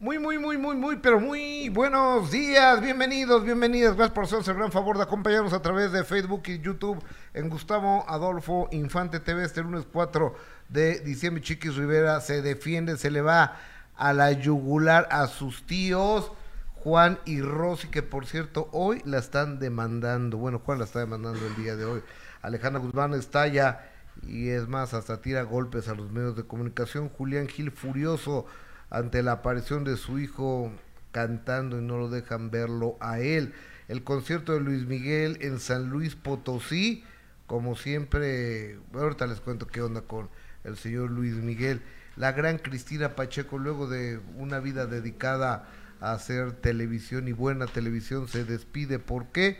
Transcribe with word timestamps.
Muy, 0.00 0.18
muy, 0.18 0.38
muy, 0.38 0.56
muy, 0.56 0.76
muy, 0.76 0.96
pero 0.96 1.20
muy 1.20 1.68
buenos 1.68 2.30
días, 2.30 2.80
bienvenidos, 2.80 3.44
bienvenidas. 3.44 3.96
Gracias 3.96 4.14
por 4.14 4.24
hacerse 4.24 4.50
el 4.50 4.56
gran 4.56 4.72
favor 4.72 4.96
de 4.96 5.02
acompañarnos 5.02 5.52
a 5.52 5.60
través 5.60 5.92
de 5.92 6.04
Facebook 6.04 6.40
y 6.46 6.58
YouTube 6.58 7.04
en 7.34 7.50
Gustavo 7.50 8.06
Adolfo 8.08 8.70
Infante 8.72 9.20
TV 9.20 9.44
este 9.44 9.60
lunes 9.62 9.84
4 9.92 10.34
de 10.70 11.00
diciembre. 11.00 11.42
Chiquis 11.42 11.76
Rivera 11.76 12.18
se 12.22 12.40
defiende, 12.40 12.96
se 12.96 13.10
le 13.10 13.20
va 13.20 13.58
a 13.94 14.14
la 14.14 14.32
yugular 14.32 15.06
a 15.10 15.26
sus 15.26 15.66
tíos. 15.66 16.32
Juan 16.76 17.18
y 17.26 17.42
Rosy, 17.42 17.88
que 17.88 18.02
por 18.02 18.24
cierto 18.24 18.70
hoy 18.72 19.02
la 19.04 19.18
están 19.18 19.58
demandando. 19.58 20.38
Bueno, 20.38 20.62
Juan 20.64 20.78
la 20.78 20.86
está 20.86 21.00
demandando 21.00 21.46
el 21.46 21.56
día 21.56 21.76
de 21.76 21.84
hoy. 21.84 22.02
Alejandra 22.40 22.80
Guzmán 22.80 23.12
está 23.12 23.48
ya 23.48 23.86
y 24.26 24.48
es 24.48 24.66
más, 24.66 24.94
hasta 24.94 25.20
tira 25.20 25.42
golpes 25.42 25.88
a 25.88 25.94
los 25.94 26.10
medios 26.10 26.36
de 26.36 26.44
comunicación. 26.44 27.10
Julián 27.10 27.48
Gil 27.48 27.70
furioso 27.70 28.46
ante 28.90 29.22
la 29.22 29.32
aparición 29.32 29.84
de 29.84 29.96
su 29.96 30.18
hijo 30.18 30.72
cantando 31.12 31.78
y 31.78 31.82
no 31.82 31.98
lo 31.98 32.08
dejan 32.08 32.50
verlo 32.50 32.96
a 33.00 33.20
él. 33.20 33.54
El 33.88 34.04
concierto 34.04 34.52
de 34.52 34.60
Luis 34.60 34.86
Miguel 34.86 35.38
en 35.40 35.58
San 35.58 35.90
Luis 35.90 36.14
Potosí, 36.14 37.04
como 37.46 37.76
siempre, 37.76 38.78
ahorita 38.92 39.26
les 39.26 39.40
cuento 39.40 39.66
qué 39.66 39.82
onda 39.82 40.02
con 40.02 40.28
el 40.64 40.76
señor 40.76 41.10
Luis 41.10 41.34
Miguel. 41.34 41.82
La 42.16 42.32
gran 42.32 42.58
Cristina 42.58 43.16
Pacheco, 43.16 43.58
luego 43.58 43.88
de 43.88 44.20
una 44.36 44.60
vida 44.60 44.86
dedicada 44.86 45.68
a 46.00 46.12
hacer 46.12 46.52
televisión 46.52 47.28
y 47.28 47.32
buena 47.32 47.66
televisión, 47.66 48.28
se 48.28 48.44
despide. 48.44 48.98
¿Por 48.98 49.26
qué? 49.26 49.58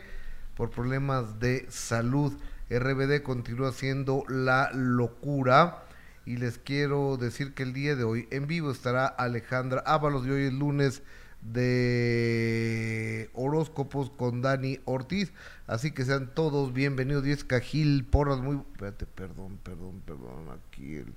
Por 0.55 0.69
problemas 0.69 1.39
de 1.39 1.65
salud. 1.69 2.33
RBD 2.69 3.21
continúa 3.23 3.73
siendo 3.73 4.23
la 4.29 4.71
locura 4.73 5.83
y 6.25 6.37
les 6.37 6.57
quiero 6.57 7.17
decir 7.17 7.53
que 7.53 7.63
el 7.63 7.73
día 7.73 7.95
de 7.95 8.03
hoy 8.03 8.27
en 8.31 8.47
vivo 8.47 8.71
estará 8.71 9.07
Alejandra 9.07 9.81
Ábalos 9.85 10.25
y 10.25 10.29
hoy 10.29 10.43
es 10.43 10.53
lunes 10.53 11.01
de 11.41 13.29
horóscopos 13.33 14.11
con 14.11 14.41
Dani 14.41 14.79
Ortiz, 14.85 15.33
así 15.65 15.91
que 15.91 16.05
sean 16.05 16.33
todos 16.35 16.71
bienvenidos, 16.73 17.23
Diez 17.23 17.43
Cajil 17.43 18.05
Porras, 18.05 18.39
muy, 18.39 18.57
espérate, 18.57 19.07
perdón, 19.07 19.57
perdón, 19.63 20.01
perdón, 20.05 20.49
aquí 20.51 20.97
el 20.97 21.13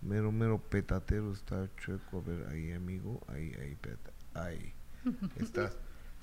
mero, 0.00 0.32
mero 0.32 0.58
petatero 0.58 1.32
está 1.32 1.68
chueco, 1.76 2.18
a 2.18 2.30
ver, 2.30 2.46
ahí 2.50 2.72
amigo, 2.72 3.20
ahí, 3.28 3.52
ahí, 3.60 3.76
peta, 3.80 4.10
ahí, 4.34 4.72
estás, 5.36 5.76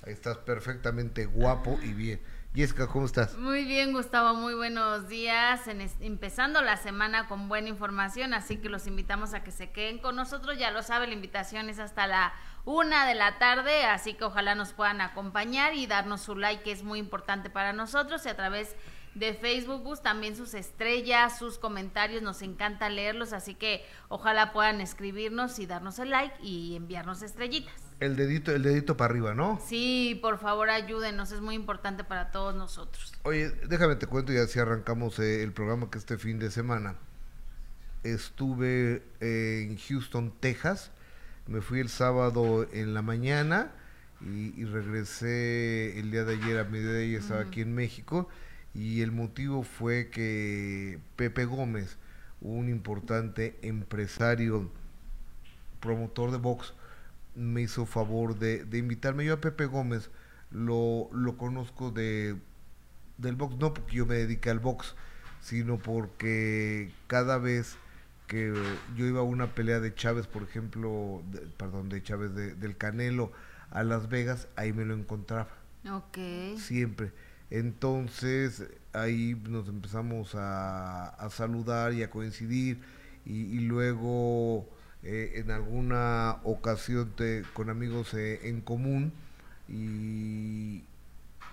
estás 0.06 0.38
perfectamente 0.38 1.26
guapo 1.26 1.78
y 1.82 1.92
bien. 1.92 2.20
Jessica, 2.54 2.86
¿cómo 2.86 3.04
estás? 3.04 3.36
Muy 3.36 3.64
bien, 3.64 3.92
Gustavo, 3.92 4.32
muy 4.32 4.54
buenos 4.54 5.08
días. 5.08 5.68
empezando 6.00 6.62
la 6.62 6.78
semana 6.78 7.28
con 7.28 7.48
buena 7.48 7.68
información, 7.68 8.32
así 8.32 8.56
que 8.56 8.70
los 8.70 8.86
invitamos 8.86 9.34
a 9.34 9.44
que 9.44 9.50
se 9.50 9.72
queden 9.72 9.98
con 9.98 10.16
nosotros. 10.16 10.56
Ya 10.58 10.70
lo 10.70 10.82
sabe, 10.82 11.06
la 11.06 11.12
invitación 11.12 11.68
es 11.68 11.78
hasta 11.78 12.06
la 12.06 12.32
una 12.64 13.06
de 13.06 13.14
la 13.14 13.38
tarde, 13.38 13.84
así 13.84 14.14
que 14.14 14.24
ojalá 14.24 14.54
nos 14.54 14.72
puedan 14.72 15.02
acompañar 15.02 15.74
y 15.74 15.86
darnos 15.86 16.22
su 16.22 16.34
like, 16.34 16.62
que 16.62 16.72
es 16.72 16.82
muy 16.82 16.98
importante 16.98 17.50
para 17.50 17.74
nosotros, 17.74 18.24
y 18.24 18.30
a 18.30 18.36
través 18.36 18.74
de 19.14 19.34
Facebook, 19.34 19.82
Gus, 19.82 20.02
también 20.02 20.34
sus 20.34 20.54
estrellas, 20.54 21.38
sus 21.38 21.58
comentarios, 21.58 22.22
nos 22.22 22.40
encanta 22.40 22.88
leerlos, 22.88 23.34
así 23.34 23.54
que 23.54 23.84
ojalá 24.08 24.52
puedan 24.52 24.80
escribirnos 24.80 25.58
y 25.58 25.66
darnos 25.66 25.98
el 25.98 26.10
like 26.10 26.36
y 26.42 26.74
enviarnos 26.74 27.22
estrellitas 27.22 27.85
el 28.00 28.16
dedito, 28.16 28.52
el 28.52 28.62
dedito 28.62 28.96
para 28.96 29.10
arriba, 29.10 29.34
¿no? 29.34 29.60
Sí, 29.66 30.18
por 30.20 30.38
favor 30.38 30.70
ayúdenos, 30.70 31.32
es 31.32 31.40
muy 31.40 31.54
importante 31.54 32.04
para 32.04 32.30
todos 32.30 32.54
nosotros. 32.54 33.12
Oye, 33.22 33.50
déjame 33.68 33.96
te 33.96 34.06
cuento 34.06 34.32
y 34.32 34.36
así 34.36 34.58
arrancamos 34.58 35.18
eh, 35.18 35.42
el 35.42 35.52
programa 35.52 35.90
que 35.90 35.98
este 35.98 36.18
fin 36.18 36.38
de 36.38 36.50
semana. 36.50 36.96
Estuve 38.02 39.02
en 39.20 39.76
Houston, 39.78 40.32
Texas, 40.38 40.92
me 41.46 41.60
fui 41.60 41.80
el 41.80 41.88
sábado 41.88 42.68
en 42.72 42.94
la 42.94 43.02
mañana 43.02 43.72
y, 44.20 44.64
regresé 44.64 45.98
el 45.98 46.10
día 46.10 46.24
de 46.24 46.34
ayer 46.34 46.58
a 46.58 46.64
mediodía 46.64 47.04
y 47.04 47.14
estaba 47.14 47.42
aquí 47.42 47.60
en 47.60 47.74
México 47.74 48.28
y 48.74 49.02
el 49.02 49.12
motivo 49.12 49.62
fue 49.62 50.10
que 50.10 50.98
Pepe 51.16 51.44
Gómez, 51.44 51.98
un 52.40 52.68
importante 52.68 53.58
empresario, 53.62 54.70
promotor 55.80 56.30
de 56.30 56.38
box, 56.38 56.74
me 57.36 57.62
hizo 57.62 57.86
favor 57.86 58.38
de, 58.38 58.64
de, 58.64 58.78
invitarme. 58.78 59.24
Yo 59.24 59.34
a 59.34 59.40
Pepe 59.40 59.66
Gómez 59.66 60.10
lo, 60.50 61.08
lo 61.12 61.36
conozco 61.36 61.90
de, 61.90 62.36
del 63.18 63.36
box, 63.36 63.56
no 63.58 63.74
porque 63.74 63.96
yo 63.96 64.06
me 64.06 64.16
dedique 64.16 64.50
al 64.50 64.58
box, 64.58 64.94
sino 65.40 65.78
porque 65.78 66.90
cada 67.06 67.38
vez 67.38 67.76
que 68.26 68.52
yo 68.96 69.06
iba 69.06 69.20
a 69.20 69.24
una 69.24 69.54
pelea 69.54 69.80
de 69.80 69.94
Chávez, 69.94 70.26
por 70.26 70.42
ejemplo, 70.42 71.22
perdón, 71.56 71.88
de 71.88 72.02
Chávez 72.02 72.34
del 72.34 72.76
Canelo 72.76 73.30
a 73.70 73.84
Las 73.84 74.08
Vegas, 74.08 74.48
ahí 74.56 74.72
me 74.72 74.84
lo 74.84 74.94
encontraba. 74.94 75.48
Ok. 75.88 76.18
Siempre. 76.58 77.12
Entonces 77.50 78.68
ahí 78.92 79.40
nos 79.48 79.68
empezamos 79.68 80.34
a, 80.34 81.08
a 81.10 81.30
saludar 81.30 81.92
y 81.92 82.02
a 82.02 82.10
coincidir 82.10 82.80
y, 83.24 83.42
y 83.42 83.60
luego 83.60 84.68
eh, 85.08 85.38
en 85.38 85.52
alguna 85.52 86.38
ocasión 86.42 87.12
con 87.52 87.70
amigos 87.70 88.12
eh, 88.14 88.48
en 88.48 88.60
común 88.60 89.12
y, 89.68 90.82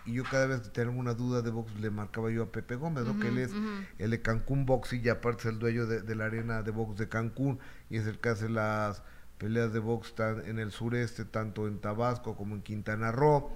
yo 0.08 0.24
cada 0.24 0.48
vez 0.48 0.62
que 0.62 0.70
tenía 0.70 0.92
una 0.92 1.14
duda 1.14 1.44
de 1.44 1.52
box 1.52 1.72
le 1.80 1.92
marcaba 1.92 2.32
yo 2.32 2.44
a 2.44 2.52
Pepe 2.52 2.76
Gómez, 2.76 3.06
que 3.22 3.28
él 3.28 3.38
es 3.38 3.52
el 4.00 4.10
de 4.10 4.22
Cancún 4.22 4.66
Boxing 4.66 5.02
y 5.06 5.10
aparte 5.10 5.42
es 5.42 5.46
el 5.46 5.60
dueño 5.60 5.86
de, 5.86 6.16
la 6.16 6.26
arena 6.26 6.64
de 6.64 6.72
box 6.72 6.98
de 6.98 7.08
Cancún 7.08 7.60
y 7.92 7.98
es 7.98 8.08
el 8.08 8.18
que 8.18 8.30
hace 8.30 8.50
las 8.50 9.04
peleas 9.38 9.72
de 9.72 9.78
box 9.78 10.16
en 10.46 10.58
el 10.58 10.72
sureste, 10.72 11.24
tanto 11.24 11.68
en 11.68 11.78
Tabasco 11.78 12.36
como 12.36 12.56
en 12.56 12.64
Quintana 12.64 13.12
Roo. 13.12 13.52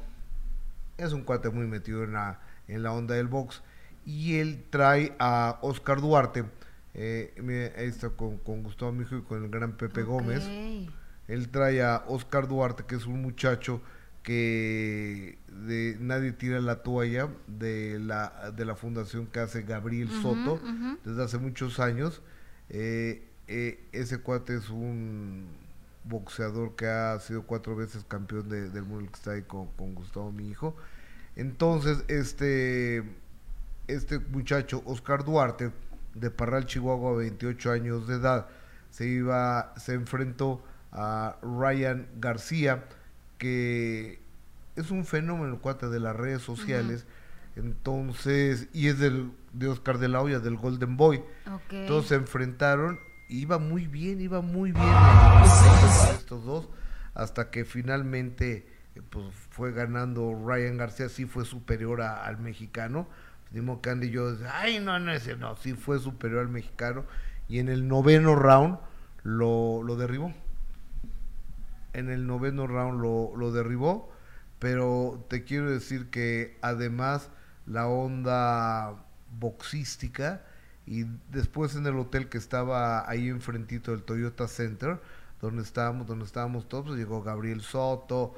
Es 0.97 1.11
un 1.11 1.23
cuate 1.23 1.49
muy 1.49 1.65
metido 1.65 2.03
en 2.03 2.13
la, 2.13 2.39
en 2.67 2.83
la 2.83 2.93
onda 2.93 3.15
del 3.15 3.27
box. 3.27 3.63
Y 4.05 4.37
él 4.37 4.63
trae 4.69 5.15
a 5.19 5.57
Oscar 5.61 5.99
Duarte, 5.99 6.45
eh, 6.97 7.73
está 7.77 8.09
con, 8.09 8.37
con 8.39 8.63
Gustavo 8.63 8.91
Mijo 8.91 9.17
y 9.17 9.21
con 9.21 9.43
el 9.43 9.49
gran 9.49 9.77
Pepe 9.77 10.01
Gómez. 10.01 10.43
Él 11.27 11.49
trae 11.49 11.83
a 11.83 12.03
Oscar 12.07 12.47
Duarte, 12.47 12.83
que 12.85 12.95
es 12.95 13.05
un 13.05 13.21
muchacho 13.21 13.81
que 14.23 15.37
de 15.47 15.95
nadie 16.01 16.33
tira 16.33 16.59
la 16.59 16.83
toalla 16.83 17.29
de 17.47 17.97
la 17.99 18.51
de 18.51 18.65
la 18.65 18.75
fundación 18.75 19.27
que 19.27 19.39
hace 19.39 19.61
Gabriel 19.61 20.09
Soto 20.21 20.59
desde 21.05 21.23
hace 21.23 21.37
muchos 21.37 21.79
años. 21.79 22.21
Eh, 22.69 23.23
eh, 23.47 23.79
ese 23.93 24.17
cuate 24.17 24.57
es 24.57 24.69
un 24.69 25.47
boxeador 26.03 26.75
que 26.75 26.87
ha 26.87 27.17
sido 27.19 27.43
cuatro 27.43 27.75
veces 27.75 28.03
campeón 28.05 28.49
del 28.49 28.83
mundo 28.83 29.09
que 29.09 29.15
está 29.15 29.31
ahí 29.31 29.43
con, 29.43 29.67
con, 29.77 29.95
Gustavo 29.95 30.31
mi 30.31 30.49
hijo. 30.49 30.75
Entonces 31.35 32.03
este 32.07 33.03
este 33.87 34.19
muchacho 34.19 34.81
Oscar 34.85 35.23
Duarte 35.23 35.71
de 36.19 36.31
Parral, 36.31 36.65
Chihuahua, 36.65 37.17
28 37.17 37.71
años 37.71 38.07
de 38.07 38.15
edad. 38.15 38.47
Se 38.89 39.07
iba, 39.07 39.73
se 39.77 39.93
enfrentó 39.93 40.63
a 40.91 41.37
Ryan 41.41 42.07
García, 42.19 42.85
que 43.37 44.19
es 44.75 44.91
un 44.91 45.05
fenómeno 45.05 45.59
cuate 45.59 45.87
de 45.87 45.99
las 45.99 46.15
redes 46.15 46.41
sociales. 46.41 47.05
Entonces, 47.55 48.67
y 48.73 48.87
es 48.87 48.99
del, 48.99 49.31
de 49.53 49.67
Oscar 49.67 49.97
de 49.97 50.07
la 50.07 50.21
Hoya, 50.21 50.39
del 50.39 50.57
Golden 50.57 50.97
Boy. 50.97 51.23
Entonces 51.69 52.09
se 52.09 52.15
enfrentaron, 52.15 52.99
iba 53.29 53.57
muy 53.57 53.87
bien, 53.87 54.21
iba 54.21 54.41
muy 54.41 54.71
bien 54.71 54.87
estos 56.13 56.45
dos, 56.45 56.69
hasta 57.15 57.49
que 57.49 57.65
finalmente 57.65 58.67
eh, 58.95 59.01
pues 59.09 59.25
fue 59.49 59.71
ganando 59.71 60.39
Ryan 60.45 60.77
García, 60.77 61.09
sí 61.09 61.25
fue 61.25 61.45
superior 61.45 62.01
al 62.01 62.37
mexicano 62.37 63.07
Dimo 63.51 63.81
Candy 63.81 64.07
y 64.07 64.11
yo, 64.11 64.35
ay, 64.51 64.79
no, 64.79 64.99
no, 64.99 65.11
ese 65.11 65.35
no, 65.37 65.55
sí 65.57 65.73
fue 65.73 65.99
superior 65.99 66.41
al 66.41 66.49
mexicano. 66.49 67.05
Y 67.47 67.59
en 67.59 67.69
el 67.69 67.87
noveno 67.87 68.35
round 68.35 68.77
lo, 69.23 69.81
lo 69.83 69.95
derribó. 69.95 70.33
En 71.93 72.09
el 72.09 72.27
noveno 72.27 72.67
round 72.67 73.01
lo, 73.01 73.35
lo 73.35 73.51
derribó. 73.51 74.11
Pero 74.59 75.25
te 75.29 75.43
quiero 75.43 75.69
decir 75.69 76.09
que 76.09 76.57
además 76.61 77.29
la 77.65 77.87
onda 77.87 79.05
boxística 79.39 80.41
y 80.85 81.05
después 81.29 81.75
en 81.75 81.85
el 81.85 81.97
hotel 81.97 82.29
que 82.29 82.37
estaba 82.37 83.07
ahí 83.09 83.27
enfrentito 83.27 83.91
del 83.91 84.03
Toyota 84.03 84.47
Center, 84.47 84.99
donde 85.41 85.61
estábamos, 85.61 86.07
donde 86.07 86.25
estábamos 86.25 86.67
todos, 86.67 86.87
pues 86.87 86.97
llegó 86.97 87.21
Gabriel 87.21 87.61
Soto, 87.61 88.33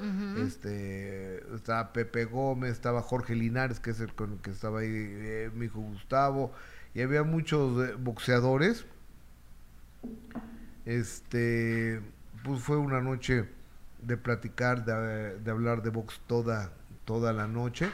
este, 0.45 1.37
estaba 1.55 1.93
Pepe 1.93 2.25
Gómez, 2.25 2.71
estaba 2.71 3.01
Jorge 3.01 3.35
Linares, 3.35 3.79
que 3.79 3.91
es 3.91 4.01
el 4.01 4.13
con 4.13 4.33
el 4.33 4.39
que 4.39 4.51
estaba 4.51 4.79
ahí 4.79 4.89
eh, 4.91 5.51
mi 5.53 5.67
hijo 5.67 5.79
Gustavo, 5.79 6.51
y 6.93 7.01
había 7.01 7.23
muchos 7.23 7.87
eh, 7.87 7.95
boxeadores. 7.97 8.85
Este, 10.85 12.01
pues 12.43 12.61
fue 12.61 12.77
una 12.77 12.99
noche 12.99 13.47
de 14.01 14.17
platicar, 14.17 14.83
de, 14.83 15.39
de 15.39 15.51
hablar 15.51 15.83
de 15.83 15.91
box 15.91 16.19
toda, 16.27 16.73
toda 17.05 17.31
la 17.31 17.47
noche, 17.47 17.89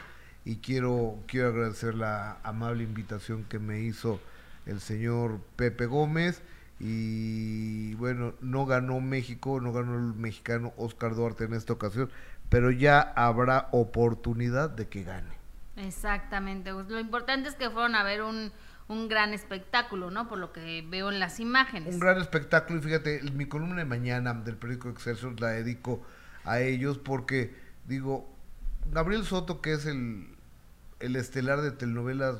y 0.45 0.57
quiero, 0.57 1.19
quiero 1.27 1.49
agradecer 1.49 1.93
la 1.93 2.39
amable 2.43 2.83
invitación 2.83 3.43
que 3.43 3.59
me 3.59 3.81
hizo 3.81 4.19
el 4.65 4.79
señor 4.79 5.41
Pepe 5.55 5.85
Gómez 5.85 6.41
y 6.79 7.93
bueno, 7.95 8.33
no 8.41 8.65
ganó 8.65 8.99
México, 8.99 9.61
no 9.61 9.71
ganó 9.71 9.95
el 9.95 10.13
mexicano 10.13 10.73
Oscar 10.77 11.15
Duarte 11.15 11.45
en 11.45 11.53
esta 11.53 11.73
ocasión, 11.73 12.09
pero 12.49 12.71
ya 12.71 13.01
habrá 13.01 13.69
oportunidad 13.71 14.69
de 14.69 14.87
que 14.87 15.03
gane. 15.03 15.35
Exactamente, 15.77 16.73
pues, 16.73 16.87
lo 16.87 16.99
importante 16.99 17.49
es 17.49 17.55
que 17.55 17.69
fueron 17.69 17.95
a 17.95 18.03
ver 18.03 18.23
un, 18.23 18.51
un 18.87 19.07
gran 19.07 19.33
espectáculo, 19.33 20.11
¿no? 20.11 20.27
Por 20.27 20.37
lo 20.37 20.51
que 20.51 20.85
veo 20.87 21.11
en 21.11 21.19
las 21.19 21.39
imágenes. 21.39 21.93
Un 21.93 21.99
gran 21.99 22.19
espectáculo 22.19 22.79
y 22.79 22.83
fíjate, 22.83 23.21
mi 23.33 23.45
columna 23.45 23.77
de 23.77 23.85
mañana 23.85 24.33
del 24.33 24.57
periódico 24.57 24.89
Excelsior 24.89 25.39
la 25.39 25.49
dedico 25.49 26.01
a 26.43 26.59
ellos 26.59 26.97
porque 26.97 27.55
digo, 27.87 28.29
Gabriel 28.91 29.25
Soto 29.25 29.61
que 29.61 29.73
es 29.73 29.85
el, 29.85 30.27
el 30.99 31.15
estelar 31.15 31.61
de 31.61 31.71
telenovelas 31.71 32.37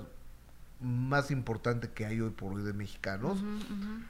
más 0.85 1.31
importante 1.31 1.89
que 1.89 2.05
hay 2.05 2.21
hoy 2.21 2.29
por 2.29 2.53
hoy 2.53 2.63
de 2.63 2.73
mexicanos, 2.73 3.43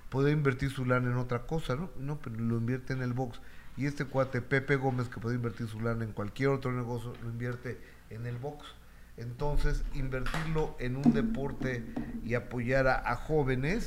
puede 0.10 0.31
invertir 0.31 0.69
su 0.69 0.86
lana 0.86 1.10
en 1.10 1.18
otra 1.18 1.48
cosa, 1.48 1.75
¿no? 1.75 1.89
No, 1.98 2.19
pero 2.19 2.36
lo 2.36 2.57
invierte 2.57 2.94
en 2.94 3.01
el 3.01 3.13
box. 3.13 3.39
Y 3.77 3.86
este 3.86 4.06
cuate, 4.06 4.42
Pepe 4.42 4.75
Gómez, 4.75 5.07
que 5.07 5.19
puede 5.19 5.36
invertir 5.36 5.68
su 5.68 5.80
lana 5.80 6.04
en 6.04 6.12
cualquier 6.12 6.50
otro 6.50 6.72
negocio, 6.72 7.13
lo 7.24 7.30
invierte 7.30 7.80
en 8.10 8.25
el 8.25 8.38
box. 8.38 8.66
Entonces, 9.18 9.83
invertirlo 9.94 10.75
en 10.80 10.98
un 10.98 11.13
deporte 11.13 11.86
y 12.25 12.33
apoyar 12.33 12.88
a, 12.88 13.16
jóvenes 13.16 13.86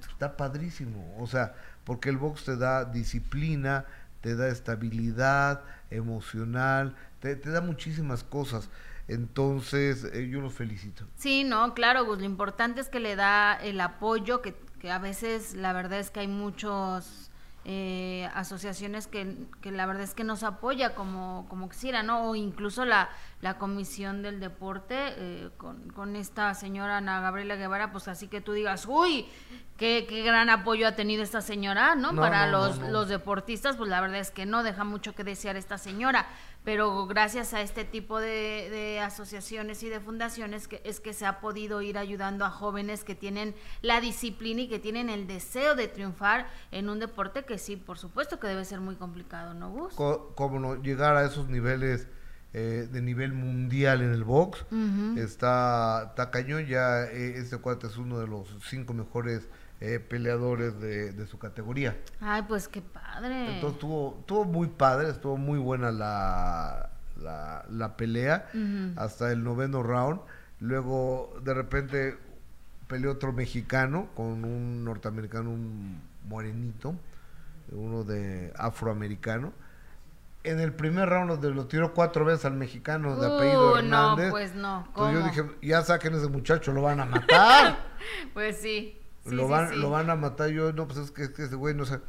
está 0.00 0.36
padrísimo. 0.38 1.14
O 1.18 1.26
sea, 1.26 1.54
porque 1.84 2.08
el 2.08 2.16
box 2.16 2.44
te 2.44 2.56
da 2.56 2.86
disciplina, 2.86 3.84
te 4.22 4.34
da 4.34 4.48
estabilidad 4.48 5.62
emocional, 5.90 6.96
te, 7.20 7.36
te 7.36 7.50
da 7.50 7.60
muchísimas 7.60 8.24
cosas. 8.24 8.70
Entonces, 9.10 10.04
eh, 10.12 10.28
yo 10.30 10.40
los 10.40 10.54
felicito. 10.54 11.04
Sí, 11.16 11.42
no, 11.42 11.74
claro, 11.74 12.04
Gus, 12.04 12.18
lo 12.18 12.24
importante 12.24 12.80
es 12.80 12.88
que 12.88 13.00
le 13.00 13.16
da 13.16 13.54
el 13.54 13.80
apoyo, 13.80 14.40
que, 14.40 14.54
que 14.78 14.90
a 14.92 14.98
veces 14.98 15.54
la 15.54 15.72
verdad 15.72 15.98
es 15.98 16.12
que 16.12 16.20
hay 16.20 16.28
muchos 16.28 17.30
eh, 17.64 18.30
asociaciones 18.34 19.08
que, 19.08 19.36
que, 19.60 19.72
la 19.72 19.86
verdad 19.86 20.04
es 20.04 20.14
que 20.14 20.22
nos 20.22 20.44
apoya 20.44 20.94
como, 20.94 21.46
como 21.48 21.68
quisiera, 21.68 22.04
¿no? 22.04 22.30
O 22.30 22.36
incluso 22.36 22.84
la, 22.84 23.10
la 23.40 23.58
Comisión 23.58 24.22
del 24.22 24.40
Deporte 24.40 24.94
eh, 24.98 25.50
con, 25.56 25.90
con, 25.90 26.16
esta 26.16 26.52
señora 26.54 26.98
Ana 26.98 27.20
Gabriela 27.20 27.56
Guevara, 27.56 27.90
pues 27.90 28.08
así 28.08 28.28
que 28.28 28.40
tú 28.40 28.52
digas, 28.52 28.86
uy, 28.86 29.26
qué, 29.76 30.06
qué 30.08 30.22
gran 30.22 30.50
apoyo 30.50 30.86
ha 30.86 30.94
tenido 30.94 31.22
esta 31.22 31.40
señora, 31.40 31.94
¿no? 31.94 32.14
Para 32.14 32.46
los, 32.48 32.78
los 32.78 33.08
deportistas, 33.08 33.76
pues 33.76 33.88
la 33.88 34.00
verdad 34.00 34.18
es 34.18 34.30
que 34.30 34.44
no, 34.44 34.62
deja 34.62 34.84
mucho 34.84 35.14
que 35.14 35.24
desear 35.24 35.56
esta 35.56 35.78
señora 35.78 36.26
pero 36.64 37.06
gracias 37.06 37.54
a 37.54 37.62
este 37.62 37.84
tipo 37.84 38.20
de, 38.20 39.00
asociaciones 39.02 39.82
y 39.82 39.88
de 39.88 40.00
fundaciones 40.00 40.68
que 40.68 40.82
es 40.84 41.00
que 41.00 41.12
se 41.12 41.24
ha 41.24 41.40
podido 41.40 41.80
ir 41.80 41.96
ayudando 41.96 42.44
a 42.44 42.50
jóvenes 42.50 43.04
que 43.04 43.14
tienen 43.14 43.54
la 43.82 44.00
disciplina 44.00 44.62
y 44.62 44.68
que 44.68 44.78
tienen 44.78 45.08
el 45.08 45.26
deseo 45.26 45.74
de 45.74 45.88
triunfar 45.88 46.48
en 46.70 46.88
un 46.88 46.98
deporte 46.98 47.44
que 47.44 47.58
sí, 47.58 47.76
por 47.76 47.98
supuesto 47.98 48.38
que 48.38 48.46
debe 48.46 48.64
ser 48.64 48.80
muy 48.80 48.96
complicado, 48.96 49.54
¿no, 49.54 49.70
Gus? 49.70 49.94
Cómo 49.94 50.58
no, 50.58 50.76
llegar 50.82 51.16
a 51.16 51.24
esos 51.24 51.48
niveles 51.48 52.08
eh, 52.52 52.88
de 52.90 53.00
nivel 53.00 53.32
mundial 53.32 54.02
en 54.02 54.10
el 54.10 54.24
box 54.24 54.64
está, 55.16 56.06
está 56.08 56.32
cañón, 56.32 56.66
ya 56.66 57.04
eh, 57.04 57.34
este 57.36 57.58
cuate 57.58 57.86
es 57.86 57.96
uno 57.96 58.18
de 58.18 58.26
los 58.26 58.48
cinco 58.68 58.92
mejores 58.92 59.48
eh, 59.80 60.00
peleadores 60.00 60.80
de, 60.80 61.26
su 61.28 61.38
categoría. 61.38 61.96
Ay, 62.20 62.42
pues 62.48 62.66
qué 62.66 62.82
padre. 62.82 63.54
Entonces 63.54 63.80
estuvo, 63.80 64.44
muy 64.44 64.66
padre, 64.66 65.10
estuvo 65.10 65.36
muy 65.36 65.60
buena 65.60 65.92
la, 65.92 66.90
la, 67.16 67.96
pelea 67.96 68.50
hasta 68.96 69.30
el 69.30 69.44
noveno 69.44 69.84
round. 69.84 70.20
Luego 70.58 71.32
de 71.44 71.54
repente 71.54 72.18
peleó 72.88 73.12
otro 73.12 73.32
mexicano 73.32 74.08
con 74.16 74.44
un 74.44 74.84
norteamericano, 74.84 75.50
un 75.50 76.00
morenito, 76.28 76.96
uno 77.70 78.02
de 78.02 78.52
afroamericano. 78.56 79.52
En 80.42 80.58
el 80.58 80.72
primer 80.72 81.08
round 81.08 81.30
donde 81.30 81.50
lo 81.50 81.66
tiró 81.66 81.92
cuatro 81.92 82.24
veces 82.24 82.46
al 82.46 82.54
mexicano 82.54 83.16
de 83.16 83.26
apellido 83.26 83.72
uh, 83.72 83.76
Hernández. 83.76 84.26
No, 84.26 84.30
pues 84.30 84.54
no. 84.54 84.84
Entonces 84.88 85.14
yo 85.14 85.42
dije, 85.42 85.56
ya 85.60 85.82
saquen 85.82 86.14
a 86.14 86.16
ese 86.16 86.28
muchacho, 86.28 86.72
lo 86.72 86.82
van 86.82 87.00
a 87.00 87.04
matar. 87.04 87.78
pues 88.32 88.56
sí 88.56 89.00
lo, 89.24 89.48
van, 89.48 89.80
lo 89.80 89.90
van 89.90 90.10
a 90.10 90.16
matar. 90.16 90.50
Yo, 90.50 90.72
no, 90.72 90.86
pues 90.86 90.98
es 90.98 91.10
que, 91.10 91.24
es 91.24 91.30
que 91.30 91.44
ese 91.44 91.56
güey 91.56 91.74
no 91.74 91.84
sé. 91.84 92.00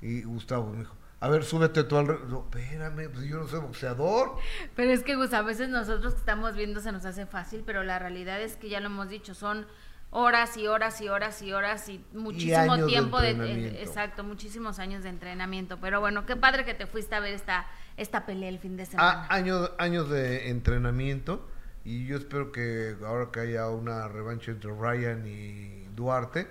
Y 0.00 0.22
Gustavo 0.22 0.70
me 0.70 0.78
dijo, 0.78 0.96
a 1.20 1.28
ver, 1.28 1.44
súbete 1.44 1.84
tú 1.84 1.96
al... 1.96 2.06
No, 2.28 2.48
espérame, 2.50 3.08
pues 3.10 3.24
yo 3.26 3.38
no 3.38 3.46
soy 3.46 3.60
boxeador. 3.60 4.36
Pero 4.74 4.90
es 4.90 5.02
que, 5.04 5.14
Gus, 5.14 5.32
a 5.32 5.42
veces 5.42 5.68
nosotros 5.68 6.14
que 6.14 6.20
estamos 6.20 6.56
viendo 6.56 6.80
se 6.80 6.92
nos 6.92 7.04
hace 7.04 7.26
fácil, 7.26 7.62
pero 7.64 7.84
la 7.84 7.98
realidad 7.98 8.40
es 8.40 8.56
que 8.56 8.68
ya 8.68 8.80
lo 8.80 8.86
hemos 8.86 9.08
dicho, 9.08 9.34
son 9.34 9.66
horas 10.12 10.56
y 10.56 10.68
horas 10.68 11.00
y 11.00 11.08
horas 11.08 11.42
y 11.42 11.52
horas 11.52 11.88
y 11.88 12.04
muchísimo 12.12 12.86
tiempo 12.86 13.20
de, 13.20 13.30
eh, 13.30 13.82
exacto 13.82 14.22
muchísimos 14.22 14.78
años 14.78 15.02
de 15.02 15.08
entrenamiento 15.08 15.78
pero 15.80 16.00
bueno 16.00 16.24
qué 16.26 16.36
padre 16.36 16.64
que 16.64 16.74
te 16.74 16.86
fuiste 16.86 17.14
a 17.16 17.20
ver 17.20 17.34
esta 17.34 17.66
esta 17.96 18.24
pelea 18.24 18.48
el 18.48 18.60
fin 18.60 18.76
de 18.76 18.86
semana 18.86 19.26
ah, 19.28 19.34
años 19.34 19.72
años 19.78 20.08
de 20.08 20.50
entrenamiento 20.50 21.48
y 21.84 22.06
yo 22.06 22.16
espero 22.16 22.52
que 22.52 22.96
ahora 23.04 23.30
que 23.32 23.40
haya 23.40 23.68
una 23.68 24.06
revancha 24.06 24.52
entre 24.52 24.70
Ryan 24.72 25.26
y 25.26 25.86
Duarte 25.96 26.46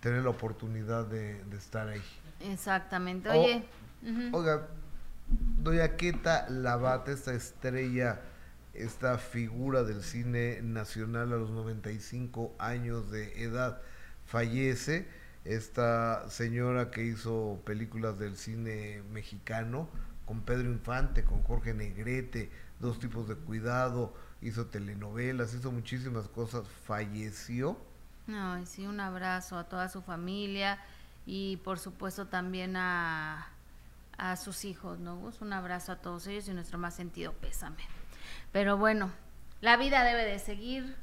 tener 0.00 0.22
la 0.22 0.30
oportunidad 0.30 1.06
de, 1.06 1.42
estar 1.56 1.88
ahí. 1.88 2.02
Exactamente. 2.40 3.28
Oye. 3.28 3.64
Oiga, 4.32 4.68
Doña 5.28 5.96
Queta 5.96 6.46
Lavate, 6.48 7.12
esta 7.12 7.34
estrella, 7.34 8.20
esta 8.82 9.18
figura 9.18 9.82
del 9.82 10.02
cine 10.02 10.60
nacional 10.62 11.32
a 11.32 11.36
los 11.36 11.50
95 11.50 12.54
años 12.58 13.10
de 13.10 13.42
edad, 13.42 13.80
fallece. 14.26 15.08
Esta 15.44 16.28
señora 16.28 16.90
que 16.90 17.04
hizo 17.04 17.60
películas 17.64 18.18
del 18.18 18.36
cine 18.36 19.02
mexicano, 19.10 19.88
con 20.26 20.42
Pedro 20.42 20.70
Infante, 20.70 21.24
con 21.24 21.42
Jorge 21.42 21.74
Negrete, 21.74 22.50
dos 22.78 22.98
tipos 22.98 23.28
de 23.28 23.36
cuidado, 23.36 24.14
hizo 24.42 24.66
telenovelas, 24.66 25.54
hizo 25.54 25.72
muchísimas 25.72 26.28
cosas, 26.28 26.66
falleció 26.84 27.78
no, 28.30 28.64
sí, 28.64 28.86
un 28.86 29.00
abrazo 29.00 29.58
a 29.58 29.64
toda 29.64 29.88
su 29.88 30.02
familia 30.02 30.78
y 31.26 31.56
por 31.58 31.80
supuesto 31.80 32.28
también 32.28 32.76
a, 32.76 33.48
a 34.16 34.36
sus 34.36 34.64
hijos, 34.64 35.00
¿no? 35.00 35.32
Un 35.40 35.52
abrazo 35.52 35.90
a 35.90 35.96
todos 35.96 36.28
ellos 36.28 36.46
y 36.48 36.52
nuestro 36.52 36.78
más 36.78 36.94
sentido 36.94 37.32
pésame. 37.32 37.82
Pero 38.52 38.76
bueno, 38.76 39.12
la 39.60 39.76
vida 39.76 40.02
debe 40.04 40.24
de 40.24 40.38
seguir, 40.38 40.96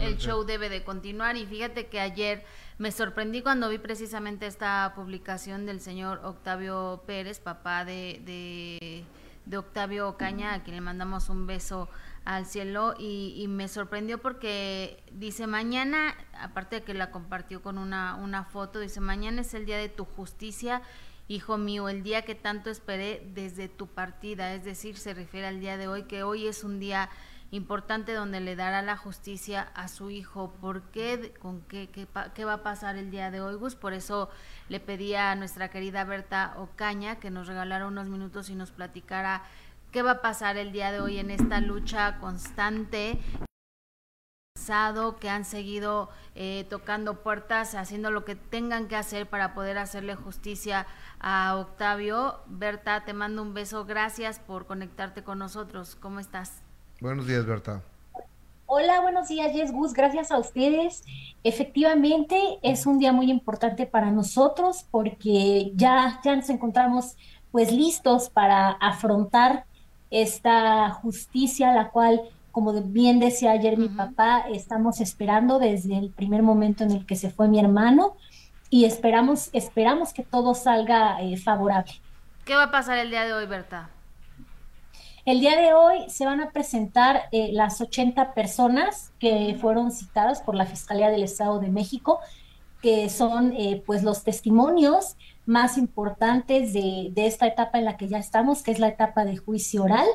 el 0.00 0.18
show 0.18 0.44
debe 0.44 0.68
de 0.68 0.84
continuar. 0.84 1.36
Y 1.36 1.46
fíjate 1.46 1.86
que 1.86 2.00
ayer 2.00 2.44
me 2.78 2.92
sorprendí 2.92 3.42
cuando 3.42 3.68
vi 3.68 3.78
precisamente 3.78 4.46
esta 4.46 4.92
publicación 4.94 5.66
del 5.66 5.80
señor 5.80 6.20
Octavio 6.24 7.02
Pérez, 7.06 7.40
papá 7.40 7.84
de, 7.84 8.20
de, 8.24 9.04
de 9.46 9.56
Octavio 9.56 10.08
Ocaña, 10.08 10.54
a 10.54 10.62
quien 10.62 10.76
le 10.76 10.80
mandamos 10.80 11.28
un 11.28 11.46
beso 11.46 11.88
al 12.24 12.46
cielo. 12.46 12.94
Y, 12.98 13.46
me 13.48 13.68
sorprendió 13.68 14.18
porque 14.18 15.02
dice 15.12 15.46
mañana, 15.46 16.14
aparte 16.38 16.76
de 16.76 16.82
que 16.82 16.94
la 16.94 17.10
compartió 17.10 17.62
con 17.62 17.78
una, 17.78 18.16
una 18.16 18.44
foto, 18.44 18.80
dice 18.80 19.00
mañana 19.00 19.42
es 19.42 19.54
el 19.54 19.66
día 19.66 19.78
de 19.78 19.88
tu 19.88 20.04
justicia, 20.04 20.82
hijo 21.28 21.56
mío, 21.58 21.88
el 21.88 22.02
día 22.02 22.22
que 22.22 22.34
tanto 22.34 22.70
esperé 22.70 23.26
desde 23.34 23.68
tu 23.68 23.86
partida, 23.86 24.54
es 24.54 24.64
decir, 24.64 24.96
se 24.96 25.14
refiere 25.14 25.46
al 25.46 25.60
día 25.60 25.76
de 25.76 25.88
hoy, 25.88 26.04
que 26.04 26.22
hoy 26.22 26.46
es 26.46 26.64
un 26.64 26.78
día 26.78 27.08
importante 27.50 28.12
donde 28.12 28.40
le 28.40 28.56
dará 28.56 28.82
la 28.82 28.96
justicia 28.96 29.70
a 29.74 29.88
su 29.88 30.10
hijo. 30.10 30.52
¿Por 30.60 30.82
qué? 30.90 31.34
¿Con 31.38 31.62
qué, 31.62 31.88
qué, 31.88 32.44
va 32.44 32.52
a 32.52 32.62
pasar 32.62 32.96
el 32.96 33.10
día 33.10 33.30
de 33.30 33.40
hoy, 33.40 33.54
Gus? 33.54 33.74
Por 33.76 33.92
eso 33.92 34.28
le 34.68 34.80
pedí 34.80 35.14
a 35.14 35.34
nuestra 35.36 35.70
querida 35.70 36.04
Berta 36.04 36.54
Ocaña 36.58 37.16
que 37.16 37.30
nos 37.30 37.46
regalara 37.46 37.86
unos 37.86 38.08
minutos 38.08 38.50
y 38.50 38.54
nos 38.54 38.72
platicara 38.72 39.44
qué 39.92 40.02
va 40.02 40.12
a 40.12 40.22
pasar 40.22 40.56
el 40.56 40.72
día 40.72 40.90
de 40.90 41.00
hoy 41.00 41.18
en 41.18 41.30
esta 41.30 41.60
lucha 41.60 42.18
constante 42.18 43.20
que 45.20 45.28
han 45.28 45.44
seguido 45.44 46.08
eh, 46.34 46.66
tocando 46.70 47.22
puertas, 47.22 47.74
haciendo 47.74 48.10
lo 48.10 48.24
que 48.24 48.34
tengan 48.34 48.88
que 48.88 48.96
hacer 48.96 49.26
para 49.26 49.52
poder 49.54 49.76
hacerle 49.76 50.14
justicia 50.14 50.86
a 51.20 51.56
Octavio. 51.56 52.40
Berta, 52.46 53.04
te 53.04 53.12
mando 53.12 53.42
un 53.42 53.52
beso. 53.52 53.84
Gracias 53.84 54.38
por 54.38 54.66
conectarte 54.66 55.22
con 55.22 55.38
nosotros. 55.38 55.96
¿Cómo 55.96 56.18
estás? 56.18 56.62
Buenos 57.00 57.26
días, 57.26 57.44
Berta. 57.44 57.82
Hola, 58.66 59.02
buenos 59.02 59.28
días, 59.28 59.52
Jess 59.52 59.70
Gus. 59.70 59.92
Gracias 59.92 60.30
a 60.30 60.38
ustedes. 60.38 61.04
Efectivamente, 61.42 62.40
es 62.62 62.86
un 62.86 62.98
día 62.98 63.12
muy 63.12 63.30
importante 63.30 63.84
para 63.84 64.10
nosotros 64.10 64.86
porque 64.90 65.72
ya, 65.74 66.20
ya 66.24 66.36
nos 66.36 66.48
encontramos 66.48 67.16
pues 67.52 67.70
listos 67.70 68.30
para 68.30 68.70
afrontar 68.70 69.66
esta 70.10 70.90
justicia, 70.90 71.72
la 71.74 71.90
cual, 71.90 72.20
como 72.54 72.72
bien 72.72 73.18
decía 73.18 73.50
ayer 73.50 73.76
mi 73.76 73.88
papá, 73.88 74.44
estamos 74.48 75.00
esperando 75.00 75.58
desde 75.58 75.98
el 75.98 76.10
primer 76.10 76.44
momento 76.44 76.84
en 76.84 76.92
el 76.92 77.04
que 77.04 77.16
se 77.16 77.28
fue 77.28 77.48
mi 77.48 77.58
hermano 77.58 78.16
y 78.70 78.84
esperamos, 78.84 79.50
esperamos 79.52 80.14
que 80.14 80.22
todo 80.22 80.54
salga 80.54 81.20
eh, 81.20 81.36
favorable. 81.36 81.94
¿Qué 82.44 82.54
va 82.54 82.64
a 82.64 82.70
pasar 82.70 82.98
el 82.98 83.10
día 83.10 83.24
de 83.24 83.32
hoy, 83.32 83.46
Berta? 83.46 83.90
El 85.24 85.40
día 85.40 85.60
de 85.60 85.74
hoy 85.74 86.08
se 86.08 86.26
van 86.26 86.40
a 86.40 86.50
presentar 86.50 87.22
eh, 87.32 87.50
las 87.52 87.80
80 87.80 88.34
personas 88.34 89.10
que 89.18 89.58
fueron 89.60 89.90
citadas 89.90 90.40
por 90.40 90.54
la 90.54 90.66
Fiscalía 90.66 91.10
del 91.10 91.24
Estado 91.24 91.58
de 91.58 91.70
México 91.70 92.20
que 92.80 93.08
son 93.08 93.52
eh, 93.56 93.82
pues 93.84 94.04
los 94.04 94.22
testimonios 94.22 95.16
más 95.44 95.76
importantes 95.76 96.72
de, 96.72 97.08
de, 97.12 97.26
esta 97.26 97.46
etapa 97.46 97.78
en 97.78 97.86
la 97.86 97.96
que 97.96 98.08
ya 98.08 98.18
estamos, 98.18 98.62
que 98.62 98.70
es 98.70 98.78
la 98.78 98.88
etapa 98.88 99.24
de 99.24 99.38
juicio 99.38 99.82
oral. 99.82 100.06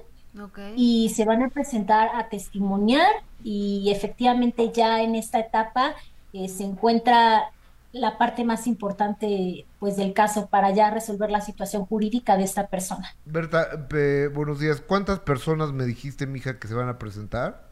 Y 0.76 1.10
se 1.10 1.26
van 1.26 1.44
a 1.44 1.50
presentar 1.50 2.10
a 2.16 2.30
testimoniar 2.30 3.10
y 3.44 3.92
efectivamente 3.92 4.72
ya 4.72 5.02
en 5.02 5.16
esta 5.16 5.40
etapa 5.40 5.96
eh, 6.34 6.48
se 6.48 6.64
encuentra 6.64 7.52
la 7.92 8.18
parte 8.18 8.44
más 8.46 8.68
importante 8.68 9.66
pues 9.80 9.98
del 9.98 10.14
caso 10.14 10.48
para 10.48 10.72
ya 10.72 10.92
resolver 10.92 11.32
la 11.32 11.42
situación 11.42 11.86
jurídica 11.86 12.38
de 12.38 12.44
esta 12.44 12.68
persona. 12.68 13.16
Berta, 13.26 13.88
buenos 14.34 14.60
días. 14.60 14.82
¿Cuántas 14.82 15.20
personas 15.20 15.72
me 15.72 15.86
dijiste, 15.86 16.28
mija, 16.28 16.60
que 16.60 16.68
se 16.68 16.76
van 16.76 16.90
a 16.90 17.00
presentar? 17.00 17.68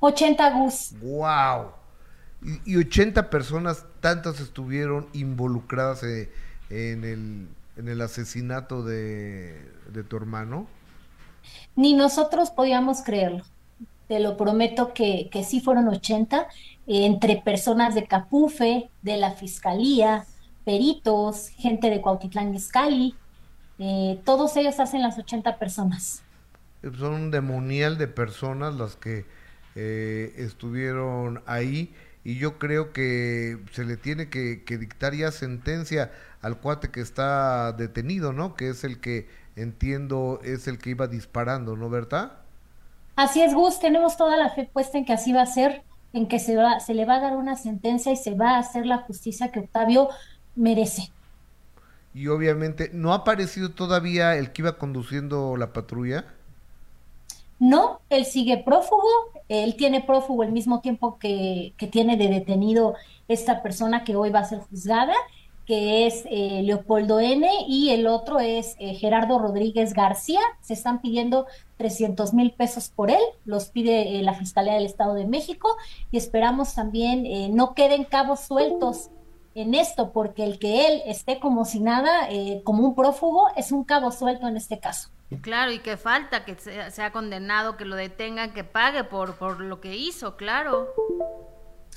80 0.00 0.50
Gus. 0.58 0.94
¡Wow! 1.00 1.72
Y, 2.64 2.76
80 2.76 3.28
personas, 3.28 3.84
tantas 4.00 4.40
estuvieron 4.40 5.08
involucradas 5.12 6.02
eh, 6.02 6.30
en, 6.70 7.04
el, 7.04 7.48
en 7.76 7.88
el 7.88 8.00
asesinato 8.00 8.84
de, 8.84 9.68
de 9.92 10.04
tu 10.04 10.16
hermano. 10.16 10.66
Ni 11.76 11.94
nosotros 11.94 12.50
podíamos 12.50 13.02
creerlo. 13.02 13.44
Te 14.08 14.20
lo 14.20 14.36
prometo 14.36 14.94
que, 14.94 15.28
que 15.30 15.44
sí 15.44 15.60
fueron 15.60 15.88
80 15.88 16.48
entre 16.86 17.36
personas 17.36 17.94
de 17.94 18.06
Capufe, 18.06 18.88
de 19.02 19.16
la 19.16 19.32
Fiscalía, 19.32 20.24
peritos, 20.64 21.48
gente 21.50 21.90
de 21.90 22.00
Cuautitlán 22.00 22.54
Izcalli, 22.54 23.14
eh, 23.78 24.20
todos 24.24 24.56
ellos 24.56 24.80
hacen 24.80 25.02
las 25.02 25.18
80 25.18 25.58
personas. 25.58 26.22
Son 26.98 27.14
un 27.14 27.30
demonial 27.30 27.98
de 27.98 28.08
personas 28.08 28.74
las 28.74 28.96
que 28.96 29.26
eh, 29.74 30.34
estuvieron 30.36 31.42
ahí 31.46 31.94
y 32.24 32.38
yo 32.38 32.58
creo 32.58 32.92
que 32.92 33.58
se 33.72 33.84
le 33.84 33.96
tiene 33.96 34.28
que, 34.28 34.64
que, 34.64 34.78
dictar 34.78 35.14
ya 35.14 35.30
sentencia 35.30 36.12
al 36.42 36.58
cuate 36.58 36.90
que 36.90 37.00
está 37.00 37.72
detenido, 37.72 38.32
¿no? 38.32 38.54
Que 38.54 38.70
es 38.70 38.82
el 38.84 39.00
que 39.00 39.28
entiendo 39.56 40.40
es 40.44 40.68
el 40.68 40.78
que 40.78 40.90
iba 40.90 41.06
disparando, 41.08 41.76
¿no, 41.76 41.90
verdad? 41.90 42.32
Así 43.16 43.42
es, 43.42 43.54
Gus, 43.54 43.80
tenemos 43.80 44.16
toda 44.16 44.36
la 44.36 44.50
fe 44.50 44.68
puesta 44.72 44.98
en 44.98 45.04
que 45.04 45.14
así 45.14 45.32
va 45.32 45.42
a 45.42 45.46
ser 45.46 45.82
en 46.12 46.28
que 46.28 46.38
se, 46.38 46.56
va, 46.56 46.80
se 46.80 46.94
le 46.94 47.04
va 47.04 47.16
a 47.16 47.20
dar 47.20 47.36
una 47.36 47.56
sentencia 47.56 48.10
y 48.10 48.16
se 48.16 48.34
va 48.34 48.56
a 48.56 48.58
hacer 48.58 48.86
la 48.86 48.98
justicia 48.98 49.52
que 49.52 49.60
Octavio 49.60 50.08
merece. 50.54 51.12
Y 52.14 52.28
obviamente, 52.28 52.90
¿no 52.94 53.12
ha 53.12 53.16
aparecido 53.16 53.72
todavía 53.72 54.36
el 54.36 54.52
que 54.52 54.62
iba 54.62 54.78
conduciendo 54.78 55.56
la 55.56 55.74
patrulla? 55.74 56.24
No, 57.58 58.00
él 58.08 58.24
sigue 58.24 58.58
prófugo, 58.58 59.08
él 59.48 59.76
tiene 59.76 60.02
prófugo 60.02 60.42
el 60.42 60.52
mismo 60.52 60.80
tiempo 60.80 61.18
que, 61.18 61.74
que 61.76 61.86
tiene 61.86 62.16
de 62.16 62.28
detenido 62.28 62.94
esta 63.28 63.62
persona 63.62 64.04
que 64.04 64.16
hoy 64.16 64.30
va 64.30 64.40
a 64.40 64.44
ser 64.44 64.60
juzgada 64.60 65.14
que 65.66 66.06
es 66.06 66.24
eh, 66.30 66.62
Leopoldo 66.62 67.18
N. 67.18 67.48
y 67.66 67.90
el 67.90 68.06
otro 68.06 68.38
es 68.38 68.76
eh, 68.78 68.94
Gerardo 68.94 69.38
Rodríguez 69.38 69.92
García. 69.92 70.40
Se 70.60 70.72
están 70.72 71.00
pidiendo 71.00 71.46
300 71.76 72.32
mil 72.32 72.52
pesos 72.52 72.88
por 72.88 73.10
él, 73.10 73.20
los 73.44 73.66
pide 73.66 74.18
eh, 74.18 74.22
la 74.22 74.34
Fiscalía 74.34 74.74
del 74.74 74.86
Estado 74.86 75.14
de 75.14 75.26
México 75.26 75.76
y 76.10 76.16
esperamos 76.16 76.74
también 76.74 77.26
no 77.54 77.74
queden 77.74 78.04
cabos 78.04 78.40
sueltos 78.40 79.10
en 79.54 79.74
esto, 79.74 80.12
porque 80.12 80.44
el 80.44 80.58
que 80.58 80.86
él 80.86 81.02
esté 81.06 81.40
como 81.40 81.64
si 81.64 81.80
nada, 81.80 82.28
como 82.62 82.84
un 82.86 82.94
prófugo, 82.94 83.48
es 83.56 83.72
un 83.72 83.84
cabo 83.84 84.12
suelto 84.12 84.46
en 84.46 84.56
este 84.56 84.78
caso. 84.78 85.10
Claro, 85.40 85.72
y 85.72 85.80
que 85.80 85.96
falta 85.96 86.44
que 86.44 86.54
sea, 86.54 86.90
sea 86.90 87.10
condenado, 87.10 87.76
que 87.76 87.84
lo 87.84 87.96
detengan, 87.96 88.52
que 88.52 88.64
pague 88.64 89.02
por, 89.02 89.36
por 89.36 89.60
lo 89.60 89.80
que 89.80 89.96
hizo, 89.96 90.36
claro. 90.36 90.88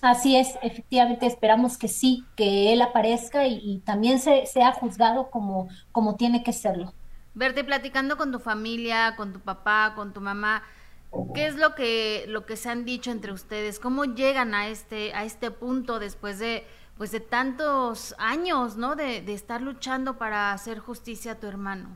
Así 0.01 0.37
es, 0.37 0.57
efectivamente 0.61 1.25
esperamos 1.25 1.77
que 1.77 1.89
sí, 1.89 2.25
que 2.35 2.71
él 2.71 2.81
aparezca 2.81 3.47
y, 3.47 3.79
también 3.85 4.19
se, 4.19 4.45
sea 4.45 4.71
juzgado 4.71 5.29
como, 5.29 5.67
como 5.91 6.15
tiene 6.15 6.41
que 6.41 6.53
serlo. 6.53 6.93
Verte 7.33 7.63
platicando 7.63 8.17
con 8.17 8.31
tu 8.31 8.39
familia, 8.39 9.15
con 9.17 9.33
tu 9.33 9.39
papá, 9.41 9.93
con 9.95 10.13
tu 10.13 10.21
mamá, 10.21 10.63
¿qué 11.33 11.47
es 11.47 11.55
lo 11.55 11.75
que, 11.75 12.25
lo 12.27 12.45
que 12.45 12.55
se 12.55 12.69
han 12.69 12.85
dicho 12.85 13.11
entre 13.11 13.33
ustedes? 13.33 13.79
¿Cómo 13.79 14.05
llegan 14.05 14.53
a 14.53 14.69
este, 14.69 15.13
a 15.13 15.25
este 15.25 15.51
punto 15.51 15.99
después 15.99 16.39
de, 16.39 16.65
pues 16.97 17.11
de 17.11 17.19
tantos 17.19 18.15
años, 18.17 18.77
¿no? 18.77 18.95
De, 18.95 19.21
de 19.21 19.33
estar 19.33 19.61
luchando 19.61 20.17
para 20.17 20.53
hacer 20.53 20.79
justicia 20.79 21.33
a 21.33 21.35
tu 21.35 21.47
hermano. 21.47 21.89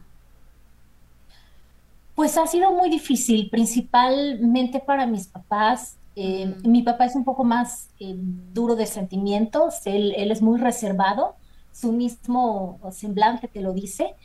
Pues 2.16 2.38
ha 2.38 2.46
sido 2.48 2.72
muy 2.74 2.90
difícil, 2.90 3.50
principalmente 3.50 4.80
para 4.80 5.08
mis 5.08 5.28
papás. 5.28 5.98
Eh, 6.16 6.56
mi 6.64 6.84
papá 6.84 7.06
es 7.06 7.16
un 7.16 7.24
poco 7.24 7.44
más 7.44 7.90
eh, 8.00 8.14
duro 8.16 8.76
de 8.76 8.86
sentimientos, 8.86 9.82
él, 9.86 10.14
es 10.16 10.42
muy 10.42 10.60
reservado, 10.60 11.36
su 11.72 11.92
mismo 11.92 12.80
semblante 12.92 13.48
te 13.48 13.62
lo 13.62 13.74
dice. 13.74 14.16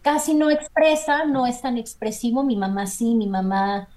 Casi 0.00 0.34
no 0.34 0.48
expresa, 0.48 1.26
no 1.26 1.46
es 1.46 1.60
tan 1.60 1.76
expresivo. 1.76 2.42
Mi 2.44 2.56
mamá 2.56 2.86
sí, 2.86 3.14
mi 3.14 3.26
mamá 3.26 3.88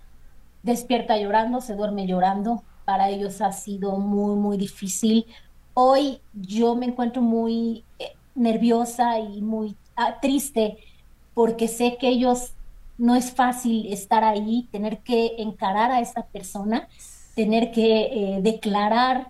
despierta 0.62 1.18
llorando, 1.18 1.62
se 1.62 1.76
duerme 1.76 2.06
llorando. 2.06 2.64
Para 2.84 3.10
ellos 3.10 3.40
ha 3.40 3.54
sido 3.54 3.98
muy, 3.98 4.36
muy 4.36 4.58
difícil. 4.58 5.26
Hoy 5.74 6.20
yo 6.34 6.76
me 6.76 6.88
encuentro 6.88 7.22
muy 7.22 7.86
eh, 7.98 8.12
nerviosa 8.36 9.20
y 9.20 9.42
muy 9.42 9.78
ah, 9.96 10.20
triste 10.20 10.78
porque 11.34 11.70
sé 11.70 11.98
que 11.98 12.10
ellos 12.10 12.56
no 12.98 13.16
es 13.16 13.32
fácil 13.32 13.86
estar 13.94 14.26
ahí, 14.26 14.68
tener 14.72 15.00
que 15.00 15.36
encarar 15.38 15.92
a 15.92 16.02
esta 16.02 16.26
persona 16.26 16.90
tener 17.38 17.72
que 17.72 18.02
eh, 18.02 18.40
declarar 18.42 19.30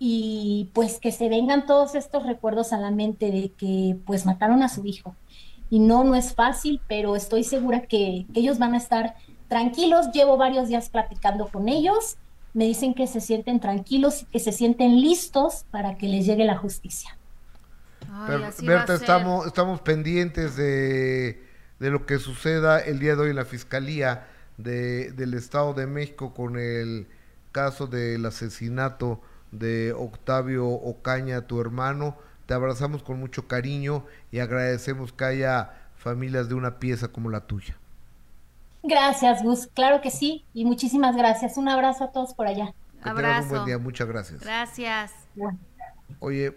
y 0.00 0.68
pues 0.74 0.98
que 0.98 1.12
se 1.12 1.28
vengan 1.28 1.64
todos 1.64 1.94
estos 1.94 2.26
recuerdos 2.26 2.72
a 2.72 2.78
la 2.78 2.90
mente 2.90 3.30
de 3.30 3.52
que 3.56 3.96
pues 4.04 4.26
mataron 4.26 4.64
a 4.64 4.68
su 4.68 4.84
hijo. 4.84 5.14
Y 5.70 5.78
no, 5.78 6.02
no 6.02 6.16
es 6.16 6.34
fácil, 6.34 6.80
pero 6.88 7.14
estoy 7.14 7.44
segura 7.44 7.82
que, 7.82 8.26
ellos 8.34 8.58
van 8.58 8.74
a 8.74 8.78
estar 8.78 9.14
tranquilos. 9.48 10.10
Llevo 10.12 10.36
varios 10.36 10.66
días 10.66 10.90
platicando 10.90 11.46
con 11.46 11.68
ellos. 11.68 12.16
Me 12.52 12.64
dicen 12.64 12.94
que 12.94 13.06
se 13.06 13.20
sienten 13.20 13.60
tranquilos 13.60 14.22
y 14.22 14.24
que 14.26 14.40
se 14.40 14.50
sienten 14.50 15.00
listos 15.00 15.66
para 15.70 15.96
que 15.96 16.08
les 16.08 16.26
llegue 16.26 16.44
la 16.44 16.56
justicia. 16.56 17.16
Berta, 18.60 18.94
estamos, 18.94 19.46
estamos 19.46 19.80
pendientes 19.82 20.56
de, 20.56 21.44
de, 21.78 21.90
lo 21.90 22.06
que 22.06 22.18
suceda 22.18 22.80
el 22.80 22.98
día 22.98 23.14
de 23.14 23.22
hoy 23.22 23.30
en 23.30 23.36
la 23.36 23.44
Fiscalía 23.44 24.26
de, 24.56 25.12
del 25.12 25.34
Estado 25.34 25.74
de 25.74 25.86
México 25.86 26.34
con 26.34 26.58
el 26.58 27.06
caso 27.56 27.86
del 27.86 28.26
asesinato 28.26 29.22
de 29.50 29.94
Octavio 29.94 30.68
Ocaña, 30.68 31.46
tu 31.46 31.58
hermano. 31.58 32.14
Te 32.44 32.52
abrazamos 32.52 33.02
con 33.02 33.18
mucho 33.18 33.48
cariño 33.48 34.04
y 34.30 34.40
agradecemos 34.40 35.10
que 35.10 35.24
haya 35.24 35.70
familias 35.96 36.50
de 36.50 36.54
una 36.54 36.78
pieza 36.78 37.08
como 37.08 37.30
la 37.30 37.46
tuya. 37.46 37.78
Gracias, 38.82 39.42
Gus. 39.42 39.70
Claro 39.72 40.02
que 40.02 40.10
sí. 40.10 40.44
Y 40.52 40.66
muchísimas 40.66 41.16
gracias. 41.16 41.56
Un 41.56 41.70
abrazo 41.70 42.04
a 42.04 42.12
todos 42.12 42.34
por 42.34 42.46
allá. 42.46 42.74
Que 43.02 43.08
abrazo. 43.08 43.44
un 43.44 43.48
buen 43.48 43.64
día. 43.64 43.78
Muchas 43.78 44.06
gracias. 44.06 44.40
Gracias. 44.40 45.14
Oye, 46.18 46.54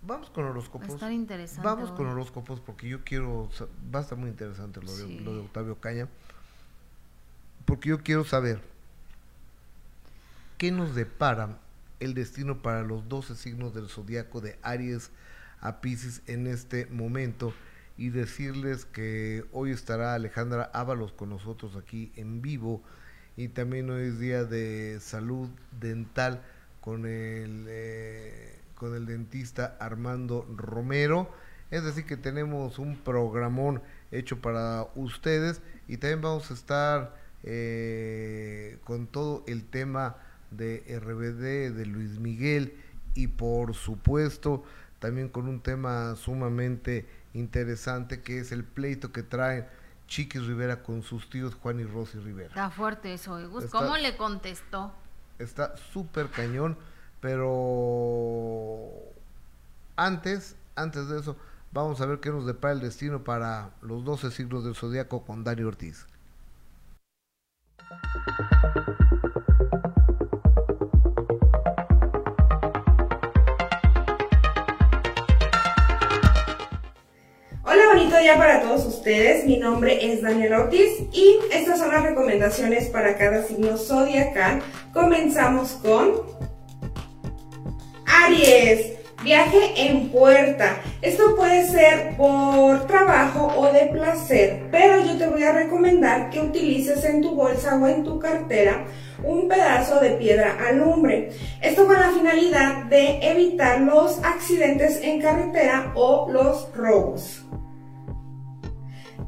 vamos 0.00 0.30
con 0.30 0.46
horóscopos. 0.46 0.88
Va 0.88 0.92
a 0.92 0.94
estar 0.94 1.12
interesante. 1.12 1.68
Vamos 1.68 1.92
con 1.92 2.06
horóscopos 2.06 2.60
porque 2.60 2.88
yo 2.88 3.04
quiero. 3.04 3.50
Va 3.94 3.98
a 3.98 4.02
estar 4.02 4.16
muy 4.16 4.30
interesante 4.30 4.80
lo, 4.80 4.96
de, 4.96 5.20
lo 5.20 5.34
de 5.34 5.40
Octavio 5.40 5.74
Ocaña. 5.74 6.08
Porque 7.66 7.90
yo 7.90 8.02
quiero 8.02 8.24
saber 8.24 8.70
¿Qué 10.60 10.70
nos 10.70 10.94
depara 10.94 11.58
el 12.00 12.12
destino 12.12 12.60
para 12.60 12.82
los 12.82 13.08
12 13.08 13.34
signos 13.34 13.72
del 13.72 13.88
zodiaco 13.88 14.42
de 14.42 14.58
Aries 14.60 15.10
a 15.58 15.80
Pisces 15.80 16.20
en 16.26 16.46
este 16.46 16.84
momento? 16.84 17.54
Y 17.96 18.10
decirles 18.10 18.84
que 18.84 19.46
hoy 19.52 19.70
estará 19.70 20.12
Alejandra 20.12 20.70
Ábalos 20.74 21.12
con 21.12 21.30
nosotros 21.30 21.76
aquí 21.76 22.12
en 22.14 22.42
vivo 22.42 22.82
y 23.38 23.48
también 23.48 23.88
hoy 23.88 24.08
es 24.08 24.20
día 24.20 24.44
de 24.44 24.98
salud 25.00 25.48
dental 25.80 26.42
con 26.82 27.06
el, 27.06 27.64
eh, 27.66 28.60
con 28.74 28.94
el 28.94 29.06
dentista 29.06 29.78
Armando 29.80 30.46
Romero. 30.54 31.30
Es 31.70 31.84
decir, 31.84 32.04
que 32.04 32.18
tenemos 32.18 32.78
un 32.78 32.98
programón 32.98 33.80
hecho 34.10 34.42
para 34.42 34.88
ustedes 34.94 35.62
y 35.88 35.96
también 35.96 36.20
vamos 36.20 36.50
a 36.50 36.54
estar 36.54 37.16
eh, 37.44 38.76
con 38.84 39.06
todo 39.06 39.42
el 39.46 39.64
tema 39.64 40.18
de 40.50 40.84
RBD, 41.00 41.76
de 41.76 41.86
Luis 41.86 42.18
Miguel 42.18 42.74
y 43.14 43.28
por 43.28 43.74
supuesto 43.74 44.64
también 44.98 45.28
con 45.28 45.48
un 45.48 45.60
tema 45.60 46.14
sumamente 46.16 47.06
interesante 47.34 48.20
que 48.20 48.38
es 48.38 48.52
el 48.52 48.64
pleito 48.64 49.12
que 49.12 49.22
traen 49.22 49.66
Chiquis 50.06 50.44
Rivera 50.46 50.82
con 50.82 51.02
sus 51.02 51.30
tíos 51.30 51.54
Juan 51.54 51.80
y 51.80 51.84
Rosy 51.84 52.18
Rivera. 52.18 52.48
Está 52.48 52.70
fuerte 52.70 53.14
eso, 53.14 53.38
¿eh? 53.38 53.48
¿cómo 53.70 53.96
le 53.96 54.16
contestó? 54.16 54.92
Está 55.38 55.76
súper 55.76 56.28
cañón, 56.28 56.76
pero 57.20 58.90
antes, 59.96 60.56
antes 60.74 61.08
de 61.08 61.20
eso, 61.20 61.36
vamos 61.72 62.00
a 62.00 62.06
ver 62.06 62.20
qué 62.20 62.30
nos 62.30 62.44
depara 62.44 62.74
el 62.74 62.80
destino 62.80 63.22
para 63.22 63.70
los 63.82 64.04
12 64.04 64.30
siglos 64.32 64.64
del 64.64 64.74
zodiaco 64.74 65.24
con 65.24 65.44
Dani 65.44 65.62
Ortiz. 65.62 66.06
Bonito 77.92 78.16
día 78.18 78.36
para 78.36 78.62
todos 78.62 78.86
ustedes. 78.86 79.44
Mi 79.46 79.56
nombre 79.56 80.12
es 80.12 80.22
Daniela 80.22 80.60
Ortiz 80.60 81.00
y 81.12 81.38
estas 81.50 81.80
son 81.80 81.90
las 81.90 82.04
recomendaciones 82.04 82.88
para 82.88 83.16
cada 83.16 83.42
signo 83.42 83.76
zodiacal. 83.76 84.62
Comenzamos 84.92 85.72
con 85.82 86.22
Aries. 88.06 88.92
Viaje 89.24 89.72
en 89.76 90.08
puerta. 90.08 90.76
Esto 91.02 91.34
puede 91.34 91.66
ser 91.66 92.16
por 92.16 92.86
trabajo 92.86 93.52
o 93.56 93.72
de 93.72 93.86
placer, 93.86 94.68
pero 94.70 95.04
yo 95.04 95.18
te 95.18 95.26
voy 95.26 95.42
a 95.42 95.52
recomendar 95.52 96.30
que 96.30 96.40
utilices 96.40 97.04
en 97.04 97.20
tu 97.20 97.34
bolsa 97.34 97.76
o 97.76 97.88
en 97.88 98.04
tu 98.04 98.20
cartera 98.20 98.84
un 99.24 99.48
pedazo 99.48 99.98
de 99.98 100.10
piedra 100.12 100.56
alumbre. 100.66 101.32
Esto 101.60 101.86
con 101.86 101.98
la 101.98 102.12
finalidad 102.12 102.84
de 102.84 103.18
evitar 103.20 103.80
los 103.80 104.22
accidentes 104.24 105.00
en 105.02 105.20
carretera 105.20 105.92
o 105.96 106.28
los 106.30 106.72
robos. 106.74 107.44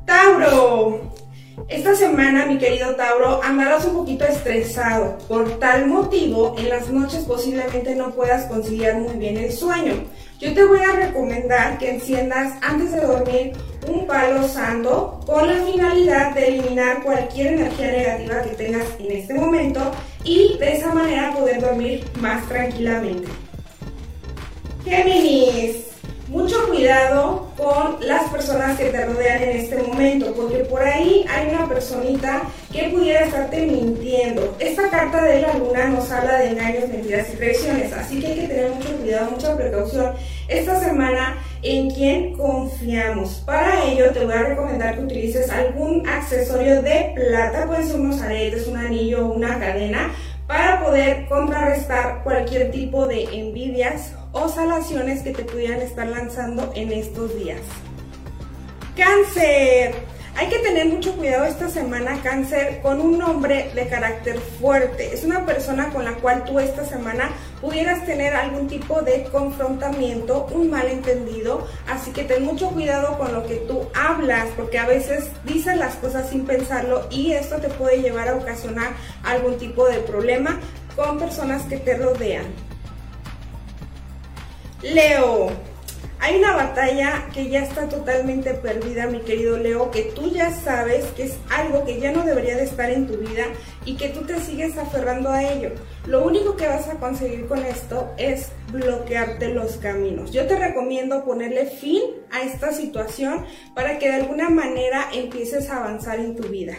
Tauro, 0.04 1.12
esta 1.68 1.94
semana, 1.94 2.46
mi 2.46 2.58
querido 2.58 2.94
Tauro, 2.96 3.40
andarás 3.42 3.84
un 3.84 3.94
poquito 3.94 4.24
estresado. 4.24 5.18
Por 5.28 5.58
tal 5.58 5.86
motivo, 5.86 6.54
en 6.58 6.68
las 6.68 6.88
noches 6.90 7.24
posiblemente 7.24 7.94
no 7.94 8.10
puedas 8.10 8.46
conciliar 8.46 8.96
muy 8.96 9.14
bien 9.14 9.36
el 9.36 9.52
sueño. 9.52 10.04
Yo 10.40 10.52
te 10.54 10.64
voy 10.64 10.80
a 10.80 10.96
recomendar 10.96 11.78
que 11.78 11.90
enciendas 11.90 12.54
antes 12.62 12.92
de 12.92 13.00
dormir 13.00 13.52
un 13.86 14.06
palo 14.06 14.46
santo 14.48 15.20
con 15.24 15.46
la 15.46 15.64
finalidad 15.64 16.34
de 16.34 16.48
eliminar 16.48 17.02
cualquier 17.04 17.54
energía 17.54 17.92
negativa 17.92 18.42
que 18.42 18.56
tengas 18.56 18.86
en 18.98 19.12
este 19.12 19.34
momento 19.34 19.92
y 20.24 20.58
de 20.58 20.76
esa 20.76 20.92
manera 20.92 21.32
poder 21.32 21.60
dormir 21.60 22.04
más 22.20 22.48
tranquilamente. 22.48 23.28
Géminis, 24.84 25.91
mucho 26.32 26.66
cuidado 26.66 27.48
con 27.58 27.98
las 28.00 28.24
personas 28.30 28.78
que 28.78 28.86
te 28.86 29.04
rodean 29.04 29.42
en 29.42 29.50
este 29.50 29.76
momento, 29.76 30.32
porque 30.34 30.64
por 30.64 30.82
ahí 30.82 31.26
hay 31.28 31.54
una 31.54 31.68
personita 31.68 32.44
que 32.72 32.88
pudiera 32.88 33.26
estarte 33.26 33.66
mintiendo. 33.66 34.56
Esta 34.58 34.88
carta 34.88 35.22
de 35.24 35.42
la 35.42 35.52
luna 35.52 35.88
nos 35.88 36.10
habla 36.10 36.38
de 36.38 36.48
engaños, 36.48 36.88
mentiras 36.88 37.28
y 37.34 37.36
traiciones, 37.36 37.92
así 37.92 38.18
que 38.18 38.28
hay 38.28 38.34
que 38.34 38.48
tener 38.48 38.70
mucho 38.70 38.96
cuidado, 38.96 39.30
mucha 39.30 39.54
precaución 39.54 40.14
esta 40.48 40.80
semana 40.80 41.36
en 41.62 41.90
quien 41.90 42.34
confiamos. 42.34 43.42
Para 43.44 43.84
ello 43.84 44.10
te 44.12 44.24
voy 44.24 44.34
a 44.34 44.42
recomendar 44.42 44.96
que 44.96 45.04
utilices 45.04 45.50
algún 45.50 46.08
accesorio 46.08 46.80
de 46.80 47.12
plata, 47.14 47.66
pueden 47.66 47.86
ser 47.86 48.00
unos 48.00 48.22
aretes, 48.22 48.66
un 48.66 48.78
anillo 48.78 49.26
o 49.26 49.34
una 49.34 49.58
cadena, 49.58 50.14
para 50.46 50.82
poder 50.82 51.26
contrarrestar 51.28 52.22
cualquier 52.24 52.70
tipo 52.70 53.06
de 53.06 53.24
envidias 53.24 54.12
o 54.32 54.48
salaciones 54.48 55.22
que 55.22 55.32
te 55.32 55.44
pudieran 55.44 55.80
estar 55.80 56.06
lanzando 56.06 56.72
en 56.74 56.92
estos 56.92 57.34
días. 57.36 57.60
Cáncer. 58.96 59.94
Hay 60.34 60.48
que 60.48 60.60
tener 60.60 60.86
mucho 60.86 61.14
cuidado 61.14 61.44
esta 61.44 61.68
semana, 61.68 62.18
cáncer, 62.22 62.80
con 62.80 63.02
un 63.02 63.22
hombre 63.22 63.70
de 63.74 63.86
carácter 63.86 64.38
fuerte. 64.38 65.12
Es 65.12 65.24
una 65.24 65.44
persona 65.44 65.90
con 65.90 66.06
la 66.06 66.14
cual 66.14 66.44
tú 66.44 66.58
esta 66.58 66.86
semana 66.86 67.30
pudieras 67.60 68.06
tener 68.06 68.34
algún 68.34 68.66
tipo 68.66 69.02
de 69.02 69.24
confrontamiento, 69.24 70.46
un 70.50 70.70
malentendido. 70.70 71.66
Así 71.86 72.12
que 72.12 72.24
ten 72.24 72.44
mucho 72.44 72.70
cuidado 72.70 73.18
con 73.18 73.34
lo 73.34 73.46
que 73.46 73.56
tú 73.56 73.88
hablas, 73.94 74.48
porque 74.56 74.78
a 74.78 74.86
veces 74.86 75.28
dices 75.44 75.76
las 75.76 75.96
cosas 75.96 76.30
sin 76.30 76.46
pensarlo 76.46 77.06
y 77.10 77.32
esto 77.32 77.56
te 77.56 77.68
puede 77.68 78.00
llevar 78.00 78.28
a 78.28 78.36
ocasionar 78.36 78.92
algún 79.24 79.58
tipo 79.58 79.86
de 79.86 79.98
problema 79.98 80.58
con 80.96 81.18
personas 81.18 81.62
que 81.64 81.76
te 81.76 81.94
rodean. 81.98 82.71
Leo, 84.82 85.50
hay 86.18 86.36
una 86.36 86.56
batalla 86.56 87.28
que 87.32 87.48
ya 87.48 87.60
está 87.60 87.88
totalmente 87.88 88.52
perdida, 88.54 89.06
mi 89.06 89.20
querido 89.20 89.56
Leo, 89.56 89.92
que 89.92 90.02
tú 90.02 90.30
ya 90.30 90.52
sabes 90.52 91.04
que 91.16 91.24
es 91.24 91.36
algo 91.50 91.84
que 91.84 92.00
ya 92.00 92.10
no 92.10 92.24
debería 92.24 92.56
de 92.56 92.64
estar 92.64 92.90
en 92.90 93.06
tu 93.06 93.16
vida 93.16 93.44
y 93.84 93.96
que 93.96 94.08
tú 94.08 94.22
te 94.22 94.40
sigues 94.40 94.76
aferrando 94.76 95.30
a 95.30 95.44
ello. 95.44 95.70
Lo 96.06 96.24
único 96.24 96.56
que 96.56 96.66
vas 96.66 96.88
a 96.88 96.94
conseguir 96.94 97.46
con 97.46 97.64
esto 97.64 98.12
es 98.18 98.50
bloquearte 98.72 99.48
los 99.48 99.76
caminos. 99.76 100.32
Yo 100.32 100.46
te 100.46 100.58
recomiendo 100.58 101.24
ponerle 101.24 101.66
fin 101.66 102.02
a 102.32 102.42
esta 102.42 102.72
situación 102.72 103.46
para 103.74 103.98
que 103.98 104.08
de 104.08 104.16
alguna 104.16 104.48
manera 104.48 105.10
empieces 105.12 105.70
a 105.70 105.78
avanzar 105.78 106.18
en 106.18 106.34
tu 106.34 106.48
vida. 106.48 106.74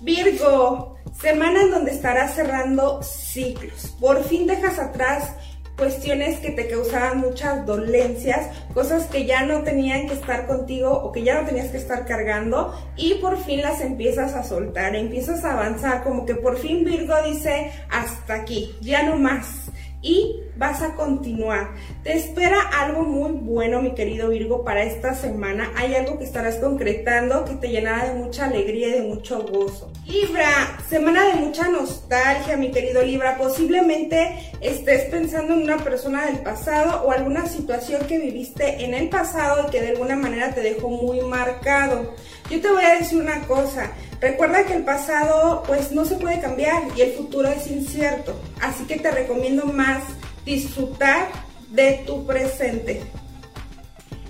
Virgo, 0.00 0.96
semana 1.20 1.62
en 1.62 1.70
donde 1.70 1.90
estarás 1.90 2.34
cerrando 2.34 3.02
ciclos. 3.02 3.94
Por 4.00 4.24
fin 4.24 4.46
dejas 4.46 4.78
atrás 4.78 5.34
cuestiones 5.80 6.38
que 6.40 6.50
te 6.50 6.68
causaban 6.68 7.20
muchas 7.20 7.64
dolencias, 7.64 8.50
cosas 8.74 9.06
que 9.06 9.24
ya 9.24 9.46
no 9.46 9.62
tenían 9.62 10.06
que 10.06 10.12
estar 10.12 10.46
contigo 10.46 10.92
o 10.92 11.10
que 11.10 11.22
ya 11.22 11.40
no 11.40 11.48
tenías 11.48 11.68
que 11.68 11.78
estar 11.78 12.04
cargando 12.04 12.78
y 12.96 13.14
por 13.14 13.42
fin 13.42 13.62
las 13.62 13.80
empiezas 13.80 14.34
a 14.34 14.44
soltar, 14.44 14.94
empiezas 14.94 15.42
a 15.42 15.54
avanzar, 15.54 16.04
como 16.04 16.26
que 16.26 16.34
por 16.34 16.58
fin 16.58 16.84
Virgo 16.84 17.14
dice 17.24 17.72
hasta 17.88 18.34
aquí, 18.34 18.76
ya 18.82 19.04
no 19.04 19.16
más 19.16 19.70
y 20.02 20.40
vas 20.60 20.82
a 20.82 20.92
continuar. 20.92 21.70
Te 22.04 22.12
espera 22.14 22.60
algo 22.60 23.02
muy 23.02 23.32
bueno, 23.32 23.80
mi 23.80 23.94
querido 23.94 24.28
Virgo, 24.28 24.62
para 24.62 24.82
esta 24.82 25.14
semana. 25.14 25.72
Hay 25.74 25.94
algo 25.94 26.18
que 26.18 26.24
estarás 26.24 26.56
concretando 26.56 27.46
que 27.46 27.54
te 27.54 27.70
llenará 27.70 28.12
de 28.12 28.14
mucha 28.14 28.44
alegría 28.44 28.88
y 28.88 28.92
de 28.92 29.00
mucho 29.00 29.42
gozo. 29.42 29.90
Libra, 30.04 30.78
semana 30.90 31.24
de 31.28 31.36
mucha 31.36 31.70
nostalgia, 31.70 32.58
mi 32.58 32.70
querido 32.72 33.02
Libra. 33.02 33.38
Posiblemente 33.38 34.52
estés 34.60 35.04
pensando 35.04 35.54
en 35.54 35.62
una 35.62 35.78
persona 35.78 36.26
del 36.26 36.40
pasado 36.40 37.04
o 37.04 37.10
alguna 37.10 37.46
situación 37.46 38.02
que 38.06 38.18
viviste 38.18 38.84
en 38.84 38.92
el 38.92 39.08
pasado 39.08 39.64
y 39.66 39.70
que 39.70 39.80
de 39.80 39.88
alguna 39.88 40.16
manera 40.16 40.54
te 40.54 40.60
dejó 40.60 40.90
muy 40.90 41.22
marcado. 41.22 42.14
Yo 42.50 42.60
te 42.60 42.70
voy 42.70 42.84
a 42.84 42.98
decir 42.98 43.18
una 43.18 43.40
cosa, 43.46 43.92
Recuerda 44.20 44.66
que 44.66 44.74
el 44.74 44.82
pasado 44.82 45.62
pues 45.66 45.92
no 45.92 46.04
se 46.04 46.16
puede 46.16 46.42
cambiar 46.42 46.82
y 46.94 47.00
el 47.00 47.12
futuro 47.12 47.48
es 47.48 47.66
incierto, 47.68 48.38
así 48.60 48.84
que 48.84 48.98
te 48.98 49.10
recomiendo 49.10 49.64
más 49.64 50.02
disfrutar 50.50 51.30
de 51.68 52.02
tu 52.06 52.26
presente. 52.26 53.02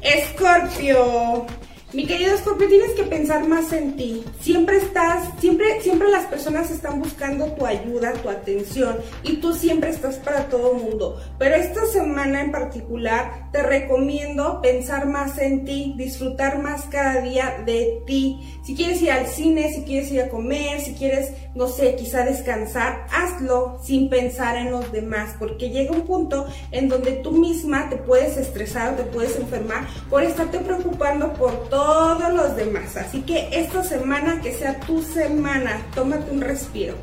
Escorpio, 0.02 1.46
mi 1.92 2.06
querido 2.06 2.36
Scorpio, 2.38 2.68
tienes 2.68 2.92
que 2.92 3.02
pensar 3.02 3.48
más 3.48 3.72
en 3.72 3.96
ti. 3.96 4.22
Siempre 4.40 4.76
estás, 4.76 5.28
siempre, 5.40 5.80
siempre 5.80 6.08
las 6.08 6.26
personas 6.26 6.70
están 6.70 7.00
buscando 7.00 7.46
tu 7.52 7.66
ayuda, 7.66 8.12
tu 8.12 8.28
atención 8.28 8.96
y 9.24 9.36
tú 9.38 9.52
siempre 9.54 9.90
estás 9.90 10.16
para 10.16 10.44
todo 10.48 10.74
mundo. 10.74 11.20
Pero 11.38 11.56
esta 11.56 11.84
semana 11.86 12.42
en 12.42 12.52
particular 12.52 13.48
te 13.50 13.62
recomiendo 13.62 14.60
pensar 14.62 15.06
más 15.06 15.38
en 15.38 15.64
ti, 15.64 15.94
disfrutar 15.96 16.62
más 16.62 16.82
cada 16.82 17.22
día 17.22 17.62
de 17.66 18.02
ti. 18.06 18.38
Si 18.62 18.76
quieres 18.76 19.02
ir 19.02 19.10
al 19.10 19.26
cine, 19.26 19.72
si 19.72 19.82
quieres 19.82 20.12
ir 20.12 20.22
a 20.22 20.28
comer, 20.28 20.80
si 20.80 20.94
quieres, 20.94 21.32
no 21.56 21.66
sé, 21.66 21.96
quizá 21.96 22.24
descansar, 22.24 23.06
hazlo 23.10 23.80
sin 23.82 24.08
pensar 24.08 24.56
en 24.56 24.70
los 24.70 24.92
demás, 24.92 25.34
porque 25.40 25.70
llega 25.70 25.90
un 25.90 26.02
punto 26.02 26.46
en 26.70 26.88
donde 26.88 27.12
tú 27.12 27.32
misma 27.32 27.88
te 27.88 27.96
puedes 27.96 28.36
estresar, 28.36 28.96
te 28.96 29.02
puedes 29.02 29.36
enfermar 29.36 29.88
por 30.08 30.22
estarte 30.22 30.60
preocupando 30.60 31.32
por 31.32 31.68
todo 31.68 31.79
todos 31.80 32.34
los 32.34 32.56
demás. 32.56 32.96
Así 32.96 33.22
que 33.22 33.48
esta 33.52 33.82
semana 33.82 34.40
que 34.42 34.52
sea 34.52 34.78
tu 34.80 35.02
semana, 35.02 35.80
tómate 35.94 36.30
un 36.30 36.42
respiro. 36.42 36.94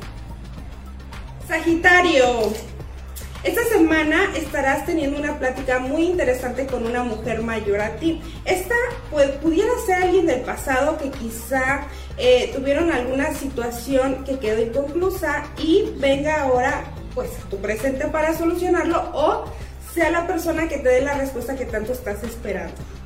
Sagitario, 1.48 2.52
esta 3.42 3.64
semana 3.64 4.30
estarás 4.36 4.86
teniendo 4.86 5.18
una 5.18 5.38
plática 5.38 5.80
muy 5.80 6.04
interesante 6.04 6.66
con 6.66 6.86
una 6.86 7.02
mujer 7.02 7.42
mayor 7.42 7.80
a 7.80 7.96
ti. 7.96 8.20
Esta 8.44 8.76
pues, 9.10 9.30
pudiera 9.42 9.70
ser 9.84 9.96
alguien 10.04 10.26
del 10.26 10.42
pasado 10.42 10.96
que 10.98 11.10
quizá 11.10 11.86
eh, 12.16 12.52
tuvieron 12.54 12.92
alguna 12.92 13.34
situación 13.34 14.24
que 14.24 14.38
quedó 14.38 14.62
inconclusa 14.62 15.44
y 15.58 15.92
venga 15.96 16.42
ahora 16.42 16.84
pues 17.14 17.30
a 17.44 17.48
tu 17.50 17.56
presente 17.56 18.06
para 18.06 18.36
solucionarlo 18.36 19.10
o 19.12 19.44
sea 19.92 20.10
la 20.10 20.26
persona 20.26 20.68
que 20.68 20.78
te 20.78 20.88
dé 20.88 21.00
la 21.00 21.14
respuesta 21.14 21.56
que 21.56 21.64
tanto 21.64 21.92
estás 21.92 22.22
esperando. 22.22 22.97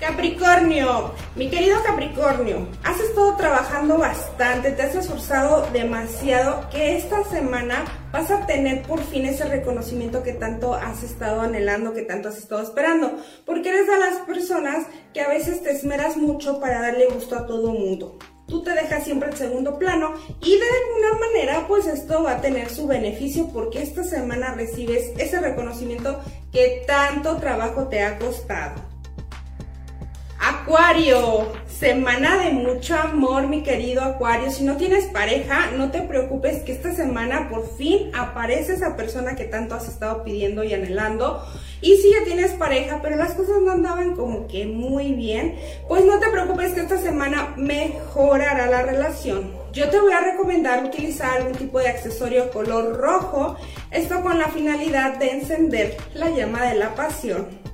Capricornio, 0.00 1.12
mi 1.36 1.50
querido 1.50 1.82
Capricornio, 1.82 2.66
has 2.84 2.98
estado 3.00 3.36
trabajando 3.36 3.98
bastante, 3.98 4.70
te 4.70 4.80
has 4.80 4.94
esforzado 4.94 5.68
demasiado, 5.74 6.66
que 6.70 6.96
esta 6.96 7.22
semana 7.24 7.84
vas 8.10 8.30
a 8.30 8.46
tener 8.46 8.80
por 8.84 9.02
fin 9.02 9.26
ese 9.26 9.44
reconocimiento 9.44 10.22
que 10.22 10.32
tanto 10.32 10.72
has 10.72 11.02
estado 11.02 11.42
anhelando, 11.42 11.92
que 11.92 12.00
tanto 12.00 12.30
has 12.30 12.38
estado 12.38 12.62
esperando, 12.62 13.18
porque 13.44 13.68
eres 13.68 13.86
de 13.86 13.98
las 13.98 14.16
personas 14.20 14.86
que 15.12 15.20
a 15.20 15.28
veces 15.28 15.62
te 15.62 15.72
esmeras 15.72 16.16
mucho 16.16 16.60
para 16.60 16.80
darle 16.80 17.08
gusto 17.08 17.36
a 17.36 17.46
todo 17.46 17.74
mundo. 17.74 18.18
Tú 18.46 18.62
te 18.62 18.72
dejas 18.72 19.04
siempre 19.04 19.28
en 19.28 19.36
segundo 19.36 19.78
plano 19.78 20.14
y 20.40 20.56
de 20.56 20.64
alguna 20.64 21.26
manera 21.26 21.66
pues 21.68 21.86
esto 21.86 22.22
va 22.22 22.32
a 22.32 22.40
tener 22.40 22.70
su 22.70 22.86
beneficio 22.86 23.48
porque 23.52 23.82
esta 23.82 24.02
semana 24.02 24.54
recibes 24.54 25.12
ese 25.18 25.40
reconocimiento 25.40 26.20
que 26.50 26.84
tanto 26.86 27.36
trabajo 27.36 27.86
te 27.88 28.02
ha 28.02 28.18
costado. 28.18 28.89
Acuario, 30.42 31.52
semana 31.68 32.38
de 32.38 32.50
mucho 32.52 32.96
amor, 32.96 33.46
mi 33.46 33.62
querido 33.62 34.00
Acuario. 34.00 34.50
Si 34.50 34.64
no 34.64 34.78
tienes 34.78 35.04
pareja, 35.04 35.70
no 35.76 35.90
te 35.90 36.00
preocupes 36.00 36.62
que 36.62 36.72
esta 36.72 36.94
semana 36.94 37.50
por 37.50 37.76
fin 37.76 38.10
aparece 38.14 38.72
esa 38.72 38.96
persona 38.96 39.36
que 39.36 39.44
tanto 39.44 39.74
has 39.74 39.86
estado 39.86 40.24
pidiendo 40.24 40.64
y 40.64 40.72
anhelando. 40.72 41.44
Y 41.82 41.98
si 41.98 42.12
ya 42.12 42.24
tienes 42.24 42.52
pareja, 42.52 43.00
pero 43.02 43.16
las 43.16 43.34
cosas 43.34 43.56
no 43.62 43.72
andaban 43.72 44.16
como 44.16 44.46
que 44.48 44.64
muy 44.64 45.12
bien, 45.12 45.56
pues 45.86 46.06
no 46.06 46.18
te 46.18 46.30
preocupes 46.30 46.72
que 46.72 46.80
esta 46.80 46.96
semana 46.96 47.52
mejorará 47.58 48.66
la 48.66 48.80
relación. 48.80 49.52
Yo 49.74 49.90
te 49.90 50.00
voy 50.00 50.14
a 50.14 50.20
recomendar 50.20 50.82
utilizar 50.84 51.36
algún 51.36 51.52
tipo 51.52 51.80
de 51.80 51.88
accesorio 51.88 52.50
color 52.50 52.96
rojo, 52.96 53.56
esto 53.90 54.22
con 54.22 54.38
la 54.38 54.48
finalidad 54.48 55.18
de 55.18 55.32
encender 55.32 55.98
la 56.14 56.30
llama 56.30 56.64
de 56.64 56.76
la 56.76 56.94
pasión. 56.94 57.69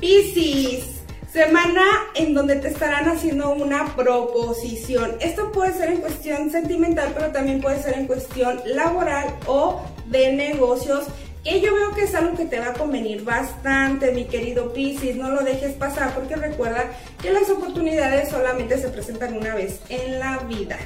Piscis, 0.00 1.02
semana 1.30 1.84
en 2.14 2.32
donde 2.32 2.56
te 2.56 2.68
estarán 2.68 3.06
haciendo 3.06 3.50
una 3.52 3.94
proposición. 3.94 5.16
Esto 5.20 5.52
puede 5.52 5.74
ser 5.74 5.90
en 5.90 5.98
cuestión 5.98 6.50
sentimental, 6.50 7.12
pero 7.14 7.30
también 7.32 7.60
puede 7.60 7.82
ser 7.82 7.98
en 7.98 8.06
cuestión 8.06 8.62
laboral 8.64 9.36
o 9.46 9.82
de 10.06 10.32
negocios. 10.32 11.04
Que 11.44 11.60
yo 11.60 11.74
veo 11.74 11.94
que 11.94 12.04
es 12.04 12.14
algo 12.14 12.34
que 12.34 12.46
te 12.46 12.60
va 12.60 12.68
a 12.68 12.72
convenir 12.72 13.24
bastante, 13.24 14.12
mi 14.12 14.24
querido 14.24 14.72
Piscis. 14.72 15.16
No 15.16 15.30
lo 15.30 15.42
dejes 15.42 15.74
pasar 15.74 16.14
porque 16.14 16.34
recuerda 16.34 16.84
que 17.20 17.30
las 17.30 17.50
oportunidades 17.50 18.30
solamente 18.30 18.78
se 18.78 18.88
presentan 18.88 19.36
una 19.36 19.54
vez 19.54 19.80
en 19.90 20.18
la 20.18 20.38
vida. 20.38 20.78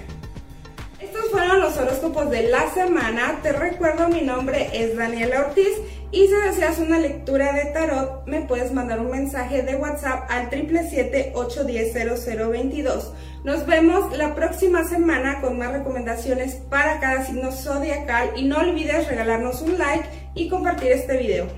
Estos 1.04 1.30
fueron 1.30 1.60
los 1.60 1.76
horóscopos 1.76 2.30
de 2.30 2.48
la 2.48 2.72
semana. 2.72 3.40
Te 3.42 3.52
recuerdo, 3.52 4.08
mi 4.08 4.22
nombre 4.22 4.70
es 4.72 4.96
Daniela 4.96 5.48
Ortiz 5.48 5.68
y 6.10 6.26
si 6.26 6.32
deseas 6.32 6.78
una 6.78 6.98
lectura 6.98 7.52
de 7.52 7.66
tarot, 7.72 8.26
me 8.26 8.46
puedes 8.46 8.72
mandar 8.72 9.00
un 9.00 9.10
mensaje 9.10 9.62
de 9.62 9.76
WhatsApp 9.76 10.24
al 10.30 10.48
777-810-0022. 10.48 13.12
Nos 13.44 13.66
vemos 13.66 14.16
la 14.16 14.34
próxima 14.34 14.84
semana 14.84 15.42
con 15.42 15.58
más 15.58 15.72
recomendaciones 15.72 16.54
para 16.54 17.00
cada 17.00 17.26
signo 17.26 17.52
zodiacal 17.52 18.30
y 18.36 18.46
no 18.46 18.60
olvides 18.60 19.06
regalarnos 19.06 19.60
un 19.60 19.76
like 19.76 20.08
y 20.34 20.48
compartir 20.48 20.92
este 20.92 21.18
video. 21.18 21.48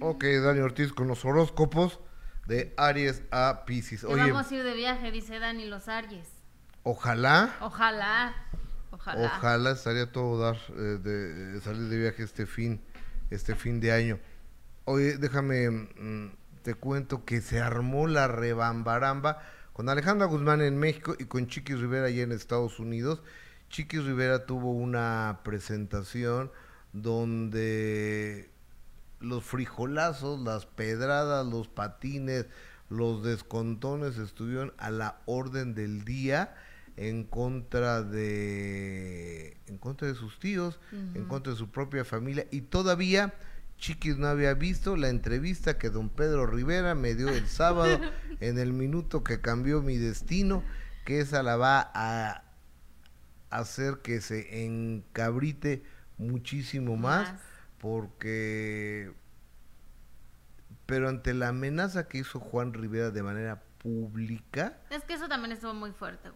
Ok, 0.00 0.24
Dani 0.24 0.58
Ortiz 0.58 0.92
con 0.92 1.06
los 1.06 1.24
horóscopos 1.24 2.00
de 2.48 2.74
Aries 2.76 3.22
a 3.30 3.64
Pisces. 3.66 4.02
Oye, 4.02 4.32
vamos 4.32 4.50
a 4.50 4.54
ir 4.56 4.64
de 4.64 4.74
viaje, 4.74 5.12
dice 5.12 5.38
Dani 5.38 5.66
los 5.66 5.86
Aries. 5.86 6.39
Ojalá. 6.82 7.56
Ojalá. 7.60 8.34
Ojalá. 8.90 9.36
Ojalá 9.36 9.70
estaría 9.70 10.10
todo 10.10 10.40
dar 10.40 10.56
eh, 10.70 10.98
de, 11.02 11.60
salir 11.60 11.88
de 11.88 11.98
viaje 11.98 12.22
este 12.22 12.46
fin, 12.46 12.80
este 13.30 13.54
fin 13.54 13.80
de 13.80 13.92
año. 13.92 14.18
Oye, 14.84 15.16
déjame, 15.18 15.70
mm, 15.70 16.32
te 16.62 16.74
cuento 16.74 17.24
que 17.24 17.40
se 17.40 17.60
armó 17.60 18.06
la 18.06 18.28
rebambaramba 18.28 19.38
con 19.72 19.88
Alejandra 19.88 20.26
Guzmán 20.26 20.60
en 20.60 20.78
México 20.78 21.14
y 21.18 21.26
con 21.26 21.46
Chiqui 21.46 21.74
Rivera 21.74 22.06
allá 22.06 22.22
en 22.22 22.32
Estados 22.32 22.78
Unidos. 22.78 23.22
Chiqui 23.68 23.98
Rivera 23.98 24.46
tuvo 24.46 24.72
una 24.72 25.40
presentación 25.44 26.50
donde 26.92 28.50
los 29.20 29.44
frijolazos, 29.44 30.40
las 30.40 30.66
pedradas, 30.66 31.46
los 31.46 31.68
patines, 31.68 32.46
los 32.88 33.22
descontones 33.22 34.18
estuvieron 34.18 34.74
a 34.78 34.90
la 34.90 35.20
orden 35.26 35.74
del 35.74 36.04
día 36.04 36.54
en 36.96 37.24
contra 37.24 38.02
de 38.02 39.56
en 39.66 39.78
contra 39.78 40.08
de 40.08 40.14
sus 40.14 40.38
tíos, 40.38 40.80
en 40.92 41.24
contra 41.26 41.52
de 41.52 41.58
su 41.58 41.70
propia 41.70 42.04
familia 42.04 42.46
y 42.50 42.62
todavía 42.62 43.34
Chiquis 43.80 44.18
no 44.18 44.26
había 44.26 44.52
visto 44.54 44.96
la 44.96 45.08
entrevista 45.08 45.78
que 45.78 45.88
don 45.88 46.10
Pedro 46.10 46.46
Rivera 46.46 46.94
me 46.94 47.14
dio 47.14 47.30
el 47.30 47.48
sábado 47.48 47.98
en 48.40 48.58
el 48.58 48.72
minuto 48.74 49.24
que 49.24 49.40
cambió 49.40 49.80
mi 49.80 49.96
destino, 49.96 50.62
que 51.06 51.20
esa 51.20 51.42
la 51.42 51.56
va 51.56 51.90
a 51.94 52.44
hacer 53.48 53.98
que 54.02 54.20
se 54.20 54.64
encabrite 54.64 55.82
muchísimo 56.18 56.96
más, 56.96 57.32
más. 57.32 57.40
porque 57.78 59.12
pero 60.84 61.08
ante 61.08 61.32
la 61.34 61.48
amenaza 61.48 62.06
que 62.06 62.18
hizo 62.18 62.38
Juan 62.38 62.74
Rivera 62.74 63.10
de 63.10 63.22
manera 63.22 63.62
pública. 63.78 64.76
Es 64.90 65.04
que 65.04 65.14
eso 65.14 65.28
también 65.28 65.52
estuvo 65.52 65.72
muy 65.72 65.92
fuerte, 65.92 66.30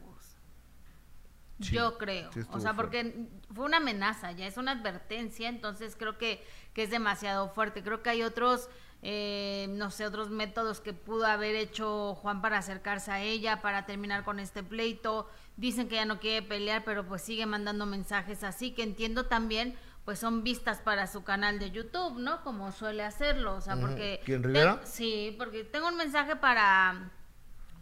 yo 1.71 1.99
creo. 1.99 2.31
o 2.51 2.61
sea, 2.61 2.75
porque 2.75 3.27
fue 3.55 3.65
una 3.65 3.79
amenaza, 3.79 4.33
ya 4.33 4.47
es 4.47 4.57
una 4.57 4.73
advertencia, 4.73 5.49
entonces 5.49 5.97
creo 5.97 6.19
que, 6.19 6.45
que 6.73 6.85
es 6.85 6.91
demasiado 6.91 7.49
fuerte. 7.49 7.83
Creo 7.83 8.03
que 8.03 8.11
hay 8.11 8.23
otros, 8.23 8.69
eh, 9.03 9.67
no 9.71 9.91
sé, 9.91 10.07
otros 10.07 10.31
métodos 10.31 10.81
que 10.81 10.93
pudo 10.93 11.27
haber 11.27 11.55
hecho 11.55 12.15
Juan 12.17 12.43
para 12.43 12.59
acercarse 12.59 13.11
a 13.11 13.23
ella, 13.23 13.63
para 13.63 13.87
terminar 13.87 14.25
con 14.25 14.41
este 14.41 14.63
pleito. 14.63 15.29
Dicen 15.57 15.89
que 15.89 15.97
ya 15.97 16.05
no 16.05 16.21
quiere 16.21 16.47
pelear, 16.47 16.85
pero 16.85 17.07
pues 17.07 17.23
sigue 17.23 17.47
mandando 17.47 17.87
mensajes 17.87 18.43
así, 18.45 18.73
que 18.73 18.83
entiendo 18.83 19.27
también, 19.27 19.77
pues 20.05 20.19
son 20.19 20.43
vistas 20.43 20.81
para 20.81 21.07
su 21.07 21.25
canal 21.25 21.59
de 21.59 21.71
YouTube, 21.71 22.19
¿no? 22.19 22.43
Como 22.43 22.73
suele 22.73 23.05
hacerlo, 23.05 23.55
o 23.57 23.61
sea, 23.61 23.77
porque... 23.77 24.21
¿Quién, 24.25 24.43
Rivera? 24.43 24.81
sí, 24.85 25.35
porque 25.39 25.65
tengo 25.65 25.89
un 25.89 25.97
mensaje 25.97 26.37
para 26.37 27.11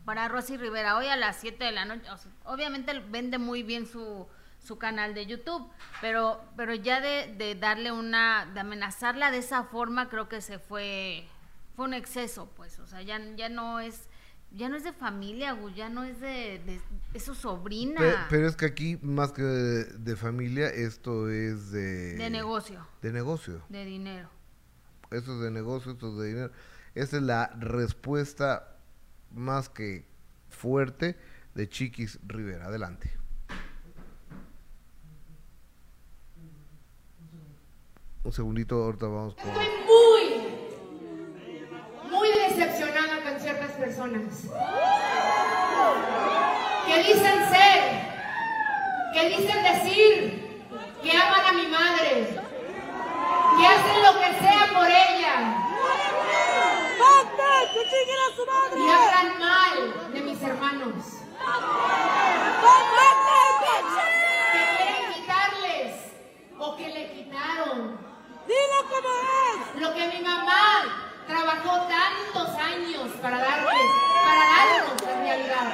para 0.04 0.28
Rosy 0.28 0.56
Rivera 0.56 0.96
hoy 0.96 1.06
a 1.06 1.16
las 1.16 1.36
7 1.36 1.64
de 1.64 1.72
la 1.72 1.84
noche. 1.84 2.08
obviamente 2.44 2.98
vende 3.10 3.38
muy 3.38 3.62
bien 3.62 3.86
su, 3.86 4.26
su 4.58 4.78
canal 4.78 5.14
de 5.14 5.26
YouTube, 5.26 5.68
pero, 6.00 6.40
pero 6.56 6.74
ya 6.74 7.00
de, 7.00 7.34
de, 7.36 7.54
darle 7.54 7.92
una, 7.92 8.46
de 8.52 8.60
amenazarla 8.60 9.30
de 9.30 9.38
esa 9.38 9.64
forma, 9.64 10.08
creo 10.08 10.28
que 10.28 10.40
se 10.40 10.58
fue, 10.58 11.26
fue 11.76 11.86
un 11.86 11.94
exceso, 11.94 12.50
pues, 12.56 12.78
o 12.78 12.86
sea, 12.86 13.02
ya, 13.02 13.20
ya 13.36 13.48
no 13.48 13.80
es, 13.80 14.08
ya 14.50 14.68
no 14.68 14.76
es 14.76 14.84
de 14.84 14.92
familia, 14.92 15.56
ya 15.74 15.88
no 15.88 16.04
es 16.04 16.20
de, 16.20 16.80
de, 17.12 17.20
su 17.20 17.34
sobrina. 17.34 18.26
Pero, 18.28 18.46
es 18.46 18.56
que 18.56 18.66
aquí, 18.66 18.98
más 19.02 19.32
que 19.32 19.42
de, 19.42 19.84
de, 19.84 20.16
familia, 20.16 20.68
esto 20.68 21.30
es 21.30 21.70
de... 21.70 22.14
De 22.14 22.30
negocio. 22.30 22.86
De 23.00 23.12
negocio. 23.12 23.62
De 23.68 23.84
dinero. 23.84 24.28
Esto 25.10 25.34
es 25.34 25.40
de 25.40 25.50
negocio, 25.50 25.92
esto 25.92 26.08
es 26.10 26.18
de 26.18 26.28
dinero. 26.28 26.52
Esa 26.94 27.16
es 27.16 27.22
la 27.22 27.48
respuesta 27.58 28.71
más 29.34 29.68
que 29.68 30.06
fuerte 30.48 31.16
de 31.54 31.68
Chiquis 31.68 32.18
Rivera. 32.26 32.66
Adelante. 32.66 33.10
Un 38.24 38.32
segundito, 38.32 38.76
ahorita 38.76 39.06
vamos. 39.06 39.34
Estoy 39.36 39.52
muy, 39.84 40.22
muy 42.08 42.28
decepcionada 42.28 43.20
con 43.22 43.40
ciertas 43.40 43.72
personas 43.72 44.42
que 46.86 46.98
dicen 46.98 47.48
ser, 47.48 47.80
que 49.12 49.28
dicen 49.28 49.62
decir 49.64 50.62
que 51.02 51.10
aman 51.10 51.46
a 51.46 51.52
mi 51.52 51.66
madre, 51.66 52.28
que 53.58 53.66
hacen 53.66 54.02
lo 54.04 54.12
que 54.20 54.38
sea 54.38 54.70
por 54.72 54.86
ella, 54.86 55.61
y 57.74 58.88
hablan 58.88 59.38
mal 59.38 60.12
de 60.12 60.20
mis 60.20 60.42
hermanos. 60.42 60.92
Que 64.52 64.60
quieren 64.76 65.12
quitarles 65.14 66.12
o 66.58 66.76
que 66.76 66.88
le 66.88 67.12
quitaron. 67.12 67.98
Dilo 68.46 68.82
como 68.90 69.08
es. 69.08 69.80
Lo 69.80 69.94
que 69.94 70.08
mi 70.08 70.20
mamá 70.22 71.24
trabajó 71.26 71.86
tantos 71.88 72.48
años 72.58 73.10
para 73.22 73.38
darles, 73.38 73.90
para 74.22 74.44
darnos 74.46 75.02
en 75.02 75.18
realidad. 75.22 75.72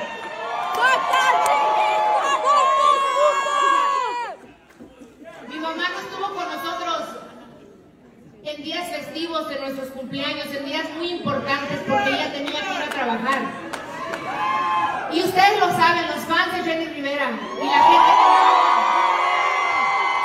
Mi 5.48 5.58
mamá 5.58 5.88
no 5.88 5.98
estuvo 5.98 6.34
con 6.34 6.48
nosotros 6.48 7.27
en 8.48 8.62
días 8.62 8.88
festivos, 8.88 9.50
en 9.50 9.61
nuestros 9.61 9.88
cumpleaños, 9.90 10.46
en 10.46 10.64
días 10.64 10.88
muy 10.96 11.11
importantes 11.12 11.80
porque 11.87 12.08
ella 12.08 12.32
tenía 12.32 12.61
que 12.61 12.74
ir 12.74 12.82
a 12.82 12.88
trabajar. 12.88 13.42
Y 15.12 15.22
ustedes 15.22 15.61
lo 15.61 15.68
saben, 15.70 16.06
los 16.06 16.24
fans 16.24 16.52
de 16.56 16.62
Jenny 16.62 16.87
Rivera 16.87 17.30
y 17.30 17.66
la 17.66 17.82
gente 17.88 18.11
de 18.11 18.28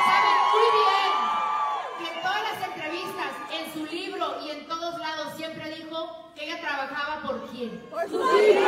saben 0.07 0.37
muy 0.53 0.67
bien 0.79 1.11
que 1.99 2.05
en 2.13 2.21
todas 2.21 2.43
las 2.43 2.67
entrevistas, 2.69 3.31
en 3.51 3.73
su 3.73 3.85
libro 3.93 4.25
y 4.45 4.51
en 4.51 4.67
todos 4.67 4.99
lados 4.99 5.33
siempre 5.35 5.75
dijo 5.75 6.31
que 6.35 6.45
ella 6.45 6.61
trabajaba 6.61 7.21
por 7.23 7.49
quién. 7.49 7.79
Por 7.89 8.03
sus 8.03 8.21
hijos. 8.21 8.63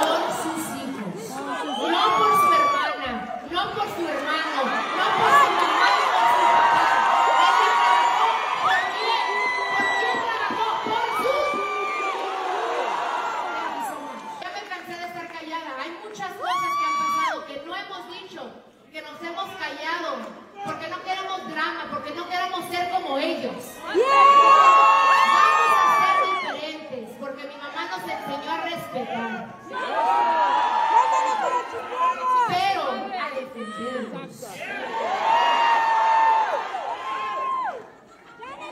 Por 0.00 0.22
sus 0.42 0.62
hijos. 0.80 1.30
No 1.90 2.04
por 2.18 2.32
su 2.40 2.52
hermana, 2.52 3.42
no 3.50 3.70
por 3.72 3.86
su 3.96 4.08
hermano, 4.08 4.62
no 4.96 5.06
por 5.18 5.66
su 5.66 5.71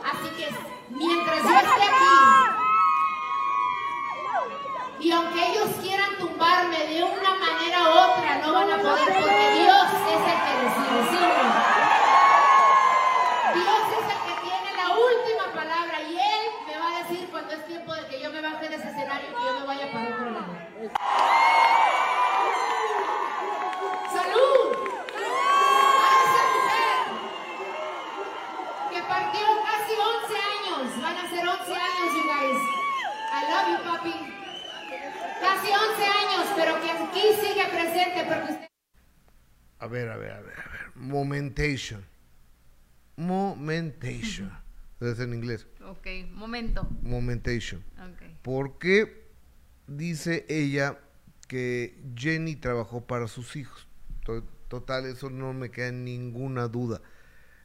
Así 0.04 0.28
que 0.36 0.46
mientras 0.90 1.42
yo 1.42 1.50
esté 1.50 1.82
aquí, 1.82 2.16
y 5.00 5.10
aunque 5.12 5.50
ellos 5.50 5.68
quieran 5.82 6.16
tumbarme 6.18 6.78
de 6.86 7.02
una 7.02 7.34
manera 7.34 7.82
u 7.82 7.90
otra, 7.90 8.38
no 8.38 8.52
van 8.52 8.70
a 8.70 8.76
poder 8.78 9.04
porque 9.12 9.50
Dios 9.60 9.86
es 9.92 10.22
el 10.30 10.38
que 10.44 10.52
decide. 10.62 11.00
¿sí? 11.10 11.18
Dios 13.54 13.82
es 13.98 14.06
el 14.14 14.20
que 14.26 14.34
tiene 14.42 14.70
la 14.76 14.88
última 14.94 15.46
palabra 15.54 15.96
y 16.02 16.12
Él 16.18 16.44
me 16.66 16.78
va 16.78 16.86
a 16.88 17.02
decir 17.02 17.28
cuando 17.30 17.52
es 17.54 17.66
tiempo 17.66 17.92
de 17.94 18.06
que 18.06 18.20
yo 18.22 18.30
me 18.30 18.40
baje 18.40 18.68
de 18.68 18.76
ese 18.76 18.88
escenario 18.90 19.28
y 19.30 19.34
que 19.34 19.44
yo 19.44 19.60
me 19.60 19.66
vaya 19.66 19.92
para 19.92 20.04
otro 20.08 20.30
lado. 20.30 21.59
11 31.50 31.72
años, 31.72 32.14
you 32.14 32.24
guys. 32.28 32.60
I 33.32 33.40
love 33.50 33.66
you, 33.72 33.78
papi. 33.84 34.14
Casi 35.40 35.68
11 35.68 36.02
años, 36.04 36.52
pero 36.56 36.80
que 36.80 36.90
aquí 36.90 37.22
sigue 37.40 37.64
presente 37.70 38.24
porque 38.28 38.52
usted... 38.52 38.68
A 39.78 39.86
ver, 39.86 40.08
a 40.10 40.16
ver, 40.16 40.32
a 40.32 40.40
ver, 40.40 40.52
a 40.58 40.70
ver. 40.70 40.80
Momentation. 40.96 42.04
Momentation. 43.16 44.50
Es 45.00 45.18
en 45.18 45.32
inglés. 45.34 45.66
Ok, 45.86 46.06
momento. 46.32 46.86
Momentation. 47.02 47.82
Ok. 47.98 48.22
Porque 48.42 49.26
dice 49.86 50.44
ella 50.48 50.98
que 51.48 51.98
Jenny 52.14 52.56
trabajó 52.56 53.06
para 53.06 53.26
sus 53.28 53.56
hijos. 53.56 53.88
To- 54.24 54.44
Total, 54.68 55.04
eso 55.06 55.30
no 55.30 55.52
me 55.52 55.70
queda 55.72 55.90
ninguna 55.90 56.68
duda. 56.68 57.00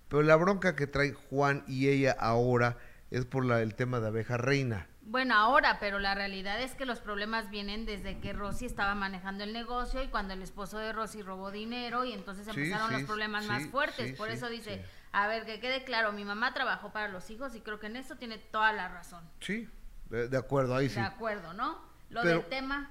Pero 0.07 0.23
la 0.23 0.35
bronca 0.37 0.75
que 0.75 0.87
trae 0.87 1.13
Juan 1.13 1.63
y 1.67 1.87
ella 1.89 2.15
ahora 2.19 2.77
es 3.17 3.25
por 3.25 3.45
la, 3.45 3.61
el 3.61 3.75
tema 3.75 3.99
de 3.99 4.07
abeja 4.07 4.37
reina. 4.37 4.87
Bueno, 5.03 5.35
ahora, 5.35 5.77
pero 5.79 5.99
la 5.99 6.15
realidad 6.15 6.59
es 6.61 6.73
que 6.73 6.85
los 6.85 6.99
problemas 6.99 7.49
vienen 7.49 7.85
desde 7.85 8.19
que 8.19 8.33
Rosy 8.33 8.65
estaba 8.65 8.95
manejando 8.95 9.43
el 9.43 9.53
negocio 9.53 10.01
y 10.03 10.07
cuando 10.07 10.33
el 10.33 10.41
esposo 10.41 10.79
de 10.79 10.91
Rosy 10.93 11.21
robó 11.21 11.51
dinero 11.51 12.05
y 12.05 12.11
entonces 12.13 12.47
empezaron 12.47 12.89
sí, 12.89 12.93
los 12.95 13.03
problemas 13.03 13.45
más 13.45 13.67
fuertes. 13.67 14.13
Por 14.17 14.29
eso 14.31 14.49
dice, 14.49 14.83
a 15.11 15.27
ver, 15.27 15.45
que 15.45 15.59
quede 15.59 15.83
claro, 15.83 16.11
mi 16.11 16.25
mamá 16.25 16.53
trabajó 16.53 16.91
para 16.91 17.07
los 17.07 17.29
hijos 17.29 17.55
y 17.55 17.61
creo 17.61 17.79
que 17.79 17.87
en 17.87 17.95
eso 17.97 18.15
tiene 18.15 18.37
toda 18.39 18.73
la 18.73 18.87
razón. 18.89 19.23
Sí, 19.39 19.69
de, 20.09 20.27
de 20.27 20.37
acuerdo, 20.37 20.75
ahí 20.75 20.89
sí. 20.89 20.95
De 20.95 21.01
acuerdo, 21.01 21.53
¿no? 21.53 21.79
Lo 22.09 22.21
Pero- 22.23 22.39
del 22.39 22.49
tema, 22.49 22.89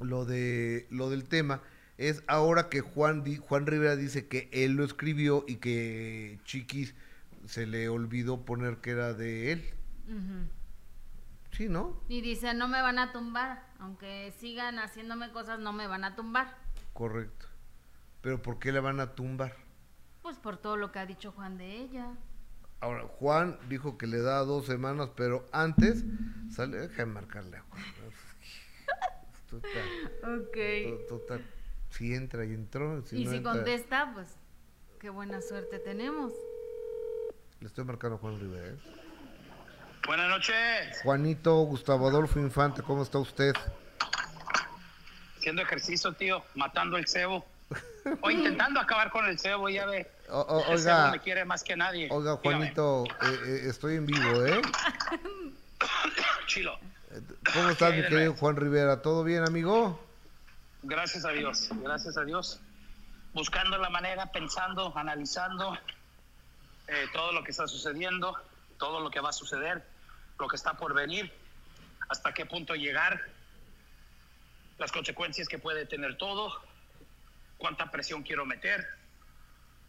Lo, 0.00 0.24
de, 0.24 0.86
lo 0.90 1.10
del 1.10 1.24
tema 1.24 1.60
es 1.96 2.22
ahora 2.28 2.68
que 2.68 2.80
Juan, 2.80 3.24
di- 3.24 3.36
Juan 3.38 3.66
Rivera 3.66 3.96
dice 3.96 4.28
que 4.28 4.48
él 4.52 4.72
lo 4.74 4.84
escribió 4.84 5.44
y 5.48 5.56
que 5.56 6.38
Chiquis 6.44 6.94
se 7.48 7.66
le 7.66 7.88
olvidó 7.88 8.44
poner 8.44 8.76
que 8.78 8.90
era 8.90 9.14
de 9.14 9.52
él. 9.52 9.74
Sí, 11.50 11.68
¿no? 11.68 12.00
y 12.08 12.20
dice, 12.20 12.52
no 12.54 12.68
me 12.68 12.80
van 12.82 12.98
a 12.98 13.10
tumbar, 13.10 13.66
aunque 13.80 14.32
sigan 14.38 14.78
haciéndome 14.78 15.32
cosas, 15.32 15.58
no 15.58 15.72
me 15.72 15.86
van 15.86 16.04
a 16.04 16.14
tumbar. 16.14 16.56
Correcto. 16.92 17.46
Pero 18.20 18.40
¿por 18.42 18.58
qué 18.58 18.70
le 18.70 18.80
van 18.80 19.00
a 19.00 19.14
tumbar? 19.14 19.56
Pues 20.22 20.36
por 20.38 20.58
todo 20.58 20.76
lo 20.76 20.92
que 20.92 20.98
ha 20.98 21.06
dicho 21.06 21.32
Juan 21.32 21.56
de 21.58 21.76
ella. 21.80 22.12
Ahora, 22.80 23.04
Juan 23.08 23.58
dijo 23.68 23.96
que 23.98 24.06
le 24.06 24.20
da 24.20 24.38
dos 24.40 24.66
semanas, 24.66 25.10
pero 25.16 25.48
antes 25.52 26.04
sale, 26.50 26.76
déjame 26.78 27.14
marcarle 27.14 27.56
a 27.56 27.62
Juan. 27.62 27.82
Total, 29.48 30.40
Ok. 30.40 30.56
to- 31.08 31.16
total, 31.18 31.44
si 31.88 32.14
entra 32.14 32.44
y 32.44 32.52
entró, 32.52 33.02
si 33.02 33.16
y 33.22 33.24
no 33.24 33.30
si 33.30 33.36
entra- 33.38 33.52
contesta, 33.54 34.10
pues 34.12 34.36
qué 35.00 35.08
buena 35.10 35.40
suerte 35.40 35.78
tenemos. 35.78 36.34
Le 37.60 37.66
estoy 37.66 37.84
marcando 37.84 38.16
a 38.16 38.18
Juan 38.18 38.38
Rivera. 38.40 38.68
¿eh? 38.68 38.76
Buenas 40.06 40.28
noches. 40.28 41.00
Juanito 41.02 41.56
Gustavo 41.62 42.08
Adolfo 42.08 42.38
Infante, 42.38 42.82
¿cómo 42.82 43.02
está 43.02 43.18
usted? 43.18 43.52
Haciendo 45.36 45.62
ejercicio, 45.62 46.12
tío, 46.12 46.44
matando 46.54 46.96
el 46.96 47.06
cebo. 47.06 47.44
O 48.22 48.30
intentando 48.30 48.80
acabar 48.80 49.10
con 49.10 49.26
el 49.26 49.38
cebo, 49.38 49.68
ya 49.68 49.84
ve. 49.86 50.10
O- 50.30 50.40
o- 50.40 50.72
El 50.72 50.78
cebo 50.78 51.10
me 51.10 51.20
quiere 51.20 51.44
más 51.44 51.62
que 51.62 51.76
nadie. 51.76 52.08
oiga. 52.10 52.36
Juanito, 52.36 53.04
eh, 53.04 53.38
eh, 53.46 53.60
estoy 53.68 53.96
en 53.96 54.06
vivo, 54.06 54.46
¿eh? 54.46 54.60
Chilo. 56.46 56.78
¿Cómo 57.52 57.68
estás, 57.70 57.94
mi 57.94 58.02
querido 58.02 58.34
Juan 58.34 58.56
Rivera? 58.56 59.02
¿Todo 59.02 59.24
bien, 59.24 59.44
amigo? 59.46 60.00
Gracias 60.82 61.24
a 61.24 61.30
Dios, 61.30 61.68
gracias 61.82 62.16
a 62.16 62.24
Dios. 62.24 62.60
Buscando 63.34 63.76
la 63.78 63.90
manera, 63.90 64.30
pensando, 64.32 64.96
analizando 64.96 65.76
eh, 66.88 67.06
todo 67.12 67.32
lo 67.32 67.44
que 67.44 67.50
está 67.50 67.66
sucediendo, 67.68 68.36
todo 68.78 69.00
lo 69.00 69.10
que 69.10 69.20
va 69.20 69.30
a 69.30 69.32
suceder, 69.32 69.86
lo 70.38 70.48
que 70.48 70.56
está 70.56 70.74
por 70.74 70.94
venir, 70.94 71.32
hasta 72.08 72.32
qué 72.32 72.46
punto 72.46 72.74
llegar, 72.74 73.26
las 74.78 74.92
consecuencias 74.92 75.48
que 75.48 75.58
puede 75.58 75.86
tener 75.86 76.16
todo, 76.16 76.62
cuánta 77.58 77.90
presión 77.90 78.22
quiero 78.22 78.46
meter. 78.46 78.86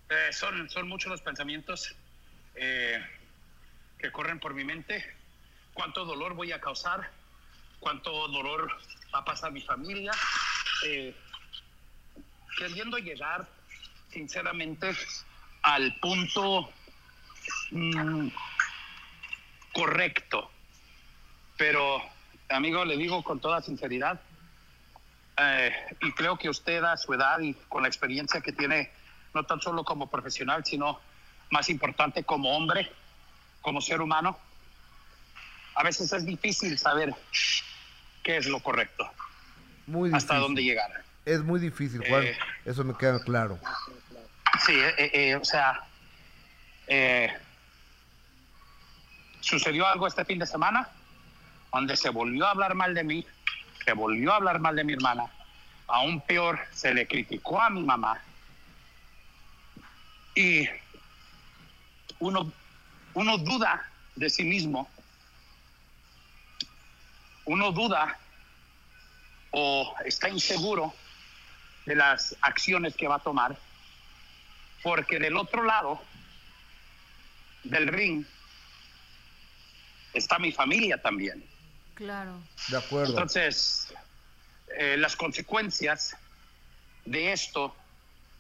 Eh, 0.10 0.34
son, 0.34 0.70
son 0.70 0.88
muchos 0.88 1.12
los 1.12 1.22
pensamientos 1.22 1.96
eh, 2.56 3.00
que 3.98 4.12
corren 4.12 4.40
por 4.40 4.54
mi 4.54 4.64
mente. 4.64 5.16
Cuánto 5.74 6.04
dolor 6.04 6.34
voy 6.34 6.52
a 6.52 6.60
causar, 6.60 7.10
cuánto 7.80 8.28
dolor 8.28 8.70
va 9.14 9.20
a 9.20 9.26
pasar 9.26 9.52
mi 9.52 9.62
familia. 9.62 10.12
Eh, 10.86 11.16
queriendo 12.58 12.98
llegar, 12.98 13.48
sinceramente, 14.12 14.92
al 15.62 15.96
punto 16.00 16.74
mm, 17.72 18.28
correcto. 19.74 20.50
Pero, 21.58 22.02
amigo, 22.50 22.86
le 22.86 22.98
digo 22.98 23.24
con 23.24 23.40
toda 23.40 23.62
sinceridad, 23.62 24.22
eh, 25.38 25.74
y 26.02 26.12
creo 26.14 26.38
que 26.38 26.50
usted 26.50 26.84
a 26.84 26.98
su 26.98 27.14
edad 27.14 27.40
y 27.40 27.54
con 27.68 27.82
la 27.82 27.88
experiencia 27.88 28.42
que 28.42 28.52
tiene, 28.52 28.92
no 29.34 29.44
tan 29.44 29.62
solo 29.62 29.84
como 29.84 30.10
profesional, 30.10 30.66
sino 30.66 31.00
más 31.52 31.70
importante 31.70 32.24
como 32.24 32.56
hombre, 32.56 32.92
como 33.62 33.82
ser 33.82 34.02
humano, 34.02 34.38
a 35.76 35.84
veces 35.84 36.12
es 36.14 36.26
difícil 36.26 36.78
saber 36.78 37.14
qué 38.24 38.38
es 38.38 38.48
lo 38.48 38.60
correcto, 38.60 39.10
Muy 39.88 40.12
hasta 40.14 40.38
dónde 40.38 40.64
llegar. 40.64 41.04
Es 41.26 41.42
muy 41.42 41.60
difícil, 41.60 42.02
Juan. 42.08 42.24
Eh. 42.24 42.38
Eso 42.66 42.84
me 42.84 42.96
queda 42.96 43.24
claro. 43.24 43.60
Sí, 44.66 44.74
eh, 44.74 45.12
eh, 45.14 45.36
o 45.36 45.46
sea, 45.46 45.88
eh, 46.88 47.32
sucedió 49.42 49.88
algo 49.88 50.08
este 50.08 50.26
fin 50.26 50.40
de 50.40 50.46
semana 50.46 50.90
donde 51.72 51.96
se 51.96 52.10
volvió 52.10 52.46
a 52.46 52.52
hablar 52.52 52.76
mal 52.76 52.94
de 52.94 53.04
mí, 53.04 53.26
se 53.86 53.94
volvió 53.94 54.34
a 54.34 54.38
hablar 54.38 54.60
mal 54.60 54.76
de 54.76 54.84
mi 54.84 54.94
hermana, 54.94 55.26
aún 55.88 56.22
peor, 56.22 56.60
se 56.72 56.94
le 56.94 57.08
criticó 57.08 57.62
a 57.62 57.70
mi 57.70 57.84
mamá. 57.84 58.22
Y 60.36 60.68
uno, 62.20 62.52
uno 63.14 63.38
duda 63.38 63.88
de 64.16 64.30
sí 64.30 64.44
mismo, 64.44 64.90
uno 67.46 67.72
duda 67.72 68.18
o 69.52 69.96
está 70.06 70.30
inseguro 70.30 70.94
de 71.86 71.96
las 71.96 72.36
acciones 72.42 72.96
que 72.96 73.08
va 73.08 73.16
a 73.16 73.20
tomar 73.20 73.58
porque 74.84 75.20
del 75.20 75.38
otro 75.38 75.64
lado 75.64 76.02
del 77.64 77.88
ring 77.88 78.26
está 80.14 80.40
mi 80.40 80.52
familia 80.52 81.02
también. 81.02 81.44
Claro. 81.94 82.40
De 82.70 82.78
acuerdo. 82.78 83.12
Entonces, 83.12 83.94
eh, 84.78 84.96
las 84.98 85.16
consecuencias 85.16 86.16
de 87.06 87.34
esto, 87.34 87.76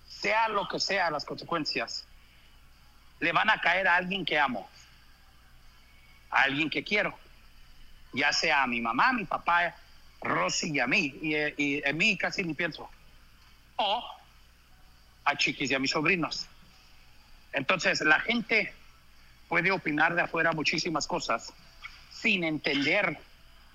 sea 0.07 0.49
lo 0.49 0.67
que 0.67 0.79
sea 0.79 1.09
las 1.09 1.25
consecuencias, 1.25 2.05
le 3.19 3.31
van 3.31 3.49
a 3.49 3.59
caer 3.59 3.87
a 3.87 3.95
alguien 3.95 4.25
que 4.25 4.37
amo, 4.37 4.69
a 6.29 6.43
alguien 6.43 6.69
que 6.69 6.83
quiero, 6.83 7.17
ya 8.13 8.31
sea 8.33 8.63
a 8.63 8.67
mi 8.67 8.81
mamá, 8.81 9.09
a 9.09 9.13
mi 9.13 9.25
papá, 9.25 9.75
Rosy 10.21 10.71
y 10.75 10.79
a 10.79 10.87
mí, 10.87 11.17
y, 11.21 11.35
eh, 11.35 11.53
y 11.57 11.81
en 11.87 11.97
mí 11.97 12.17
casi 12.17 12.43
ni 12.43 12.53
pienso, 12.53 12.89
o 13.77 14.03
a 15.25 15.35
Chiquis 15.37 15.71
y 15.71 15.75
a 15.75 15.79
mis 15.79 15.91
sobrinos. 15.91 16.47
Entonces, 17.53 18.01
la 18.01 18.19
gente 18.19 18.73
puede 19.49 19.71
opinar 19.71 20.15
de 20.15 20.21
afuera 20.21 20.53
muchísimas 20.53 21.07
cosas 21.07 21.51
sin 22.11 22.43
entender 22.43 23.17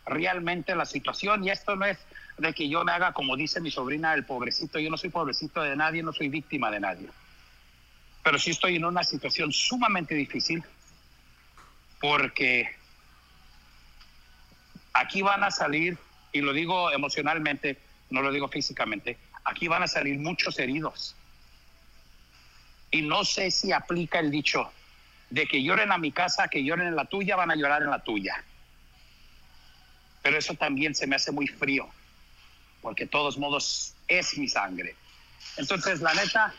realmente 0.06 0.74
la 0.74 0.86
situación. 0.86 1.44
Y 1.44 1.50
esto 1.50 1.76
no 1.76 1.84
es 1.84 1.98
de 2.38 2.52
que 2.54 2.68
yo 2.68 2.84
me 2.84 2.92
haga, 2.92 3.12
como 3.12 3.36
dice 3.36 3.60
mi 3.60 3.70
sobrina, 3.70 4.14
el 4.14 4.24
pobrecito. 4.24 4.78
Yo 4.78 4.88
no 4.88 4.96
soy 4.96 5.10
pobrecito 5.10 5.60
de 5.60 5.76
nadie, 5.76 6.02
no 6.02 6.12
soy 6.12 6.28
víctima 6.28 6.70
de 6.70 6.80
nadie. 6.80 7.08
Pero 8.22 8.38
sí 8.38 8.52
estoy 8.52 8.76
en 8.76 8.84
una 8.84 9.04
situación 9.04 9.52
sumamente 9.52 10.14
difícil 10.14 10.62
porque 12.00 12.68
aquí 14.92 15.22
van 15.22 15.42
a 15.42 15.50
salir, 15.50 15.98
y 16.32 16.40
lo 16.40 16.52
digo 16.52 16.90
emocionalmente, 16.92 17.78
no 18.10 18.22
lo 18.22 18.30
digo 18.30 18.48
físicamente, 18.48 19.18
aquí 19.44 19.68
van 19.68 19.82
a 19.82 19.88
salir 19.88 20.18
muchos 20.18 20.58
heridos. 20.58 21.16
Y 22.90 23.02
no 23.02 23.24
sé 23.24 23.50
si 23.50 23.72
aplica 23.72 24.20
el 24.20 24.30
dicho 24.30 24.70
de 25.30 25.46
que 25.46 25.62
lloren 25.62 25.92
a 25.92 25.98
mi 25.98 26.12
casa, 26.12 26.48
que 26.48 26.62
lloren 26.62 26.88
en 26.88 26.96
la 26.96 27.06
tuya, 27.06 27.36
van 27.36 27.50
a 27.50 27.56
llorar 27.56 27.82
en 27.82 27.90
la 27.90 28.02
tuya. 28.02 28.42
Pero 30.22 30.38
eso 30.38 30.54
también 30.54 30.94
se 30.94 31.06
me 31.06 31.16
hace 31.16 31.32
muy 31.32 31.46
frío, 31.46 31.88
porque 32.80 33.04
de 33.04 33.10
todos 33.10 33.38
modos 33.38 33.94
es 34.08 34.38
mi 34.38 34.48
sangre. 34.48 34.96
Entonces, 35.56 36.00
la 36.00 36.14
neta, 36.14 36.54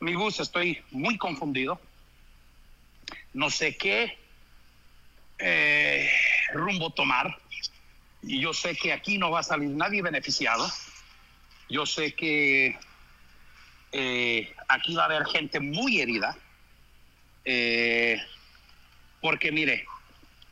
mi 0.00 0.14
gusto, 0.14 0.42
estoy 0.42 0.82
muy 0.90 1.16
confundido. 1.16 1.80
No 3.34 3.50
sé 3.50 3.76
qué, 3.76 4.18
eh, 5.38 6.10
rumbo 6.52 6.90
tomar. 6.90 7.38
Y 8.22 8.40
yo 8.40 8.52
sé 8.52 8.74
que 8.74 8.92
aquí 8.92 9.18
no 9.18 9.30
va 9.30 9.40
a 9.40 9.44
salir 9.44 9.70
nadie 9.70 10.02
beneficiado. 10.02 10.70
Yo 11.68 11.86
sé 11.86 12.14
que 12.14 12.76
eh, 13.92 14.54
aquí 14.68 14.94
va 14.94 15.02
a 15.02 15.06
haber 15.06 15.26
gente 15.26 15.60
muy 15.60 16.00
herida. 16.00 16.36
Eh, 17.50 18.20
porque 19.22 19.50
mire, 19.50 19.86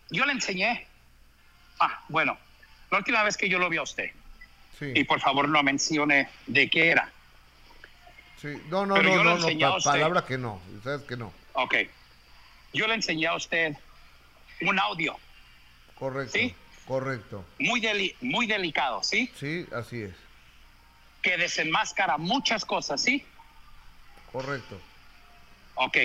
yo 0.09 0.25
le 0.25 0.33
enseñé. 0.33 0.87
Ah, 1.79 2.03
bueno, 2.09 2.39
la 2.91 2.97
última 2.97 3.23
vez 3.23 3.37
que 3.37 3.51
yo 3.51 3.59
lo 3.59 3.69
vi 3.69 3.77
a 3.77 3.83
usted. 3.83 4.11
Sí. 4.79 4.93
Y 4.95 5.05
por 5.05 5.21
favor 5.21 5.47
no 5.47 5.63
mencione 5.63 6.31
de 6.47 6.71
qué 6.71 6.89
era. 6.89 7.13
Sí. 8.41 8.49
No, 8.71 8.87
no, 8.87 8.95
Pero 8.95 9.11
no, 9.23 9.25
no, 9.25 9.37
no, 9.51 9.59
pa- 9.61 9.77
usted. 9.77 9.91
palabra 9.91 10.25
que 10.25 10.39
no, 10.39 10.59
sabes 10.83 11.03
que 11.03 11.19
no. 11.19 11.35
Ok. 11.53 11.75
Yo 12.73 12.87
le 12.87 12.95
enseñé 12.95 13.27
a 13.27 13.35
usted 13.35 13.75
un 14.63 14.79
audio 14.79 15.19
Correcto. 15.99 16.33
Sí. 16.39 16.55
Correcto. 16.87 17.45
muy, 17.59 17.81
deli- 17.81 18.15
muy 18.23 18.47
delicado, 18.47 19.03
¿sí? 19.03 19.31
Sí, 19.39 19.67
así 19.75 20.03
es. 20.03 20.15
Que 21.21 21.37
desenmascara 21.37 22.17
muchas 22.17 22.65
cosas, 22.65 23.03
¿sí? 23.03 23.23
Correcto. 24.33 24.81
Ok. 25.75 25.97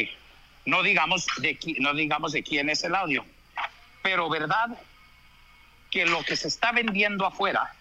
No 0.66 0.84
digamos 0.84 1.28
de, 1.42 1.58
no 1.80 1.94
digamos 1.94 2.32
de 2.34 2.44
quién 2.44 2.70
es 2.70 2.84
el 2.84 2.96
audio. 2.96 3.26
Pero 4.04 4.30
verdad 4.30 4.68
que 5.90 6.06
lo 6.06 6.24
que 6.24 6.36
se 6.36 6.48
está 6.48 6.72
vendiendo 6.72 7.26
afuera 7.26 7.74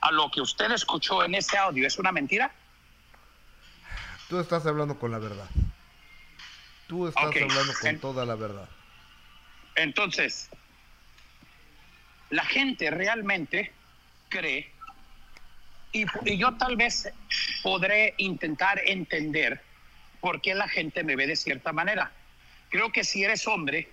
a 0.00 0.10
lo 0.10 0.30
que 0.30 0.40
usted 0.40 0.70
escuchó 0.72 1.22
en 1.24 1.34
ese 1.34 1.56
audio 1.56 1.86
es 1.86 1.98
una 1.98 2.12
mentira. 2.12 2.50
Tú 4.28 4.38
estás 4.40 4.64
hablando 4.66 4.98
con 4.98 5.10
la 5.10 5.18
verdad. 5.18 5.48
Tú 6.86 7.06
estás 7.06 7.24
hablando 7.24 7.72
con 7.80 7.88
En- 7.90 8.00
toda 8.00 8.24
la 8.24 8.34
verdad. 8.34 8.68
Entonces, 9.76 10.50
la 12.30 12.44
gente 12.44 12.90
realmente 12.90 13.72
cree, 14.28 14.72
y, 15.92 16.04
y 16.24 16.38
yo 16.38 16.56
tal 16.56 16.76
vez 16.76 17.12
podré 17.62 18.14
intentar 18.18 18.80
entender 18.84 19.62
por 20.20 20.40
qué 20.40 20.54
la 20.54 20.68
gente 20.68 21.02
me 21.02 21.16
ve 21.16 21.26
de 21.26 21.36
cierta 21.36 21.72
manera. 21.72 22.12
Creo 22.68 22.92
que 22.92 23.04
si 23.04 23.24
eres 23.24 23.46
hombre, 23.46 23.88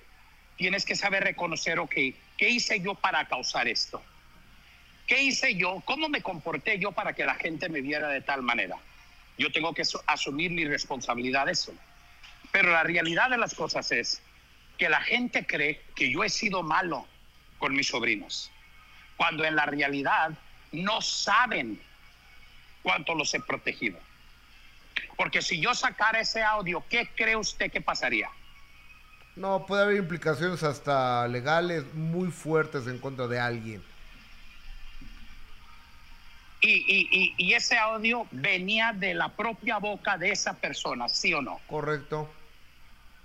tienes 0.57 0.85
que 0.85 0.95
saber 0.95 1.23
reconocer, 1.23 1.79
ok, 1.79 1.93
¿qué 2.37 2.49
hice 2.49 2.79
yo 2.81 2.95
para 2.95 3.27
causar 3.27 3.67
esto? 3.67 4.01
¿Qué 5.07 5.23
hice 5.23 5.55
yo? 5.55 5.81
¿Cómo 5.85 6.09
me 6.09 6.21
comporté 6.21 6.79
yo 6.79 6.91
para 6.91 7.13
que 7.13 7.25
la 7.25 7.35
gente 7.35 7.69
me 7.69 7.81
viera 7.81 8.09
de 8.09 8.21
tal 8.21 8.41
manera? 8.41 8.77
Yo 9.37 9.51
tengo 9.51 9.73
que 9.73 9.85
su- 9.85 10.01
asumir 10.05 10.51
mi 10.51 10.65
responsabilidad 10.65 11.45
de 11.45 11.53
eso. 11.53 11.73
Pero 12.51 12.71
la 12.71 12.83
realidad 12.83 13.29
de 13.29 13.37
las 13.37 13.55
cosas 13.55 13.91
es 13.91 14.21
que 14.77 14.89
la 14.89 15.01
gente 15.01 15.45
cree 15.45 15.81
que 15.95 16.11
yo 16.11 16.23
he 16.23 16.29
sido 16.29 16.61
malo 16.61 17.07
con 17.57 17.73
mis 17.73 17.87
sobrinos, 17.87 18.51
cuando 19.15 19.45
en 19.45 19.55
la 19.55 19.65
realidad 19.65 20.31
no 20.71 21.01
saben 21.01 21.79
cuánto 22.83 23.15
los 23.15 23.33
he 23.33 23.39
protegido. 23.39 23.99
Porque 25.15 25.41
si 25.41 25.60
yo 25.62 25.73
sacara 25.73 26.19
ese 26.19 26.41
audio, 26.43 26.86
¿qué 26.89 27.12
cree 27.15 27.36
usted 27.36 27.71
que 27.71 27.81
pasaría? 27.81 28.29
No, 29.36 29.65
puede 29.65 29.83
haber 29.83 29.97
implicaciones 29.97 30.63
hasta 30.63 31.27
legales 31.27 31.93
muy 31.93 32.31
fuertes 32.31 32.88
en 32.88 32.97
contra 32.99 33.27
de 33.27 33.39
alguien. 33.39 33.83
Y, 36.60 36.71
y- 36.71 37.10
y- 37.12 37.36
y 37.38 37.53
ese 37.53 37.77
audio 37.77 38.27
venía 38.31 38.91
de 38.93 39.13
la 39.13 39.36
propia 39.36 39.77
boca 39.77 40.17
de 40.17 40.31
esa 40.31 40.60
persona, 40.60 41.07
¿sí 41.07 41.33
o 41.33 41.41
no? 41.41 41.62
Correcto. 41.67 42.33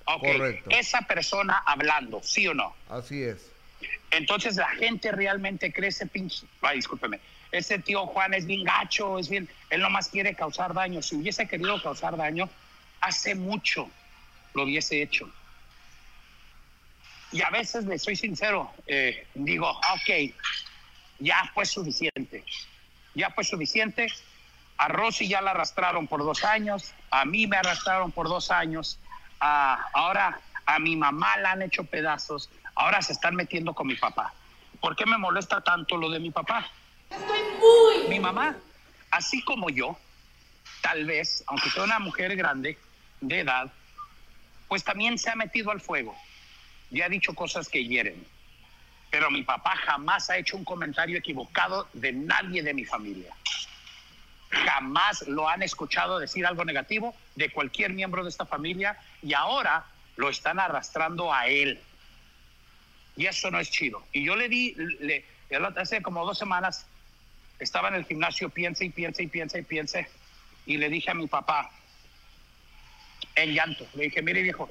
Ok, 0.05 0.23
Correcto. 0.23 0.71
Esa 0.71 1.01
persona 1.03 1.63
hablando, 1.65 2.21
¿sí 2.23 2.47
o 2.47 2.53
no? 2.53 2.77
Así 2.89 3.23
es. 3.23 3.55
Entonces 4.11 4.57
la 4.57 4.69
gente 4.69 5.11
realmente 5.13 5.73
cree 5.73 5.89
ese 5.89 6.07
pinche, 6.07 6.47
ay, 6.61 6.77
discúlpeme, 6.77 7.21
ese 7.53 7.79
tío 7.79 8.07
Juan 8.07 8.33
es 8.35 8.47
bien 8.47 8.65
gacho, 8.65 9.19
es 9.19 9.29
bien, 9.29 9.49
él 9.69 9.83
nomás 9.83 10.09
quiere 10.09 10.35
causar 10.35 10.73
daño. 10.73 11.03
Si 11.03 11.17
hubiese 11.17 11.47
querido 11.47 11.81
causar 11.83 12.17
daño, 12.17 12.49
hace 13.01 13.35
mucho 13.35 13.89
lo 14.55 14.65
hubiese 14.65 15.03
hecho. 15.03 15.31
Y 17.31 17.43
a 17.43 17.51
veces, 17.51 17.85
le 17.85 17.99
soy 17.99 18.17
sincero, 18.17 18.73
eh, 18.87 19.27
digo, 19.35 19.71
ok, 19.71 20.35
ya 21.19 21.51
fue 21.55 21.65
suficiente, 21.65 22.45
ya 23.15 23.31
fue 23.31 23.45
suficiente. 23.45 24.07
A 24.79 24.89
Rosy 24.89 25.29
ya 25.29 25.41
la 25.41 25.53
arrastraron 25.53 26.09
por 26.09 26.25
dos 26.25 26.45
años, 26.45 26.93
a 27.11 27.25
mí 27.25 27.47
me 27.47 27.57
arrastraron 27.57 28.13
por 28.13 28.29
dos 28.29 28.51
años, 28.51 28.99
ahora 29.39 30.41
a 30.67 30.79
mi 30.79 30.97
mamá 30.97 31.37
la 31.39 31.53
han 31.53 31.63
hecho 31.63 31.85
pedazos, 31.85 32.51
ahora 32.75 33.01
se 33.03 33.13
están 33.13 33.35
metiendo 33.35 33.75
con 33.75 33.87
mi 33.87 33.95
papá. 33.95 34.33
¿Por 34.81 34.97
qué 34.97 35.07
me 35.07 35.19
molesta 35.19 35.61
tanto 35.61 35.97
lo 35.97 36.11
de 36.11 36.19
mi 36.19 36.31
papá? 36.31 36.69
Estoy 37.19 37.41
muy 37.59 38.09
Mi 38.09 38.21
mamá, 38.21 38.57
así 39.11 39.43
como 39.45 39.71
yo, 39.71 39.99
tal 40.81 41.05
vez, 41.05 41.45
aunque 41.47 41.71
sea 41.71 41.85
una 41.85 41.99
mujer 41.99 42.37
grande, 42.37 42.79
de 43.23 43.41
edad, 43.41 43.73
pues 44.69 44.85
también 44.85 45.19
se 45.19 45.31
ha 45.31 45.37
metido 45.37 45.71
al 45.71 45.81
fuego 45.81 46.15
y 46.91 47.01
ha 47.01 47.09
dicho 47.09 47.35
cosas 47.35 47.69
que 47.69 47.85
hieren. 47.85 48.27
Pero 49.11 49.31
mi 49.31 49.43
papá 49.43 49.77
jamás 49.77 50.29
ha 50.31 50.39
hecho 50.39 50.57
un 50.57 50.65
comentario 50.65 51.19
equivocado 51.19 51.89
de 51.93 52.13
nadie 52.13 52.63
de 52.63 52.75
mi 52.75 52.85
familia. 52.85 53.35
Jamás 54.51 55.27
lo 55.29 55.49
han 55.49 55.63
escuchado 55.63 56.19
decir 56.19 56.47
algo 56.47 56.65
negativo 56.65 57.15
de 57.37 57.51
cualquier 57.51 57.93
miembro 57.93 58.23
de 58.23 58.31
esta 58.31 58.45
familia 58.45 58.99
y 59.23 59.33
ahora 59.33 59.87
lo 60.17 60.29
están 60.29 60.61
arrastrando 60.61 61.33
a 61.33 61.47
él. 61.47 61.81
Y 63.17 63.27
eso 63.27 63.51
no 63.51 63.61
es 63.61 63.71
chido. 63.71 64.05
Y 64.13 64.25
yo 64.25 64.37
le 64.37 64.49
di, 64.49 64.75
le, 64.75 65.25
hace 65.77 66.03
como 66.03 66.25
dos 66.27 66.39
semanas, 66.39 66.87
estaba 67.63 67.89
en 67.89 67.95
el 67.95 68.05
gimnasio, 68.05 68.51
piense 68.51 68.85
y 68.85 68.91
piense 68.91 69.23
y 69.23 69.27
piense 69.29 69.61
y 69.61 69.63
piense, 69.63 70.09
y 70.67 70.77
le 70.77 70.89
dije 70.89 71.11
a 71.11 71.15
mi 71.15 71.27
papá, 71.27 71.71
en 73.35 73.55
llanto, 73.55 73.87
le 73.95 74.05
dije, 74.05 74.23
mire 74.23 74.43
viejo, 74.43 74.69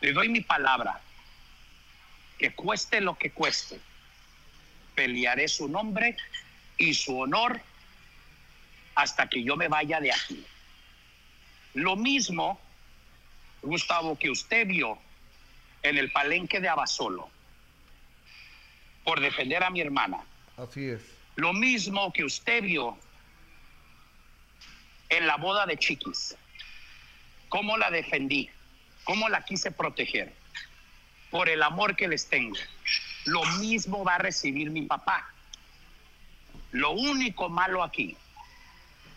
le 0.00 0.12
doy 0.12 0.28
mi 0.28 0.40
palabra, 0.40 1.00
que 2.38 2.52
cueste 2.52 3.00
lo 3.00 3.16
que 3.16 3.30
cueste, 3.30 3.80
pelearé 4.94 5.48
su 5.48 5.68
nombre 5.68 6.16
y 6.76 6.94
su 6.94 7.18
honor 7.18 7.60
hasta 8.94 9.28
que 9.28 9.42
yo 9.42 9.56
me 9.56 9.68
vaya 9.68 10.00
de 10.00 10.12
aquí. 10.12 10.44
Lo 11.74 11.96
mismo, 11.96 12.60
Gustavo, 13.62 14.18
que 14.18 14.30
usted 14.30 14.66
vio 14.66 14.98
en 15.82 15.98
el 15.98 16.10
palenque 16.12 16.60
de 16.60 16.68
Abasolo 16.68 17.30
por 19.04 19.20
defender 19.20 19.62
a 19.62 19.70
mi 19.70 19.80
hermana. 19.80 20.24
Así 20.56 20.88
es. 20.90 21.02
Lo 21.36 21.52
mismo 21.52 22.12
que 22.12 22.24
usted 22.24 22.62
vio 22.62 22.96
en 25.08 25.26
la 25.26 25.36
boda 25.36 25.66
de 25.66 25.76
Chiquis. 25.76 26.36
Cómo 27.48 27.76
la 27.76 27.90
defendí, 27.90 28.50
cómo 29.04 29.28
la 29.28 29.44
quise 29.44 29.70
proteger, 29.70 30.34
por 31.30 31.48
el 31.48 31.62
amor 31.62 31.94
que 31.94 32.08
les 32.08 32.26
tengo. 32.26 32.56
Lo 33.24 33.44
mismo 33.58 34.04
va 34.04 34.16
a 34.16 34.18
recibir 34.18 34.70
mi 34.70 34.82
papá. 34.82 35.30
Lo 36.72 36.90
único 36.92 37.48
malo 37.48 37.82
aquí 37.82 38.16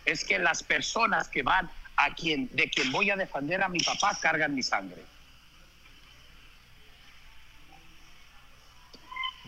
es 0.05 0.23
que 0.23 0.39
las 0.39 0.63
personas 0.63 1.27
que 1.27 1.43
van 1.43 1.69
a 1.95 2.13
quien 2.13 2.49
de 2.53 2.69
quien 2.69 2.91
voy 2.91 3.09
a 3.09 3.15
defender 3.15 3.61
a 3.61 3.69
mi 3.69 3.79
papá 3.79 4.17
cargan 4.21 4.55
mi 4.55 4.63
sangre. 4.63 5.03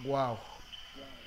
Wow. 0.04 0.51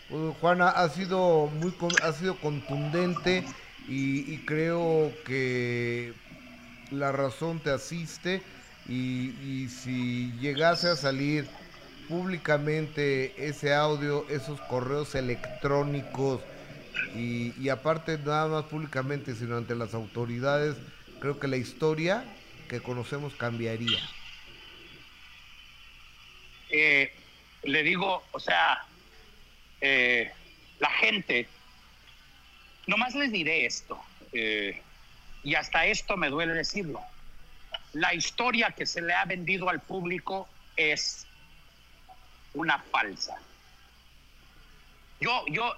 Pues, 0.07 0.35
Juana, 0.37 0.69
ha 0.69 0.89
sido 0.91 1.49
muy 1.49 1.73
ha 2.03 2.13
sido 2.13 2.41
contundente 2.41 3.49
y, 3.87 4.45
creo 4.45 5.23
que 5.25 6.15
la 6.91 7.13
razón 7.13 7.63
te 7.63 7.71
asiste 7.71 8.45
y, 8.85 9.37
y 9.65 9.69
si 9.71 10.39
llegase 10.39 10.89
a 10.89 10.97
salir 10.97 11.53
públicamente 12.07 13.49
ese 13.49 13.75
audio, 13.75 14.29
esos 14.29 14.61
correos 14.63 15.15
electrónicos 15.15 16.47
y, 17.13 17.55
y 17.63 17.69
aparte 17.71 18.19
nada 18.19 18.49
más 18.49 18.65
públicamente, 18.65 19.35
sino 19.37 19.57
ante 19.57 19.75
las 19.77 19.95
autoridades, 19.95 20.83
creo 21.21 21.39
que 21.41 21.49
la 21.49 21.57
historia 21.59 22.37
que 22.69 22.83
conocemos 22.83 23.37
cambiaría. 23.37 24.11
eh, 26.69 27.11
le 27.63 27.83
digo, 27.83 28.29
o 28.33 28.41
sea, 28.41 28.79
eh, 29.87 30.33
la 30.79 30.89
gente, 30.89 31.47
nomás 32.87 33.15
les 33.15 33.31
diré 33.31 33.67
esto, 33.67 34.03
eh, 34.33 34.81
y 35.43 35.55
hasta 35.57 35.85
esto 35.85 36.17
me 36.17 36.31
duele 36.31 36.55
decirlo. 36.55 37.03
La 37.93 38.15
historia 38.15 38.71
que 38.71 38.87
se 38.87 39.03
le 39.03 39.13
ha 39.13 39.27
vendido 39.27 39.69
al 39.69 39.81
público 39.83 40.49
es 40.75 41.27
una 42.55 42.79
falsa. 42.79 43.37
Yo, 45.21 45.45
yo, 45.49 45.77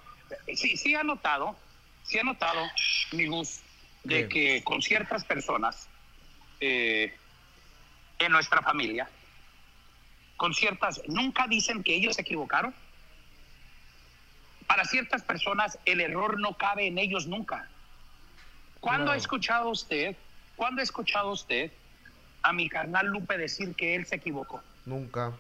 sí, 0.55 0.77
sí 0.77 0.95
he 0.95 1.03
notado, 1.03 1.57
sí 2.05 2.19
he 2.19 2.23
notado, 2.23 2.65
mi 3.11 3.27
Gus, 3.27 3.61
de 4.05 4.29
que 4.29 4.63
con 4.63 4.83
ciertas 4.83 5.25
personas 5.25 5.89
eh, 6.61 7.13
en 8.21 8.31
nuestra 8.31 8.63
familia, 8.63 9.11
con 10.37 10.55
ciertas, 10.55 11.03
nunca 11.09 11.49
dicen 11.49 11.83
que 11.83 11.97
ellos 11.97 12.15
se 12.15 12.23
equivocaron. 12.23 12.73
Para 14.67 14.85
ciertas 14.85 15.23
personas 15.23 15.79
el 15.85 16.01
error 16.01 16.41
no 16.41 16.57
cabe 16.57 16.87
en 16.87 16.99
ellos 16.99 17.27
nunca. 17.27 17.69
¿Cuándo 18.81 19.11
ha 19.11 19.17
escuchado 19.17 19.69
usted, 19.69 20.17
cuándo 20.55 20.81
ha 20.81 20.85
escuchado 20.85 21.31
usted 21.31 21.73
a 22.43 22.53
mi 22.53 22.69
carnal 22.69 23.07
Lupe 23.07 23.37
decir 23.37 23.75
que 23.75 23.95
él 23.95 24.07
se 24.07 24.17
equivocó? 24.17 24.63
Nunca. 24.85 25.33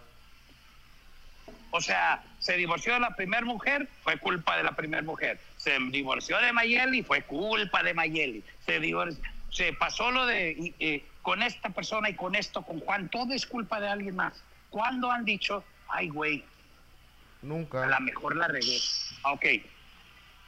O 1.70 1.81
sea, 1.81 2.24
se 2.39 2.57
divorció 2.57 2.95
de 2.95 3.01
la 3.01 3.11
primera 3.14 3.45
mujer, 3.45 3.89
fue 4.03 4.18
culpa 4.18 4.57
de 4.57 4.62
la 4.62 4.72
primera 4.72 5.03
mujer. 5.03 5.39
Se 5.57 5.79
divorció 5.91 6.39
de 6.39 6.53
Mayeli, 6.53 7.03
fue 7.03 7.22
culpa 7.22 7.83
de 7.83 7.93
Mayeli. 7.93 8.43
Se, 8.64 8.81
se 9.51 9.72
pasó 9.74 10.11
lo 10.11 10.27
de 10.27 11.05
con 11.27 11.43
esta 11.43 11.70
persona 11.70 12.09
y 12.09 12.14
con 12.14 12.37
esto, 12.37 12.62
con 12.62 12.79
Juan, 12.79 13.09
todo 13.09 13.33
es 13.33 13.47
culpa 13.47 13.81
de 13.81 13.89
alguien 13.89 14.14
más. 14.14 14.35
¿Cuándo 14.70 15.11
han 15.11 15.24
dicho, 15.24 15.64
ay, 15.89 16.09
güey? 16.09 16.45
Nunca. 17.43 17.83
A 17.83 17.87
lo 17.87 18.01
mejor 18.01 18.37
la 18.37 18.47
regué. 18.47 18.79
Ok. 19.33 19.45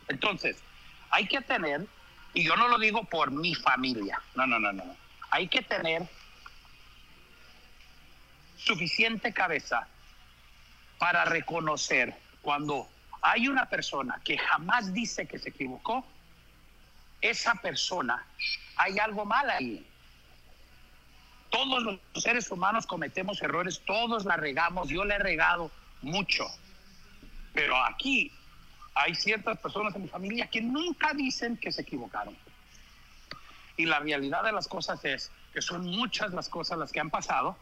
Entonces, 0.09 0.57
hay 1.11 1.27
que 1.27 1.41
tener, 1.41 1.87
y 2.33 2.45
yo 2.45 2.57
no 2.57 2.69
lo 2.69 2.79
digo 2.79 3.05
por 3.05 3.31
mi 3.31 3.55
familia, 3.55 4.21
no, 4.35 4.47
no, 4.47 4.59
no, 4.59 4.73
no. 4.73 4.97
Hay 5.31 5.49
que 5.49 5.63
tener 5.63 6.03
suficiente 8.57 9.33
cabeza 9.33 9.87
para 10.99 11.25
reconocer 11.25 12.17
cuando 12.43 12.89
hay 13.21 13.49
una 13.49 13.67
persona 13.67 14.21
que 14.25 14.39
jamás 14.39 14.93
dice 14.93 15.27
que 15.27 15.39
se 15.39 15.51
equivocó, 15.51 16.07
esa 17.21 17.55
persona, 17.57 18.25
hay 18.77 18.99
algo 18.99 19.25
mal 19.25 19.51
ahí. 19.51 19.85
Todos 21.51 21.83
los 21.83 22.23
seres 22.23 22.51
humanos 22.51 22.87
cometemos 22.87 23.43
errores, 23.43 23.83
todos 23.87 24.25
la 24.25 24.37
regamos, 24.37 24.89
yo 24.89 25.05
le 25.05 25.15
he 25.15 25.19
regado 25.19 25.71
mucho. 26.03 26.47
Pero 27.53 27.77
aquí 27.85 28.31
hay 28.99 29.15
ciertas 29.15 29.59
personas 29.59 29.95
en 29.95 30.03
mi 30.03 30.09
familia 30.09 30.49
que 30.49 30.61
nunca 30.61 31.15
dicen 31.15 31.57
que 31.57 31.71
se 31.71 31.83
equivocaron. 31.83 32.37
Y 33.77 33.87
la 33.87 34.01
realidad 34.01 34.43
de 34.43 34.51
las 34.51 34.67
cosas 34.67 35.05
es 35.05 35.31
que 35.53 35.63
son 35.63 35.87
muchas 35.87 36.33
las 36.33 36.49
cosas 36.49 36.79
las 36.79 36.91
que 36.91 36.99
han 36.99 37.09
pasado. 37.09 37.57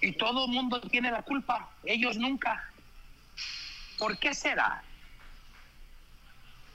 Y 0.00 0.12
todo 0.12 0.46
el 0.46 0.52
mundo 0.52 0.80
tiene 0.80 1.10
la 1.10 1.22
culpa, 1.22 1.68
ellos 1.84 2.16
nunca. 2.16 2.70
¿Por 3.98 4.18
qué 4.18 4.34
será? 4.34 4.82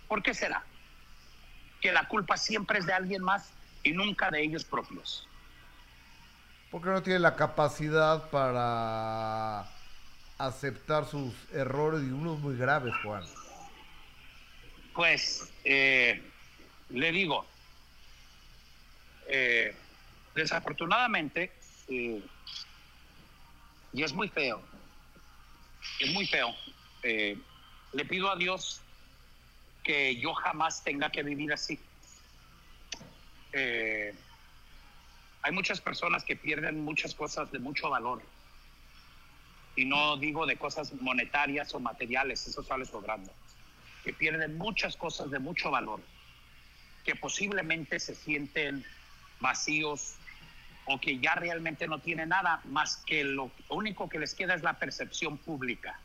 ¿Por 0.08 0.22
qué 0.22 0.36
será? 0.36 0.64
Que 1.82 1.92
la 1.92 2.08
culpa 2.08 2.38
siempre 2.38 2.80
es 2.80 2.86
de 2.86 2.94
alguien 2.94 3.24
más 3.24 3.50
y 3.84 3.92
nunca 3.92 4.30
de 4.30 4.44
ellos 4.44 4.64
propios. 4.64 5.28
Porque 6.70 6.90
no 6.90 7.02
tiene 7.02 7.20
la 7.20 7.36
capacidad 7.36 8.30
para 8.30 9.68
aceptar 10.38 11.06
sus 11.06 11.34
errores 11.54 12.02
y 12.04 12.12
unos 12.12 12.40
muy 12.40 12.56
graves, 12.56 12.94
Juan. 13.04 13.24
Pues 14.94 15.52
eh, 15.64 16.22
le 16.90 17.12
digo, 17.12 17.46
eh, 19.28 19.76
desafortunadamente, 20.36 21.52
eh, 21.88 22.22
y 23.94 24.04
es 24.04 24.14
muy 24.14 24.30
feo, 24.30 24.62
es 26.00 26.12
muy 26.12 26.28
feo, 26.28 26.54
le 27.04 28.06
pido 28.06 28.30
a 28.30 28.36
Dios 28.36 28.82
que 29.88 30.18
yo 30.18 30.34
jamás 30.34 30.84
tenga 30.84 31.10
que 31.10 31.24
vivir 31.24 31.54
así. 31.54 31.80
Eh, 33.54 34.14
hay 35.42 35.52
muchas 35.54 35.80
personas 35.80 36.26
que 36.26 36.36
pierden 36.36 36.84
muchas 36.84 37.16
cosas 37.16 37.50
de 37.52 37.60
mucho 37.60 37.90
valor. 37.90 38.22
Y 39.78 39.86
no 39.86 40.18
digo 40.18 40.46
de 40.46 40.58
cosas 40.58 40.92
monetarias 41.00 41.74
o 41.74 41.80
materiales, 41.80 42.46
eso 42.46 42.64
sale 42.64 42.86
sobrando. 42.86 43.32
Que 44.04 44.12
pierden 44.12 44.58
muchas 44.58 44.98
cosas 44.98 45.32
de 45.32 45.40
mucho 45.40 45.72
valor. 45.72 46.02
Que 47.06 47.16
posiblemente 47.16 48.00
se 48.00 48.16
sienten 48.16 48.84
vacíos 49.40 50.16
o 50.86 51.00
que 51.00 51.20
ya 51.20 51.36
realmente 51.36 51.88
no 51.88 52.00
tienen 52.00 52.30
nada 52.30 52.62
más 52.66 52.98
que 53.06 53.24
lo 53.24 53.52
único 53.70 54.10
que 54.10 54.20
les 54.20 54.34
queda 54.34 54.56
es 54.56 54.64
la 54.64 54.80
percepción 54.80 55.38
pública. 55.38 56.00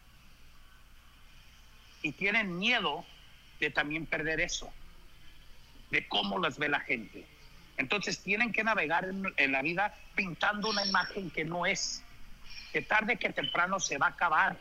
Y 2.03 2.13
tienen 2.13 2.59
miedo 2.59 3.05
de 3.61 3.71
también 3.71 4.07
perder 4.07 4.41
eso, 4.41 4.73
de 5.91 6.07
cómo 6.09 6.39
las 6.41 6.59
ve 6.59 6.69
la 6.69 6.81
gente. 6.81 7.25
Entonces 7.77 8.19
tienen 8.19 8.53
que 8.53 8.65
navegar 8.65 9.09
en, 9.37 9.53
la 9.53 9.63
vida 9.63 9.95
pintando 10.17 10.69
una 10.69 10.85
imagen 10.85 11.31
que 11.31 11.45
no 11.45 11.65
es, 11.65 12.03
que 12.73 12.83
tarde 12.83 13.19
que 13.19 13.31
temprano 13.31 13.79
se 13.79 13.99
va 13.99 14.07
a 14.07 14.11
acabar. 14.11 14.57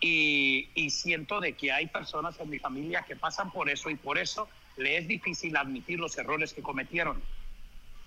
Y, 0.00 0.70
y 0.74 0.90
siento 0.90 1.40
de 1.40 1.52
que 1.52 1.72
hay 1.72 1.86
personas 1.86 2.38
en 2.40 2.48
mi 2.48 2.58
familia 2.58 3.02
que 3.02 3.16
pasan 3.16 3.50
por 3.50 3.68
eso 3.68 3.90
y 3.90 3.96
por 3.96 4.16
eso 4.16 4.48
le 4.76 4.96
es 4.96 5.06
difícil 5.06 5.56
admitir 5.56 5.98
los 5.98 6.16
errores 6.16 6.54
que 6.54 6.62
cometieron. 6.62 7.22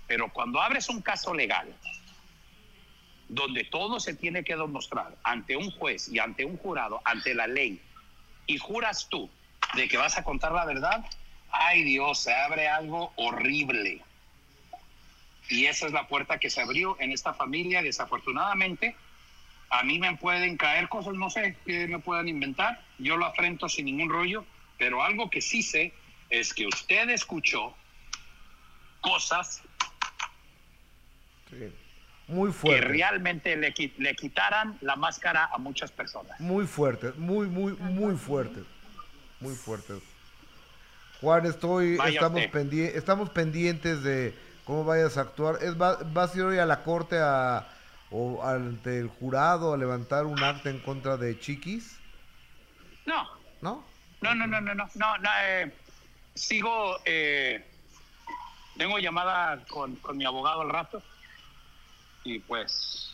Pero 0.07 0.31
cuando 0.31 0.61
abres 0.61 0.89
un 0.89 1.01
caso 1.01 1.33
legal, 1.33 1.73
donde 3.29 3.63
todo 3.65 3.99
se 3.99 4.13
tiene 4.15 4.43
que 4.43 4.55
demostrar 4.55 5.15
ante 5.23 5.55
un 5.55 5.71
juez 5.71 6.09
y 6.09 6.19
ante 6.19 6.45
un 6.45 6.57
jurado, 6.57 7.01
ante 7.05 7.33
la 7.33 7.47
ley, 7.47 7.81
y 8.47 8.57
juras 8.57 9.07
tú 9.09 9.29
de 9.75 9.87
que 9.87 9.97
vas 9.97 10.17
a 10.17 10.23
contar 10.23 10.51
la 10.51 10.65
verdad, 10.65 11.05
ay 11.51 11.83
Dios, 11.83 12.19
se 12.19 12.33
abre 12.33 12.67
algo 12.67 13.13
horrible. 13.15 14.01
Y 15.49 15.65
esa 15.65 15.87
es 15.87 15.91
la 15.91 16.07
puerta 16.07 16.39
que 16.39 16.49
se 16.49 16.61
abrió 16.61 16.97
en 16.99 17.11
esta 17.11 17.33
familia. 17.33 17.81
Desafortunadamente, 17.81 18.95
a 19.69 19.83
mí 19.83 19.99
me 19.99 20.15
pueden 20.17 20.57
caer 20.57 20.89
cosas, 20.89 21.13
no 21.13 21.29
sé, 21.29 21.57
que 21.65 21.87
me 21.87 21.99
puedan 21.99 22.27
inventar. 22.27 22.81
Yo 22.99 23.17
lo 23.17 23.25
afrento 23.25 23.67
sin 23.67 23.85
ningún 23.85 24.09
rollo, 24.09 24.45
pero 24.77 25.03
algo 25.03 25.29
que 25.29 25.41
sí 25.41 25.63
sé 25.63 25.93
es 26.29 26.53
que 26.53 26.65
usted 26.67 27.09
escuchó 27.09 27.75
cosas 29.01 29.61
muy 32.27 32.51
fuerte. 32.51 32.81
que 32.81 32.87
realmente 32.87 33.55
le, 33.57 33.73
le 33.97 34.15
quitaran 34.15 34.77
la 34.81 34.95
máscara 34.95 35.49
a 35.53 35.57
muchas 35.57 35.91
personas. 35.91 36.39
Muy 36.39 36.65
fuerte, 36.65 37.11
muy, 37.17 37.47
muy, 37.47 37.73
muy 37.73 38.15
fuerte. 38.15 38.61
Muy 39.39 39.55
fuerte. 39.55 39.93
Juan, 41.19 41.45
estoy, 41.45 41.97
estamos, 42.05 42.41
estamos 42.41 43.29
pendientes 43.29 44.03
de 44.03 44.33
cómo 44.65 44.83
vayas 44.83 45.17
a 45.17 45.21
actuar. 45.21 45.59
¿Es, 45.61 45.77
¿Vas 45.77 46.33
a 46.33 46.37
ir 46.37 46.43
hoy 46.43 46.59
a 46.59 46.65
la 46.65 46.83
corte 46.83 47.17
a, 47.19 47.67
o 48.11 48.43
ante 48.43 48.99
el 48.99 49.07
jurado 49.07 49.73
a 49.73 49.77
levantar 49.77 50.25
un 50.25 50.41
acta 50.43 50.69
en 50.69 50.79
contra 50.79 51.17
de 51.17 51.39
Chiquis? 51.39 51.99
No. 53.05 53.27
¿No? 53.61 53.83
No, 54.21 54.35
no, 54.35 54.47
no, 54.47 54.61
no, 54.61 54.73
no. 54.73 54.87
no, 54.95 55.29
eh, 55.43 55.71
sigo, 56.33 56.97
eh, 57.05 57.65
tengo 58.77 58.99
llamada 58.99 59.63
con, 59.65 59.95
con 59.97 60.17
mi 60.17 60.25
abogado 60.25 60.61
al 60.61 60.69
rato 60.69 61.01
y 62.23 62.39
pues... 62.39 63.09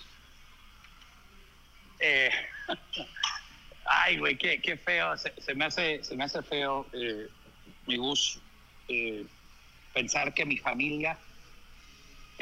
Eh, 2.00 2.32
ay, 3.86 4.18
güey, 4.18 4.38
qué, 4.38 4.62
qué 4.62 4.78
feo, 4.78 5.18
se, 5.18 5.34
se, 5.42 5.54
me 5.54 5.66
hace, 5.66 6.04
se 6.04 6.16
me 6.16 6.24
hace 6.24 6.42
feo 6.44 6.86
eh, 6.94 7.28
mi 7.88 7.98
gusto 7.98 8.40
eh, 8.88 9.26
pensar 9.94 10.34
que 10.34 10.46
mi 10.46 10.58
familia 10.58 11.18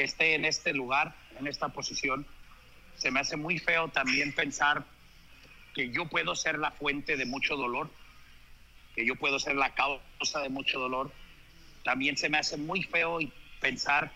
esté 0.03 0.35
en 0.35 0.45
este 0.45 0.73
lugar, 0.73 1.15
en 1.39 1.47
esta 1.47 1.69
posición. 1.69 2.25
Se 2.97 3.11
me 3.11 3.19
hace 3.19 3.37
muy 3.37 3.59
feo 3.59 3.89
también 3.89 4.33
pensar 4.33 4.85
que 5.73 5.89
yo 5.91 6.05
puedo 6.05 6.35
ser 6.35 6.57
la 6.57 6.71
fuente 6.71 7.17
de 7.17 7.25
mucho 7.25 7.55
dolor, 7.55 7.89
que 8.95 9.05
yo 9.05 9.15
puedo 9.15 9.39
ser 9.39 9.55
la 9.55 9.73
causa 9.75 10.39
de 10.41 10.49
mucho 10.49 10.79
dolor. 10.79 11.11
También 11.83 12.17
se 12.17 12.29
me 12.29 12.37
hace 12.37 12.57
muy 12.57 12.83
feo 12.83 13.19
pensar 13.59 14.11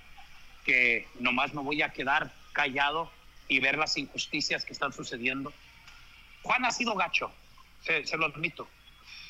que 0.65 1.07
nomás 1.19 1.53
me 1.53 1.61
voy 1.61 1.81
a 1.81 1.93
quedar 1.93 2.31
callado 2.53 3.11
y 3.47 3.59
ver 3.59 3.77
las 3.77 3.97
injusticias 3.97 4.65
que 4.65 4.73
están 4.73 4.93
sucediendo. 4.93 5.53
Juan 6.43 6.65
ha 6.65 6.71
sido 6.71 6.95
gacho, 6.95 7.31
se, 7.81 8.17
lo 8.17 8.25
admito. 8.25 8.67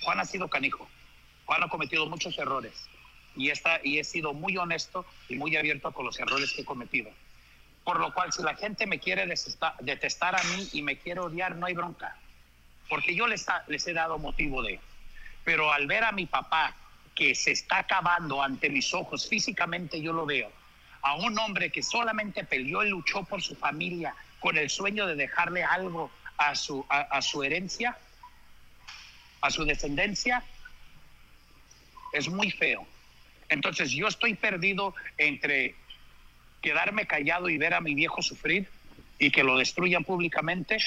Juan 0.04 0.20
ha 0.20 0.26
sido 0.26 0.48
canijo. 0.48 0.88
Juan 1.46 1.64
ha 1.64 1.70
cometido 1.70 2.06
muchos 2.08 2.38
errores 2.38 2.74
y, 3.36 3.50
está, 3.50 3.80
y 3.84 4.00
he 4.00 4.04
sido 4.04 4.34
muy 4.34 4.58
honesto 4.58 5.06
y 5.30 5.36
muy 5.36 5.56
abierto 5.56 5.92
con 5.92 6.06
los 6.06 6.20
errores 6.20 6.52
que 6.54 6.62
he 6.62 6.66
cometido. 6.66 7.10
Por 7.84 8.00
lo 8.00 8.14
cual, 8.14 8.32
si 8.32 8.44
la 8.44 8.56
gente 8.56 8.86
me 8.86 9.00
quiere 9.00 9.26
detestar 9.80 10.36
a 10.36 10.44
mí 10.44 10.70
y 10.74 10.82
me 10.82 10.98
quiere 10.98 11.22
odiar, 11.22 11.56
no 11.56 11.66
hay 11.66 11.74
bronca. 11.74 12.16
Porque 12.90 13.16
yo 13.16 13.28
les, 13.28 13.46
les 13.68 13.88
he 13.88 13.94
dado 13.94 14.20
motivo 14.20 14.62
de. 14.62 14.80
Pero 15.44 15.72
al 15.72 15.88
ver 15.88 16.04
a 16.04 16.12
mi 16.12 16.28
papá 16.28 16.76
que 17.16 17.34
se 17.34 17.52
está 17.52 17.80
acabando 17.80 18.44
ante 18.44 18.70
mis 18.70 18.94
ojos, 18.94 19.28
físicamente 19.28 20.00
yo 20.02 20.14
lo 20.14 20.26
veo, 20.26 20.52
a 21.02 21.16
un 21.16 21.38
hombre 21.40 21.72
que 21.72 21.82
solamente 21.82 22.44
peleó 22.44 22.84
y 22.84 22.90
luchó 22.90 23.24
por 23.24 23.42
su 23.42 23.56
familia 23.56 24.16
con 24.40 24.58
el 24.58 24.70
sueño 24.70 25.08
de 25.08 25.16
dejarle 25.16 25.64
algo 25.64 26.12
a 26.38 26.56
su, 26.56 26.86
a 26.90 27.22
su 27.22 27.44
herencia, 27.44 27.98
a 29.42 29.50
su 29.50 29.66
descendencia, 29.66 30.44
es 32.14 32.30
muy 32.30 32.52
feo. 32.52 32.86
Entonces 33.52 33.92
yo 33.92 34.08
estoy 34.08 34.34
perdido 34.34 34.96
entre 35.18 35.76
quedarme 36.62 37.06
callado 37.06 37.50
y 37.50 37.58
ver 37.58 37.74
a 37.74 37.82
mi 37.82 37.94
viejo 37.94 38.22
sufrir 38.22 38.68
y 39.20 39.30
que 39.30 39.44
lo 39.44 39.58
destruyan 39.58 40.04
públicamente. 40.04 40.78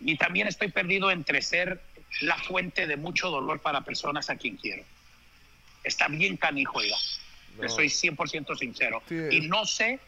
Y 0.00 0.16
también 0.16 0.48
estoy 0.48 0.72
perdido 0.72 1.10
entre 1.10 1.42
ser 1.42 1.80
la 2.20 2.36
fuente 2.36 2.86
de 2.86 2.96
mucho 2.96 3.30
dolor 3.30 3.60
para 3.60 3.82
personas 3.82 4.30
a 4.30 4.36
quien 4.36 4.56
quiero. 4.56 4.82
Está 5.84 6.08
bien 6.08 6.36
canijo, 6.36 6.78
oiga. 6.78 6.96
No. 7.60 7.68
Soy 7.68 7.86
100% 7.86 8.58
sincero. 8.58 9.02
Sí. 9.08 9.28
Y 9.30 9.40
no 9.42 9.64
sé 9.64 10.00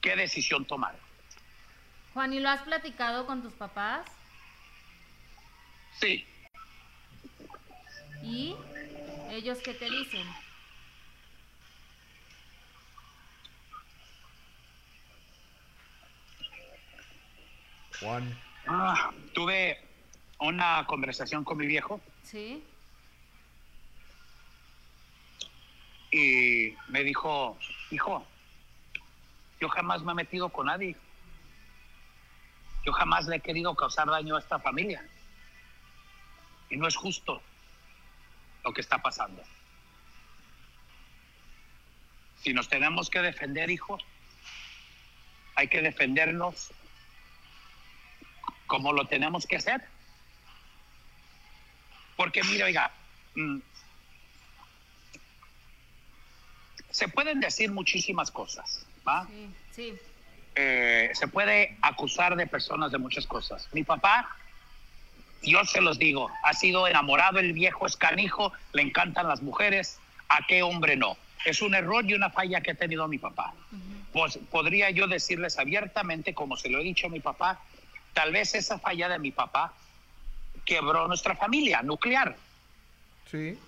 qué 0.00 0.16
decisión 0.16 0.64
tomar. 0.64 0.96
Juan, 2.14 2.32
¿y 2.32 2.40
lo 2.40 2.48
has 2.48 2.62
platicado 2.62 3.26
con 3.26 3.42
tus 3.42 3.52
papás? 3.52 4.06
Sí, 6.00 6.24
¿Y 8.24 8.56
ellos 9.30 9.58
qué 9.62 9.74
te 9.74 9.90
dicen? 9.90 10.26
Juan, 18.04 18.38
Ah, 18.66 19.10
tuve 19.32 19.78
una 20.38 20.84
conversación 20.86 21.42
con 21.44 21.56
mi 21.58 21.66
viejo 21.66 22.00
¿Sí? 22.22 22.62
y 26.10 26.74
me 26.88 27.02
dijo, 27.02 27.58
hijo, 27.90 28.26
yo 29.60 29.68
jamás 29.68 30.02
me 30.02 30.12
he 30.12 30.14
metido 30.14 30.48
con 30.48 30.66
nadie. 30.66 30.96
Yo 32.84 32.92
jamás 32.92 33.26
le 33.26 33.36
he 33.36 33.40
querido 33.40 33.74
causar 33.74 34.06
daño 34.06 34.36
a 34.36 34.38
esta 34.38 34.58
familia. 34.58 35.04
Y 36.70 36.76
no 36.76 36.86
es 36.86 36.94
justo 36.96 37.42
lo 38.64 38.72
que 38.72 38.80
está 38.80 38.98
pasando. 39.02 39.42
Si 42.42 42.52
nos 42.52 42.68
tenemos 42.68 43.10
que 43.10 43.20
defender, 43.22 43.70
hijo, 43.70 43.98
hay 45.56 45.68
que 45.68 45.82
defendernos 45.82 46.70
como 48.66 48.92
lo 48.92 49.06
tenemos 49.06 49.46
que 49.46 49.56
hacer. 49.56 49.82
Porque 52.16 52.42
mira, 52.44 52.66
oiga, 52.66 52.90
mm, 53.34 53.58
se 56.90 57.08
pueden 57.08 57.40
decir 57.40 57.72
muchísimas 57.72 58.30
cosas, 58.30 58.86
¿va? 59.06 59.26
Sí, 59.26 59.50
sí. 59.72 59.94
Eh, 60.56 61.10
se 61.14 61.26
puede 61.26 61.76
acusar 61.82 62.36
de 62.36 62.46
personas 62.46 62.92
de 62.92 62.98
muchas 62.98 63.26
cosas. 63.26 63.68
Mi 63.72 63.82
papá, 63.82 64.36
yo 65.42 65.64
se 65.64 65.80
los 65.80 65.98
digo, 65.98 66.30
ha 66.44 66.52
sido 66.52 66.86
enamorado 66.86 67.40
el 67.40 67.52
viejo 67.52 67.86
escanijo, 67.86 68.52
le 68.72 68.82
encantan 68.82 69.26
las 69.26 69.42
mujeres, 69.42 69.98
¿a 70.28 70.46
qué 70.46 70.62
hombre 70.62 70.96
no? 70.96 71.16
Es 71.44 71.60
un 71.60 71.74
error 71.74 72.04
y 72.08 72.14
una 72.14 72.30
falla 72.30 72.60
que 72.60 72.70
ha 72.70 72.74
tenido 72.74 73.08
mi 73.08 73.18
papá. 73.18 73.52
Pues 74.12 74.38
podría 74.50 74.90
yo 74.90 75.08
decirles 75.08 75.58
abiertamente, 75.58 76.32
como 76.32 76.56
se 76.56 76.68
lo 76.68 76.78
he 76.78 76.84
dicho 76.84 77.08
a 77.08 77.10
mi 77.10 77.20
papá, 77.20 77.60
tal 78.14 78.32
vez 78.32 78.54
esa 78.54 78.78
falla 78.78 79.08
de 79.08 79.18
mi 79.18 79.32
papá 79.32 79.74
quebró 80.64 81.06
nuestra 81.08 81.36
familia 81.36 81.82
nuclear. 81.82 82.36
sí, 83.30 83.58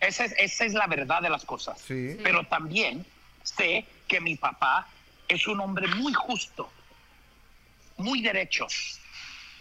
Esa 0.00 0.24
es, 0.26 0.34
esa 0.38 0.64
es 0.64 0.74
la 0.74 0.86
verdad 0.86 1.22
de 1.22 1.30
las 1.30 1.44
cosas. 1.44 1.80
sí, 1.80 2.16
Pero 2.22 2.44
también 2.44 3.04
sé 3.42 3.86
que 4.06 4.20
mi 4.20 4.36
papá 4.36 4.86
es 5.26 5.46
un 5.46 5.58
hombre 5.60 5.88
muy 5.88 6.12
justo, 6.12 6.70
muy 7.96 8.20
derecho, 8.20 8.66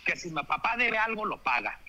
que 0.06 0.16
si 0.16 0.30
mi 0.30 0.44
papá 0.44 0.76
debe 0.78 0.98
algo, 0.98 1.26
lo 1.26 1.38
paga. 1.42 1.80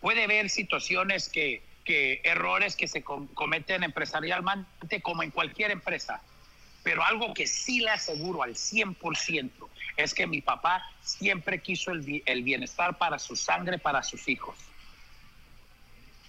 Puede 0.00 0.24
haber 0.24 0.48
situaciones 0.50 1.28
que, 1.28 1.62
que 1.84 2.20
errores 2.24 2.76
que 2.76 2.88
se 2.88 3.02
com- 3.02 3.26
cometen 3.28 3.82
empresarialmente 3.84 5.00
como 5.02 5.22
en 5.22 5.30
cualquier 5.30 5.70
empresa, 5.70 6.22
pero 6.82 7.02
algo 7.04 7.32
que 7.34 7.46
sí 7.46 7.80
le 7.80 7.90
aseguro 7.90 8.42
al 8.42 8.54
100% 8.56 9.68
es 9.96 10.14
que 10.14 10.26
mi 10.26 10.40
papá 10.40 10.82
siempre 11.02 11.60
quiso 11.60 11.90
el, 11.90 12.22
el 12.26 12.42
bienestar 12.42 12.98
para 12.98 13.18
su 13.18 13.36
sangre, 13.36 13.78
para 13.78 14.02
sus 14.02 14.28
hijos. 14.28 14.56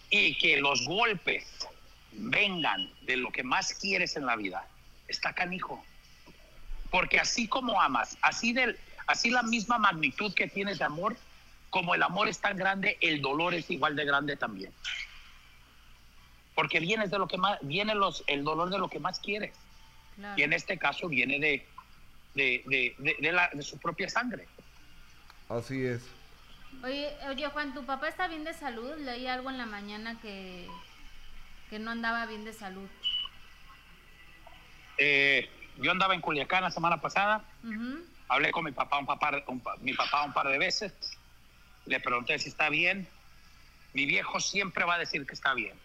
Y 0.10 0.38
que 0.38 0.60
los 0.60 0.86
golpes 0.86 1.46
vengan 2.12 2.90
de 3.04 3.18
lo 3.18 3.32
que 3.32 3.44
más 3.44 3.74
quieres 3.74 4.16
en 4.16 4.26
la 4.26 4.36
vida, 4.36 4.68
está 5.08 5.34
canijo. 5.34 5.84
Porque 6.90 7.20
así 7.20 7.48
como 7.48 7.82
amas, 7.82 8.18
así, 8.22 8.54
del, 8.54 8.78
así 9.08 9.30
la 9.30 9.44
misma 9.44 9.78
magnitud 9.78 10.34
que 10.34 10.48
tienes 10.48 10.80
de 10.80 10.86
amor, 10.86 11.16
como 11.70 11.96
el 11.96 12.04
amor 12.04 12.28
es 12.28 12.40
tan 12.40 12.58
grande, 12.58 12.98
el 13.00 13.22
dolor 13.22 13.54
es 13.54 13.70
igual 13.70 13.96
de 13.96 14.06
grande 14.06 14.36
también. 14.36 14.74
Porque 16.54 16.82
vienes 16.82 17.10
de 17.12 17.18
lo 17.18 17.28
que 17.28 17.38
más, 17.38 17.60
viene 17.62 17.96
los, 17.96 18.26
el 18.28 18.44
dolor 18.44 18.70
de 18.70 18.78
lo 18.78 18.90
que 18.90 19.00
más 19.00 19.20
quieres. 19.20 19.54
Claro. 20.16 20.38
Y 20.38 20.44
en 20.44 20.52
este 20.52 20.78
caso 20.78 21.08
viene 21.08 21.40
de, 21.40 21.66
de, 22.34 22.64
de, 22.66 22.96
de- 22.98 23.18
de 23.20 23.32
la- 23.32 23.50
de 23.54 23.62
su 23.62 23.78
propia 23.80 24.10
sangre. 24.10 24.48
así 25.50 25.86
es. 25.86 26.02
Oye, 26.84 27.14
oye, 27.30 27.48
Juan, 27.48 27.74
¿tu 27.74 27.86
papá 27.86 28.08
está 28.08 28.28
bien 28.28 28.44
de 28.44 28.54
salud? 28.54 28.96
Leí 29.00 29.28
algo 29.28 29.50
en 29.50 29.58
la 29.58 29.66
mañana 29.66 30.20
que, 30.22 30.68
que 31.70 31.78
no 31.80 31.92
andaba 31.92 32.26
bien 32.26 32.46
de 32.46 32.54
salud. 32.54 32.90
Eh, 34.98 35.50
yo 35.78 35.92
andaba 35.92 36.16
en 36.16 36.22
Culiacán 36.22 36.64
la 36.64 36.72
semana 36.72 37.02
pasada, 37.02 37.44
hablé 38.30 38.52
con 38.52 38.64
mi 38.64 38.72
papá 38.72 38.98
un, 39.00 39.06
papá, 39.06 39.44
un 39.48 39.62
mi 39.82 39.94
papá 39.94 40.24
un 40.24 40.34
par 40.34 40.48
de 40.48 40.58
veces, 40.58 40.94
le 41.86 42.00
pregunté 42.00 42.38
si 42.40 42.50
está 42.50 42.70
bien. 42.70 43.08
Mi 43.94 44.06
viejo 44.06 44.40
siempre 44.40 44.86
va 44.86 44.96
a 44.96 45.00
decir 45.00 45.26
que 45.26 45.34
está 45.34 45.54
bien. 45.54 45.78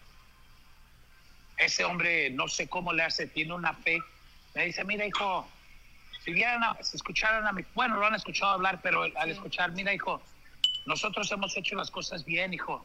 Ese 1.56 1.84
hombre, 1.84 2.30
no 2.30 2.46
sé 2.46 2.68
cómo 2.68 2.92
le 2.92 3.02
hace, 3.02 3.26
tiene 3.26 3.52
una 3.54 3.72
fe. 3.74 3.98
Me 4.54 4.66
dice, 4.66 4.84
mira, 4.84 5.04
hijo, 5.06 5.50
si 6.26 6.32
vieran, 6.32 6.62
a- 6.64 6.76
si 6.82 6.96
escucharan 6.96 7.46
a 7.46 7.52
mi, 7.52 7.62
bueno, 7.72 7.96
lo 7.96 8.04
han 8.06 8.16
escuchado 8.16 8.50
hablar, 8.50 8.80
pero 8.82 9.04
al 9.04 9.30
escuchar, 9.30 9.70
mira, 9.70 9.94
hijo, 9.94 10.20
nosotros 10.84 11.30
hemos 11.30 11.56
hecho 11.56 11.76
las 11.76 11.88
cosas 11.90 12.24
bien, 12.24 12.52
hijo. 12.52 12.84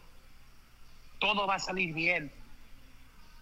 Todo 1.20 1.48
va 1.48 1.56
a 1.56 1.60
salir 1.60 1.92
bien. 1.92 2.32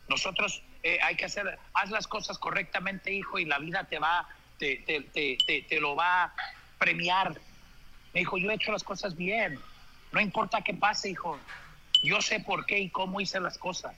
Nosotros 0.07 0.63
eh, 0.83 0.99
hay 1.03 1.15
que 1.17 1.25
hacer, 1.25 1.59
haz 1.73 1.89
las 1.91 2.07
cosas 2.07 2.37
correctamente, 2.39 3.11
hijo, 3.13 3.39
y 3.39 3.45
la 3.45 3.59
vida 3.59 3.83
te 3.83 3.99
va, 3.99 4.25
te, 4.57 4.77
te, 4.77 5.01
te, 5.01 5.37
te, 5.45 5.63
te 5.63 5.79
lo 5.81 5.97
va 5.97 6.23
a 6.23 6.33
premiar. 6.77 7.33
Me 8.13 8.21
dijo, 8.21 8.37
yo 8.37 8.49
he 8.51 8.55
hecho 8.55 8.71
las 8.71 8.83
cosas 8.85 9.17
bien. 9.17 9.59
No 10.13 10.21
importa 10.21 10.61
qué 10.61 10.73
pase, 10.73 11.09
hijo. 11.09 11.37
Yo 12.03 12.21
sé 12.21 12.39
por 12.39 12.65
qué 12.65 12.79
y 12.79 12.89
cómo 12.89 13.19
hice 13.19 13.41
las 13.41 13.57
cosas. 13.57 13.93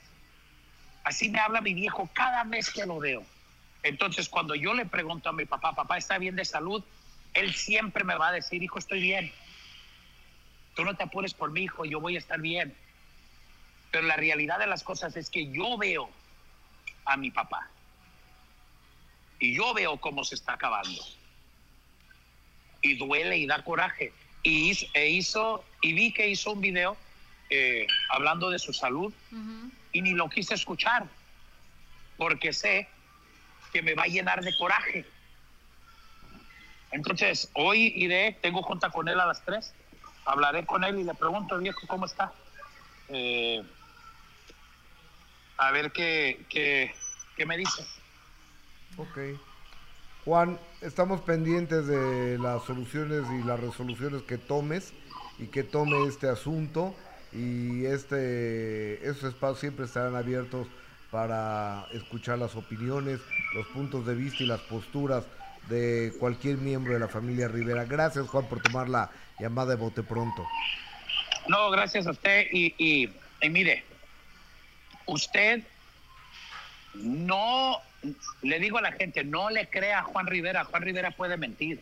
Así 1.04 1.28
me 1.30 1.38
habla 1.38 1.60
mi 1.60 1.74
viejo 1.74 2.10
cada 2.12 2.42
vez 2.42 2.70
que 2.70 2.84
lo 2.86 2.98
veo. 2.98 3.24
Entonces, 3.82 4.28
cuando 4.28 4.54
yo 4.54 4.74
le 4.74 4.86
pregunto 4.86 5.28
a 5.28 5.32
mi 5.32 5.44
papá, 5.44 5.74
papá, 5.74 5.98
¿está 5.98 6.18
bien 6.18 6.36
de 6.36 6.44
salud? 6.44 6.82
Él 7.34 7.52
siempre 7.54 8.04
me 8.04 8.14
va 8.14 8.28
a 8.28 8.32
decir, 8.32 8.62
hijo, 8.62 8.78
estoy 8.78 9.00
bien. 9.00 9.32
Tú 10.74 10.84
no 10.84 10.94
te 10.96 11.02
apures 11.04 11.34
por 11.34 11.50
mi 11.50 11.62
hijo, 11.64 11.84
yo 11.84 12.00
voy 12.00 12.14
a 12.16 12.18
estar 12.18 12.40
bien. 12.40 12.76
Pero 13.90 14.06
la 14.06 14.16
realidad 14.16 14.58
de 14.58 14.66
las 14.66 14.82
cosas 14.82 15.16
es 15.16 15.28
que 15.30 15.50
yo 15.50 15.76
veo 15.76 16.10
a 17.04 17.16
mi 17.16 17.30
papá. 17.30 17.68
Y 19.40 19.54
yo 19.56 19.74
veo 19.74 19.98
cómo 19.98 20.22
se 20.24 20.36
está 20.36 20.52
acabando. 20.54 21.02
Y 22.82 22.94
duele 22.96 23.36
y 23.38 23.46
da 23.46 23.62
coraje. 23.64 24.12
Y 24.42 24.70
hizo, 24.70 24.86
e 24.94 25.08
hizo- 25.10 25.64
y 25.82 25.92
vi 25.92 26.12
que 26.12 26.28
hizo 26.28 26.52
un 26.52 26.60
video 26.60 26.96
eh, 27.50 27.86
hablando 28.10 28.48
de 28.50 28.58
su 28.58 28.72
salud 28.72 29.12
y 29.92 30.00
ni 30.00 30.12
lo 30.12 30.28
quise 30.30 30.54
escuchar 30.54 31.06
porque 32.16 32.52
sé 32.54 32.88
que 33.72 33.82
me 33.82 33.94
va 33.94 34.04
a 34.04 34.06
llenar 34.06 34.42
de 34.42 34.56
coraje. 34.56 35.06
Entonces, 36.90 37.50
hoy 37.54 37.92
iré, 37.96 38.38
tengo 38.42 38.62
junta 38.62 38.90
con 38.90 39.08
él 39.08 39.18
a 39.18 39.26
las 39.26 39.42
3, 39.44 39.72
hablaré 40.26 40.66
con 40.66 40.84
él 40.84 40.98
y 40.98 41.04
le 41.04 41.14
pregunto, 41.14 41.58
viejo, 41.58 41.80
¿cómo 41.86 42.06
está? 42.06 42.32
Eh, 43.08 43.62
a 45.56 45.70
ver 45.70 45.90
qué, 45.92 46.44
qué, 46.50 46.94
qué 47.36 47.46
me 47.46 47.56
dice. 47.56 47.82
Ok. 48.98 49.18
Juan, 50.24 50.58
estamos 50.82 51.22
pendientes 51.22 51.86
de 51.86 52.38
las 52.38 52.62
soluciones 52.64 53.24
y 53.32 53.42
las 53.42 53.58
resoluciones 53.58 54.22
que 54.22 54.38
tomes 54.38 54.92
y 55.38 55.46
que 55.46 55.64
tome 55.64 56.06
este 56.06 56.28
asunto 56.28 56.94
y 57.32 57.86
este 57.86 59.04
esos 59.08 59.24
espacios 59.24 59.60
siempre 59.60 59.86
estarán 59.86 60.14
abiertos 60.14 60.68
para 61.12 61.86
escuchar 61.92 62.38
las 62.38 62.56
opiniones, 62.56 63.20
los 63.54 63.66
puntos 63.68 64.06
de 64.06 64.14
vista 64.14 64.42
y 64.42 64.46
las 64.46 64.60
posturas 64.62 65.24
de 65.68 66.10
cualquier 66.18 66.56
miembro 66.56 66.94
de 66.94 66.98
la 67.00 67.06
familia 67.06 67.48
Rivera. 67.48 67.84
Gracias 67.84 68.26
Juan 68.26 68.48
por 68.48 68.62
tomar 68.62 68.88
la 68.88 69.10
llamada 69.38 69.70
de 69.70 69.76
bote 69.76 70.02
pronto. 70.02 70.44
No, 71.48 71.70
gracias 71.70 72.06
a 72.06 72.12
usted. 72.12 72.46
Y, 72.50 72.74
y, 72.78 73.10
y 73.42 73.50
mire, 73.50 73.84
usted 75.04 75.62
no, 76.94 77.76
le 78.40 78.58
digo 78.58 78.78
a 78.78 78.82
la 78.82 78.92
gente, 78.92 79.22
no 79.22 79.50
le 79.50 79.68
crea 79.68 79.98
a 79.98 80.02
Juan 80.04 80.26
Rivera. 80.26 80.64
Juan 80.64 80.82
Rivera 80.82 81.10
puede 81.10 81.36
mentir. 81.36 81.78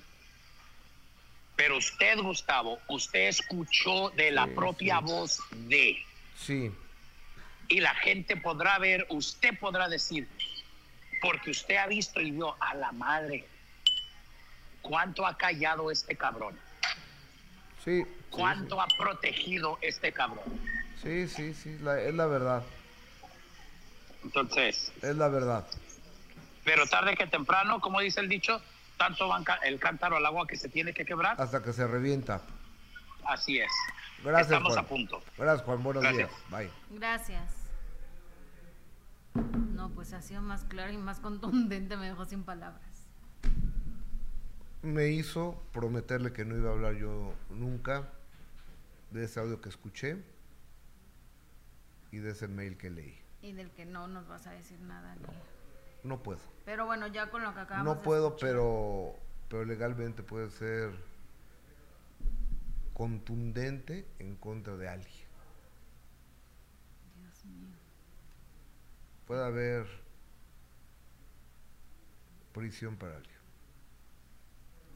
Pero 1.55 1.77
usted, 1.77 2.19
Gustavo, 2.19 2.81
usted 2.89 3.29
escuchó 3.29 4.11
de 4.11 4.33
la 4.33 4.47
Sí, 4.47 4.51
propia 4.57 4.99
sí. 4.99 5.05
voz 5.05 5.41
de, 5.69 5.97
Sí, 6.37 6.73
y 7.71 7.81
la 7.81 7.95
gente 7.95 8.37
podrá 8.37 8.79
ver, 8.79 9.07
usted 9.11 9.59
podrá 9.59 9.89
decir, 9.89 10.29
porque 11.23 11.51
usted 11.53 11.77
ha 11.77 11.87
visto 11.87 12.21
y 12.21 12.33
vio 12.33 12.57
a 12.63 12.75
la 12.75 12.93
madre 12.93 13.47
cuánto 14.83 15.25
ha 15.27 15.37
callado 15.37 15.91
este 15.91 16.17
cabrón. 16.17 16.59
Sí. 17.85 18.03
¿Cuánto 18.31 18.81
ha 18.81 18.87
protegido 18.99 19.79
este 19.81 20.13
cabrón? 20.13 20.45
Sí, 21.03 21.29
sí, 21.29 21.55
sí, 21.55 21.79
la- 21.81 22.01
es 22.03 22.15
la 22.15 22.27
verdad. 22.27 22.63
Entonces, 24.25 24.93
Es 25.01 25.17
la 25.17 25.29
verdad. 25.29 25.67
pero 26.65 26.87
tarde 26.87 27.17
que 27.17 27.27
temprano, 27.27 27.81
como 27.81 28.01
dice 28.01 28.21
el 28.21 28.29
dicho, 28.29 28.61
tanto 28.99 29.29
va 29.29 29.43
ca- 29.45 29.61
el 29.63 29.79
cántaro 29.79 30.17
al 30.17 30.27
agua 30.27 30.47
que 30.47 30.57
se 30.57 30.69
tiene 30.69 30.93
que 30.93 31.05
quebrar. 31.05 31.41
Hasta 31.41 31.63
que 31.63 31.73
se 31.73 31.87
revienta. 31.87 32.43
Así 33.25 33.59
es. 33.61 33.71
Gracias, 34.23 34.49
Estamos 34.49 34.73
Juan. 34.75 34.85
a 34.85 34.89
punto. 34.89 35.23
Gracias, 35.39 35.65
Juan. 35.65 35.83
Buenos 35.83 36.03
Gracias. 36.03 36.29
días. 36.29 36.51
Bye. 36.51 36.99
Gracias. 36.99 37.60
No, 39.35 39.91
pues 39.91 40.13
ha 40.13 40.23
sido 40.23 40.43
más 40.43 40.65
claro 40.65 40.93
y 40.93 40.99
más 40.99 41.21
contundente, 41.21 41.97
me 41.97 42.07
dejó 42.07 42.25
sin 42.25 42.43
palabras. 42.43 43.07
Me 44.83 45.09
hizo 45.09 45.63
prometerle 45.73 46.33
que 46.33 46.45
no 46.45 46.57
iba 46.57 46.71
a 46.71 46.73
hablar 46.73 46.95
yo 46.95 47.35
nunca 47.51 48.09
de 49.11 49.25
ese 49.25 49.41
audio 49.41 49.61
que 49.61 49.69
escuché 49.69 50.23
y 52.11 52.19
de 52.19 52.31
ese 52.31 52.49
mail 52.49 52.77
que 52.77 52.91
leí. 52.91 53.19
Y 53.43 53.53
del 53.53 53.71
que 53.71 53.85
no 53.87 54.09
nos 54.09 54.27
vas 54.29 54.47
a 54.47 54.53
decir 54.53 54.81
nada. 54.81 55.15
ni- 55.17 56.09
No 56.09 56.23
puedo. 56.23 56.41
Pero 56.65 56.87
bueno, 56.87 57.07
ya 57.09 57.31
con 57.31 57.43
lo 57.43 57.53
que 57.55 57.61
acabamos 57.61 57.87
No 57.95 57.95
de 58.01 58.05
puedo, 58.05 58.29
escuchar. 58.29 58.49
pero, 58.51 59.17
pero 59.49 59.65
legalmente 59.65 60.23
puede 60.23 60.51
ser 60.51 60.93
contundente 62.95 64.07
en 64.19 64.37
contra 64.37 64.77
de 64.77 64.89
alguien. 64.89 65.25
Dios 67.21 67.45
mío. 67.47 67.69
Puede 69.31 69.45
haber 69.45 69.87
prisión 72.53 72.97
para 72.97 73.15
alguien. 73.15 73.39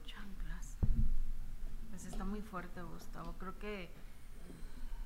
Chanclas. 0.07 0.76
Pues 1.91 2.05
está 2.05 2.24
muy 2.24 2.43
fuerte, 2.43 2.82
Gustavo. 2.82 3.37
Creo 3.39 3.57
que, 3.61 3.93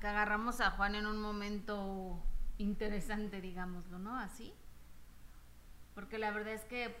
que 0.01 0.07
agarramos 0.07 0.61
a 0.61 0.71
Juan 0.71 0.95
en 0.95 1.05
un 1.05 1.21
momento 1.21 2.19
interesante, 2.57 3.39
digámoslo, 3.39 3.99
¿no? 3.99 4.17
Así. 4.17 4.51
Porque 5.93 6.17
la 6.17 6.31
verdad 6.31 6.53
es 6.53 6.65
que, 6.65 6.95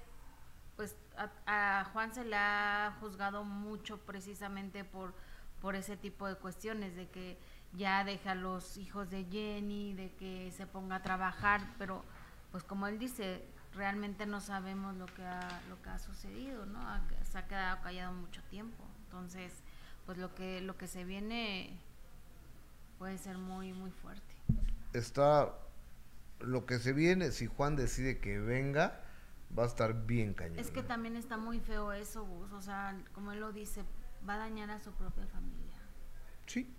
pues, 0.75 0.95
a, 1.17 1.79
a 1.79 1.85
Juan 1.85 2.13
se 2.13 2.25
le 2.25 2.35
ha 2.35 2.95
juzgado 2.99 3.43
mucho 3.43 3.97
precisamente 4.05 4.83
por, 4.83 5.15
por 5.59 5.75
ese 5.75 5.97
tipo 5.97 6.27
de 6.27 6.35
cuestiones, 6.35 6.95
de 6.95 7.09
que 7.09 7.39
ya 7.73 8.03
deja 8.03 8.33
a 8.33 8.35
los 8.35 8.77
hijos 8.77 9.09
de 9.09 9.25
Jenny, 9.31 9.95
de 9.95 10.13
que 10.13 10.51
se 10.51 10.67
ponga 10.67 10.97
a 10.97 11.01
trabajar, 11.01 11.73
pero, 11.79 12.05
pues, 12.51 12.63
como 12.63 12.87
él 12.87 12.99
dice, 12.99 13.45
realmente 13.73 14.25
no 14.25 14.41
sabemos 14.41 14.95
lo 14.97 15.05
que 15.07 15.23
ha, 15.23 15.61
lo 15.69 15.81
que 15.81 15.89
ha 15.89 15.99
sucedido, 15.99 16.65
¿no? 16.65 16.79
Ha- 16.81 17.01
se 17.23 17.37
ha 17.37 17.47
quedado 17.47 17.81
callado 17.81 18.13
mucho 18.13 18.41
tiempo. 18.49 18.83
Entonces, 19.05 19.53
pues 20.05 20.17
lo 20.17 20.33
que, 20.35 20.61
lo 20.61 20.77
que 20.77 20.87
se 20.87 21.03
viene 21.03 21.79
puede 22.97 23.17
ser 23.17 23.37
muy, 23.37 23.73
muy 23.73 23.91
fuerte. 23.91 24.35
Está 24.93 25.53
lo 26.39 26.65
que 26.65 26.79
se 26.79 26.93
viene, 26.93 27.31
si 27.31 27.47
Juan 27.47 27.75
decide 27.75 28.19
que 28.19 28.39
venga, 28.39 29.01
va 29.57 29.63
a 29.63 29.67
estar 29.67 30.05
bien 30.05 30.33
cañón. 30.33 30.59
Es 30.59 30.71
que 30.71 30.81
¿no? 30.81 30.87
también 30.87 31.15
está 31.15 31.37
muy 31.37 31.59
feo 31.59 31.91
eso, 31.91 32.25
Gus. 32.25 32.51
O 32.53 32.61
sea, 32.61 32.97
como 33.13 33.31
él 33.31 33.39
lo 33.39 33.51
dice, 33.51 33.83
va 34.27 34.35
a 34.35 34.37
dañar 34.37 34.69
a 34.71 34.79
su 34.79 34.91
propia 34.93 35.25
familia. 35.27 35.77
Sí, 36.47 36.73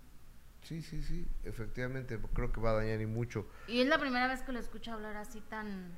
sí, 0.63 0.81
sí, 0.81 1.01
sí, 1.03 1.27
efectivamente, 1.43 2.19
creo 2.33 2.51
que 2.51 2.61
va 2.61 2.71
a 2.71 2.73
dañar 2.75 3.01
y 3.01 3.05
mucho. 3.05 3.47
Y 3.67 3.81
es 3.81 3.87
la 3.87 3.99
primera 3.99 4.27
vez 4.27 4.41
que 4.43 4.51
lo 4.51 4.59
escucho 4.59 4.91
hablar 4.93 5.17
así 5.17 5.41
tan, 5.41 5.97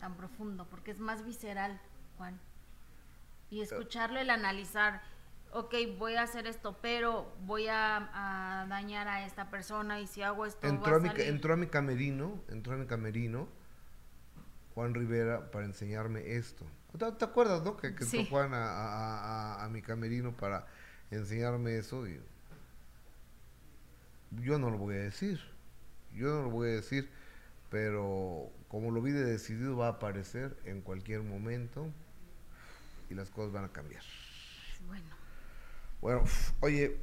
tan 0.00 0.16
profundo, 0.16 0.66
porque 0.68 0.90
es 0.90 1.00
más 1.00 1.24
visceral, 1.24 1.80
Juan. 2.18 2.38
Y 3.50 3.62
escucharlo, 3.62 4.20
el 4.20 4.30
analizar, 4.30 5.02
ok, 5.52 5.74
voy 5.98 6.14
a 6.14 6.22
hacer 6.22 6.46
esto, 6.46 6.78
pero 6.80 7.32
voy 7.42 7.66
a, 7.68 8.62
a 8.62 8.66
dañar 8.68 9.08
a 9.08 9.26
esta 9.26 9.50
persona 9.50 10.00
y 10.00 10.06
si 10.06 10.22
hago 10.22 10.46
esto 10.46 10.66
Entró 10.68 10.96
a, 10.96 11.00
mi, 11.00 11.08
salir. 11.08 11.26
entró 11.26 11.54
a 11.54 11.56
mi 11.56 11.66
camerino, 11.66 12.40
entró 12.48 12.74
a 12.74 12.76
mi 12.76 12.86
camerino 12.86 13.48
Juan 14.74 14.94
Rivera 14.94 15.50
para 15.50 15.64
enseñarme 15.66 16.36
esto. 16.36 16.64
¿Te, 16.96 17.10
te 17.12 17.24
acuerdas, 17.24 17.62
no? 17.64 17.76
Que, 17.76 17.94
que 17.94 18.04
Sí. 18.04 18.18
entró 18.18 18.36
Juan 18.38 18.54
a, 18.54 18.64
a- 18.64 19.54
a- 19.56 19.64
a 19.64 19.68
mi 19.68 19.82
camerino 19.82 20.32
para 20.36 20.66
enseñarme 21.10 21.76
eso 21.76 22.06
y 22.06 22.20
yo 24.30 24.58
no 24.58 24.70
lo 24.70 24.78
voy 24.78 24.96
a 24.96 25.00
decir. 25.00 25.40
Yo 26.14 26.28
no 26.28 26.42
lo 26.44 26.50
voy 26.50 26.68
a 26.70 26.72
decir, 26.72 27.10
pero 27.70 28.50
como 28.68 28.90
lo 28.90 29.02
vi 29.02 29.12
de 29.12 29.24
decidido 29.24 29.76
va 29.76 29.86
a 29.86 29.90
aparecer 29.92 30.56
en 30.64 30.80
cualquier 30.82 31.22
momento 31.22 31.88
y 33.08 33.14
las 33.14 33.30
cosas 33.30 33.52
van 33.52 33.64
a 33.64 33.72
cambiar. 33.72 34.02
Bueno, 34.86 35.16
Bueno, 36.00 36.24
oye, 36.60 36.98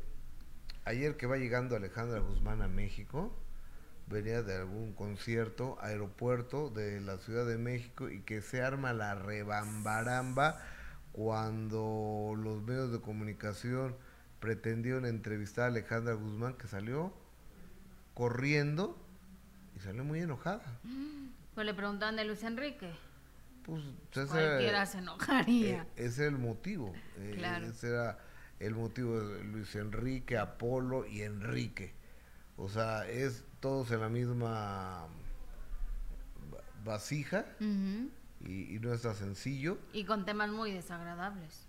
ayer 0.85 1.17
que 1.17 1.27
va 1.27 1.37
llegando 1.37 1.75
Alejandra 1.75 2.19
Guzmán 2.19 2.61
a 2.61 2.67
México, 2.67 3.35
venía 4.07 4.41
de 4.43 4.55
algún 4.55 4.93
concierto, 4.93 5.77
aeropuerto 5.81 6.69
de 6.69 7.01
la 7.01 7.17
Ciudad 7.19 7.45
de 7.45 7.57
México 7.57 8.09
y 8.09 8.21
que 8.21 8.41
se 8.41 8.61
arma 8.61 8.93
la 8.93 9.15
rebambaramba 9.15 10.59
cuando 11.11 12.33
los 12.37 12.61
medios 12.63 12.91
de 12.91 13.01
comunicación 13.01 13.95
pretendieron 14.39 15.05
entrevistar 15.05 15.65
a 15.65 15.67
Alejandra 15.67 16.13
Guzmán 16.13 16.53
que 16.55 16.67
salió 16.67 17.13
corriendo 18.13 18.97
y 19.75 19.79
salió 19.79 20.03
muy 20.03 20.19
enojada. 20.19 20.63
pues 21.53 21.65
le 21.65 21.73
preguntaban 21.73 22.15
de 22.15 22.25
Luis 22.25 22.43
Enrique. 22.43 22.91
Pues 23.63 23.83
ese- 24.11 24.27
Cualquiera 24.27 24.85
se 24.85 24.99
enojaría. 24.99 25.81
Eh, 25.83 25.87
ese 26.05 26.23
era 26.27 26.31
el 26.31 26.37
motivo. 26.37 26.93
eh, 27.17 27.33
Claro. 27.37 27.65
Ese 27.67 27.89
era 27.89 28.19
el 28.59 28.75
motivo 28.75 29.19
de 29.19 29.43
Luis 29.43 29.75
Enrique, 29.75 30.37
Apolo 30.37 31.05
y 31.05 31.21
Enrique. 31.21 31.93
O 32.57 32.69
sea, 32.69 33.07
es 33.07 33.43
todos 33.59 33.91
en 33.91 33.99
la 34.01 34.09
misma 34.09 35.07
va- 36.53 36.63
vasija 36.85 37.45
y, 37.59 38.75
y 38.75 38.79
no 38.79 38.93
está 38.93 39.13
sencillo, 39.15 39.77
Y 39.93 40.05
con 40.05 40.25
temas 40.25 40.49
muy 40.51 40.71
desagradables. 40.71 41.67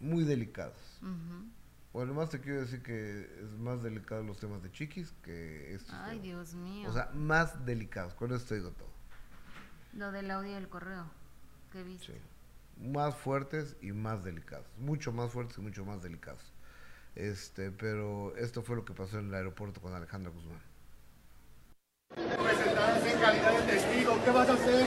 muy 0.00 0.24
delicados. 0.24 0.76
Ujú. 1.02 1.44
Bueno, 1.92 2.14
más 2.14 2.30
te 2.30 2.40
quiero 2.40 2.60
decir 2.60 2.82
que 2.82 3.22
es 3.42 3.58
más 3.58 3.82
delicado 3.82 4.22
los 4.22 4.38
temas 4.38 4.62
de 4.62 4.70
chiquis 4.70 5.12
que 5.22 5.74
estos. 5.74 5.92
Ay, 5.94 6.20
temas. 6.20 6.22
Dios 6.22 6.54
mío. 6.54 6.88
O 6.88 6.92
sea, 6.92 7.10
más 7.14 7.66
delicados. 7.66 8.14
Con 8.14 8.32
eso 8.32 8.44
te 8.46 8.54
digo 8.56 8.70
todo. 8.70 8.88
Lo 9.94 10.12
del 10.12 10.30
audio 10.30 10.54
del 10.54 10.68
correo 10.68 11.06
que 11.72 11.82
viste. 11.82 12.12
Sí. 12.12 12.18
Más 12.88 13.16
fuertes 13.16 13.76
y 13.82 13.92
más 13.92 14.22
delicados. 14.22 14.66
Mucho 14.78 15.12
más 15.12 15.32
fuertes 15.32 15.58
y 15.58 15.62
mucho 15.62 15.84
más 15.84 16.02
delicados. 16.02 16.52
Este, 17.16 17.72
pero 17.72 18.36
esto 18.36 18.62
fue 18.62 18.76
lo 18.76 18.84
que 18.84 18.94
pasó 18.94 19.18
en 19.18 19.28
el 19.28 19.34
aeropuerto 19.34 19.80
con 19.80 19.92
Alejandra 19.92 20.30
Guzmán. 20.30 20.62
Presentadas 22.14 23.04
en 23.04 23.20
calidad 23.20 23.60
de 23.60 23.72
testigo, 23.72 24.18
¿qué 24.24 24.30
vas 24.30 24.48
a 24.48 24.52
hacer? 24.52 24.86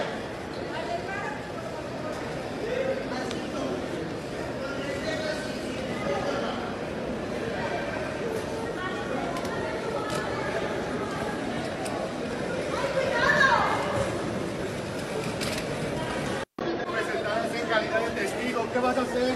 Presentadas 16.57 17.55
en 17.55 17.67
calidad 17.67 18.01
de 18.01 18.21
testigo, 18.21 18.67
¿qué 18.71 18.79
vas 18.79 18.97
a 18.97 19.01
hacer? 19.01 19.35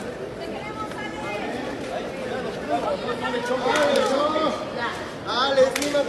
Dale, 5.25 5.61
siga 5.81 6.03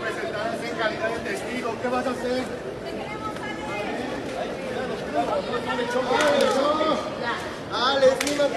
Presentadas 0.00 0.64
en 0.64 0.76
calidad 0.76 1.10
de 1.10 1.30
testigo, 1.30 1.76
¿qué 1.80 1.88
vas 1.88 2.06
a 2.06 2.10
hacer? 2.10 2.44
Dale, 7.72 8.08
siga 8.20 8.48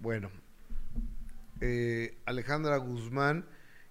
Bueno, 0.00 0.30
eh, 1.60 2.18
Alejandra 2.48 2.78
Guzmán, 2.78 3.44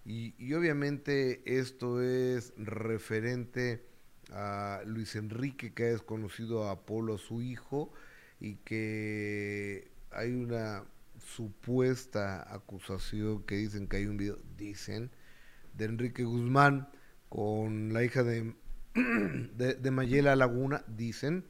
y, 0.03 0.33
obviamente 0.55 1.43
esto 1.45 2.01
es 2.01 2.53
referente 2.57 3.85
a 4.31 4.81
Luis 4.83 5.15
Enrique 5.15 5.75
que 5.75 5.83
ha 5.83 5.89
desconocido 5.89 6.63
a 6.63 6.71
Apolo, 6.71 7.19
su 7.19 7.43
hijo, 7.43 7.93
y 8.39 8.55
que 8.55 9.91
hay 10.09 10.31
una 10.31 10.85
supuesta 11.23 12.51
acusación 12.51 13.43
que 13.43 13.57
dicen 13.57 13.87
que 13.87 13.97
hay 13.97 14.07
un 14.07 14.17
video, 14.17 14.39
dicen, 14.57 15.11
de 15.75 15.85
Enrique 15.85 16.23
Guzmán 16.23 16.89
con 17.29 17.93
la 17.93 18.03
hija 18.03 18.23
de, 18.23 18.55
de, 18.95 19.91
Mayela 19.91 20.35
Laguna, 20.35 20.83
dicen, 20.87 21.45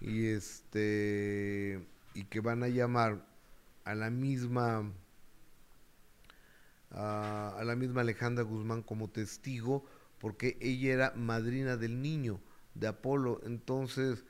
y 0.00 0.26
este 0.26 1.86
y 2.14 2.24
que 2.24 2.40
van 2.40 2.64
a 2.64 2.68
llamar 2.68 3.24
a 3.84 3.94
la 3.94 4.10
misma 4.10 4.92
a 6.90 7.62
la 7.64 7.76
misma 7.76 8.00
Alejandra 8.00 8.44
Guzmán 8.44 8.82
como 8.82 9.08
testigo 9.08 9.84
porque 10.18 10.58
ella 10.60 10.92
era 10.92 11.12
madrina 11.16 11.76
del 11.76 12.02
niño 12.02 12.40
de 12.74 12.88
Apolo. 12.88 13.40
Entonces 13.44 14.24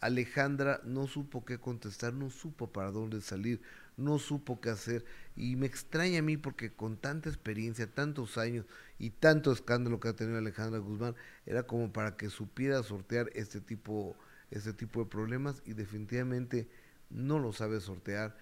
Alejandra 0.00 0.80
no 0.84 1.06
supo 1.06 1.44
qué 1.44 1.58
contestar, 1.58 2.12
no 2.14 2.30
supo 2.30 2.72
para 2.72 2.90
dónde 2.90 3.20
salir, 3.20 3.60
no 3.96 4.18
supo 4.18 4.60
qué 4.60 4.70
hacer. 4.70 5.04
Y 5.36 5.56
me 5.56 5.66
extraña 5.66 6.20
a 6.20 6.22
mí 6.22 6.36
porque 6.36 6.72
con 6.72 6.96
tanta 6.96 7.28
experiencia, 7.28 7.92
tantos 7.92 8.38
años 8.38 8.66
y 8.98 9.10
tanto 9.10 9.52
escándalo 9.52 10.00
que 10.00 10.08
ha 10.08 10.16
tenido 10.16 10.38
Alejandra 10.38 10.78
Guzmán, 10.78 11.16
era 11.46 11.64
como 11.64 11.92
para 11.92 12.16
que 12.16 12.30
supiera 12.30 12.82
sortear 12.82 13.30
este 13.34 13.60
tipo, 13.60 14.16
este 14.50 14.72
tipo 14.72 15.00
de 15.00 15.10
problemas 15.10 15.62
y 15.66 15.74
definitivamente 15.74 16.68
no 17.10 17.38
lo 17.38 17.52
sabe 17.52 17.80
sortear. 17.80 18.36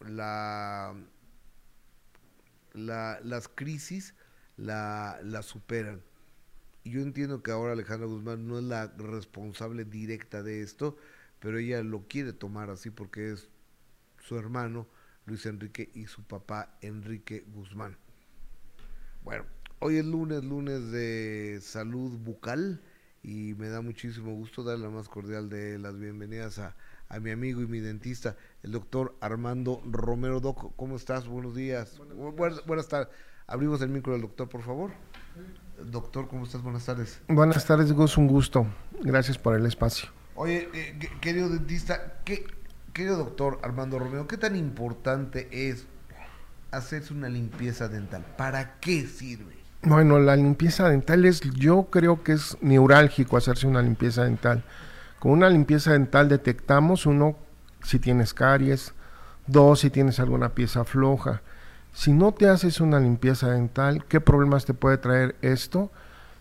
la, 0.00 0.94
la, 2.72 3.20
las 3.22 3.48
crisis 3.48 4.14
la, 4.56 5.18
la 5.22 5.42
superan. 5.42 6.02
Y 6.84 6.90
yo 6.90 7.00
entiendo 7.00 7.42
que 7.42 7.52
ahora 7.52 7.72
Alejandra 7.72 8.06
Guzmán 8.06 8.46
no 8.48 8.58
es 8.58 8.64
la 8.64 8.88
responsable 8.98 9.84
directa 9.84 10.42
de 10.42 10.62
esto, 10.62 10.96
pero 11.38 11.58
ella 11.58 11.82
lo 11.82 12.08
quiere 12.08 12.32
tomar 12.32 12.70
así 12.70 12.90
porque 12.90 13.32
es 13.32 13.48
su 14.18 14.36
hermano 14.38 14.88
Luis 15.26 15.46
Enrique 15.46 15.90
y 15.94 16.06
su 16.06 16.24
papá 16.24 16.76
Enrique 16.80 17.44
Guzmán. 17.54 17.96
Bueno, 19.22 19.44
hoy 19.78 19.98
es 19.98 20.04
lunes, 20.04 20.44
lunes 20.44 20.90
de 20.90 21.60
salud 21.62 22.18
bucal 22.18 22.82
y 23.22 23.54
me 23.54 23.68
da 23.68 23.80
muchísimo 23.80 24.34
gusto 24.34 24.64
darle 24.64 24.84
la 24.84 24.90
más 24.90 25.08
cordial 25.08 25.48
de 25.48 25.78
las 25.78 25.98
bienvenidas 25.98 26.58
a, 26.58 26.76
a 27.12 27.20
mi 27.20 27.30
amigo 27.30 27.60
y 27.60 27.66
mi 27.66 27.78
dentista, 27.78 28.36
el 28.62 28.72
doctor 28.72 29.14
Armando 29.20 29.82
Romero 29.84 30.40
Doc. 30.40 30.74
¿Cómo 30.76 30.96
estás? 30.96 31.28
Buenos 31.28 31.54
días. 31.54 32.00
Buenas, 32.16 32.64
buenas 32.64 32.88
tardes. 32.88 33.08
Abrimos 33.46 33.82
el 33.82 33.90
micro 33.90 34.14
del 34.14 34.22
doctor, 34.22 34.48
por 34.48 34.62
favor. 34.62 34.92
Doctor, 35.90 36.26
¿cómo 36.26 36.44
estás? 36.44 36.62
Buenas 36.62 36.86
tardes. 36.86 37.20
Buenas 37.28 37.66
tardes, 37.66 37.92
Gus, 37.92 38.16
un 38.16 38.28
gusto. 38.28 38.66
Gracias 39.02 39.36
por 39.36 39.54
el 39.54 39.66
espacio. 39.66 40.08
Oye, 40.36 40.70
eh, 40.72 40.98
querido 41.20 41.50
dentista, 41.50 42.20
¿qué, 42.24 42.46
querido 42.94 43.18
doctor 43.18 43.60
Armando 43.62 43.98
Romero, 43.98 44.26
¿qué 44.26 44.38
tan 44.38 44.56
importante 44.56 45.48
es 45.68 45.86
hacerse 46.70 47.12
una 47.12 47.28
limpieza 47.28 47.88
dental? 47.88 48.24
¿Para 48.38 48.80
qué 48.80 49.06
sirve? 49.06 49.58
Bueno, 49.82 50.18
la 50.18 50.36
limpieza 50.36 50.88
dental 50.88 51.26
es, 51.26 51.40
yo 51.40 51.88
creo 51.90 52.22
que 52.22 52.32
es 52.32 52.56
neurálgico 52.62 53.36
hacerse 53.36 53.66
una 53.66 53.82
limpieza 53.82 54.24
dental. 54.24 54.64
Con 55.22 55.30
una 55.30 55.48
limpieza 55.48 55.92
dental 55.92 56.28
detectamos, 56.28 57.06
uno, 57.06 57.36
si 57.84 58.00
tienes 58.00 58.34
caries, 58.34 58.92
dos, 59.46 59.78
si 59.78 59.90
tienes 59.90 60.18
alguna 60.18 60.48
pieza 60.48 60.82
floja 60.82 61.42
si 61.92 62.12
no 62.12 62.32
te 62.32 62.48
haces 62.48 62.80
una 62.80 62.98
limpieza 62.98 63.50
dental, 63.50 64.04
¿qué 64.06 64.20
problemas 64.20 64.64
te 64.64 64.74
puede 64.74 64.98
traer 64.98 65.36
esto? 65.42 65.92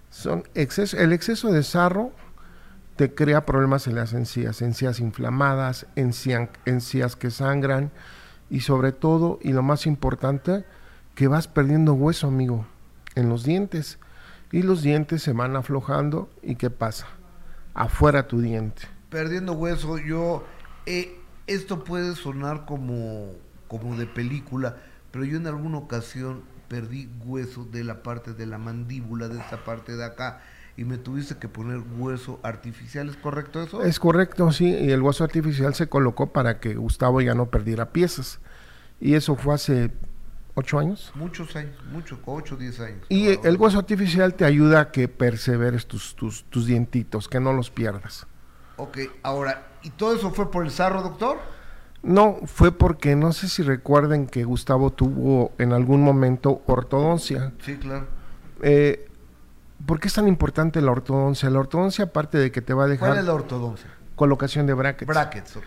Son 0.10 0.44
exceso, 0.56 0.98
el 0.98 1.14
exceso 1.14 1.52
de 1.52 1.64
sarro 1.64 2.12
te 2.96 3.14
crea 3.14 3.46
problemas 3.46 3.86
en 3.88 3.96
las 3.96 4.14
encías, 4.14 4.62
encías 4.62 5.00
inflamadas, 5.00 5.86
encías 5.96 7.16
que 7.16 7.30
sangran 7.32 7.92
y 8.50 8.62
sobre 8.62 8.94
todo, 8.94 9.40
y 9.42 9.54
lo 9.54 9.62
más 9.62 9.86
importante, 9.86 10.66
que 11.16 11.28
vas 11.28 11.48
perdiendo 11.48 11.94
hueso, 11.94 12.28
amigo, 12.28 12.66
en 13.16 13.30
los 13.30 13.44
dientes. 13.44 14.00
Y 14.52 14.64
los 14.64 14.82
dientes 14.82 15.22
se 15.22 15.34
van 15.34 15.56
aflojando 15.56 16.30
y 16.42 16.56
¿qué 16.56 16.70
pasa? 16.70 17.08
Afuera 17.74 18.28
tu 18.28 18.42
diente. 18.42 18.84
Perdiendo 19.10 19.54
hueso, 19.54 19.98
yo... 19.98 20.46
Eh, 20.86 21.18
esto 21.48 21.84
puede 21.84 22.16
sonar 22.16 22.66
como, 22.66 23.34
como 23.68 23.98
de 23.98 24.06
película, 24.06 24.78
pero 25.12 25.26
yo 25.26 25.38
en 25.38 25.48
alguna 25.48 25.78
ocasión 25.78 26.44
perdí 26.68 27.10
hueso 27.26 27.66
de 27.66 27.84
la 27.84 28.04
parte 28.04 28.34
de 28.34 28.46
la 28.46 28.58
mandíbula, 28.58 29.28
de 29.28 29.40
esta 29.40 29.64
parte 29.66 29.96
de 29.96 30.06
acá, 30.06 30.42
y 30.78 30.86
me 30.86 30.98
tuviste 30.98 31.36
que 31.38 31.50
poner 31.50 31.82
hueso 31.98 32.40
artificial, 32.44 33.10
¿es 33.10 33.18
correcto 33.18 33.62
eso? 33.62 33.84
Es 33.84 34.00
correcto, 34.00 34.52
sí, 34.52 34.70
y 34.70 34.92
el 34.92 35.02
hueso 35.02 35.24
artificial 35.24 35.74
se 35.76 35.90
colocó 35.90 36.32
para 36.32 36.60
que 36.60 36.76
Gustavo 36.76 37.20
ya 37.20 37.36
no 37.36 37.48
perdiera 37.48 37.92
piezas, 37.92 38.40
y 39.02 39.16
eso 39.16 39.36
fue 39.36 39.56
hace 39.56 39.92
ocho 40.56 40.80
años. 40.80 41.12
Muchos 41.16 41.56
años, 41.56 41.78
muchos, 41.92 42.20
ocho, 42.26 42.56
diez 42.56 42.80
años. 42.80 43.06
Y 43.10 43.28
el 43.46 43.58
hueso 43.58 43.80
artificial 43.80 44.34
te 44.34 44.46
ayuda 44.46 44.82
a 44.82 44.92
que 44.92 45.08
perseveres 45.08 45.88
tus, 45.88 46.16
tus, 46.16 46.44
tus 46.46 46.66
dientitos, 46.66 47.28
que 47.28 47.40
no 47.40 47.54
los 47.54 47.70
pierdas. 47.70 48.28
Ok, 48.78 48.98
ahora, 49.24 49.68
¿y 49.84 49.92
todo 49.92 50.16
eso 50.16 50.32
fue 50.32 50.50
por 50.50 50.66
el 50.66 50.72
sarro, 50.72 51.02
doctor? 51.02 51.38
No, 52.04 52.40
fue 52.46 52.72
porque 52.72 53.16
no 53.16 53.32
sé 53.32 53.48
si 53.48 53.62
recuerden 53.62 54.26
que 54.26 54.44
Gustavo 54.44 54.92
tuvo 54.92 55.52
en 55.60 55.72
algún 55.72 56.02
momento 56.02 56.64
ortodoncia. 56.66 57.54
Sí, 57.64 57.78
claro. 57.78 58.08
Eh, 58.64 59.08
¿Por 59.86 60.00
qué 60.00 60.08
es 60.08 60.14
tan 60.14 60.28
importante 60.28 60.82
la 60.82 60.92
ortodoncia? 60.92 61.50
La 61.50 61.60
ortodoncia, 61.60 62.06
aparte 62.06 62.38
de 62.38 62.52
que 62.52 62.62
te 62.62 62.74
va 62.74 62.86
a 62.86 62.88
dejar. 62.88 63.10
¿Cuál 63.10 63.20
es 63.20 63.26
la 63.26 63.34
ortodoncia? 63.34 63.90
Colocación 64.16 64.66
de 64.66 64.74
brackets. 64.74 65.08
Brackets, 65.08 65.58
ok. 65.58 65.64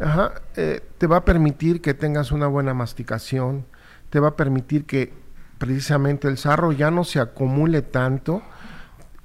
Ajá. 0.00 0.34
Eh, 0.56 0.80
te 0.98 1.06
va 1.06 1.18
a 1.18 1.24
permitir 1.24 1.80
que 1.80 1.94
tengas 1.94 2.32
una 2.32 2.46
buena 2.46 2.74
masticación. 2.74 3.64
Te 4.10 4.20
va 4.20 4.28
a 4.28 4.36
permitir 4.36 4.84
que 4.84 5.12
precisamente 5.58 6.28
el 6.28 6.38
sarro 6.38 6.72
ya 6.72 6.90
no 6.90 7.04
se 7.04 7.20
acumule 7.20 7.82
tanto. 7.82 8.42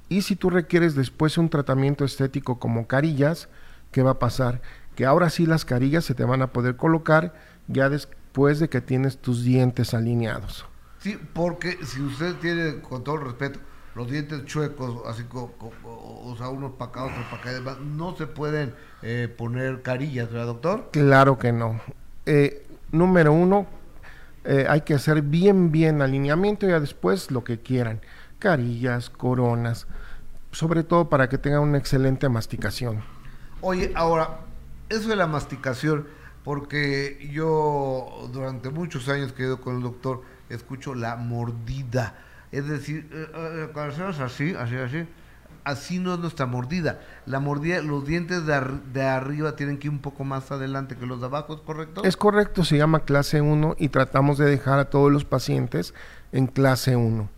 Y 0.08 0.22
si 0.22 0.36
tú 0.36 0.50
requieres 0.50 0.94
después 0.94 1.38
un 1.38 1.48
tratamiento 1.48 2.04
estético 2.04 2.58
como 2.58 2.86
carillas, 2.86 3.48
¿qué 3.90 4.02
va 4.02 4.12
a 4.12 4.18
pasar? 4.18 4.60
que 4.94 5.06
ahora 5.06 5.30
sí 5.30 5.46
las 5.46 5.64
carillas 5.64 6.04
se 6.04 6.14
te 6.14 6.24
van 6.24 6.42
a 6.42 6.48
poder 6.48 6.76
colocar 6.76 7.34
ya 7.68 7.88
después 7.88 8.58
de 8.58 8.68
que 8.68 8.80
tienes 8.80 9.18
tus 9.18 9.42
dientes 9.44 9.94
alineados. 9.94 10.66
Sí, 10.98 11.18
porque 11.32 11.78
si 11.84 12.00
usted 12.00 12.36
tiene, 12.36 12.80
con 12.80 13.02
todo 13.02 13.16
el 13.16 13.22
respeto, 13.22 13.58
los 13.94 14.10
dientes 14.10 14.44
chuecos, 14.44 15.02
así 15.06 15.24
como, 15.24 15.52
o 15.84 16.34
sea, 16.38 16.48
unos 16.48 16.72
para 16.72 16.90
acá, 16.90 17.04
otros 17.04 17.26
para 17.30 17.58
acá, 17.58 17.78
no 17.82 18.16
se 18.16 18.26
pueden 18.26 18.74
eh, 19.02 19.32
poner 19.36 19.82
carillas, 19.82 20.30
¿verdad, 20.30 20.46
doctor? 20.46 20.88
Claro 20.92 21.38
que 21.38 21.52
no. 21.52 21.80
Eh, 22.24 22.66
número 22.90 23.32
uno, 23.32 23.66
eh, 24.44 24.66
hay 24.68 24.82
que 24.82 24.94
hacer 24.94 25.22
bien, 25.22 25.70
bien 25.70 26.02
alineamiento 26.02 26.66
y 26.66 26.70
ya 26.70 26.80
después 26.80 27.30
lo 27.30 27.44
que 27.44 27.60
quieran. 27.60 28.00
Carillas, 28.38 29.08
coronas, 29.10 29.86
sobre 30.50 30.82
todo 30.82 31.08
para 31.08 31.28
que 31.28 31.38
tengan 31.38 31.60
una 31.60 31.78
excelente 31.78 32.28
masticación. 32.28 33.02
Oye, 33.60 33.92
ahora, 33.94 34.40
eso 34.88 35.08
de 35.08 35.16
la 35.16 35.26
masticación, 35.26 36.06
porque 36.44 37.28
yo 37.32 38.28
durante 38.32 38.70
muchos 38.70 39.08
años 39.08 39.32
que 39.32 39.44
he 39.44 39.46
ido 39.46 39.60
con 39.60 39.76
el 39.76 39.82
doctor, 39.82 40.22
escucho 40.48 40.94
la 40.94 41.16
mordida. 41.16 42.14
Es 42.50 42.66
decir, 42.68 43.08
eh, 43.12 43.28
eh, 43.34 43.68
cuando 43.72 43.94
hacemos 43.94 44.20
así, 44.20 44.54
así, 44.58 44.76
así, 44.76 45.06
así 45.64 45.98
no 45.98 46.14
es 46.14 46.20
nuestra 46.20 46.46
mordida. 46.46 47.00
La 47.26 47.40
mordida, 47.40 47.80
los 47.82 48.06
dientes 48.06 48.46
de, 48.46 48.60
de, 48.92 49.02
arriba 49.02 49.56
tienen 49.56 49.78
que 49.78 49.88
ir 49.88 49.92
un 49.92 50.00
poco 50.00 50.24
más 50.24 50.50
adelante 50.52 50.96
que 50.96 51.06
los 51.06 51.20
de 51.20 51.26
abajo, 51.26 51.54
¿es 51.54 51.60
correcto? 51.60 52.02
Es 52.04 52.16
correcto, 52.16 52.64
se 52.64 52.76
llama 52.76 53.00
clase 53.00 53.40
1 53.40 53.76
y 53.78 53.88
tratamos 53.88 54.38
de 54.38 54.46
dejar 54.46 54.78
a 54.78 54.86
todos 54.86 55.10
los 55.10 55.24
pacientes 55.24 55.94
en 56.32 56.46
clase 56.46 56.96
1. 56.96 57.28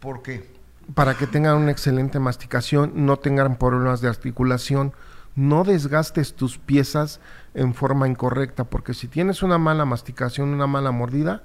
¿Por 0.00 0.22
qué? 0.22 0.50
Para 0.94 1.14
que 1.14 1.26
tengan 1.26 1.56
una 1.56 1.70
excelente 1.70 2.18
masticación, 2.18 2.92
no 2.94 3.16
tengan 3.18 3.56
problemas 3.56 4.00
de 4.00 4.08
articulación, 4.08 4.92
no 5.36 5.64
desgastes 5.64 6.34
tus 6.34 6.58
piezas 6.58 7.20
en 7.54 7.74
forma 7.74 8.08
incorrecta, 8.08 8.64
porque 8.64 8.94
si 8.94 9.08
tienes 9.08 9.42
una 9.42 9.58
mala 9.58 9.84
masticación, 9.84 10.48
una 10.48 10.66
mala 10.66 10.90
mordida, 10.90 11.42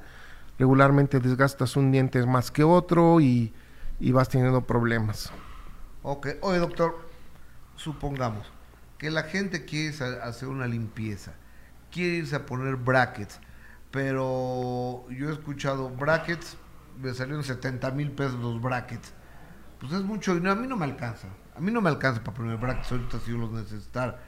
regularmente 0.57 1.19
desgastas 1.19 1.75
un 1.75 1.91
diente 1.91 2.25
más 2.25 2.51
que 2.51 2.63
otro 2.63 3.19
y, 3.19 3.53
vas 3.99 4.29
teniendo 4.29 4.61
problemas. 4.61 5.31
Ok, 6.07 6.27
oye 6.41 6.59
doctor, 6.59 6.99
supongamos 7.75 8.45
que 8.99 9.09
la 9.09 9.23
gente 9.23 9.65
quiere 9.65 9.89
hacer 10.21 10.49
una 10.49 10.67
limpieza, 10.67 11.33
quiere 11.91 12.17
irse 12.17 12.35
a 12.35 12.45
poner 12.45 12.75
brackets, 12.75 13.39
pero 13.89 15.09
yo 15.09 15.29
he 15.29 15.33
escuchado 15.33 15.89
brackets, 15.89 16.57
me 17.01 17.11
salieron 17.15 17.43
70 17.43 17.89
mil 17.89 18.11
pesos 18.11 18.35
los 18.35 18.61
brackets. 18.61 19.13
Pues 19.79 19.93
es 19.93 20.03
mucho 20.03 20.35
dinero, 20.35 20.51
a 20.51 20.55
mí 20.55 20.67
no 20.67 20.77
me 20.77 20.85
alcanza. 20.85 21.27
A 21.55 21.59
mí 21.59 21.71
no 21.71 21.81
me 21.81 21.89
alcanza 21.89 22.23
para 22.23 22.37
poner 22.37 22.57
brackets 22.57 22.91
ahorita 22.91 23.19
si 23.21 23.31
yo 23.31 23.37
los 23.39 23.51
necesitar. 23.51 24.19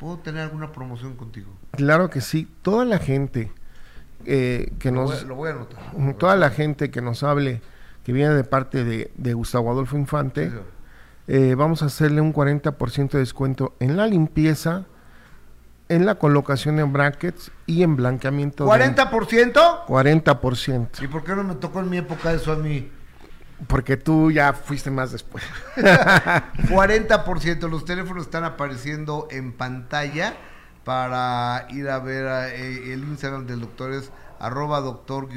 ¿Puedo 0.00 0.18
tener 0.18 0.42
alguna 0.42 0.72
promoción 0.72 1.14
contigo? 1.14 1.52
Claro 1.70 2.10
que 2.10 2.20
sí. 2.20 2.52
Toda 2.62 2.84
la 2.84 2.98
gente 2.98 3.52
eh, 4.24 4.72
que 4.80 4.90
nos... 4.90 5.22
lo 5.22 5.36
voy 5.36 5.50
a 5.50 5.52
anotar. 5.52 5.78
Toda 6.18 6.34
la 6.34 6.50
gente 6.50 6.90
que 6.90 7.00
nos 7.00 7.22
hable, 7.22 7.62
que 8.02 8.12
viene 8.12 8.34
de 8.34 8.42
parte 8.42 8.82
de, 8.82 9.34
Gustavo 9.34 9.70
Adolfo 9.70 9.96
Infante, 9.96 10.50
eh, 11.28 11.54
vamos 11.56 11.82
a 11.82 11.86
hacerle 11.86 12.20
un 12.20 12.32
40% 12.34 13.10
de 13.10 13.18
descuento 13.20 13.74
en 13.80 13.96
la 13.96 14.06
limpieza, 14.06 14.84
en 15.88 16.06
la 16.06 16.14
colocación 16.16 16.78
en 16.80 16.92
brackets 16.92 17.50
y 17.66 17.82
en 17.82 17.96
blanqueamiento. 17.96 18.64
de- 18.64 18.70
¿40%? 18.70 19.86
40%. 19.86 21.02
¿Y 21.02 21.06
por 21.08 21.22
qué 21.24 21.34
no 21.36 21.44
me 21.44 21.54
tocó 21.56 21.80
en 21.80 21.90
mi 21.90 21.98
época 21.98 22.32
eso 22.32 22.52
a 22.52 22.56
mí? 22.56 22.90
Porque 23.68 23.96
tú 23.96 24.30
ya 24.32 24.52
fuiste 24.54 24.90
más 24.90 25.12
después. 25.12 25.44
40%. 25.76 27.68
Los 27.68 27.84
teléfonos 27.84 28.24
están 28.24 28.44
apareciendo 28.44 29.28
en 29.30 29.52
pantalla 29.52 30.34
para 30.84 31.66
ir 31.70 31.88
a 31.88 31.98
ver 32.00 32.26
eh, 32.54 32.92
el 32.92 33.04
Instagram 33.04 33.46
del 33.46 33.60
doctor 33.60 33.92
es 33.92 34.10
arroba 34.40 34.80
doctor 34.80 35.28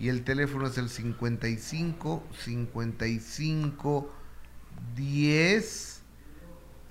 y 0.00 0.08
el 0.08 0.22
teléfono 0.24 0.66
es 0.66 0.78
el 0.78 0.88
55 0.88 2.24
55 2.44 4.10
10 4.96 6.02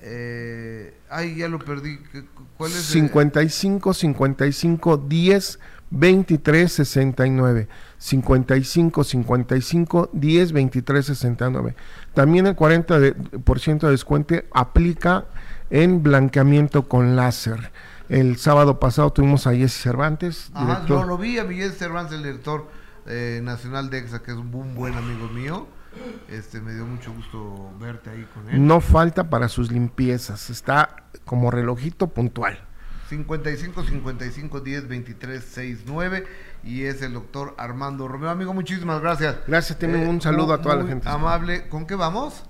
eh, 0.01 0.93
ay 1.09 1.35
ya 1.35 1.49
lo 1.49 1.59
perdí. 1.59 1.97
¿Qué- 2.11 2.23
¿cuál 2.57 2.71
es? 2.71 2.77
el- 2.77 2.83
55 3.09 3.93
55 3.93 4.97
10 4.97 5.59
23 5.91 6.71
69 6.71 7.67
55 7.97 9.03
55 9.03 10.09
10 10.13 10.51
23 10.53 11.05
69 11.05 11.75
también 12.13 12.47
el 12.47 12.55
40% 12.55 12.99
de, 12.99 13.11
por 13.13 13.59
ciento 13.59 13.87
de 13.87 13.91
descuento 13.93 14.35
aplica 14.53 15.25
en 15.71 16.01
blanqueamiento 16.03 16.87
con 16.87 17.15
láser. 17.15 17.71
El 18.07 18.37
sábado 18.37 18.79
pasado 18.79 19.11
tuvimos 19.11 19.45
a 19.47 19.53
Jesse 19.53 19.73
Cervantes 19.81 20.49
Ajá, 20.53 20.65
director- 20.85 21.01
no, 21.01 21.05
lo 21.07 21.17
vi 21.17 21.37
a 21.39 21.43
Miguel 21.43 21.71
Cervantes, 21.73 22.15
el 22.15 22.23
director 22.23 22.67
eh, 23.09 23.41
nacional 23.43 23.89
de 23.89 23.97
EXA, 23.97 24.21
que 24.21 24.31
es 24.31 24.37
un, 24.37 24.51
buen 24.51 24.93
amigo 24.93 25.27
mío. 25.29 25.67
Este, 26.29 26.61
me 26.61 26.73
dio 26.73 26.85
mucho 26.85 27.11
gusto 27.11 27.71
verte 27.79 28.11
ahí 28.11 28.25
con 28.33 28.47
él. 28.47 28.65
no 28.65 28.79
falta 28.79 29.29
para 29.29 29.49
sus 29.49 29.71
limpiezas 29.71 30.51
está 30.51 31.07
como 31.25 31.49
relojito 31.49 32.07
puntual 32.07 32.59
55 33.09 33.83
55 33.83 34.59
10 34.59 34.87
23 34.87 35.43
69 35.43 36.27
y 36.63 36.83
es 36.83 37.01
el 37.01 37.13
doctor 37.13 37.55
Armando 37.57 38.07
Romeo. 38.07 38.29
Amigo, 38.29 38.53
muchísimas 38.53 39.01
gracias. 39.01 39.35
Eh, 39.35 39.39
Gracias, 39.47 39.79
tiene 39.79 40.07
un 40.07 40.21
saludo 40.21 40.53
a 40.53 40.61
toda 40.61 40.75
la 40.75 40.85
gente. 40.85 41.09
Amable. 41.09 41.67
¿Con 41.69 41.87
qué 41.87 41.95
vamos? 41.95 42.43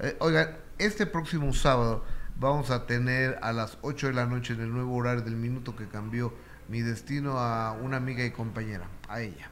Eh, 0.00 0.16
oigan, 0.18 0.56
este 0.78 1.06
próximo 1.06 1.52
sábado 1.52 2.04
vamos 2.36 2.70
a 2.70 2.86
tener 2.86 3.38
a 3.42 3.52
las 3.52 3.78
8 3.82 4.08
de 4.08 4.12
la 4.14 4.26
noche 4.26 4.54
en 4.54 4.62
el 4.62 4.72
nuevo 4.72 4.96
horario 4.96 5.22
del 5.22 5.36
minuto 5.36 5.76
que 5.76 5.86
cambió 5.86 6.34
mi 6.68 6.80
destino 6.80 7.38
a 7.38 7.72
una 7.72 7.96
amiga 7.96 8.24
y 8.24 8.30
compañera, 8.30 8.88
a 9.08 9.20
ella. 9.20 9.50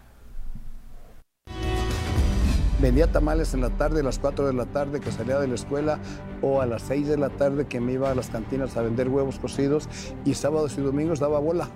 Vendía 2.81 3.13
tamales 3.13 3.53
en 3.53 3.61
la 3.61 3.69
tarde, 3.69 4.01
a 4.01 4.03
las 4.03 4.19
4 4.19 4.47
de 4.47 4.55
la 4.55 4.65
tarde 4.65 5.01
que 5.01 5.13
salía 5.13 5.39
de 5.39 5.47
la 5.47 5.55
escuela 5.55 5.99
o 6.41 6.63
a 6.63 6.67
las 6.67 6.81
6 6.83 7.09
de 7.09 7.19
la 7.19 7.29
tarde 7.29 7.67
que 7.67 7.79
me 7.79 7.93
iba 7.93 8.11
a 8.11 8.15
las 8.15 8.31
cantinas 8.31 8.75
a 8.79 8.83
vender 8.83 9.11
huevos 9.11 9.39
cocidos 9.39 9.87
y 10.25 10.33
sábados 10.33 10.79
y 10.79 10.81
domingos 10.81 11.21
daba 11.21 11.39
bola. 11.41 11.69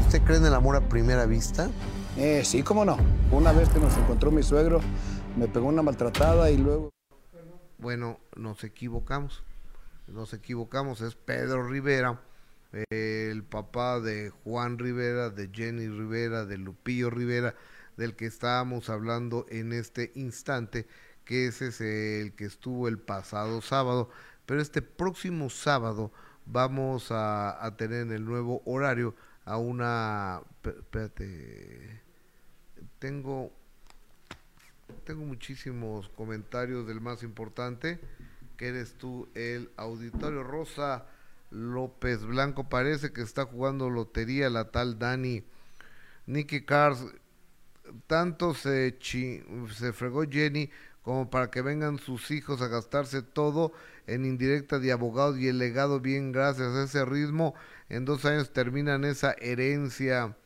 ¿Usted 0.00 0.22
cree 0.22 0.38
en 0.38 0.46
el 0.46 0.54
amor 0.54 0.76
a 0.76 0.88
primera 0.88 1.26
vista? 1.26 1.68
Eh, 2.16 2.42
sí, 2.42 2.62
cómo 2.62 2.86
no. 2.86 2.96
Una 3.32 3.52
vez 3.52 3.68
que 3.68 3.78
nos 3.78 3.94
encontró 3.98 4.30
mi 4.30 4.42
suegro, 4.42 4.80
me 5.36 5.46
pegó 5.46 5.66
una 5.66 5.82
maltratada 5.82 6.50
y 6.50 6.56
luego... 6.56 6.88
Bueno, 7.76 8.18
nos 8.34 8.64
equivocamos. 8.64 9.44
Nos 10.06 10.32
equivocamos. 10.32 11.02
Es 11.02 11.16
Pedro 11.16 11.68
Rivera, 11.68 12.18
el 12.90 13.44
papá 13.44 14.00
de 14.00 14.30
Juan 14.30 14.78
Rivera, 14.78 15.30
de 15.30 15.50
Jenny 15.52 15.88
Rivera, 15.88 16.44
de 16.44 16.58
Lupillo 16.58 17.10
Rivera, 17.10 17.54
del 17.96 18.16
que 18.16 18.26
estábamos 18.26 18.90
hablando 18.90 19.46
en 19.48 19.72
este 19.72 20.12
instante, 20.14 20.86
que 21.24 21.46
ese 21.46 21.68
es 21.68 21.80
el 21.80 22.34
que 22.34 22.44
estuvo 22.44 22.88
el 22.88 22.98
pasado 22.98 23.62
sábado. 23.62 24.10
Pero 24.46 24.60
este 24.60 24.82
próximo 24.82 25.50
sábado 25.50 26.12
vamos 26.44 27.08
a, 27.10 27.74
tener 27.78 28.02
en 28.02 28.12
el 28.12 28.24
nuevo 28.24 28.62
horario 28.64 29.14
a 29.44 29.56
una... 29.56 30.42
Espérate. 30.62 32.02
Tengo 32.98 33.52
tengo 35.04 35.24
muchísimos 35.24 36.08
comentarios 36.10 36.86
del 36.86 37.00
más 37.00 37.22
importante, 37.22 38.00
que 38.56 38.68
eres 38.68 38.94
tú, 38.94 39.28
el 39.34 39.70
auditorio 39.76 40.42
Rosa 40.42 41.06
López 41.56 42.24
Blanco. 42.24 42.68
Parece 42.68 43.12
que 43.12 43.22
está 43.22 43.46
jugando 43.46 43.90
lotería 43.90 44.50
la 44.50 44.70
tal 44.70 44.98
Dani. 44.98 45.44
Nicky 46.26 46.64
Cars, 46.64 47.04
tanto 48.06 48.54
se, 48.54 48.98
se 49.00 49.92
fregó 49.92 50.24
Jenny 50.24 50.70
como 51.02 51.30
para 51.30 51.50
que 51.50 51.62
vengan 51.62 51.98
sus 51.98 52.32
hijos 52.32 52.60
a 52.60 52.68
gastarse 52.68 53.22
todo 53.22 53.72
en 54.08 54.24
indirecta 54.24 54.80
de 54.80 54.90
abogados 54.90 55.38
y 55.38 55.48
el 55.48 55.58
legado 55.58 56.00
bien 56.00 56.32
gracias 56.32 56.74
a 56.74 56.84
ese 56.84 57.04
ritmo. 57.04 57.54
En 57.88 58.04
dos 58.04 58.24
años 58.24 58.52
terminan 58.52 59.04
esa 59.04 59.32
herencia. 59.38 60.36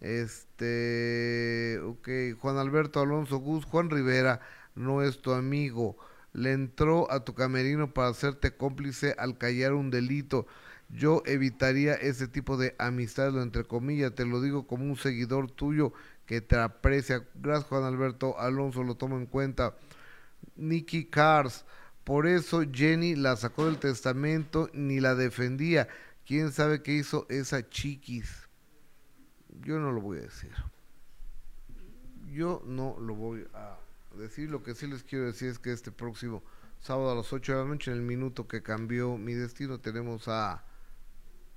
Este, 0.00 1.80
ok, 1.82 2.38
Juan 2.38 2.58
Alberto 2.58 3.00
Alonso 3.00 3.38
Gus, 3.38 3.64
Juan 3.64 3.90
Rivera 3.90 4.40
no 4.74 5.02
es 5.02 5.20
tu 5.22 5.32
amigo. 5.32 5.96
Le 6.32 6.52
entró 6.52 7.10
a 7.10 7.24
tu 7.24 7.34
camerino 7.34 7.92
para 7.92 8.08
hacerte 8.08 8.56
cómplice 8.56 9.14
al 9.18 9.38
callar 9.38 9.72
un 9.74 9.90
delito. 9.90 10.46
Yo 10.90 11.22
evitaría 11.26 11.94
ese 11.94 12.28
tipo 12.28 12.56
de 12.56 12.74
amistad, 12.78 13.32
lo 13.32 13.42
entre 13.42 13.64
comillas, 13.64 14.14
te 14.14 14.24
lo 14.24 14.40
digo 14.40 14.66
como 14.66 14.84
un 14.84 14.96
seguidor 14.96 15.50
tuyo 15.50 15.92
que 16.26 16.40
te 16.40 16.56
aprecia. 16.56 17.26
Gracias 17.34 17.68
Juan 17.68 17.84
Alberto 17.84 18.38
Alonso, 18.38 18.82
lo 18.82 18.96
tomo 18.96 19.18
en 19.18 19.26
cuenta. 19.26 19.74
Nicky 20.56 21.06
Cars, 21.06 21.64
por 22.04 22.26
eso 22.26 22.62
Jenny 22.70 23.16
la 23.16 23.36
sacó 23.36 23.66
del 23.66 23.78
testamento 23.78 24.70
ni 24.72 25.00
la 25.00 25.14
defendía. 25.14 25.88
¿Quién 26.26 26.52
sabe 26.52 26.82
qué 26.82 26.92
hizo 26.92 27.26
esa 27.28 27.68
chiquis? 27.68 28.48
Yo 29.60 29.78
no 29.78 29.92
lo 29.92 30.00
voy 30.00 30.18
a 30.18 30.22
decir. 30.22 30.52
Yo 32.26 32.62
no 32.66 32.96
lo 33.00 33.14
voy 33.14 33.46
a 33.54 33.78
decir. 34.16 34.50
Lo 34.50 34.62
que 34.62 34.74
sí 34.74 34.86
les 34.86 35.02
quiero 35.02 35.26
decir 35.26 35.48
es 35.48 35.58
que 35.58 35.72
este 35.72 35.90
próximo 35.90 36.42
sábado 36.80 37.10
a 37.10 37.14
las 37.14 37.32
8 37.32 37.52
de 37.52 37.58
la 37.58 37.64
noche, 37.64 37.90
en 37.90 37.98
el 37.98 38.02
minuto 38.02 38.46
que 38.46 38.62
cambió 38.62 39.16
mi 39.16 39.34
destino, 39.34 39.80
tenemos 39.80 40.28
a, 40.28 40.64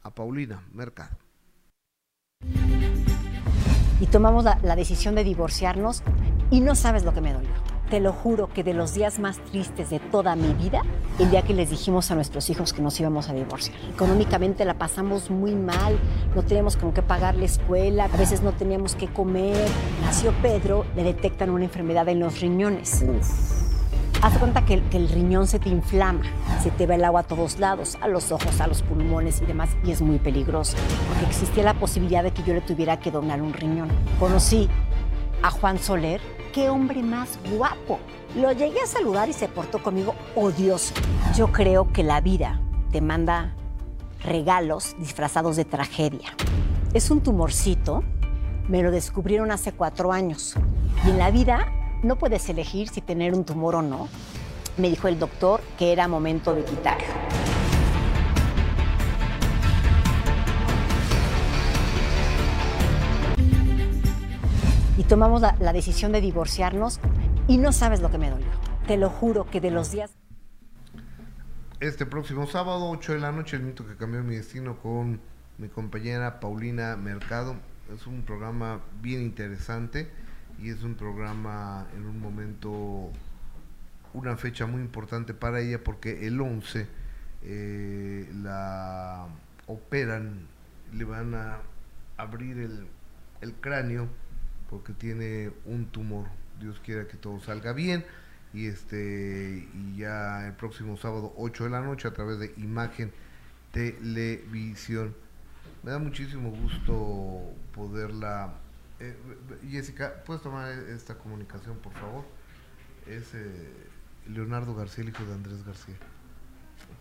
a 0.02 0.16
Paulina 0.16 0.68
Mercado. 0.74 1.18
y 4.02 4.08
tomamos 4.08 4.44
la, 4.44 4.60
la 4.64 4.76
decisión 4.76 5.14
de 5.14 5.24
divorciarnos 5.24 6.02
y 6.50 6.60
no 6.60 6.74
sabes 6.74 7.06
lo 7.06 7.14
que 7.14 7.22
me 7.22 7.34
dolió. 7.34 7.71
Te 7.92 8.00
lo 8.00 8.14
juro 8.14 8.48
que 8.48 8.64
de 8.64 8.74
los 8.74 8.94
días 8.94 9.20
más 9.20 9.38
tristes 9.40 9.90
de 9.90 10.00
toda 10.00 10.38
mi 10.38 10.54
vida, 10.54 10.82
el 11.20 11.30
día 11.30 11.42
que 11.42 11.54
les 11.54 11.72
dijimos 11.72 12.10
a 12.10 12.16
nuestros 12.16 12.50
hijos 12.50 12.72
que 12.72 12.82
nos 12.82 12.98
íbamos 12.98 13.28
a 13.28 13.34
divorciar. 13.34 13.78
Económicamente 13.94 14.64
la 14.64 14.76
pasamos 14.76 15.30
muy 15.30 15.56
mal, 15.56 16.00
no 16.34 16.42
teníamos 16.42 16.78
con 16.78 16.94
qué 16.94 17.02
pagar 17.02 17.36
la 17.36 17.44
escuela, 17.44 18.06
a 18.06 18.18
veces 18.18 18.44
no 18.44 18.54
teníamos 18.54 18.96
qué 18.96 19.10
comer. 19.10 19.68
Nació 20.06 20.32
Pedro, 20.42 20.86
le 20.96 21.04
detectan 21.04 21.50
una 21.50 21.66
enfermedad 21.66 22.08
en 22.08 22.22
los 22.22 22.40
riñones. 22.40 23.04
Haz 24.22 24.34
de 24.36 24.40
cuenta 24.40 24.64
que, 24.64 24.82
que 24.84 24.96
el 24.96 25.10
riñón 25.10 25.46
se 25.48 25.60
te 25.60 25.68
inflama, 25.68 26.22
se 26.64 26.72
te 26.72 26.88
va 26.88 26.96
el 26.96 27.04
agua 27.04 27.20
a 27.20 27.24
todos 27.24 27.60
lados, 27.60 27.98
a 28.00 28.08
los 28.08 28.32
ojos, 28.32 28.62
a 28.62 28.68
los 28.68 28.84
pulmones 28.84 29.42
y 29.42 29.46
demás, 29.48 29.70
y 29.84 29.92
es 29.92 30.02
muy 30.02 30.18
peligroso, 30.18 30.78
porque 31.10 31.26
existía 31.26 31.64
la 31.64 31.74
posibilidad 31.74 32.24
de 32.24 32.32
que 32.32 32.42
yo 32.44 32.54
le 32.54 32.62
tuviera 32.62 33.02
que 33.02 33.12
donar 33.12 33.42
un 33.42 33.52
riñón. 33.52 33.90
Conocí 34.18 34.70
a 35.44 35.52
Juan 35.52 35.78
Soler, 35.78 36.22
qué 36.52 36.70
hombre 36.70 37.02
más 37.02 37.40
guapo. 37.52 38.00
Lo 38.36 38.52
llegué 38.52 38.82
a 38.82 38.88
saludar 38.88 39.30
y 39.30 39.34
se 39.34 39.48
portó 39.48 39.82
conmigo 39.82 40.16
odioso. 40.36 40.94
Yo 41.36 41.52
creo 41.52 41.92
que 41.92 42.04
la 42.04 42.22
vida 42.22 42.62
te 42.92 43.02
manda 43.02 43.56
regalos 44.24 44.96
disfrazados 45.00 45.56
de 45.56 45.66
tragedia. 45.66 46.36
Es 46.94 47.10
un 47.10 47.22
tumorcito, 47.22 48.04
me 48.68 48.84
lo 48.84 48.92
descubrieron 48.92 49.52
hace 49.52 49.72
cuatro 49.72 50.12
años. 50.12 50.56
Y 51.06 51.10
en 51.10 51.18
la 51.18 51.32
vida 51.32 51.72
no 52.04 52.18
puedes 52.18 52.48
elegir 52.50 52.90
si 52.90 53.02
tener 53.02 53.34
un 53.34 53.44
tumor 53.44 53.76
o 53.76 53.82
no. 53.82 54.08
Me 54.78 54.90
dijo 54.90 55.08
el 55.08 55.20
doctor 55.20 55.62
que 55.78 55.92
era 55.92 56.08
momento 56.08 56.54
de 56.54 56.64
quitarlo. 56.64 57.31
Tomamos 65.12 65.42
la, 65.42 65.74
decisión 65.74 66.14
de 66.14 66.22
divorciarnos 66.22 67.02
y 67.46 67.58
no 67.58 67.74
sabes 67.74 68.00
lo 68.00 68.10
que 68.10 68.18
me 68.18 68.30
dolió. 68.30 68.48
Te 68.88 68.96
lo 68.96 69.10
juro 69.10 69.46
que 69.46 69.60
de 69.60 69.70
los 69.70 69.92
días... 69.92 70.10
Este 71.82 72.06
próximo 72.06 72.48
sábado, 72.48 72.90
8 72.90 73.16
de 73.16 73.20
la 73.20 73.34
noche, 73.34 73.58
el 73.58 73.64
minuto 73.64 73.86
que 73.86 73.98
cambió 73.98 74.24
mi 74.24 74.38
destino 74.38 74.78
con 74.78 75.20
mi 75.58 75.68
compañera 75.68 76.40
Paulina 76.40 76.96
Mercado. 76.96 77.58
Es 77.94 78.08
un 78.08 78.22
programa 78.22 78.80
bien 79.02 79.22
interesante 79.22 80.10
y 80.62 80.70
es 80.70 80.82
un 80.82 80.96
programa 80.96 81.88
en 81.94 82.06
un 82.06 82.22
momento, 82.22 83.12
una 84.14 84.38
fecha 84.38 84.66
muy 84.66 84.80
importante 84.80 85.34
para 85.34 85.60
ella 85.60 85.84
porque 85.84 86.26
el 86.26 86.40
11 86.40 86.88
eh, 87.44 88.30
la 88.42 89.28
operan, 89.68 90.48
le 90.94 91.04
van 91.04 91.36
a 91.36 91.58
abrir 92.16 92.88
el 93.42 93.54
cráneo 93.56 94.08
porque 94.72 94.94
tiene 94.94 95.52
un 95.66 95.86
tumor 95.86 96.26
Dios 96.60 96.80
quiera 96.84 97.08
que 97.08 97.18
todo 97.18 97.40
salga 97.40 97.74
bien 97.74 98.06
y 98.54 98.68
este 98.68 99.68
y 99.74 99.98
ya 99.98 100.48
el 100.48 100.54
próximo 100.54 100.98
sábado 100.98 101.34
8 101.38 101.66
de 101.66 101.70
la 101.70 101.82
noche 101.82 102.08
a 102.08 102.14
través 102.14 102.40
de 102.40 102.54
Imagen 102.58 103.12
Televisión. 103.72 105.16
Me 105.84 105.92
da 105.92 106.00
muchísimo 106.00 106.52
gusto 106.52 107.54
poderla 107.74 108.54
eh, 109.00 109.16
Jessica, 109.68 110.24
¿puedes 110.26 110.44
tomar 110.44 110.72
esta 110.72 111.16
comunicación, 111.16 111.78
por 111.78 111.94
favor? 111.94 112.24
Es 113.08 113.34
eh, 113.34 113.74
Leonardo 114.28 114.76
García, 114.76 115.04
el 115.04 115.10
hijo 115.10 115.26
de 115.26 115.34
Andrés 115.34 115.66
García. 115.66 115.96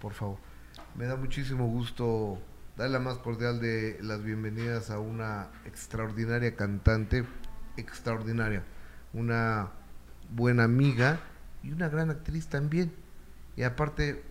Por 0.00 0.14
favor. 0.14 0.38
Me 0.94 1.04
da 1.04 1.16
muchísimo 1.16 1.66
gusto 1.66 2.38
darle 2.78 2.94
la 2.94 3.00
más 3.00 3.18
cordial 3.18 3.60
de 3.60 3.98
las 4.00 4.22
bienvenidas 4.22 4.90
a 4.90 4.98
una 4.98 5.48
extraordinaria 5.66 6.56
cantante, 6.56 7.26
extraordinaria, 7.76 8.62
una 9.12 9.70
buena 10.30 10.64
amiga 10.64 11.20
y 11.62 11.72
una 11.72 11.88
gran 11.88 12.10
actriz 12.10 12.48
también. 12.48 12.92
Y 13.56 13.62
aparte 13.62 14.24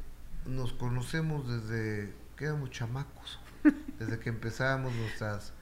nos 0.46 0.74
conocemos 0.74 1.48
desde 1.48 2.14
que 2.36 2.46
éramos 2.46 2.72
chamacos, 2.72 3.40
desde 4.00 4.20
que 4.20 4.30
empezábamos 4.30 4.94
nuestras 4.96 5.54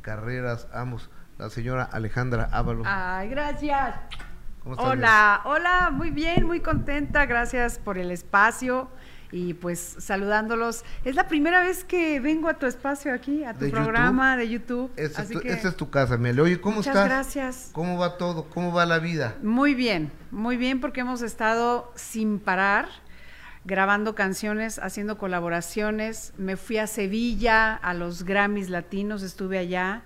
carreras, 0.00 0.68
ambos 0.72 1.10
la 1.38 1.50
señora 1.50 1.84
Alejandra 1.84 2.48
Ábalos. 2.52 2.86
Ay, 2.88 3.28
gracias. 3.28 3.96
hola, 4.64 5.42
hola, 5.44 5.90
muy 5.90 6.10
bien, 6.10 6.46
muy 6.46 6.60
contenta, 6.60 7.26
gracias 7.26 7.78
por 7.78 7.98
el 7.98 8.10
espacio 8.10 8.88
y 9.32 9.54
pues 9.54 9.96
saludándolos. 9.98 10.84
Es 11.04 11.16
la 11.16 11.26
primera 11.26 11.60
vez 11.60 11.82
que 11.82 12.20
vengo 12.20 12.48
a 12.48 12.54
tu 12.54 12.66
espacio 12.66 13.12
aquí, 13.12 13.42
a 13.42 13.54
tu 13.54 13.70
programa 13.70 14.36
de 14.36 14.48
YouTube. 14.48 14.92
Esta 14.96 15.22
es 15.22 15.76
tu 15.76 15.90
casa, 15.90 16.16
Mele. 16.18 16.42
Oye, 16.42 16.60
¿cómo 16.60 16.76
muchas 16.76 16.94
estás? 16.94 17.08
gracias. 17.08 17.70
¿Cómo 17.72 17.98
va 17.98 18.18
todo? 18.18 18.44
¿Cómo 18.50 18.72
va 18.72 18.86
la 18.86 18.98
vida? 18.98 19.36
Muy 19.42 19.74
bien, 19.74 20.12
muy 20.30 20.56
bien 20.56 20.80
porque 20.80 21.00
hemos 21.00 21.22
estado 21.22 21.90
sin 21.96 22.38
parar 22.38 22.88
grabando 23.64 24.14
canciones, 24.14 24.78
haciendo 24.78 25.16
colaboraciones. 25.18 26.34
Me 26.36 26.56
fui 26.56 26.78
a 26.78 26.86
Sevilla, 26.86 27.74
a 27.74 27.94
los 27.94 28.24
Grammys 28.24 28.68
Latinos, 28.68 29.22
estuve 29.22 29.58
allá 29.58 30.02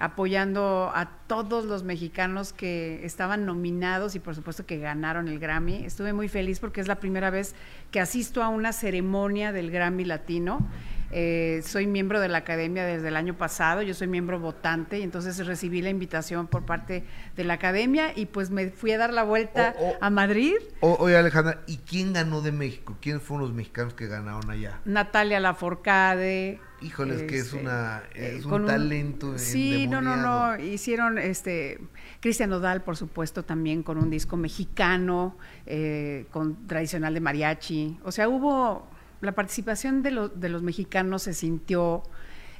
apoyando 0.00 0.90
a 0.94 1.10
todos 1.26 1.66
los 1.66 1.84
mexicanos 1.84 2.54
que 2.54 3.04
estaban 3.04 3.44
nominados 3.44 4.14
y 4.14 4.18
por 4.18 4.34
supuesto 4.34 4.64
que 4.64 4.78
ganaron 4.78 5.28
el 5.28 5.38
Grammy. 5.38 5.84
Estuve 5.84 6.14
muy 6.14 6.26
feliz 6.26 6.58
porque 6.58 6.80
es 6.80 6.88
la 6.88 6.96
primera 6.96 7.28
vez 7.28 7.54
que 7.90 8.00
asisto 8.00 8.42
a 8.42 8.48
una 8.48 8.72
ceremonia 8.72 9.52
del 9.52 9.70
Grammy 9.70 10.06
Latino. 10.06 10.66
Eh, 11.12 11.62
soy 11.64 11.86
miembro 11.86 12.20
de 12.20 12.28
la 12.28 12.38
academia 12.38 12.84
desde 12.84 13.08
el 13.08 13.16
año 13.16 13.34
pasado, 13.36 13.82
yo 13.82 13.94
soy 13.94 14.06
miembro 14.06 14.38
votante 14.38 14.98
y 14.98 15.02
entonces 15.02 15.44
recibí 15.44 15.82
la 15.82 15.90
invitación 15.90 16.46
por 16.46 16.64
parte 16.64 17.04
de 17.36 17.44
la 17.44 17.54
academia 17.54 18.12
y 18.16 18.26
pues 18.26 18.50
me 18.50 18.70
fui 18.70 18.92
a 18.92 18.98
dar 18.98 19.12
la 19.12 19.24
vuelta 19.24 19.74
a 20.00 20.10
Madrid. 20.10 20.54
O- 20.80 20.96
oye, 21.00 21.16
Alejandra, 21.16 21.62
¿y 21.66 21.78
quién 21.78 22.12
ganó 22.12 22.42
de 22.42 22.52
México? 22.52 22.96
¿Quiénes 23.00 23.22
fueron 23.22 23.46
los 23.48 23.54
mexicanos 23.54 23.94
que 23.94 24.06
ganaron 24.06 24.48
allá? 24.50 24.80
Natalia 24.84 25.40
Laforcade. 25.40 26.60
Híjoles, 26.82 27.24
que 27.24 27.36
es 27.38 27.46
este, 27.46 27.58
una 27.58 28.02
es 28.14 28.40
eh, 28.40 28.44
un 28.44 28.50
con 28.50 28.66
talento 28.66 29.36
Sí, 29.36 29.86
no, 29.86 30.00
no, 30.00 30.16
no. 30.16 30.58
Hicieron 30.58 31.18
este 31.18 31.78
Cristian 32.20 32.48
Nodal, 32.50 32.82
por 32.82 32.96
supuesto, 32.96 33.44
también 33.44 33.82
con 33.82 33.98
un 33.98 34.08
disco 34.08 34.38
mexicano, 34.38 35.36
eh, 35.66 36.24
con 36.30 36.66
tradicional 36.66 37.12
de 37.12 37.20
mariachi. 37.20 37.98
O 38.02 38.12
sea, 38.12 38.30
hubo 38.30 38.88
la 39.20 39.32
participación 39.32 40.02
de, 40.02 40.10
los 40.10 40.40
de 40.40 40.48
los 40.48 40.62
mexicanos 40.62 41.22
se 41.22 41.34
sintió 41.34 42.02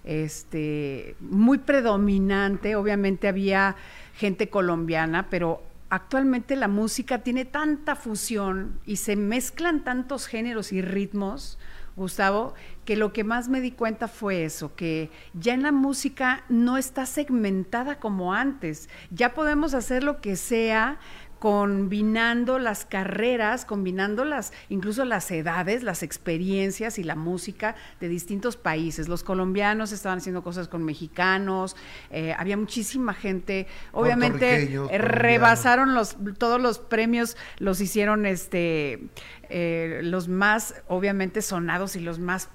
este 0.04 1.16
muy 1.20 1.58
predominante. 1.58 2.76
Obviamente 2.76 3.28
había 3.28 3.76
gente 4.14 4.48
colombiana, 4.48 5.28
pero 5.30 5.62
actualmente 5.88 6.56
la 6.56 6.68
música 6.68 7.18
tiene 7.18 7.44
tanta 7.44 7.96
fusión 7.96 8.78
y 8.86 8.96
se 8.96 9.16
mezclan 9.16 9.84
tantos 9.84 10.26
géneros 10.26 10.72
y 10.72 10.82
ritmos, 10.82 11.58
Gustavo, 11.96 12.54
que 12.84 12.96
lo 12.96 13.12
que 13.12 13.24
más 13.24 13.48
me 13.48 13.60
di 13.60 13.72
cuenta 13.72 14.08
fue 14.08 14.44
eso, 14.44 14.74
que 14.74 15.10
ya 15.34 15.52
en 15.52 15.62
la 15.62 15.72
música 15.72 16.44
no 16.48 16.78
está 16.78 17.04
segmentada 17.04 17.98
como 17.98 18.32
antes. 18.32 18.88
Ya 19.10 19.34
podemos 19.34 19.74
hacer 19.74 20.04
lo 20.04 20.20
que 20.20 20.36
sea 20.36 20.98
combinando 21.40 22.58
las 22.58 22.84
carreras, 22.84 23.64
combinando 23.64 24.26
las, 24.26 24.52
incluso 24.68 25.06
las 25.06 25.30
edades, 25.30 25.82
las 25.82 26.02
experiencias 26.02 26.98
y 26.98 27.02
la 27.02 27.16
música 27.16 27.76
de 27.98 28.08
distintos 28.08 28.58
países. 28.58 29.08
Los 29.08 29.24
colombianos 29.24 29.90
estaban 29.90 30.18
haciendo 30.18 30.42
cosas 30.42 30.68
con 30.68 30.84
mexicanos, 30.84 31.76
eh, 32.10 32.34
había 32.38 32.58
muchísima 32.58 33.14
gente, 33.14 33.66
obviamente 33.92 34.64
eh, 34.74 34.98
rebasaron 34.98 35.94
los, 35.94 36.18
todos 36.36 36.60
los 36.60 36.78
premios, 36.78 37.38
los 37.58 37.80
hicieron 37.80 38.26
este, 38.26 39.08
eh, 39.52 40.00
los 40.04 40.28
más 40.28 40.76
obviamente 40.86 41.42
sonados 41.42 41.96
y 41.96 42.00
los 42.00 42.20
más 42.20 42.48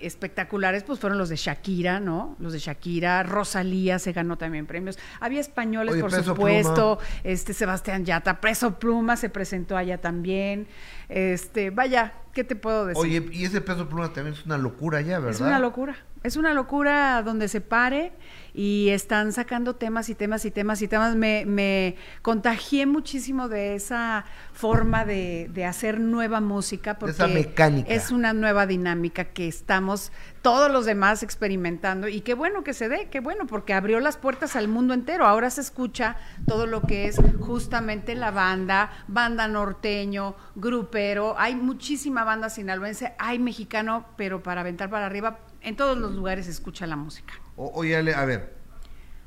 espectaculares, 0.00 0.84
pues 0.84 1.00
fueron 1.00 1.18
los 1.18 1.30
de 1.30 1.36
Shakira, 1.36 2.00
¿no? 2.00 2.36
Los 2.38 2.52
de 2.52 2.58
Shakira, 2.58 3.22
Rosalía 3.22 3.98
se 3.98 4.12
ganó 4.12 4.36
también 4.36 4.66
premios. 4.66 4.98
Había 5.20 5.40
españoles, 5.40 5.94
Oye, 5.94 6.02
por 6.02 6.12
supuesto, 6.12 6.98
este 7.24 7.54
Sebastián 7.54 8.04
Yatra, 8.04 8.40
Preso 8.42 8.78
Pluma 8.78 9.16
se 9.16 9.30
presentó 9.30 9.76
allá 9.76 10.02
también. 10.02 10.68
Este, 11.08 11.70
vaya, 11.70 12.12
¿qué 12.34 12.44
te 12.44 12.56
puedo 12.56 12.84
decir? 12.84 13.02
Oye, 13.02 13.24
y 13.32 13.46
ese 13.46 13.62
peso 13.62 13.88
pluma 13.88 14.12
también 14.12 14.34
es 14.34 14.44
una 14.44 14.58
locura 14.58 15.00
ya, 15.00 15.18
¿verdad? 15.18 15.34
Es 15.34 15.40
una 15.40 15.58
locura. 15.58 15.96
Es 16.22 16.36
una 16.36 16.52
locura 16.52 17.22
donde 17.22 17.48
se 17.48 17.60
pare 17.60 18.12
y 18.54 18.88
están 18.88 19.32
sacando 19.32 19.76
temas 19.76 20.08
y 20.08 20.14
temas 20.14 20.44
y 20.44 20.50
temas 20.50 20.82
y 20.82 20.88
temas. 20.88 21.14
Me, 21.14 21.44
me 21.46 21.96
contagié 22.22 22.86
muchísimo 22.86 23.48
de 23.48 23.74
esa 23.74 24.24
forma 24.52 25.04
de, 25.04 25.48
de 25.52 25.64
hacer 25.64 26.00
nueva 26.00 26.40
música 26.40 26.98
porque 26.98 27.12
esa 27.12 27.28
mecánica. 27.28 27.92
es 27.92 28.10
una 28.10 28.32
nueva 28.32 28.66
dinámica 28.66 29.26
que 29.26 29.46
estamos 29.46 30.10
todos 30.42 30.70
los 30.70 30.86
demás 30.86 31.22
experimentando 31.22 32.08
y 32.08 32.20
qué 32.22 32.34
bueno 32.34 32.64
que 32.64 32.74
se 32.74 32.88
dé, 32.88 33.08
qué 33.10 33.20
bueno 33.20 33.46
porque 33.46 33.74
abrió 33.74 34.00
las 34.00 34.16
puertas 34.16 34.56
al 34.56 34.66
mundo 34.66 34.94
entero. 34.94 35.24
Ahora 35.24 35.50
se 35.50 35.60
escucha 35.60 36.16
todo 36.46 36.66
lo 36.66 36.82
que 36.82 37.06
es 37.06 37.20
justamente 37.40 38.14
la 38.14 38.30
banda, 38.30 38.90
banda 39.06 39.46
norteño, 39.46 40.34
grupero. 40.56 41.36
Hay 41.38 41.54
muchísima 41.54 42.24
banda 42.24 42.50
sinaloense, 42.50 43.14
hay 43.18 43.38
mexicano, 43.38 44.06
pero 44.16 44.42
para 44.42 44.62
aventar 44.62 44.90
para 44.90 45.06
arriba, 45.06 45.38
en 45.68 45.76
todos 45.76 45.96
los 45.98 46.12
lugares 46.12 46.46
se 46.46 46.50
escucha 46.52 46.86
la 46.86 46.96
música. 46.96 47.34
O- 47.56 47.70
oye, 47.74 47.96
Ale, 47.96 48.14
a 48.14 48.24
ver, 48.24 48.56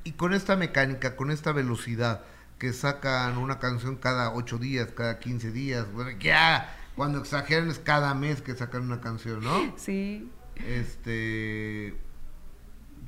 y 0.04 0.14
con 0.14 0.34
esta 0.34 0.56
mecánica, 0.56 1.16
con 1.16 1.32
esta 1.32 1.52
velocidad, 1.52 2.24
que 2.58 2.74
sacan 2.74 3.38
una 3.38 3.60
canción 3.60 3.96
cada 3.96 4.34
ocho 4.34 4.58
días, 4.58 4.90
cada 4.96 5.20
15 5.20 5.52
días, 5.52 5.92
bueno, 5.94 6.12
ya, 6.20 6.76
cuando 6.96 7.20
exageran 7.20 7.70
es 7.70 7.80
cada 7.80 8.14
mes 8.14 8.42
que 8.42 8.56
sacan 8.56 8.84
una 8.84 9.02
canción, 9.02 9.44
¿no? 9.44 9.74
Sí. 9.78 10.30
Este, 10.56 11.96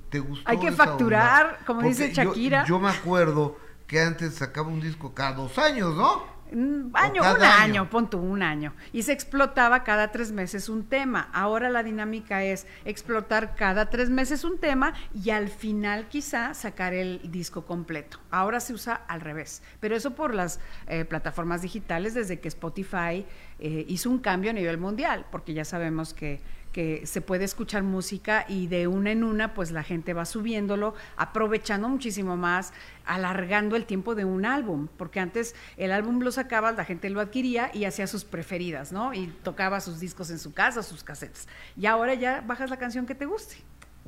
¿te 0.09 0.19
gustó 0.19 0.49
Hay 0.49 0.57
que 0.59 0.71
facturar, 0.71 1.45
onda? 1.45 1.59
como 1.65 1.81
Porque 1.81 1.89
dice 1.89 2.13
yo- 2.13 2.23
Shakira. 2.23 2.65
Yo, 2.65 2.79
me 2.79 2.89
acuerdo 2.89 3.57
que 3.87 4.01
antes 4.01 4.33
sacaba 4.35 4.67
un 4.69 4.79
disco 4.81 5.13
cada 5.13 5.33
dos 5.33 5.57
años, 5.59 5.95
¿no? 5.95 6.32
Un 6.53 6.91
año, 6.93 7.21
un 7.21 7.41
año. 7.41 7.63
año, 7.63 7.89
pon 7.89 8.09
tú, 8.09 8.19
un 8.19 8.43
año. 8.43 8.73
Y 8.91 9.03
se 9.03 9.11
explotaba 9.11 9.83
cada 9.83 10.11
tres 10.11 10.31
meses 10.31 10.69
un 10.69 10.85
tema. 10.85 11.29
Ahora 11.33 11.69
la 11.69 11.83
dinámica 11.83 12.43
es 12.43 12.67
explotar 12.85 13.55
cada 13.55 13.89
tres 13.89 14.09
meses 14.09 14.43
un 14.43 14.59
tema 14.59 14.93
y 15.13 15.31
al 15.31 15.49
final 15.49 16.07
quizá 16.09 16.53
sacar 16.53 16.93
el 16.93 17.19
disco 17.31 17.65
completo. 17.65 18.19
Ahora 18.29 18.59
se 18.59 18.73
usa 18.73 18.93
al 19.07 19.21
revés. 19.21 19.63
Pero 19.79 19.95
eso 19.95 20.11
por 20.15 20.33
las 20.33 20.59
eh, 20.87 21.05
plataformas 21.05 21.61
digitales 21.61 22.13
desde 22.13 22.39
que 22.39 22.47
Spotify 22.47 23.25
eh, 23.59 23.85
hizo 23.87 24.09
un 24.09 24.19
cambio 24.19 24.51
a 24.51 24.53
nivel 24.53 24.77
mundial, 24.77 25.25
porque 25.31 25.53
ya 25.53 25.65
sabemos 25.65 26.13
que 26.13 26.41
que 26.73 27.05
se 27.05 27.21
puede 27.21 27.45
escuchar 27.45 27.83
música 27.83 28.45
y 28.49 28.67
de 28.67 28.87
una 28.87 29.11
en 29.11 29.23
una, 29.23 29.53
pues 29.53 29.71
la 29.71 29.83
gente 29.83 30.13
va 30.13 30.25
subiéndolo, 30.25 30.95
aprovechando 31.15 31.87
muchísimo 31.87 32.35
más, 32.35 32.73
alargando 33.05 33.75
el 33.75 33.85
tiempo 33.85 34.15
de 34.15 34.25
un 34.25 34.45
álbum, 34.45 34.87
porque 34.97 35.19
antes 35.19 35.55
el 35.77 35.91
álbum 35.91 36.19
lo 36.19 36.31
sacaba, 36.31 36.71
la 36.71 36.83
gente 36.83 37.09
lo 37.09 37.21
adquiría 37.21 37.69
y 37.73 37.85
hacía 37.85 38.07
sus 38.07 38.25
preferidas, 38.25 38.91
¿no? 38.91 39.13
Y 39.13 39.27
tocaba 39.43 39.79
sus 39.79 39.99
discos 39.99 40.31
en 40.31 40.39
su 40.39 40.53
casa, 40.53 40.83
sus 40.83 41.03
cassettes. 41.03 41.47
Y 41.77 41.85
ahora 41.85 42.15
ya 42.15 42.41
bajas 42.41 42.69
la 42.69 42.77
canción 42.77 43.05
que 43.05 43.15
te 43.15 43.25
guste 43.25 43.57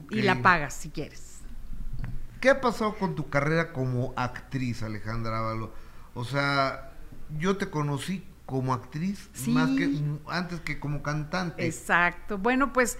y 0.09 0.23
la 0.23 0.41
pagas 0.41 0.73
si 0.73 0.89
quieres. 0.89 1.39
¿Qué 2.41 2.49
ha 2.49 2.61
pasado 2.61 2.95
con 2.95 3.15
tu 3.15 3.29
carrera 3.29 3.71
como 3.71 4.13
actriz, 4.17 4.83
Alejandra 4.83 5.39
Ávalo? 5.39 5.71
O 6.15 6.25
sea, 6.25 6.91
yo 7.37 7.57
te 7.57 7.69
conocí 7.69 8.25
como 8.45 8.73
actriz 8.73 9.29
Sí. 9.33 9.51
más 9.51 9.69
que 9.71 9.89
antes 10.27 10.59
que 10.61 10.79
como 10.79 11.01
cantante. 11.01 11.65
Exacto. 11.65 12.37
Bueno, 12.37 12.73
pues 12.73 12.97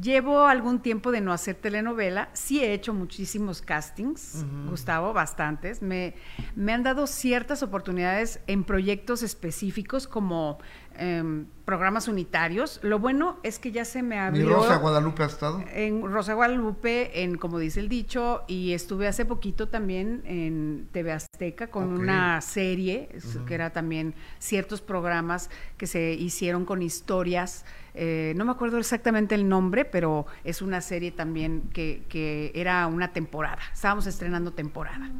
llevo 0.00 0.46
algún 0.46 0.80
tiempo 0.80 1.12
de 1.12 1.20
no 1.20 1.32
hacer 1.32 1.56
telenovela. 1.56 2.30
Sí 2.32 2.62
he 2.62 2.72
hecho 2.72 2.94
muchísimos 2.94 3.60
castings. 3.62 4.44
Gustavo, 4.68 5.12
bastantes. 5.12 5.82
Me, 5.82 6.14
me 6.56 6.72
han 6.72 6.82
dado 6.82 7.06
ciertas 7.06 7.62
oportunidades 7.62 8.40
en 8.46 8.64
proyectos 8.64 9.22
específicos 9.22 10.06
como 10.06 10.58
em, 10.98 11.46
programas 11.64 12.08
unitarios. 12.08 12.80
Lo 12.82 12.98
bueno 12.98 13.38
es 13.42 13.58
que 13.58 13.72
ya 13.72 13.84
se 13.84 14.02
me 14.02 14.16
¿Mi 14.16 14.20
abrió... 14.20 14.56
Rosa 14.56 14.76
Guadalupe 14.76 15.22
ha 15.22 15.26
estado? 15.26 15.64
En 15.72 16.02
Rosa 16.02 16.34
Guadalupe, 16.34 17.22
en 17.22 17.36
como 17.36 17.58
dice 17.58 17.80
el 17.80 17.88
dicho, 17.88 18.42
y 18.48 18.72
estuve 18.72 19.08
hace 19.08 19.24
poquito 19.24 19.68
también 19.68 20.22
en 20.24 20.88
TV 20.92 21.12
Azteca 21.12 21.68
con 21.68 21.92
una 21.92 22.40
serie, 22.40 23.08
que 23.46 23.54
era 23.54 23.70
también 23.70 24.14
ciertos 24.38 24.80
programas 24.80 25.50
que 25.76 25.86
se 25.86 26.12
hicieron 26.14 26.64
con 26.64 26.82
historias. 26.82 27.64
eh, 27.94 28.32
no 28.36 28.44
me 28.44 28.52
acuerdo 28.52 28.78
exactamente 28.78 29.34
el 29.34 29.48
nombre, 29.48 29.84
pero 29.84 30.26
es 30.44 30.62
una 30.62 30.80
serie 30.80 31.12
también 31.12 31.62
que, 31.72 32.04
que 32.08 32.50
era 32.54 32.86
una 32.86 33.12
temporada. 33.12 33.60
Estábamos 33.72 34.06
estrenando 34.06 34.52
temporada. 34.52 35.10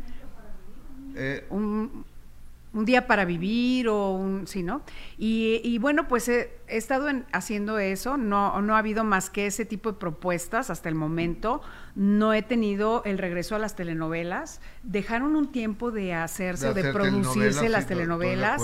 Eh, 1.14 1.46
un, 1.50 2.04
un 2.74 2.84
día 2.86 3.06
para 3.06 3.24
vivir 3.26 3.88
o 3.88 4.12
un, 4.12 4.46
sí, 4.46 4.62
¿no? 4.62 4.80
Y, 5.18 5.60
y 5.62 5.76
bueno, 5.78 6.08
pues 6.08 6.26
he, 6.28 6.50
he 6.68 6.78
estado 6.78 7.08
en- 7.10 7.26
haciendo 7.32 7.78
eso, 7.78 8.16
no, 8.16 8.62
no 8.62 8.74
ha 8.76 8.78
habido 8.78 9.04
más 9.04 9.28
que 9.28 9.46
ese 9.46 9.66
tipo 9.66 9.92
de 9.92 9.98
propuestas 9.98 10.70
hasta 10.70 10.88
el 10.88 10.94
momento, 10.94 11.60
no 11.94 12.32
he 12.32 12.40
tenido 12.42 13.02
el 13.04 13.18
regreso 13.18 13.54
a 13.54 13.58
las 13.58 13.76
telenovelas, 13.76 14.62
dejaron 14.82 15.36
un 15.36 15.52
tiempo 15.52 15.90
de 15.90 16.14
hacerse 16.14 16.64
De 16.66 16.70
o 16.70 16.74
de 16.74 16.80
hacer 16.80 16.92
producirse 16.94 17.32
telenovelas, 17.60 17.70
las 17.70 17.88
de 17.88 17.94
telenovelas. 17.94 18.62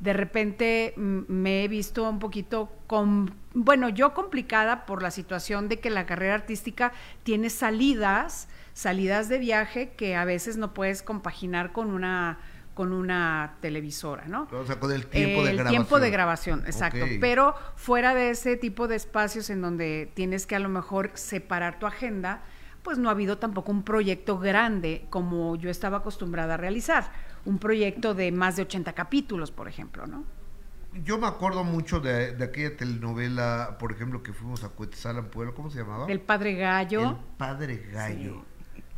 De 0.00 0.12
repente 0.14 0.94
mm, 0.96 1.18
me 1.28 1.62
he 1.64 1.68
visto 1.68 2.08
un 2.08 2.18
poquito 2.18 2.72
con, 2.86 3.34
bueno, 3.52 3.90
yo 3.90 4.14
complicada 4.14 4.86
por 4.86 5.02
la 5.02 5.10
situación 5.10 5.68
de 5.68 5.80
que 5.80 5.90
la 5.90 6.06
carrera 6.06 6.34
artística 6.34 6.92
tiene 7.24 7.50
salidas, 7.50 8.48
salidas 8.72 9.28
de 9.28 9.38
viaje 9.38 9.90
que 9.98 10.16
a 10.16 10.24
veces 10.24 10.56
no 10.56 10.72
puedes 10.72 11.02
compaginar 11.02 11.72
con 11.72 11.90
una 11.90 12.38
con 12.80 12.94
una 12.94 13.58
televisora, 13.60 14.26
¿no? 14.26 14.48
O 14.50 14.64
sea, 14.64 14.80
con 14.80 14.90
el 14.90 15.06
tiempo 15.06 15.44
de 15.44 15.50
el 15.50 15.56
grabación. 15.58 15.68
tiempo 15.68 16.00
de 16.00 16.10
grabación, 16.10 16.62
exacto. 16.64 17.04
Pero 17.20 17.54
fuera 17.76 18.14
de 18.14 18.30
ese 18.30 18.56
tipo 18.56 18.88
de 18.88 18.96
espacios 18.96 19.50
en 19.50 19.60
donde 19.60 20.10
tienes 20.14 20.46
que 20.46 20.56
a 20.56 20.60
lo 20.60 20.70
mejor 20.70 21.10
separar 21.12 21.78
tu 21.78 21.86
agenda, 21.86 22.40
pues 22.82 22.96
no 22.96 23.10
ha 23.10 23.12
habido 23.12 23.36
tampoco 23.36 23.70
un 23.70 23.82
proyecto 23.82 24.38
grande 24.38 25.04
como 25.10 25.56
yo 25.56 25.68
estaba 25.68 25.98
acostumbrada 25.98 26.54
a 26.54 26.56
realizar. 26.56 27.12
Un 27.44 27.58
proyecto 27.58 28.14
de 28.14 28.32
más 28.32 28.56
de 28.56 28.62
80 28.62 28.94
capítulos, 28.94 29.50
por 29.50 29.68
ejemplo, 29.68 30.06
¿no? 30.06 30.24
Yo 31.04 31.18
me 31.18 31.26
acuerdo 31.26 31.64
mucho 31.64 32.00
de, 32.00 32.32
de 32.32 32.44
aquella 32.44 32.78
telenovela, 32.78 33.76
por 33.78 33.92
ejemplo, 33.92 34.22
que 34.22 34.32
fuimos 34.32 34.64
a 34.64 34.70
Cuetzalan, 34.70 35.26
Puebla, 35.26 35.52
¿cómo 35.52 35.68
se 35.68 35.80
llamaba? 35.80 36.06
El 36.10 36.22
Padre 36.22 36.54
Gallo. 36.54 37.10
El 37.10 37.16
Padre 37.36 37.90
Gallo. 37.92 38.46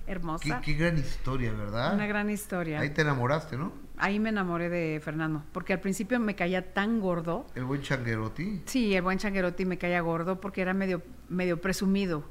Hermosa. 0.07 0.61
qué 0.61 0.75
gran 0.75 0.99
historia, 0.99 1.53
¿verdad? 1.53 1.95
Una 1.95 2.07
gran 2.07 2.29
historia. 2.31 2.81
Ahí 2.81 2.91
te 2.91 3.03
enamoraste, 3.03 3.57
¿no? 3.57 3.73
Ahí 3.99 4.19
me 4.19 4.31
enamoré 4.31 4.69
de 4.69 5.01
Fernando, 5.01 5.45
porque 5.53 5.73
al 5.75 5.81
principio 5.81 6.19
me 6.19 6.35
caía 6.35 6.73
tan 6.75 6.99
gordo. 7.01 7.47
El 7.55 7.65
buen 7.65 7.83
Changuerotti. 7.83 8.63
Sí, 8.67 8.95
el 8.95 9.03
buen 9.03 9.19
Changuerotti 9.19 9.65
me 9.65 9.79
caía 9.79 10.01
gordo 10.01 10.41
porque 10.41 10.61
era 10.63 10.75
medio, 10.75 11.03
medio 11.29 11.61
presumido. 11.61 12.25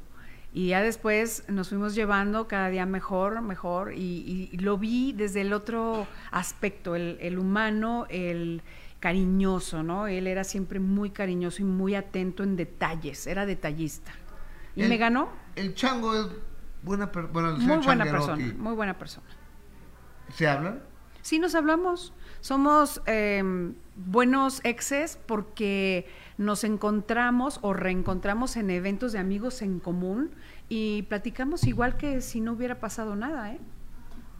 Y 0.53 0.67
ya 0.69 0.81
después 0.81 1.45
nos 1.47 1.69
fuimos 1.69 1.95
llevando 1.95 2.49
cada 2.49 2.67
día 2.69 2.85
mejor, 2.85 3.41
mejor, 3.41 3.93
y, 3.93 4.49
y 4.51 4.57
lo 4.57 4.77
vi 4.77 5.13
desde 5.13 5.41
el 5.41 5.53
otro 5.53 6.07
aspecto, 6.31 6.95
el, 6.97 7.17
el 7.21 7.39
humano, 7.39 8.05
el 8.09 8.61
cariñoso, 8.99 9.81
¿no? 9.81 10.07
Él 10.07 10.27
era 10.27 10.43
siempre 10.43 10.79
muy 10.81 11.09
cariñoso 11.11 11.61
y 11.61 11.65
muy 11.65 11.95
atento 11.95 12.43
en 12.43 12.55
detalles, 12.57 13.27
era 13.27 13.45
detallista. 13.45 14.11
Y 14.75 14.83
El- 14.83 14.89
me 14.89 14.97
ganó. 14.97 15.29
El 15.55 15.73
Chango 15.73 16.15
es 16.15 16.27
buena. 16.83 17.05
Bueno, 17.07 17.57
Muy 17.57 17.77
buena 17.77 18.05
persona, 18.05 18.53
muy 18.57 18.73
buena 18.73 18.97
persona. 18.97 19.27
¿Se 20.33 20.47
hablan? 20.47 20.81
Sí, 21.21 21.37
nos 21.39 21.53
hablamos. 21.55 22.13
Somos 22.39 23.01
eh, 23.05 23.73
buenos 23.95 24.61
exes 24.63 25.19
porque 25.27 26.07
nos 26.37 26.63
encontramos 26.63 27.59
o 27.61 27.73
reencontramos 27.73 28.55
en 28.57 28.71
eventos 28.71 29.11
de 29.11 29.19
amigos 29.19 29.61
en 29.61 29.79
común 29.79 30.31
y 30.69 31.03
platicamos 31.03 31.65
igual 31.67 31.97
que 31.97 32.21
si 32.21 32.41
no 32.41 32.53
hubiera 32.53 32.79
pasado 32.79 33.15
nada. 33.15 33.53
¿eh? 33.53 33.59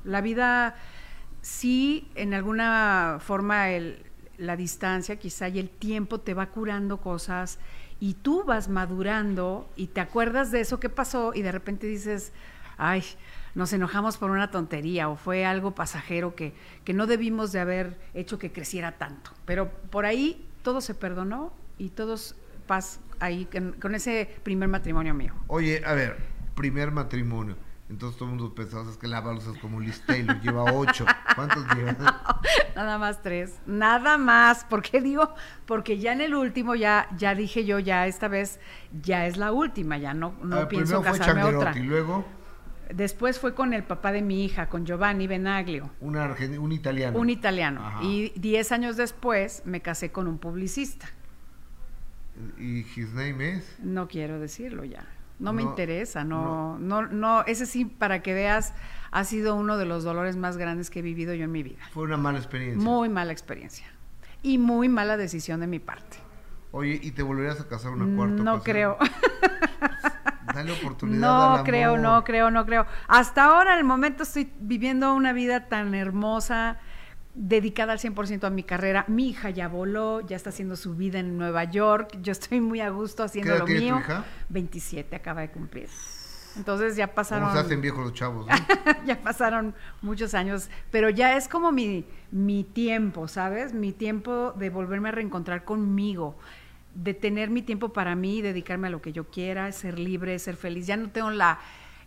La 0.04 0.22
vida 0.22 0.76
sí, 1.42 2.10
en 2.16 2.34
alguna 2.34 3.18
forma, 3.20 3.70
el- 3.70 4.04
la 4.38 4.56
distancia 4.56 5.18
quizá 5.20 5.50
y 5.50 5.60
el 5.60 5.70
tiempo 5.70 6.20
te 6.20 6.34
va 6.34 6.48
curando 6.50 6.98
cosas 7.00 7.60
y 8.02 8.16
tú 8.16 8.43
vas 8.43 8.68
madurando 8.68 9.70
y 9.78 9.88
te 9.88 10.02
acuerdas 10.02 10.52
de 10.52 10.60
eso 10.60 10.80
que 10.80 10.89
pasó 10.89 11.34
y 11.36 11.43
de 11.43 11.52
repente 11.52 11.86
dices, 11.86 12.34
ay, 12.78 13.04
nos 13.54 13.72
enojamos 13.74 14.18
por 14.18 14.32
una 14.32 14.49
tontería 14.49 15.08
o 15.08 15.16
fue 15.16 15.45
algo 15.45 15.76
pasajero 15.76 16.36
que, 16.36 16.54
que 16.84 16.93
no 16.93 17.06
debimos 17.06 17.52
de 17.52 17.60
haber 17.60 17.99
hecho 18.16 18.39
que 18.39 18.52
creciera 18.52 18.93
tanto. 18.93 19.32
Pero 19.45 19.70
por 19.70 20.06
ahí 20.06 20.49
todo 20.64 20.82
se 20.82 20.95
perdonó 20.95 21.54
y 21.78 21.89
todos 21.89 22.36
paz 22.66 22.99
ahí 23.20 23.45
con, 23.45 23.74
con 23.74 23.93
ese 23.93 24.36
primer 24.41 24.68
matrimonio 24.68 25.14
mío. 25.14 25.36
Oye, 25.45 25.84
a 25.86 25.93
ver, 25.93 26.18
primer 26.56 26.89
matrimonio. 26.89 27.56
Entonces 27.92 28.18
todo 28.18 28.30
el 28.30 28.36
mundo 28.38 28.56
pensaba, 28.56 28.89
es 28.89 28.96
que 28.96 29.10
la 29.10 29.20
balsa 29.20 29.52
es 29.52 29.58
como 29.60 29.82
Liz 29.82 30.02
Taylor, 30.06 30.39
lleva 30.39 30.64
ocho. 30.64 31.06
¿Cuántos 31.36 31.66
lleva? 31.76 32.42
Nada 32.74 32.98
más 32.98 33.22
tres, 33.22 33.60
nada 33.66 34.18
más. 34.18 34.64
¿Por 34.64 34.82
qué 34.82 35.02
digo? 35.02 35.36
Porque 35.66 36.00
ya 36.00 36.14
en 36.14 36.22
el 36.22 36.34
último 36.34 36.76
ya, 36.76 37.10
ya 37.18 37.36
dije 37.36 37.66
yo, 37.66 37.80
ya 37.80 38.08
esta 38.08 38.30
vez 38.30 38.62
ya 39.04 39.28
es 39.28 39.36
la 39.36 39.52
última, 39.52 39.98
ya 39.98 40.14
no, 40.14 40.34
no 40.42 40.56
ver, 40.56 40.68
pienso 40.70 41.02
primero 41.02 41.10
fue 41.10 41.20
casarme 41.20 41.44
otra. 41.44 41.74
Changuerotti, 41.74 41.80
luego 41.82 42.26
Después 42.94 43.39
fue 43.39 43.54
con 43.54 43.74
el 43.74 43.84
papá 43.84 44.14
de 44.14 44.22
mi 44.22 44.46
hija, 44.46 44.68
con 44.68 44.86
Giovanni 44.86 45.28
Benaglio, 45.28 45.89
un, 46.00 46.16
un 46.18 46.72
italiano. 46.72 47.20
un 47.20 47.30
italiano. 47.30 47.86
Ajá. 47.86 48.04
Y 48.04 48.32
diez 48.38 48.72
años 48.72 48.96
después 48.96 49.64
me 49.66 49.82
casé 49.82 50.14
con 50.14 50.28
un 50.28 50.38
publicista. 50.38 51.10
¿Y 52.58 52.80
his 52.80 53.14
name 53.14 53.58
is? 53.58 53.80
No 53.80 54.08
quiero 54.08 54.39
decirlo 54.39 54.86
ya. 54.86 55.06
No, 55.42 55.52
me 55.54 55.64
No, 55.64 55.70
interesa, 55.72 56.24
no, 56.24 56.78
no, 56.80 57.02
no, 57.08 57.42
ese 57.46 57.66
sí, 57.66 57.84
para 57.86 58.22
que 58.22 58.34
veas, 58.34 58.74
ha 59.12 59.24
sido 59.24 59.56
uno 59.56 59.78
de 59.78 59.86
los 59.86 60.04
dolores 60.04 60.38
más 60.38 60.56
grandes 60.56 60.89
que 60.89 61.00
he 61.00 61.02
vivido 61.02 61.34
yo 61.34 61.44
en 61.46 61.52
mi 61.52 61.64
vida. 61.64 61.82
Fue 61.92 62.04
una 62.04 62.16
mala 62.18 62.38
experiencia. 62.38 62.82
Muy 62.82 63.10
mala 63.10 63.32
experiencia. 63.32 63.88
Y 64.44 64.58
muy 64.58 64.88
mala 64.88 65.18
decisión 65.18 65.60
de 65.60 65.68
mi 65.68 65.80
parte. 65.80 66.18
Oye, 66.72 67.00
¿y 67.04 67.12
te 67.12 67.22
volverías 67.24 67.60
a 67.60 67.68
casar 67.68 67.92
una 67.92 68.06
cuarta 68.16 68.36
No 68.44 68.54
ocasión? 68.56 68.64
creo. 68.64 68.98
Dale 70.54 70.72
oportunidad 70.74 71.20
No 71.22 71.53
al 71.57 71.64
creo, 71.64 71.90
amor. 71.95 71.99
no 72.02 72.24
creo, 72.24 72.52
no 72.52 72.65
creo. 72.65 72.86
Hasta 73.07 73.45
ahora, 73.45 73.74
en 73.74 73.80
el 73.80 73.84
momento, 73.86 74.24
estoy 74.24 74.52
viviendo 74.60 75.14
una 75.14 75.34
vida 75.34 75.68
tan 75.70 75.94
hermosa, 75.95 76.78
dedicada 77.34 77.94
al 77.94 77.99
100% 77.99 78.45
a 78.45 78.49
mi 78.49 78.64
carrera. 78.64 79.06
Mi 79.08 79.30
hija 79.30 79.49
ya 79.49 79.68
voló, 79.68 80.22
ya 80.22 80.36
está 80.36 80.49
haciendo 80.49 80.76
su 80.76 80.95
vida 80.95 81.20
en 81.20 81.38
Nueva 81.38 81.64
York. 81.66 82.18
Yo 82.22 82.32
estoy 82.32 82.62
muy 82.62 82.82
a 82.82 82.90
gusto 82.90 83.24
haciendo 83.24 83.52
edad 83.52 83.60
lo 83.60 83.66
tiene 83.66 83.80
tu 83.82 83.86
mío. 83.86 83.99
hija? 83.99 84.26
27 84.49 85.16
acaba 85.16 85.41
de 85.41 85.52
cumplir. 85.52 85.90
Entonces 86.58 86.98
ya 86.98 87.14
pasaron 87.14 87.49
¿Cómo 87.49 87.62
se 87.62 87.66
hacen 87.66 87.82
viejos 87.82 88.03
los 88.03 88.14
chavos? 88.14 88.45
no? 88.45 88.53
ya 89.06 89.22
pasaron 89.22 89.74
muchos 90.02 90.34
años, 90.34 90.70
pero 90.91 91.10
ya 91.10 91.38
es 91.38 91.48
como 91.48 91.72
mi, 91.72 92.06
mi 92.32 92.64
tiempo, 92.66 93.28
¿sabes? 93.28 93.74
Mi 93.74 93.94
tiempo 93.94 94.53
de 94.58 94.70
volverme 94.70 95.10
a 95.10 95.12
reencontrar 95.14 95.64
conmigo, 95.64 96.38
de 96.94 97.14
tener 97.14 97.49
mi 97.49 97.62
tiempo 97.62 97.94
para 97.94 98.16
mí, 98.16 98.41
dedicarme 98.41 98.88
a 98.88 98.90
lo 98.90 99.02
que 99.02 99.14
yo 99.14 99.30
quiera, 99.30 99.72
ser 99.72 99.98
libre, 99.98 100.38
ser 100.40 100.58
feliz. 100.58 100.88
Ya 100.88 100.98
no 100.98 101.10
tengo 101.10 101.32
la, 101.32 101.60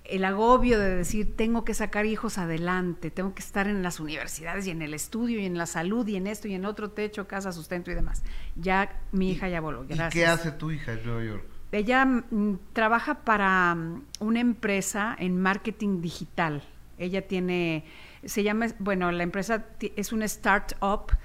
el 0.04 0.24
agobio 0.24 0.78
de 0.78 0.96
decir, 0.96 1.34
tengo 1.34 1.64
que 1.64 1.72
sacar 1.72 2.04
hijos 2.04 2.36
adelante, 2.36 3.10
tengo 3.10 3.34
que 3.34 3.40
estar 3.40 3.66
en 3.68 3.82
las 3.82 4.00
universidades 4.00 4.66
y 4.66 4.70
en 4.70 4.82
el 4.82 4.92
estudio 4.92 5.40
y 5.40 5.46
en 5.46 5.56
la 5.56 5.66
salud 5.66 6.06
y 6.06 6.16
en 6.16 6.26
esto 6.26 6.46
y 6.46 6.54
en 6.54 6.66
otro 6.66 6.90
techo, 6.90 7.26
casa, 7.26 7.52
sustento 7.52 7.90
y 7.90 7.94
demás. 7.94 8.22
Ya 8.54 9.00
mi 9.12 9.30
hija 9.30 9.48
ya 9.48 9.60
voló, 9.60 9.84
¿Y 9.84 9.96
qué 10.10 10.26
hace 10.26 10.52
tu 10.52 10.70
hija 10.70 10.92
en 10.92 11.06
Nueva 11.06 11.24
York? 11.24 11.44
Ella 11.72 12.04
mm, 12.04 12.58
trabaja 12.74 13.24
para 13.24 13.74
mm, 13.74 14.04
una 14.20 14.40
empresa 14.40 15.16
en 15.18 15.40
marketing 15.40 16.02
digital. 16.02 16.62
Ella 16.98 17.26
tiene, 17.26 17.84
se 18.24 18.42
llama, 18.42 18.66
bueno, 18.78 19.10
la 19.10 19.22
empresa 19.22 19.64
es 19.80 20.12
una 20.12 20.26
startup 20.26 21.16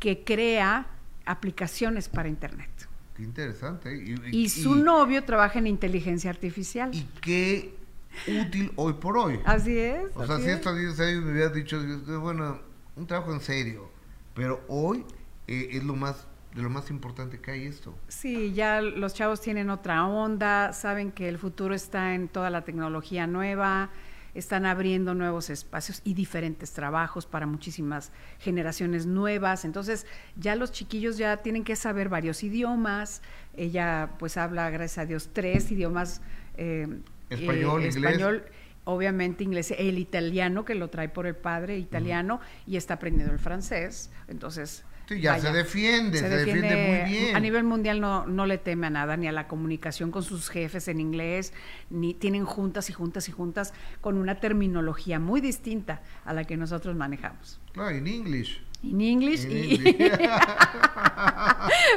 que 0.00 0.24
crea 0.24 0.86
aplicaciones 1.26 2.08
para 2.08 2.28
Internet. 2.28 2.70
Qué 3.14 3.22
interesante. 3.22 3.94
¿eh? 3.94 4.30
Y 4.32 4.48
su 4.48 4.74
novio 4.74 5.22
trabaja 5.24 5.58
en 5.58 5.66
inteligencia 5.66 6.30
artificial. 6.30 6.90
Y 6.94 7.06
qué 7.20 7.81
útil 8.26 8.72
hoy 8.76 8.94
por 8.94 9.16
hoy. 9.16 9.40
Así 9.44 9.78
es. 9.78 10.04
O 10.14 10.26
sea, 10.26 10.36
si 10.38 10.44
es. 10.44 10.56
estos 10.56 10.78
10 10.78 11.00
años 11.00 11.24
me 11.24 11.32
hubieras 11.32 11.54
dicho, 11.54 11.80
bueno, 12.20 12.60
un 12.96 13.06
trabajo 13.06 13.32
en 13.32 13.40
serio, 13.40 13.90
pero 14.34 14.62
hoy 14.68 15.04
eh, 15.46 15.68
es 15.72 15.84
lo 15.84 15.94
más, 15.96 16.26
de 16.54 16.62
lo 16.62 16.70
más 16.70 16.90
importante 16.90 17.40
que 17.40 17.50
hay 17.50 17.64
esto. 17.64 17.94
Sí, 18.08 18.52
ya 18.52 18.80
los 18.80 19.14
chavos 19.14 19.40
tienen 19.40 19.70
otra 19.70 20.06
onda, 20.06 20.72
saben 20.72 21.12
que 21.12 21.28
el 21.28 21.38
futuro 21.38 21.74
está 21.74 22.14
en 22.14 22.28
toda 22.28 22.50
la 22.50 22.64
tecnología 22.64 23.26
nueva, 23.26 23.90
están 24.34 24.64
abriendo 24.64 25.14
nuevos 25.14 25.50
espacios 25.50 26.00
y 26.04 26.14
diferentes 26.14 26.72
trabajos 26.72 27.26
para 27.26 27.46
muchísimas 27.46 28.12
generaciones 28.38 29.04
nuevas. 29.04 29.66
Entonces, 29.66 30.06
ya 30.36 30.56
los 30.56 30.72
chiquillos 30.72 31.18
ya 31.18 31.38
tienen 31.38 31.64
que 31.64 31.76
saber 31.76 32.08
varios 32.08 32.42
idiomas. 32.42 33.20
Ella, 33.54 34.12
pues, 34.18 34.38
habla, 34.38 34.70
gracias 34.70 34.98
a 34.98 35.06
Dios, 35.06 35.30
tres 35.34 35.70
idiomas. 35.70 36.22
eh, 36.56 37.00
Español, 37.32 37.82
eh, 37.82 37.86
inglés. 37.88 37.96
español, 37.96 38.44
obviamente 38.84 39.44
inglés, 39.44 39.74
el 39.76 39.98
italiano, 39.98 40.64
que 40.64 40.74
lo 40.74 40.88
trae 40.88 41.08
por 41.08 41.26
el 41.26 41.36
padre, 41.36 41.78
italiano, 41.78 42.40
y 42.66 42.76
está 42.76 42.94
aprendiendo 42.94 43.32
el 43.32 43.38
francés. 43.38 44.10
Entonces, 44.28 44.84
Sí, 45.08 45.20
ya 45.20 45.38
se 45.38 45.52
defiende, 45.52 46.18
se, 46.18 46.28
defiende, 46.28 46.76
muy 46.76 47.10
bien. 47.10 47.36
A 47.36 47.40
nivel 47.40 47.64
mundial 47.64 48.00
no, 48.00 48.24
no 48.26 48.46
le 48.46 48.58
teme 48.58 48.86
a 48.86 48.90
nada, 48.90 49.16
ni 49.16 49.26
a 49.26 49.32
la 49.32 49.48
comunicación 49.48 50.10
con 50.10 50.22
sus 50.22 50.48
jefes 50.48 50.86
en 50.88 51.00
inglés, 51.00 51.52
ni 51.90 52.14
tienen 52.14 52.44
juntas 52.44 52.88
y 52.88 52.92
juntas 52.92 53.28
y 53.28 53.32
juntas 53.32 53.74
con 54.00 54.16
una 54.16 54.38
terminología 54.38 55.18
muy 55.18 55.40
distinta 55.40 56.02
a 56.24 56.32
la 56.32 56.44
que 56.44 56.56
nosotros 56.56 56.94
manejamos. 56.96 57.60
Claro, 57.72 57.90
en 57.90 58.06
inglés. 58.06 58.58
En 58.84 59.00
inglés. 59.00 59.46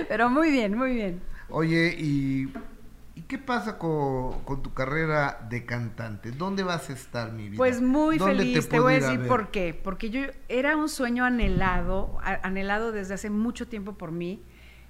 Pero 0.09 0.29
muy 0.29 0.51
bien, 0.51 0.75
muy 0.75 0.93
bien. 0.95 1.21
Oye, 1.49 1.95
y 1.97 2.47
¿Y 2.47 2.47
qué 3.27 3.37
pasa 3.37 3.77
con, 3.77 4.43
tu 4.61 4.73
carrera 4.73 5.45
de 5.49 5.65
cantante? 5.65 6.31
¿Dónde 6.31 6.63
vas 6.63 6.89
a 6.89 6.93
estar, 6.93 7.31
mi 7.31 7.49
vida? 7.49 7.57
Pues 7.57 7.81
muy 7.81 8.19
feliz, 8.19 8.67
te, 8.69 8.79
voy 8.79 8.93
a 8.93 8.99
decir 8.99 9.27
por 9.27 9.51
qué. 9.51 9.73
Porque 9.73 10.09
yo 10.09 10.21
era 10.49 10.75
un 10.77 10.89
sueño 10.89 11.25
anhelado, 11.25 12.17
anhelado 12.21 12.91
desde 12.91 13.13
hace 13.13 13.29
mucho 13.29 13.67
tiempo 13.67 13.93
por 13.93 14.11
mí, 14.11 14.43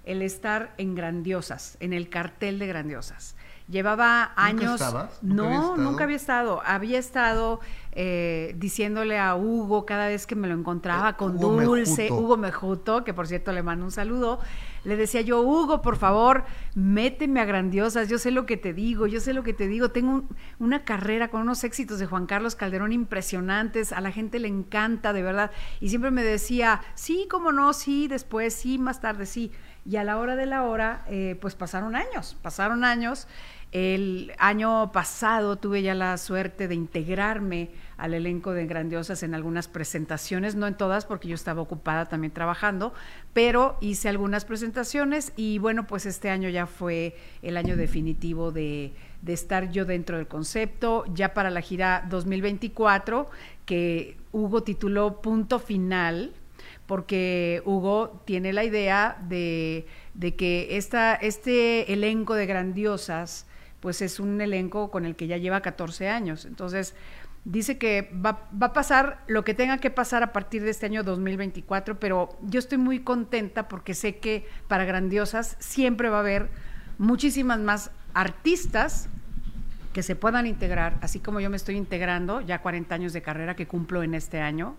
el 0.04 0.22
estar 0.22 0.74
en 0.78 0.96
Grandiosas, 0.96 1.78
en 1.80 1.94
el 1.94 2.10
cartel 2.10 2.60
de 2.60 2.68
Grandiosas. 2.68 3.36
Llevaba 3.68 4.32
años. 4.36 4.80
no, 5.24 5.76
nunca 5.76 6.04
había 6.04 6.18
estado. 6.18 6.62
Había 6.64 7.00
estado 7.00 7.60
eh, 7.94 8.54
diciéndole 8.58 9.18
a 9.18 9.36
Hugo 9.36 9.86
cada 9.86 10.08
vez 10.08 10.28
que 10.28 10.36
me 10.36 10.48
lo 10.48 10.54
encontraba 10.54 11.12
eh, 11.12 11.14
con 11.18 11.40
Dulce, 11.40 12.12
Hugo 12.12 12.38
Mejuto, 12.38 13.04
que 13.04 13.14
por 13.14 13.26
cierto 13.26 13.52
le 13.54 13.64
mando 13.64 13.86
un 13.86 13.92
saludo. 13.92 14.40
Le 14.84 14.98
decía 14.98 15.22
yo, 15.22 15.42
Hugo, 15.42 15.82
por 15.82 15.96
favor, 15.96 16.44
méteme 16.76 17.40
a 17.40 17.46
grandiosas. 17.46 18.08
Yo 18.08 18.20
sé 18.20 18.30
lo 18.30 18.46
que 18.46 18.56
te 18.56 18.72
digo, 18.72 19.08
yo 19.08 19.20
sé 19.20 19.34
lo 19.34 19.42
que 19.42 19.54
te 19.54 19.68
digo. 19.68 19.90
Tengo 19.90 20.26
una 20.60 20.84
carrera 20.84 21.30
con 21.30 21.42
unos 21.42 21.64
éxitos 21.64 21.98
de 21.98 22.06
Juan 22.06 22.28
Carlos 22.28 22.56
Calderón 22.56 22.92
impresionantes. 22.92 23.92
A 23.92 24.02
la 24.02 24.12
gente 24.12 24.38
le 24.38 24.48
encanta, 24.48 25.12
de 25.12 25.24
verdad. 25.24 25.50
Y 25.80 25.90
siempre 25.90 26.12
me 26.12 26.24
decía, 26.24 26.82
sí, 26.94 27.28
cómo 27.32 27.52
no, 27.52 27.74
sí, 27.74 28.08
después, 28.08 28.54
sí, 28.54 28.78
más 28.78 29.02
tarde, 29.02 29.26
sí. 29.26 29.52
Y 29.88 29.98
a 29.98 30.04
la 30.04 30.18
hora 30.18 30.36
de 30.36 30.48
la 30.48 30.64
hora, 30.64 31.06
eh, 31.08 31.38
pues 31.40 31.54
pasaron 31.54 31.96
años, 31.96 32.36
pasaron 32.42 32.84
años. 32.84 33.28
El 33.72 34.34
año 34.40 34.92
pasado 34.92 35.58
tuve 35.58 35.84
ya 35.84 35.94
la 35.94 36.18
suerte 36.18 36.68
de 36.68 36.74
integrarme 36.74 37.70
al 37.98 38.16
elenco 38.16 38.54
de 38.54 38.66
Grandiosas 38.66 39.22
en 39.22 39.36
algunas 39.36 39.68
presentaciones, 39.68 40.56
no 40.56 40.66
en 40.66 40.76
todas 40.76 41.06
porque 41.06 41.28
yo 41.28 41.36
estaba 41.36 41.62
ocupada 41.62 42.08
también 42.08 42.34
trabajando, 42.34 42.94
pero 43.34 43.78
hice 43.80 44.10
algunas 44.10 44.44
presentaciones 44.44 45.34
y 45.36 45.60
bueno, 45.60 45.86
pues 45.86 46.08
este 46.08 46.32
año 46.32 46.50
ya 46.50 46.66
fue 46.66 47.16
el 47.44 47.56
año 47.56 47.76
definitivo 47.76 48.52
de, 48.52 48.94
de 49.22 49.34
estar 49.34 49.70
yo 49.70 49.86
dentro 49.86 50.18
del 50.18 50.28
concepto, 50.28 51.04
ya 51.14 51.34
para 51.34 51.50
la 51.52 51.62
gira 51.62 52.06
2024, 52.10 53.30
que 53.66 54.18
Hugo 54.32 54.64
tituló 54.64 55.22
Punto 55.22 55.60
Final, 55.60 56.34
porque 56.88 57.62
Hugo 57.66 58.22
tiene 58.26 58.54
la 58.54 58.64
idea 58.64 59.18
de, 59.28 59.88
de 60.14 60.36
que 60.36 60.78
esta, 60.78 61.16
este 61.16 61.92
elenco 61.92 62.36
de 62.36 62.46
Grandiosas, 62.46 63.48
pues 63.80 64.02
es 64.02 64.20
un 64.20 64.40
elenco 64.42 64.92
con 64.92 65.06
el 65.06 65.16
que 65.16 65.28
ya 65.28 65.38
lleva 65.38 65.62
14 65.62 66.10
años. 66.10 66.46
Entonces, 66.46 66.96
dice 67.44 67.78
que 67.78 68.12
va, 68.14 68.48
va, 68.62 68.68
a 68.68 68.74
pasar 68.74 69.24
lo 69.28 69.44
que 69.44 69.54
tenga 69.54 69.78
que 69.80 69.90
pasar 69.90 70.24
a 70.24 70.34
partir 70.34 70.64
de 70.64 70.72
este 70.72 70.86
año 70.86 71.04
2024, 71.04 72.00
pero 72.00 72.30
yo 72.42 72.60
estoy 72.60 72.78
muy 72.78 73.00
contenta 73.00 73.68
porque 73.68 73.94
sé 73.94 74.18
que 74.18 74.46
para 74.68 74.86
Grandiosas 74.86 75.56
siempre 75.60 76.10
va 76.10 76.18
a 76.18 76.22
haber 76.22 76.50
muchísimas 76.98 77.60
más 77.60 77.92
artistas 78.14 79.10
que 79.94 80.04
se 80.04 80.16
puedan 80.16 80.46
integrar, 80.46 80.98
así 81.02 81.20
como 81.20 81.40
yo 81.40 81.50
me 81.50 81.56
estoy 81.56 81.76
integrando, 81.78 82.42
ya 82.42 82.62
40 82.62 82.94
años 82.94 83.14
de 83.14 83.22
carrera 83.22 83.56
que 83.56 83.66
cumplo 83.66 84.04
en 84.04 84.14
este 84.14 84.42
año. 84.42 84.76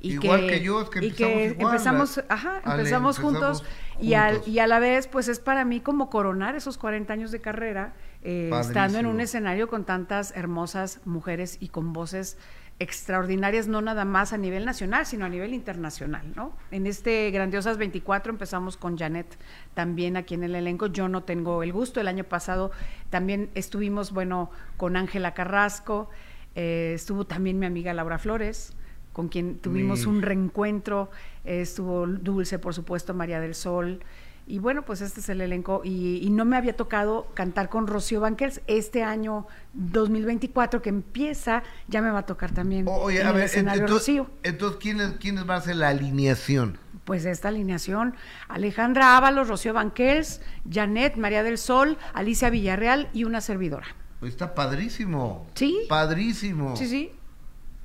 Y 0.00 0.12
igual 0.14 0.46
que, 0.46 0.60
yo, 0.60 0.82
es 0.82 1.14
que 1.14 1.56
empezamos, 1.58 2.22
ajá, 2.28 2.60
empezamos, 2.64 3.18
juntos, 3.18 3.64
Y, 4.00 4.14
al, 4.14 4.42
y 4.46 4.58
a 4.58 4.66
la 4.66 4.78
vez, 4.78 5.08
pues 5.08 5.28
es 5.28 5.40
para 5.40 5.64
mí 5.64 5.80
como 5.80 6.10
coronar 6.10 6.54
esos 6.54 6.76
40 6.78 7.12
años 7.12 7.30
de 7.30 7.40
carrera 7.40 7.94
eh, 8.22 8.50
estando 8.60 8.98
en 8.98 9.06
un 9.06 9.20
escenario 9.20 9.68
con 9.68 9.84
tantas 9.84 10.32
hermosas 10.36 11.00
mujeres 11.04 11.58
y 11.60 11.68
con 11.68 11.92
voces 11.92 12.36
extraordinarias, 12.78 13.68
no 13.68 13.80
nada 13.80 14.04
más 14.04 14.32
a 14.32 14.38
nivel 14.38 14.66
nacional, 14.66 15.06
sino 15.06 15.24
a 15.24 15.28
nivel 15.28 15.54
internacional, 15.54 16.32
¿no? 16.34 16.54
En 16.70 16.86
este 16.86 17.30
Grandiosas 17.30 17.78
24 17.78 18.30
empezamos 18.30 18.76
con 18.76 18.98
Janet 18.98 19.38
también 19.74 20.16
aquí 20.16 20.34
en 20.34 20.44
el 20.44 20.54
elenco. 20.54 20.88
Yo 20.88 21.08
no 21.08 21.22
tengo 21.22 21.62
el 21.62 21.72
gusto. 21.72 22.00
El 22.00 22.08
año 22.08 22.24
pasado 22.24 22.70
también 23.08 23.50
estuvimos, 23.54 24.12
bueno, 24.12 24.50
con 24.76 24.96
Ángela 24.96 25.32
Carrasco, 25.32 26.10
eh, 26.54 26.92
estuvo 26.94 27.26
también 27.26 27.58
mi 27.58 27.66
amiga 27.66 27.94
Laura 27.94 28.18
Flores, 28.18 28.74
con 29.16 29.28
quien 29.28 29.56
tuvimos 29.56 30.04
un 30.04 30.20
reencuentro, 30.20 31.10
estuvo 31.42 32.06
Dulce, 32.06 32.58
por 32.58 32.74
supuesto, 32.74 33.14
María 33.14 33.40
del 33.40 33.54
Sol, 33.54 34.00
y 34.46 34.58
bueno, 34.58 34.84
pues 34.84 35.00
este 35.00 35.20
es 35.20 35.28
el 35.30 35.40
elenco. 35.40 35.80
Y, 35.84 36.28
no 36.30 36.44
me 36.44 36.54
había 36.58 36.76
tocado 36.76 37.26
cantar 37.32 37.70
con 37.70 37.86
Rocío 37.86 38.20
Banquels. 38.20 38.60
Este 38.66 39.02
año 39.02 39.46
2024 39.72 40.82
que 40.82 40.90
empieza, 40.90 41.62
ya 41.88 42.02
me 42.02 42.10
va 42.10 42.18
a 42.18 42.26
tocar 42.26 42.52
también. 42.52 42.84
oye, 42.86 43.22
a 43.22 43.32
ver, 43.32 43.50
entonces, 43.54 43.88
Rocío. 43.88 44.30
entonces 44.42 44.78
¿quiénes, 44.82 45.12
¿quiénes 45.12 45.48
va 45.48 45.56
a 45.56 45.62
ser 45.62 45.76
la 45.76 45.88
alineación? 45.88 46.76
Pues 47.06 47.24
esta 47.24 47.48
alineación, 47.48 48.16
Alejandra 48.48 49.16
Ábalos, 49.16 49.48
Rocío 49.48 49.72
Banquels, 49.72 50.42
Janet, 50.70 51.16
María 51.16 51.42
del 51.42 51.56
Sol, 51.56 51.96
Alicia 52.12 52.50
Villarreal 52.50 53.08
y 53.14 53.24
una 53.24 53.40
servidora. 53.40 53.86
Pues 54.20 54.32
está 54.32 54.54
padrísimo. 54.54 55.46
Sí. 55.54 55.86
Padrísimo. 55.88 56.76
Sí, 56.76 56.86
sí. 56.86 57.12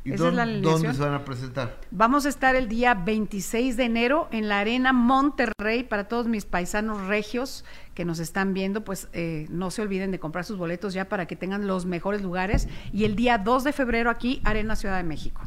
¿Y 0.04 0.12
dónde, 0.12 0.94
se 0.94 1.00
van 1.00 1.14
a 1.14 1.24
presentar? 1.24 1.80
Vamos 1.92 2.26
a 2.26 2.30
estar 2.30 2.56
el 2.56 2.68
día 2.68 2.96
26 2.96 3.78
de 3.78 3.84
enero 3.84 4.28
en 4.32 4.50
la 4.50 4.60
Arena 4.60 4.94
Monterrey 4.94 5.84
para 5.84 6.08
todos 6.08 6.28
mis 6.28 6.46
paisanos 6.46 7.06
regios 7.06 7.64
que 7.94 8.04
nos 8.04 8.18
están 8.18 8.56
viendo, 8.56 8.84
pues 8.84 9.10
eh, 9.14 9.46
no 9.52 9.70
se 9.70 9.84
olviden 9.84 10.10
de 10.10 10.20
comprar 10.20 10.44
sus 10.44 10.58
boletos 10.58 10.96
ya 10.96 11.08
para 11.08 11.28
que 11.28 11.36
tengan 11.36 11.68
los 11.68 11.86
mejores 11.86 12.24
lugares. 12.24 12.68
Y 12.92 13.06
el 13.06 13.16
día 13.16 13.38
2 13.38 13.64
de 13.64 13.74
febrero 13.74 14.10
aquí, 14.10 14.42
Arena 14.44 14.76
Ciudad 14.76 14.98
de 14.98 15.04
México. 15.04 15.42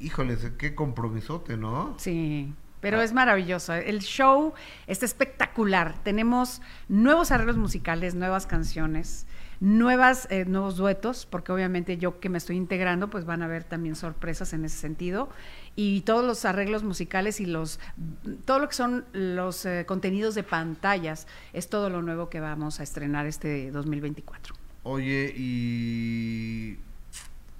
Híjoles, 0.00 0.50
qué 0.58 0.74
compromisote, 0.74 1.56
¿no? 1.56 1.94
Sí. 1.98 2.52
Pero 2.80 2.98
ah. 2.98 3.04
es 3.04 3.12
maravilloso. 3.12 3.74
El 3.74 4.00
show 4.00 4.54
está 4.88 5.04
espectacular. 5.04 5.94
Tenemos 6.02 6.62
nuevos 6.88 7.30
arreglos 7.30 7.56
musicales, 7.56 8.16
nuevas 8.16 8.46
canciones 8.46 9.27
nuevas, 9.60 10.28
eh, 10.30 10.44
nuevos 10.44 10.76
duetos, 10.76 11.26
porque 11.26 11.52
obviamente 11.52 11.98
yo 11.98 12.20
que 12.20 12.28
me 12.28 12.38
estoy 12.38 12.56
integrando, 12.56 13.08
pues 13.10 13.24
van 13.24 13.42
a 13.42 13.46
haber 13.46 13.64
también 13.64 13.96
sorpresas 13.96 14.52
en 14.52 14.64
ese 14.64 14.78
sentido. 14.78 15.28
Y 15.76 16.02
todos 16.02 16.24
los 16.24 16.44
arreglos 16.44 16.82
musicales 16.82 17.40
y 17.40 17.46
los, 17.46 17.80
todo 18.44 18.58
lo 18.58 18.68
que 18.68 18.74
son 18.74 19.04
los 19.12 19.64
eh, 19.66 19.84
contenidos 19.86 20.34
de 20.34 20.42
pantallas, 20.42 21.26
es 21.52 21.68
todo 21.68 21.90
lo 21.90 22.02
nuevo 22.02 22.28
que 22.28 22.40
vamos 22.40 22.80
a 22.80 22.82
estrenar 22.82 23.26
este 23.26 23.70
2024. 23.70 24.54
Oye, 24.84 25.34
y 25.36 26.78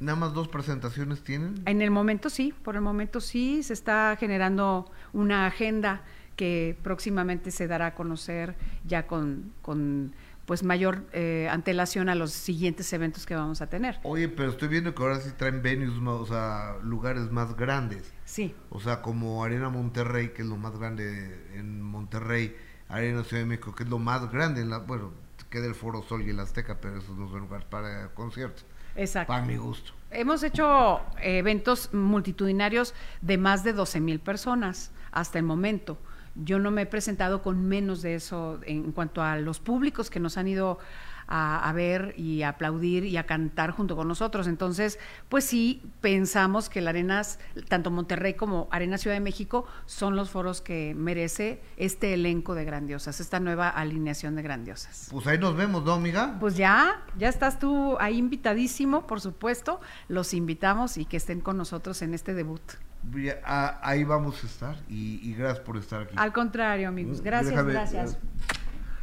¿Nada 0.01 0.17
más 0.17 0.33
dos 0.33 0.47
presentaciones 0.47 1.23
tienen? 1.23 1.61
En 1.67 1.83
el 1.83 1.91
momento 1.91 2.31
sí, 2.31 2.55
por 2.63 2.77
el 2.77 2.83
momento 2.83 3.21
sí, 3.21 3.65
se 3.65 3.73
está 3.73 4.17
generando 4.19 4.89
una 5.13 5.47
agenda 5.47 6.03
que 6.37 6.77
próximamente 6.85 7.51
se 7.51 7.67
dará 7.67 7.87
a 7.87 7.95
conocer 7.97 8.55
ya 8.87 9.09
con, 9.09 9.53
con 9.61 10.13
pues 10.49 10.63
mayor 10.63 11.05
eh, 11.13 11.47
antelación 11.51 12.09
a 12.09 12.15
los 12.15 12.33
siguientes 12.33 12.91
eventos 12.95 13.27
que 13.27 13.35
vamos 13.35 13.61
a 13.61 13.69
tener. 13.69 14.01
Oye, 14.03 14.31
pero 14.31 14.49
estoy 14.49 14.69
viendo 14.69 14.95
que 14.95 15.03
ahora 15.03 15.21
sí 15.21 15.29
traen 15.37 15.61
venues, 15.61 15.93
o 16.03 16.25
sea, 16.25 16.77
lugares 16.83 17.31
más 17.31 17.55
grandes. 17.55 18.15
Sí. 18.25 18.55
O 18.71 18.81
sea, 18.81 19.03
como 19.03 19.45
Arena 19.45 19.69
Monterrey, 19.69 20.31
que 20.31 20.41
es 20.41 20.49
lo 20.49 20.57
más 20.57 20.79
grande 20.79 21.39
en 21.53 21.83
Monterrey, 21.83 22.57
Arena 22.89 23.25
Ciudad 23.25 23.43
de 23.43 23.47
México, 23.47 23.75
que 23.75 23.83
es 23.83 23.91
lo 23.91 23.99
más 23.99 24.33
grande, 24.33 24.63
en 24.63 24.71
la, 24.71 24.79
bueno, 24.79 25.13
queda 25.51 25.67
el 25.67 25.75
Foro 25.75 26.03
Sol 26.03 26.23
y 26.23 26.31
el 26.31 26.41
Azteca, 26.41 26.79
pero 26.81 26.97
esos 26.97 27.15
no 27.19 27.29
son 27.29 27.41
lugares 27.41 27.67
para 27.67 28.09
conciertos. 28.15 28.65
Exacto. 28.97 29.29
Para 29.31 29.45
mi 29.45 29.59
gusto. 29.59 29.93
Hemos 30.11 30.43
hecho 30.43 31.03
eventos 31.21 31.93
multitudinarios 31.93 32.95
de 33.21 33.37
más 33.37 33.65
de 33.65 33.75
12 33.75 34.01
mil 34.01 34.19
personas 34.19 34.93
hasta 35.13 35.39
el 35.39 35.45
momento. 35.45 35.99
Yo 36.45 36.59
no 36.59 36.71
me 36.71 36.83
he 36.83 36.87
presentado 36.87 37.43
con 37.43 37.67
menos 37.67 38.03
de 38.03 38.15
eso 38.15 38.61
en 38.65 38.93
cuanto 38.93 39.23
a 39.23 39.37
los 39.37 39.61
públicos 39.61 40.11
que 40.11 40.21
nos 40.21 40.37
han 40.37 40.49
ido 40.49 40.79
a, 41.29 41.71
ver 41.75 42.15
y 42.17 42.43
a 42.43 42.51
aplaudir 42.51 43.05
y 43.05 43.17
a 43.17 43.27
cantar 43.27 43.71
junto 43.71 43.97
con 43.97 44.09
nosotros. 44.09 44.47
Entonces, 44.47 44.99
pues 45.29 45.45
sí, 45.45 45.83
pensamos 46.01 46.69
que 46.69 46.81
la 46.81 46.91
Arenas, 46.91 47.39
tanto 47.69 47.91
Monterrey 47.91 48.35
como 48.35 48.69
Arena 48.71 48.99
Ciudad 48.99 49.17
de 49.17 49.21
México, 49.21 49.67
son 49.87 50.17
los 50.17 50.31
foros 50.31 50.63
que 50.63 50.95
merece 50.97 51.61
este 51.77 52.15
elenco 52.15 52.55
de 52.55 52.65
grandiosas, 52.65 53.21
esta 53.21 53.41
nueva 53.41 53.69
alineación 53.69 54.35
de 54.37 54.43
grandiosas. 54.43 55.09
Pues 55.11 55.27
ahí 55.27 55.39
nos 55.39 55.55
vemos, 55.55 55.85
¿no, 55.85 55.93
amiga? 55.93 56.37
Pues 56.41 56.57
ya, 56.57 57.03
ya 57.19 57.29
estás 57.29 57.59
tú 57.59 57.97
ahí 58.01 58.17
invitadísimo, 58.17 59.07
por 59.07 59.21
supuesto. 59.21 59.81
Los 60.09 60.33
invitamos 60.33 60.97
y 60.97 61.05
que 61.05 61.19
estén 61.19 61.41
con 61.41 61.59
nosotros 61.59 62.01
en 62.03 62.15
este 62.15 62.33
debut. 62.35 62.63
Ahí 63.45 64.05
vamos 64.05 64.43
a 64.43 64.47
estar 64.47 64.77
y, 64.89 65.35
gracias 65.35 65.61
por 65.61 65.77
estar 65.77 66.03
aquí. 66.03 66.15
Al 66.17 66.33
contrario, 66.33 66.89
amigos. 66.89 67.21
Gracias, 67.21 67.65
gracias. 67.65 68.15
Eh, 68.15 68.19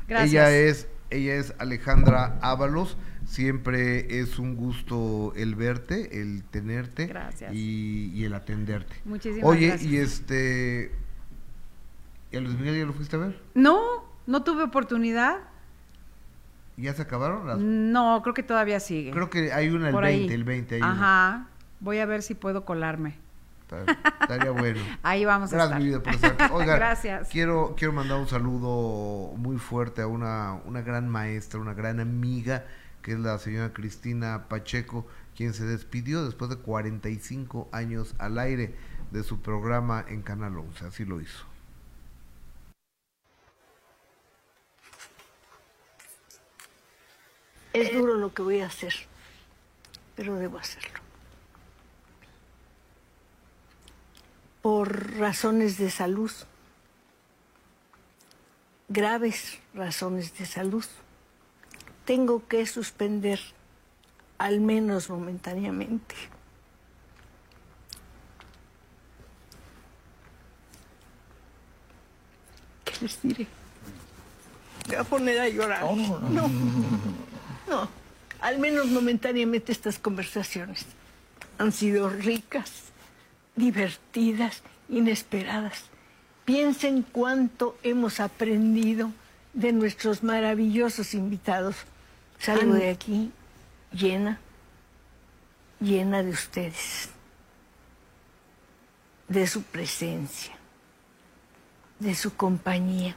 gracias. 0.08 0.32
Ella 0.32 0.52
es, 0.52 0.88
ella 1.16 1.36
es 1.36 1.54
Alejandra 1.60 2.38
Ábalos. 2.42 2.98
Siempre 3.26 4.20
es 4.20 4.38
un 4.38 4.56
gusto 4.56 5.34
el 5.36 5.56
verte, 5.56 6.22
el 6.22 6.44
tenerte 6.44 7.12
y, 7.52 8.24
el 8.24 8.34
atenderte. 8.34 8.96
Muchísimas 9.04 9.50
Oye, 9.50 9.68
gracias. 9.70 9.92
y 9.92 9.98
este 9.98 10.92
¿Y 12.32 12.38
a 12.38 12.42
Luis 12.42 12.58
Miguel 12.58 12.78
ya 12.78 12.86
lo 12.86 12.94
fuiste 12.94 13.16
a 13.16 13.20
ver? 13.20 13.42
No, 13.54 13.80
no 14.28 14.44
tuve 14.44 14.64
oportunidad. 14.64 15.38
¿Ya 16.78 16.94
se 16.94 17.02
acabaron 17.02 17.48
las? 17.48 17.58
No, 17.58 18.22
creo 18.22 18.34
que 18.34 18.44
todavía 18.44 18.80
sigue. 18.80 19.12
Creo 19.12 19.30
que 19.30 19.54
hay 19.54 19.70
una 19.70 19.88
el 19.88 19.94
Por 19.94 20.04
20, 20.04 20.30
ahí. 20.30 20.36
el 20.36 20.44
20. 20.44 20.76
Hay 20.76 20.82
una. 20.82 20.92
Ajá. 20.92 21.48
Voy 21.80 22.00
a 22.00 22.06
ver 22.06 22.22
si 22.22 22.36
puedo 22.36 22.66
colarme. 22.66 23.16
Estaría 24.22 24.52
bueno. 24.52 24.80
Ahí 25.04 25.26
vamos 25.26 25.52
a 25.54 25.56
Gracias, 25.56 25.72
estar. 25.72 25.80
mi 25.82 25.86
vida, 25.88 26.04
por 26.04 26.14
estar. 26.14 26.52
Oigan, 26.54 26.78
Gracias. 26.78 27.30
Quiero, 27.30 27.76
quiero 27.78 27.94
mandar 27.94 28.20
un 28.20 28.28
saludo 28.28 29.36
muy 29.38 29.58
fuerte 29.58 30.02
a 30.02 30.08
una, 30.08 30.54
una 30.66 30.82
gran 30.82 31.10
maestra, 31.10 31.60
una 31.60 31.74
gran 31.74 32.00
amiga, 32.00 32.66
que 33.02 33.14
es 33.14 33.20
la 33.20 33.38
señora 33.40 33.74
Cristina 33.74 34.48
Pacheco, 34.48 35.08
quien 35.36 35.54
se 35.54 35.66
despidió 35.66 36.24
después 36.26 36.50
de 36.50 36.58
45 36.58 37.70
años 37.72 38.16
al 38.20 38.38
aire 38.40 38.76
de 39.12 39.24
su 39.24 39.42
programa 39.42 40.04
en 40.08 40.22
Canal 40.22 40.58
11. 40.58 40.86
Así 40.86 41.06
lo 41.06 41.22
hizo. 41.22 41.46
Es 47.74 47.94
duro 47.94 48.16
lo 48.16 48.34
que 48.34 48.42
voy 48.42 48.62
a 48.62 48.68
hacer, 48.68 48.94
pero 50.16 50.36
debo 50.36 50.58
hacerlo. 50.58 51.00
Por 54.66 55.20
razones 55.20 55.78
de 55.78 55.92
salud, 55.92 56.32
graves 58.90 59.60
razones 59.76 60.36
de 60.40 60.48
salud, 60.48 60.84
tengo 62.04 62.48
que 62.48 62.66
suspender, 62.66 63.40
al 64.40 64.62
menos 64.62 65.08
momentáneamente, 65.12 66.16
¿Qué 72.86 72.94
les 73.02 73.22
diré? 73.22 73.48
Me 74.88 74.96
voy 74.96 74.96
a 74.96 75.04
poner 75.04 75.42
a 75.42 75.48
llorar. 75.48 75.84
No, 75.84 75.96
no, 75.96 76.50
no. 77.70 77.90
Al 78.42 78.58
menos 78.58 78.88
momentáneamente 78.88 79.72
estas 79.72 80.00
conversaciones 80.00 80.88
han 81.60 81.72
sido 81.72 82.10
ricas, 82.10 82.85
divertidas, 83.56 84.62
inesperadas. 84.90 85.86
Piensen 86.46 87.02
cuánto 87.02 87.78
hemos 87.84 88.20
aprendido 88.20 89.12
de 89.54 89.72
nuestros 89.72 90.24
maravillosos 90.24 91.14
invitados. 91.14 91.76
Salgo 92.40 92.74
de 92.74 92.90
aquí 92.90 93.32
llena, 93.92 94.40
llena 95.80 96.22
de 96.22 96.30
ustedes, 96.30 97.10
de 99.28 99.48
su 99.48 99.64
presencia, 99.64 100.54
de 102.00 102.14
su 102.14 102.36
compañía, 102.36 103.16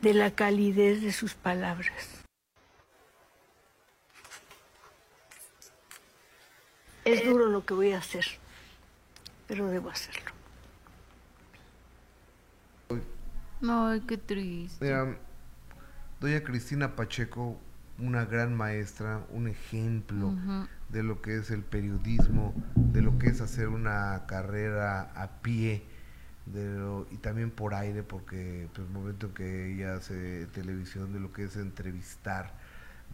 de 0.00 0.14
la 0.14 0.30
calidez 0.30 1.02
de 1.02 1.12
sus 1.12 1.34
palabras. 1.34 2.19
Es 7.04 7.24
duro 7.24 7.46
lo 7.46 7.64
que 7.64 7.74
voy 7.74 7.92
a 7.92 7.98
hacer, 7.98 8.24
pero 9.48 9.66
debo 9.68 9.90
hacerlo. 9.90 10.30
Ay, 13.62 14.00
qué 14.06 14.16
triste. 14.16 14.84
Mira, 14.84 15.16
doña 16.20 16.42
Cristina 16.42 16.96
Pacheco, 16.96 17.58
una 17.98 18.24
gran 18.24 18.54
maestra, 18.56 19.22
un 19.30 19.48
ejemplo 19.48 20.34
de 20.88 21.02
lo 21.02 21.20
que 21.20 21.36
es 21.36 21.50
el 21.50 21.62
periodismo, 21.62 22.54
de 22.74 23.02
lo 23.02 23.18
que 23.18 23.28
es 23.28 23.40
hacer 23.40 23.68
una 23.68 24.24
carrera 24.26 25.12
a 25.14 25.28
pie, 25.42 25.84
de 26.46 26.64
lo- 26.78 27.06
y 27.10 27.16
también 27.18 27.50
por 27.50 27.74
aire, 27.74 28.02
porque 28.02 28.68
pues, 28.74 28.86
el 28.86 28.92
momento 28.92 29.26
en 29.26 29.34
que 29.34 29.74
ella 29.74 29.94
hace 29.94 30.46
televisión, 30.46 31.12
de 31.12 31.20
lo 31.20 31.32
que 31.32 31.44
es 31.44 31.56
entrevistar, 31.56 32.54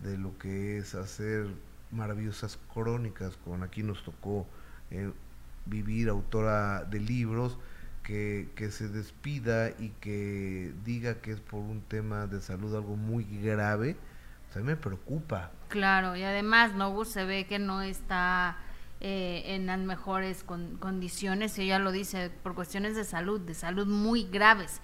de 0.03 0.17
lo 0.17 0.39
que 0.39 0.79
es 0.79 0.95
hacer 0.95 1.49
maravillosas 1.91 2.59
crónicas, 2.73 3.37
con 3.45 3.63
aquí 3.63 3.83
nos 3.83 4.03
tocó 4.05 4.47
eh, 4.91 5.11
vivir, 5.67 6.09
autora 6.09 6.85
de 6.85 7.01
libros, 7.01 7.59
que, 8.03 8.49
que 8.55 8.71
se 8.71 8.89
despida 8.89 9.71
y 9.71 9.91
que 10.01 10.73
diga 10.85 11.21
que 11.21 11.33
es 11.33 11.41
por 11.41 11.61
un 11.61 11.81
tema 11.81 12.27
de 12.27 12.41
salud 12.41 12.75
algo 12.75 12.97
muy 12.97 13.25
grave, 13.43 13.97
o 14.49 14.53
sea, 14.53 14.63
me 14.63 14.77
preocupa. 14.77 15.51
Claro, 15.69 16.15
y 16.17 16.23
además 16.23 16.73
no 16.75 17.05
se 17.05 17.25
ve 17.25 17.47
que 17.49 17.59
no 17.59 17.83
está 17.83 18.59
eh, 19.01 19.43
en 19.47 19.67
las 19.67 19.81
mejores 19.81 20.45
con- 20.45 20.77
condiciones, 20.77 21.59
ella 21.59 21.81
lo 21.81 21.91
dice, 21.91 22.31
por 22.45 22.55
cuestiones 22.55 22.95
de 22.95 23.05
salud, 23.05 23.41
de 23.41 23.55
salud 23.55 23.87
muy 23.89 24.23
graves. 24.25 24.81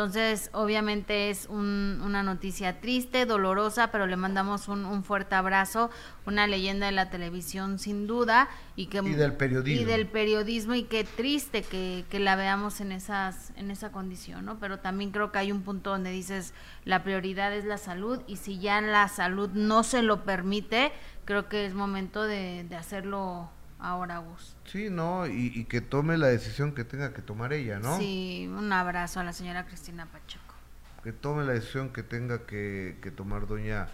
Entonces, 0.00 0.50
obviamente 0.52 1.30
es 1.30 1.46
un- 1.48 2.02
una 2.04 2.22
noticia 2.22 2.82
triste, 2.82 3.24
dolorosa, 3.24 3.90
pero 3.90 4.06
le 4.06 4.16
mandamos 4.16 4.68
un, 4.68 4.84
un 4.84 5.02
fuerte 5.02 5.34
abrazo, 5.34 5.88
una 6.26 6.46
leyenda 6.46 6.84
de 6.84 6.92
la 6.92 7.08
televisión 7.08 7.78
sin 7.78 8.06
duda 8.06 8.46
y 8.76 8.88
que 8.88 8.98
Y 8.98 9.14
del 9.14 9.32
periodismo. 9.32 9.80
y 9.80 9.84
del 9.86 10.06
periodismo 10.06 10.74
y 10.74 10.82
qué 10.82 11.04
triste 11.04 11.62
que, 11.62 12.04
que 12.10 12.20
la 12.20 12.36
veamos 12.36 12.82
en 12.82 12.92
esas 12.92 13.54
en 13.56 13.70
esa 13.70 13.90
condición, 13.90 14.44
¿no? 14.44 14.58
Pero 14.58 14.80
también 14.80 15.12
creo 15.12 15.32
que 15.32 15.38
hay 15.38 15.50
un 15.50 15.62
punto 15.62 15.88
donde 15.92 16.10
dices 16.10 16.52
la 16.84 17.02
prioridad 17.02 17.54
es 17.54 17.64
la 17.64 17.78
salud 17.78 18.20
y 18.26 18.36
si 18.36 18.58
ya 18.58 18.82
la 18.82 19.08
salud 19.08 19.48
no 19.54 19.82
se 19.82 20.02
lo 20.02 20.24
permite, 20.24 20.92
creo 21.24 21.48
que 21.48 21.64
es 21.64 21.72
momento 21.72 22.24
de, 22.24 22.64
de 22.68 22.76
hacerlo 22.76 23.50
ahora, 23.78 24.18
Gus. 24.18 24.56
Sí, 24.64 24.90
¿no? 24.90 25.26
Y, 25.26 25.52
y 25.54 25.64
que 25.66 25.80
tome 25.80 26.16
la 26.18 26.28
decisión 26.28 26.74
que 26.74 26.84
tenga 26.84 27.12
que 27.14 27.22
tomar 27.22 27.52
ella, 27.52 27.78
¿no? 27.80 27.98
Sí, 27.98 28.48
un 28.50 28.72
abrazo 28.72 29.20
a 29.20 29.24
la 29.24 29.32
señora 29.32 29.66
Cristina 29.66 30.06
Pacheco. 30.10 30.54
que 31.02 31.12
tome 31.12 31.44
la 31.44 31.52
decisión 31.52 31.92
que 31.92 32.02
tenga 32.02 32.46
que, 32.46 32.98
que 33.02 33.10
tomar 33.10 33.46
doña 33.46 33.88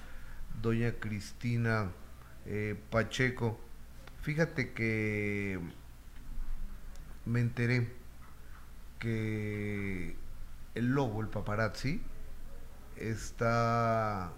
doña 0.61 0.93
Cristina 1.01 1.93
eh, 2.47 2.81
Pacheco. 2.91 3.61
Fíjate 4.23 4.73
que 4.73 5.61
me 7.25 7.41
enteré 7.41 7.93
que 8.99 10.17
el 10.75 10.87
lobo, 10.95 11.21
el 11.21 11.29
paparazzi, 11.29 12.03
está, 12.97 14.33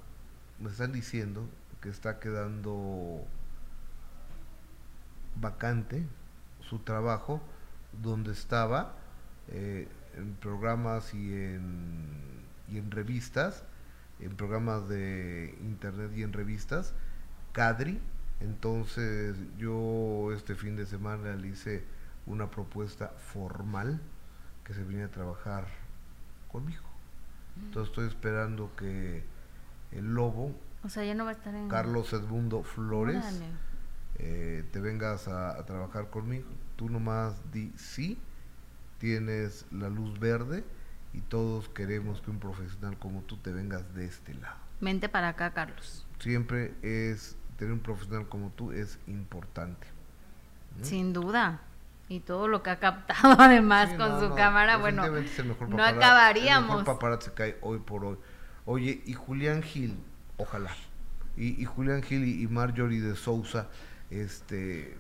me 0.59 0.71
están 0.71 0.93
diciendo 0.93 1.49
que 1.81 1.89
está 1.91 2.19
quedando 2.21 3.31
vacante 5.37 6.07
su 6.61 6.79
trabajo 6.81 7.41
donde 8.03 8.33
estaba 8.33 8.95
eh, 9.49 9.89
en 10.17 10.35
programas 10.35 11.15
y 11.15 11.33
en, 11.33 12.45
y 12.69 12.79
en 12.79 12.91
revistas, 12.91 13.65
en 14.21 14.37
programas 14.37 14.89
de 14.89 15.57
internet 15.61 16.13
y 16.17 16.23
en 16.23 16.33
revistas, 16.33 16.95
Cadri. 17.53 18.01
Entonces 18.41 19.37
yo 19.59 20.33
este 20.33 20.55
fin 20.55 20.77
de 20.77 20.87
semana 20.87 21.35
le 21.37 21.49
hice 21.49 21.85
una 22.27 22.51
propuesta 22.51 23.09
formal 23.19 24.01
que 24.65 24.75
se 24.75 24.83
viene 24.83 25.05
a 25.05 25.11
trabajar 25.11 25.67
conmigo. 26.51 26.83
Entonces 27.57 27.91
estoy 27.91 28.09
esperando 28.09 28.75
que 28.77 29.23
el 29.93 30.15
lobo, 30.15 30.53
O 30.83 30.89
sea, 30.89 31.05
ya 31.05 31.15
no 31.15 31.25
va 31.25 31.31
a 31.31 31.35
estar 31.35 31.55
en 31.55 31.69
Carlos 31.69 32.13
Edmundo 32.13 32.63
Flores, 32.63 33.25
Órale. 33.25 33.47
Eh, 34.19 34.65
te 34.73 34.81
vengas 34.81 35.29
a, 35.29 35.51
a 35.59 35.65
trabajar 35.67 36.11
conmigo. 36.11 36.47
Tú 36.77 36.89
nomás 36.89 37.41
di 37.53 37.73
sí, 37.77 38.19
tienes 38.99 39.67
la 39.71 39.89
luz 39.89 40.19
verde 40.19 40.65
y 41.13 41.21
todos 41.21 41.69
queremos 41.69 42.21
que 42.21 42.31
un 42.31 42.39
profesional 42.41 42.99
como 42.99 43.23
tú 43.23 43.37
te 43.37 43.53
vengas 43.53 43.95
de 43.95 44.07
este 44.07 44.35
lado. 44.35 44.57
Mente 44.81 45.09
para 45.09 45.31
acá, 45.31 45.53
Carlos. 45.53 46.07
Siempre 46.19 46.75
es 46.83 47.37
tener 47.57 47.73
un 47.73 47.81
profesional 47.81 48.29
como 48.29 48.51
tú 48.51 48.73
es 48.73 48.99
importante. 49.07 49.87
¿no? 50.79 50.85
Sin 50.85 51.13
duda. 51.13 51.61
Y 52.09 52.21
todo 52.21 52.49
lo 52.49 52.63
que 52.63 52.71
ha 52.71 52.79
captado 52.81 53.37
además 53.41 53.91
Sí, 53.91 53.97
con 53.97 54.09
no, 54.11 54.21
su 54.21 54.29
no, 54.31 54.35
cámara, 54.35 54.77
bueno, 54.77 55.07
no 55.07 55.13
paparazzi- 55.17 55.73
El 55.73 55.81
acabaríamos. 55.81 56.69
mejor 56.81 56.85
paparazzi 56.85 57.31
que 57.31 57.43
hay 57.45 57.55
hoy 57.63 57.79
por 57.79 58.05
hoy. 58.05 58.17
Oye, 58.67 59.03
y 59.07 59.13
Julián 59.15 59.63
Gil, 59.63 59.97
ojalá. 60.37 60.71
Y, 61.37 61.61
y 61.61 61.65
Julián 61.65 62.03
Gil 62.03 62.25
y, 62.25 62.43
y 62.43 62.47
Marjorie 62.49 63.01
de 63.01 63.17
Sousa, 63.17 63.69
este. 64.19 64.97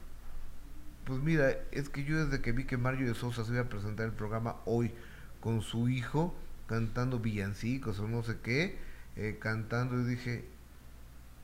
Pues 1.04 1.20
mira, 1.20 1.50
es 1.70 1.88
que 1.90 2.04
yo 2.04 2.24
desde 2.24 2.40
que 2.40 2.52
vi 2.52 2.64
que 2.64 2.76
Marjorie 2.78 3.08
de 3.08 3.14
Sousa 3.14 3.44
se 3.44 3.52
iba 3.52 3.62
a 3.62 3.68
presentar 3.68 4.06
el 4.06 4.12
programa 4.12 4.56
hoy 4.64 4.92
con 5.40 5.60
su 5.60 5.88
hijo, 5.90 6.34
cantando 6.66 7.18
villancicos 7.18 7.98
o 8.00 8.08
no 8.08 8.22
sé 8.22 8.38
qué, 8.42 8.78
eh, 9.16 9.38
cantando, 9.40 10.00
y 10.00 10.04
dije, 10.04 10.46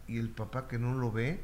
y 0.09 0.19
el 0.19 0.31
papá 0.31 0.67
que 0.67 0.79
no 0.79 0.95
lo 0.95 1.13
ve, 1.13 1.41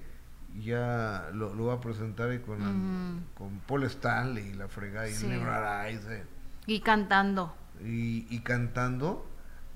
ya 0.59 1.28
lo, 1.35 1.55
lo 1.55 1.66
va 1.66 1.74
a 1.74 1.81
presentar 1.82 2.32
y 2.32 2.39
con, 2.39 3.27
con 3.36 3.59
Paul 3.66 3.85
Stanley 3.85 4.48
y 4.48 4.55
la 4.55 4.69
fregada 4.69 5.09
y 5.09 5.12
Sí. 5.12 5.27
Never 5.27 5.86
Eyes, 5.86 6.07
eh, 6.09 6.24
Y 6.66 6.81
cantando. 6.81 7.55
y, 7.85 8.27
y 8.35 8.40
cantando 8.40 9.27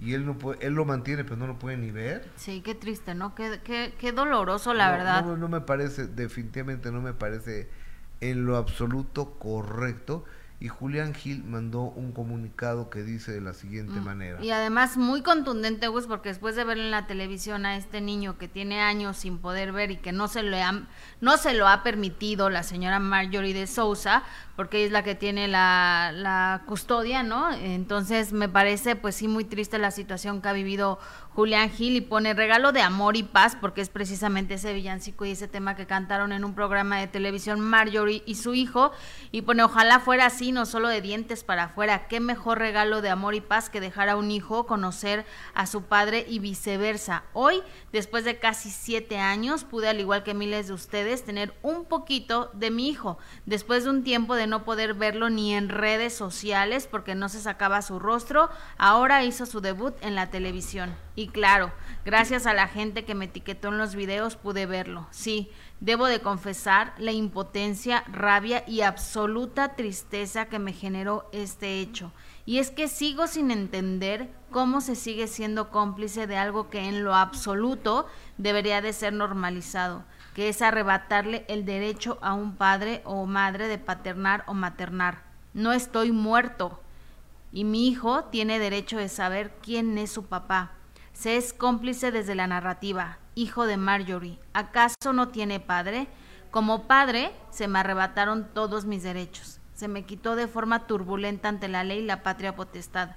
y 0.00 0.14
él 0.14 0.24
no 0.26 0.38
puede, 0.38 0.66
él 0.66 0.74
lo 0.74 0.84
mantiene 0.84 1.24
pero 1.24 1.36
no 1.36 1.46
lo 1.46 1.58
puede 1.58 1.76
ni 1.76 1.90
ver 1.90 2.30
Sí, 2.36 2.62
qué 2.62 2.74
triste, 2.74 3.14
¿no? 3.14 3.34
Qué, 3.34 3.60
qué, 3.64 3.94
qué 3.98 4.12
doloroso, 4.12 4.72
la 4.74 4.90
No, 4.90 4.98
verdad. 4.98 5.24
no, 5.24 5.36
no 5.36 5.48
me 5.48 5.60
parece 5.60 6.06
definitivamente 6.06 6.90
no 6.90 7.00
me 7.02 7.12
parece 7.12 7.68
en 8.20 8.44
lo 8.46 8.56
absoluto 8.56 9.38
correcto 9.38 10.24
y 10.60 10.68
Julián 10.68 11.14
Gil 11.14 11.42
mandó 11.42 11.80
un 11.84 12.12
comunicado 12.12 12.90
que 12.90 13.02
dice 13.02 13.32
de 13.32 13.40
la 13.40 13.54
siguiente 13.54 13.98
Mm. 13.98 14.04
manera. 14.04 14.44
Y 14.44 14.50
además 14.50 14.98
muy 14.98 15.22
contundente, 15.22 15.88
Gus, 15.88 16.06
porque 16.06 16.28
después 16.28 16.54
de 16.54 16.64
ver 16.64 16.76
en 16.76 16.90
la 16.90 17.06
televisión 17.06 17.64
a 17.64 17.76
este 17.76 18.02
niño 18.02 18.36
que 18.36 18.46
tiene 18.46 18.80
años 18.82 19.16
sin 19.16 19.38
poder 19.38 19.72
ver 19.72 19.90
y 19.90 19.96
que 19.96 20.12
no 20.12 20.28
se, 20.28 20.42
le 20.42 20.62
ha, 20.62 20.82
no 21.22 21.36
se 21.38 21.54
lo 21.54 21.66
ha 21.66 21.82
permitido 21.82 22.50
la 22.50 22.62
señora 22.62 22.98
Marjorie 22.98 23.54
de 23.54 23.66
Sousa, 23.66 24.22
porque 24.54 24.84
es 24.84 24.92
la 24.92 25.02
que 25.02 25.14
tiene 25.14 25.48
la, 25.48 26.12
la 26.14 26.62
custodia, 26.66 27.22
¿no? 27.22 27.50
Entonces 27.54 28.34
me 28.34 28.48
parece 28.50 28.96
pues 28.96 29.14
sí 29.16 29.26
muy 29.28 29.44
triste 29.44 29.78
la 29.78 29.90
situación 29.90 30.42
que 30.42 30.48
ha 30.50 30.52
vivido 30.52 30.98
Julián 31.34 31.70
Gil 31.70 31.96
y 31.96 32.00
pone 32.00 32.34
regalo 32.34 32.72
de 32.72 32.82
amor 32.82 33.16
y 33.16 33.22
paz, 33.22 33.56
porque 33.60 33.80
es 33.80 33.88
precisamente 33.88 34.54
ese 34.54 34.74
villancico 34.74 35.24
y 35.24 35.30
ese 35.30 35.48
tema 35.48 35.76
que 35.76 35.86
cantaron 35.86 36.32
en 36.32 36.44
un 36.44 36.54
programa 36.54 36.98
de 36.98 37.06
televisión 37.06 37.60
Marjorie 37.60 38.22
y 38.26 38.34
su 38.34 38.54
hijo, 38.54 38.90
y 39.30 39.42
pone 39.42 39.62
ojalá 39.62 40.00
fuera 40.00 40.26
así, 40.26 40.50
no 40.50 40.66
solo 40.66 40.88
de 40.88 41.00
dientes 41.00 41.44
para 41.44 41.64
afuera, 41.64 42.08
qué 42.08 42.18
mejor 42.18 42.58
regalo 42.58 43.00
de 43.00 43.10
amor 43.10 43.34
y 43.34 43.40
paz 43.40 43.70
que 43.70 43.80
dejar 43.80 44.08
a 44.08 44.16
un 44.16 44.30
hijo 44.30 44.66
conocer 44.66 45.24
a 45.54 45.66
su 45.66 45.82
padre 45.82 46.26
y 46.28 46.40
viceversa. 46.40 47.22
Hoy, 47.32 47.62
después 47.92 48.24
de 48.24 48.38
casi 48.38 48.70
siete 48.70 49.18
años, 49.18 49.64
pude, 49.64 49.88
al 49.88 50.00
igual 50.00 50.24
que 50.24 50.34
miles 50.34 50.66
de 50.66 50.74
ustedes, 50.74 51.24
tener 51.24 51.54
un 51.62 51.84
poquito 51.84 52.50
de 52.54 52.70
mi 52.70 52.88
hijo, 52.88 53.18
después 53.46 53.84
de 53.84 53.90
un 53.90 54.02
tiempo 54.02 54.34
de 54.34 54.46
no 54.46 54.64
poder 54.64 54.94
verlo 54.94 55.30
ni 55.30 55.54
en 55.54 55.68
redes 55.68 56.12
sociales 56.12 56.88
porque 56.90 57.14
no 57.14 57.28
se 57.28 57.40
sacaba 57.40 57.82
su 57.82 57.98
rostro, 57.98 58.50
ahora 58.78 59.24
hizo 59.24 59.46
su 59.46 59.60
debut 59.60 59.94
en 60.02 60.14
la 60.14 60.30
televisión. 60.30 60.94
Y 61.20 61.28
claro, 61.28 61.70
gracias 62.06 62.46
a 62.46 62.54
la 62.54 62.66
gente 62.66 63.04
que 63.04 63.14
me 63.14 63.26
etiquetó 63.26 63.68
en 63.68 63.76
los 63.76 63.94
videos 63.94 64.36
pude 64.36 64.64
verlo. 64.64 65.06
Sí, 65.10 65.50
debo 65.78 66.06
de 66.06 66.22
confesar 66.22 66.94
la 66.96 67.12
impotencia, 67.12 68.04
rabia 68.10 68.64
y 68.66 68.80
absoluta 68.80 69.76
tristeza 69.76 70.46
que 70.46 70.58
me 70.58 70.72
generó 70.72 71.28
este 71.32 71.80
hecho. 71.80 72.10
Y 72.46 72.56
es 72.56 72.70
que 72.70 72.88
sigo 72.88 73.26
sin 73.26 73.50
entender 73.50 74.30
cómo 74.50 74.80
se 74.80 74.94
sigue 74.94 75.26
siendo 75.26 75.68
cómplice 75.68 76.26
de 76.26 76.38
algo 76.38 76.70
que 76.70 76.88
en 76.88 77.04
lo 77.04 77.14
absoluto 77.14 78.06
debería 78.38 78.80
de 78.80 78.94
ser 78.94 79.12
normalizado, 79.12 80.04
que 80.34 80.48
es 80.48 80.62
arrebatarle 80.62 81.44
el 81.48 81.66
derecho 81.66 82.16
a 82.22 82.32
un 82.32 82.56
padre 82.56 83.02
o 83.04 83.26
madre 83.26 83.68
de 83.68 83.76
paternar 83.76 84.42
o 84.46 84.54
maternar. 84.54 85.22
No 85.52 85.74
estoy 85.74 86.12
muerto 86.12 86.80
y 87.52 87.64
mi 87.64 87.88
hijo 87.88 88.24
tiene 88.24 88.58
derecho 88.58 88.96
de 88.96 89.10
saber 89.10 89.52
quién 89.62 89.98
es 89.98 90.10
su 90.10 90.24
papá. 90.24 90.79
Se 91.20 91.36
es 91.36 91.52
cómplice 91.52 92.12
desde 92.12 92.34
la 92.34 92.46
narrativa, 92.46 93.18
hijo 93.34 93.66
de 93.66 93.76
Marjorie. 93.76 94.38
¿Acaso 94.54 95.12
no 95.12 95.28
tiene 95.28 95.60
padre? 95.60 96.08
Como 96.50 96.84
padre, 96.84 97.30
se 97.50 97.68
me 97.68 97.78
arrebataron 97.78 98.48
todos 98.54 98.86
mis 98.86 99.02
derechos. 99.02 99.60
Se 99.74 99.86
me 99.86 100.06
quitó 100.06 100.34
de 100.34 100.48
forma 100.48 100.86
turbulenta 100.86 101.50
ante 101.50 101.68
la 101.68 101.84
ley 101.84 102.02
la 102.02 102.22
patria 102.22 102.56
potestad. 102.56 103.10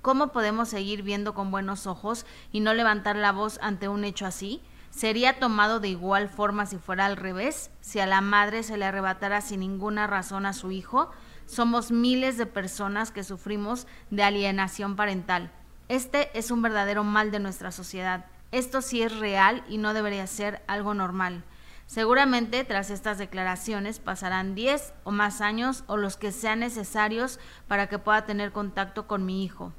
¿Cómo 0.00 0.28
podemos 0.28 0.70
seguir 0.70 1.02
viendo 1.02 1.34
con 1.34 1.50
buenos 1.50 1.86
ojos 1.86 2.24
y 2.50 2.60
no 2.60 2.72
levantar 2.72 3.16
la 3.16 3.30
voz 3.30 3.58
ante 3.60 3.88
un 3.88 4.04
hecho 4.04 4.24
así? 4.24 4.62
¿Sería 4.88 5.38
tomado 5.38 5.80
de 5.80 5.88
igual 5.88 6.30
forma 6.30 6.64
si 6.64 6.78
fuera 6.78 7.04
al 7.04 7.18
revés? 7.18 7.70
Si 7.82 8.00
a 8.00 8.06
la 8.06 8.22
madre 8.22 8.62
se 8.62 8.78
le 8.78 8.86
arrebatara 8.86 9.42
sin 9.42 9.60
ninguna 9.60 10.06
razón 10.06 10.46
a 10.46 10.54
su 10.54 10.70
hijo? 10.70 11.10
Somos 11.44 11.90
miles 11.90 12.38
de 12.38 12.46
personas 12.46 13.10
que 13.10 13.22
sufrimos 13.22 13.86
de 14.08 14.22
alienación 14.22 14.96
parental. 14.96 15.52
Este 15.90 16.30
es 16.38 16.52
un 16.52 16.62
verdadero 16.62 17.02
mal 17.02 17.32
de 17.32 17.40
nuestra 17.40 17.72
sociedad. 17.72 18.26
Esto 18.52 18.80
sí 18.80 19.02
es 19.02 19.18
real 19.18 19.64
y 19.68 19.76
no 19.78 19.92
debería 19.92 20.24
ser 20.28 20.62
algo 20.68 20.94
normal. 20.94 21.42
Seguramente 21.86 22.62
tras 22.62 22.90
estas 22.90 23.18
declaraciones 23.18 23.98
pasarán 23.98 24.54
10 24.54 24.94
o 25.02 25.10
más 25.10 25.40
años 25.40 25.82
o 25.88 25.96
los 25.96 26.16
que 26.16 26.30
sean 26.30 26.60
necesarios 26.60 27.40
para 27.66 27.88
que 27.88 27.98
pueda 27.98 28.24
tener 28.24 28.52
contacto 28.52 29.08
con 29.08 29.26
mi 29.26 29.42
hijo, 29.42 29.72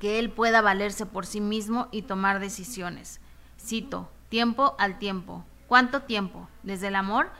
que 0.00 0.18
él 0.18 0.28
pueda 0.28 0.60
valerse 0.60 1.06
por 1.06 1.24
sí 1.24 1.40
mismo 1.40 1.86
y 1.92 2.02
tomar 2.02 2.40
decisiones. 2.40 3.20
Cito, 3.60 4.10
tiempo 4.28 4.74
al 4.80 4.98
tiempo. 4.98 5.44
¿Cuánto 5.68 6.02
tiempo? 6.02 6.48
¿Desde 6.64 6.88
el 6.88 6.96
amor? 6.96 7.30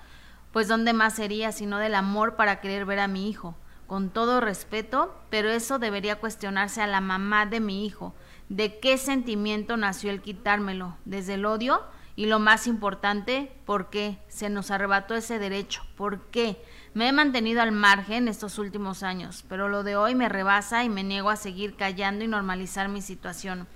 Pues 0.53 0.69
¿dónde 0.69 0.93
más 0.93 1.15
sería 1.15 1.51
sino 1.51 1.79
del 1.79 1.97
amor 1.97 2.37
para 2.37 2.61
querer 2.61 2.85
ver 2.85 3.01
a 3.01 3.09
mi 3.09 3.29
hijo? 3.29 3.57
Con 3.93 4.09
todo 4.09 4.41
respeto, 4.41 5.15
pero 5.29 5.51
eso 5.51 5.79
debería 5.79 6.17
cuestionarse 6.17 6.81
a 6.81 6.87
la 6.87 7.03
mamá 7.03 7.45
de 7.45 7.61
mi 7.61 7.85
hijo. 7.85 8.15
¿De 8.49 8.79
qué 8.81 8.97
sentimiento 8.97 9.77
nació 9.77 10.11
el 10.11 10.23
quitármelo? 10.23 10.97
¿Desde 11.05 11.35
el 11.35 11.45
odio? 11.45 11.83
Y 12.17 12.25
lo 12.25 12.39
más 12.39 12.67
importante, 12.67 13.53
¿por 13.67 13.91
qué 13.91 14.17
se 14.29 14.49
nos 14.49 14.71
arrebató 14.71 15.15
ese 15.15 15.39
derecho? 15.39 15.83
¿Por 15.95 16.23
qué? 16.31 16.65
Me 16.95 17.07
he 17.07 17.13
mantenido 17.13 17.61
al 17.61 17.73
margen 17.73 18.29
estos 18.29 18.59
últimos 18.59 19.03
años, 19.03 19.45
pero 19.47 19.69
lo 19.69 19.83
de 19.83 19.95
hoy 19.95 20.15
me 20.15 20.31
rebasa 20.31 20.85
y 20.85 20.89
me 20.89 21.05
niego 21.05 21.29
a 21.29 21.37
seguir 21.37 21.77
callando 21.77 22.25
y 22.25 22.29
normalizar 22.29 22.89
mi 22.89 23.03
situación. 23.03 23.69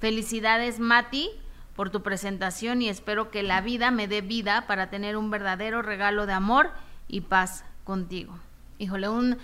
Felicidades, 0.00 0.80
Mati, 0.80 1.30
por 1.74 1.88
tu 1.88 2.02
presentación 2.02 2.82
y 2.82 2.90
espero 2.90 3.30
que 3.30 3.42
la 3.42 3.62
vida 3.62 3.90
me 3.90 4.06
dé 4.06 4.20
vida 4.20 4.66
para 4.66 4.90
tener 4.90 5.16
un 5.16 5.30
verdadero 5.30 5.80
regalo 5.80 6.26
de 6.26 6.34
amor 6.34 6.72
y 7.08 7.22
paz 7.22 7.64
contigo. 7.84 8.34
Híjole, 8.82 9.08
un, 9.08 9.38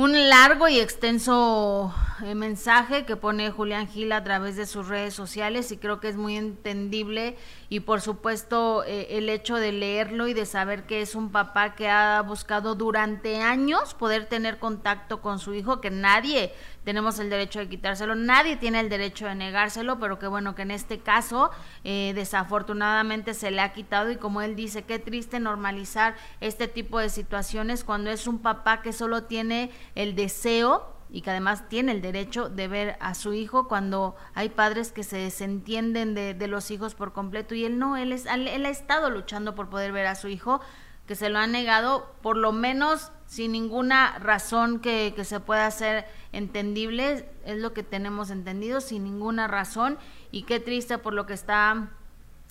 un 0.00 0.30
largo 0.30 0.66
y 0.66 0.80
extenso 0.80 1.94
eh, 2.24 2.34
mensaje 2.34 3.04
que 3.04 3.16
pone 3.16 3.50
Julián 3.50 3.86
Gil 3.86 4.12
a 4.12 4.24
través 4.24 4.56
de 4.56 4.64
sus 4.64 4.88
redes 4.88 5.12
sociales 5.12 5.70
y 5.72 5.76
creo 5.76 6.00
que 6.00 6.08
es 6.08 6.16
muy 6.16 6.38
entendible 6.38 7.36
y 7.72 7.80
por 7.80 8.00
supuesto 8.00 8.82
eh, 8.84 9.06
el 9.10 9.28
hecho 9.28 9.54
de 9.54 9.70
leerlo 9.70 10.26
y 10.26 10.34
de 10.34 10.44
saber 10.44 10.86
que 10.86 11.02
es 11.02 11.14
un 11.14 11.30
papá 11.30 11.76
que 11.76 11.88
ha 11.88 12.20
buscado 12.20 12.74
durante 12.74 13.40
años 13.40 13.94
poder 13.94 14.26
tener 14.26 14.58
contacto 14.58 15.22
con 15.22 15.38
su 15.38 15.54
hijo, 15.54 15.80
que 15.80 15.90
nadie 15.90 16.52
tenemos 16.82 17.20
el 17.20 17.30
derecho 17.30 17.60
de 17.60 17.68
quitárselo, 17.68 18.16
nadie 18.16 18.56
tiene 18.56 18.80
el 18.80 18.88
derecho 18.88 19.26
de 19.26 19.36
negárselo, 19.36 20.00
pero 20.00 20.18
que 20.18 20.26
bueno 20.26 20.56
que 20.56 20.62
en 20.62 20.72
este 20.72 20.98
caso 20.98 21.52
eh, 21.84 22.10
desafortunadamente 22.16 23.34
se 23.34 23.52
le 23.52 23.60
ha 23.60 23.72
quitado 23.72 24.10
y 24.10 24.16
como 24.16 24.42
él 24.42 24.56
dice, 24.56 24.82
qué 24.82 24.98
triste 24.98 25.38
normalizar 25.38 26.16
este 26.40 26.66
tipo 26.66 26.98
de 26.98 27.08
situaciones 27.08 27.84
cuando 27.84 28.10
es 28.10 28.26
un 28.26 28.40
papá 28.40 28.82
que 28.82 28.92
solo 28.92 29.24
tiene 29.24 29.70
el 29.94 30.16
deseo 30.16 30.99
y 31.12 31.22
que 31.22 31.30
además 31.30 31.68
tiene 31.68 31.92
el 31.92 32.02
derecho 32.02 32.48
de 32.48 32.68
ver 32.68 32.96
a 33.00 33.14
su 33.14 33.32
hijo 33.32 33.68
cuando 33.68 34.16
hay 34.34 34.48
padres 34.48 34.92
que 34.92 35.02
se 35.02 35.18
desentienden 35.18 36.14
de, 36.14 36.34
de 36.34 36.46
los 36.46 36.70
hijos 36.70 36.94
por 36.94 37.12
completo. 37.12 37.54
Y 37.54 37.64
él 37.64 37.78
no, 37.78 37.96
él, 37.96 38.12
es, 38.12 38.26
él 38.26 38.66
ha 38.66 38.70
estado 38.70 39.10
luchando 39.10 39.54
por 39.54 39.68
poder 39.68 39.92
ver 39.92 40.06
a 40.06 40.14
su 40.14 40.28
hijo 40.28 40.60
que 41.10 41.16
se 41.16 41.28
lo 41.28 41.40
han 41.40 41.50
negado 41.50 42.14
por 42.22 42.36
lo 42.36 42.52
menos 42.52 43.10
sin 43.26 43.50
ninguna 43.50 44.16
razón 44.20 44.78
que, 44.78 45.12
que, 45.16 45.24
se 45.24 45.40
pueda 45.40 45.66
hacer 45.66 46.06
entendible, 46.30 47.28
es 47.44 47.58
lo 47.58 47.72
que 47.72 47.82
tenemos 47.82 48.30
entendido, 48.30 48.80
sin 48.80 49.02
ninguna 49.02 49.48
razón, 49.48 49.98
y 50.30 50.44
qué 50.44 50.60
triste 50.60 50.98
por 50.98 51.12
lo 51.12 51.26
que 51.26 51.32
está 51.32 51.90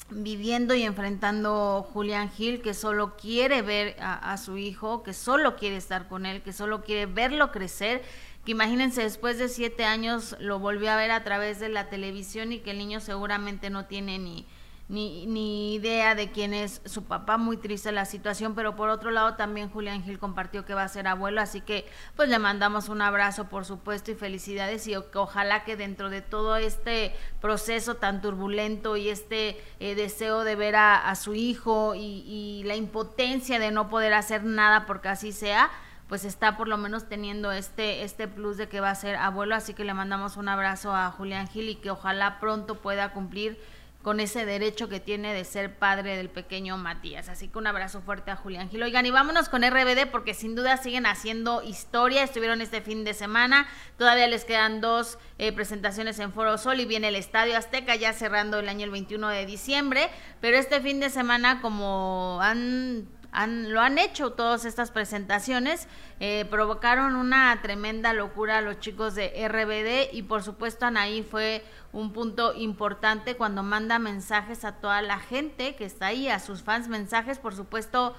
viviendo 0.09 0.75
y 0.75 0.83
enfrentando 0.83 1.87
Julián 1.93 2.29
Gil, 2.31 2.61
que 2.61 2.73
solo 2.73 3.15
quiere 3.15 3.61
ver 3.61 3.95
a, 4.01 4.33
a 4.33 4.37
su 4.37 4.57
hijo, 4.57 5.03
que 5.03 5.13
solo 5.13 5.55
quiere 5.55 5.77
estar 5.77 6.09
con 6.09 6.25
él, 6.25 6.41
que 6.41 6.51
solo 6.51 6.81
quiere 6.81 7.05
verlo 7.05 7.53
crecer, 7.53 8.03
que 8.49 8.53
imagínense 8.53 9.03
después 9.03 9.37
de 9.37 9.47
siete 9.47 9.85
años 9.85 10.35
lo 10.39 10.57
volvió 10.57 10.89
a 10.89 10.95
ver 10.95 11.11
a 11.11 11.23
través 11.23 11.59
de 11.59 11.69
la 11.69 11.87
televisión 11.87 12.51
y 12.51 12.57
que 12.57 12.71
el 12.71 12.79
niño 12.79 12.99
seguramente 12.99 13.69
no 13.69 13.85
tiene 13.85 14.17
ni 14.17 14.47
ni, 14.87 15.27
ni 15.27 15.75
idea 15.75 16.15
de 16.15 16.31
quién 16.31 16.55
es 16.55 16.81
su 16.85 17.03
papá, 17.03 17.37
muy 17.37 17.57
triste 17.57 17.91
la 17.91 18.05
situación, 18.05 18.55
pero 18.55 18.75
por 18.75 18.89
otro 18.89 19.11
lado 19.11 19.35
también 19.35 19.69
Julián 19.69 20.01
Gil 20.01 20.17
compartió 20.17 20.65
que 20.65 20.73
va 20.73 20.81
a 20.81 20.87
ser 20.87 21.07
abuelo, 21.07 21.41
así 21.41 21.61
que 21.61 21.85
pues 22.15 22.27
le 22.27 22.39
mandamos 22.39 22.89
un 22.89 23.03
abrazo 23.03 23.49
por 23.49 23.65
supuesto 23.65 24.09
y 24.09 24.15
felicidades 24.15 24.87
y 24.87 24.95
ojalá 24.95 25.63
que 25.63 25.77
dentro 25.77 26.09
de 26.09 26.23
todo 26.23 26.55
este 26.55 27.15
proceso 27.41 27.97
tan 27.97 28.19
turbulento 28.19 28.97
y 28.97 29.09
este 29.09 29.61
eh, 29.79 29.93
deseo 29.93 30.43
de 30.43 30.55
ver 30.55 30.75
a, 30.75 31.07
a 31.07 31.13
su 31.13 31.35
hijo 31.35 31.93
y, 31.93 32.23
y 32.25 32.63
la 32.63 32.75
impotencia 32.75 33.59
de 33.59 33.69
no 33.69 33.89
poder 33.89 34.15
hacer 34.15 34.43
nada 34.43 34.87
porque 34.87 35.09
así 35.09 35.33
sea, 35.33 35.69
pues 36.09 36.25
está 36.25 36.57
por 36.57 36.67
lo 36.67 36.77
menos 36.77 37.07
teniendo 37.07 37.51
este, 37.51 38.03
este 38.03 38.27
plus 38.27 38.57
de 38.57 38.67
que 38.67 38.81
va 38.81 38.89
a 38.89 38.95
ser 38.95 39.15
abuelo, 39.15 39.55
así 39.55 39.75
que 39.75 39.85
le 39.85 39.93
mandamos 39.93 40.35
un 40.35 40.49
abrazo 40.49 40.93
a 40.93 41.11
Julián 41.11 41.47
Gil 41.47 41.69
y 41.69 41.75
que 41.75 41.91
ojalá 41.91 42.39
pronto 42.39 42.81
pueda 42.81 43.13
cumplir 43.13 43.59
con 44.01 44.19
ese 44.19 44.45
derecho 44.45 44.87
que 44.87 44.99
tiene 44.99 45.33
de 45.33 45.43
ser 45.43 45.77
padre 45.77 46.15
del 46.15 46.29
pequeño 46.29 46.77
Matías. 46.77 47.27
Así 47.27 47.49
que 47.49 47.57
un 47.57 47.67
abrazo 47.67 48.01
fuerte 48.01 48.31
a 48.31 48.37
Julián 48.37 48.69
Gil. 48.69 48.81
Oigan, 48.81 49.05
y 49.05 49.11
vámonos 49.11 49.49
con 49.49 49.61
RBD 49.61 50.09
porque 50.09 50.33
sin 50.33 50.55
duda 50.55 50.77
siguen 50.77 51.05
haciendo 51.05 51.61
historia. 51.61 52.23
Estuvieron 52.23 52.61
este 52.61 52.81
fin 52.81 53.03
de 53.03 53.13
semana. 53.13 53.67
Todavía 53.97 54.27
les 54.27 54.45
quedan 54.45 54.79
dos 54.79 55.19
eh, 55.37 55.51
presentaciones 55.51 56.17
en 56.19 56.31
Foro 56.31 56.57
Sol 56.57 56.79
y 56.79 56.85
viene 56.85 57.09
el 57.09 57.15
Estadio 57.17 57.57
Azteca 57.57 57.95
ya 57.95 58.13
cerrando 58.13 58.59
el 58.59 58.69
año 58.69 58.85
el 58.85 58.91
21 58.91 59.27
de 59.27 59.45
diciembre. 59.45 60.09
Pero 60.39 60.57
este 60.57 60.79
fin 60.79 61.01
de 61.01 61.09
semana, 61.09 61.61
como 61.61 62.39
han 62.41 63.18
han, 63.31 63.71
lo 63.73 63.81
han 63.81 63.97
hecho 63.97 64.31
todas 64.31 64.65
estas 64.65 64.91
presentaciones, 64.91 65.87
eh, 66.19 66.45
provocaron 66.49 67.15
una 67.15 67.59
tremenda 67.61 68.13
locura 68.13 68.57
a 68.57 68.61
los 68.61 68.79
chicos 68.79 69.15
de 69.15 69.47
RBD 69.47 70.15
y 70.15 70.23
por 70.23 70.43
supuesto 70.43 70.85
Anaí 70.85 71.23
fue 71.23 71.63
un 71.91 72.13
punto 72.13 72.53
importante 72.53 73.35
cuando 73.35 73.63
manda 73.63 73.99
mensajes 73.99 74.65
a 74.65 74.73
toda 74.73 75.01
la 75.01 75.19
gente 75.19 75.75
que 75.75 75.85
está 75.85 76.07
ahí, 76.07 76.27
a 76.27 76.39
sus 76.39 76.63
fans 76.63 76.87
mensajes, 76.87 77.39
por 77.39 77.55
supuesto, 77.55 78.15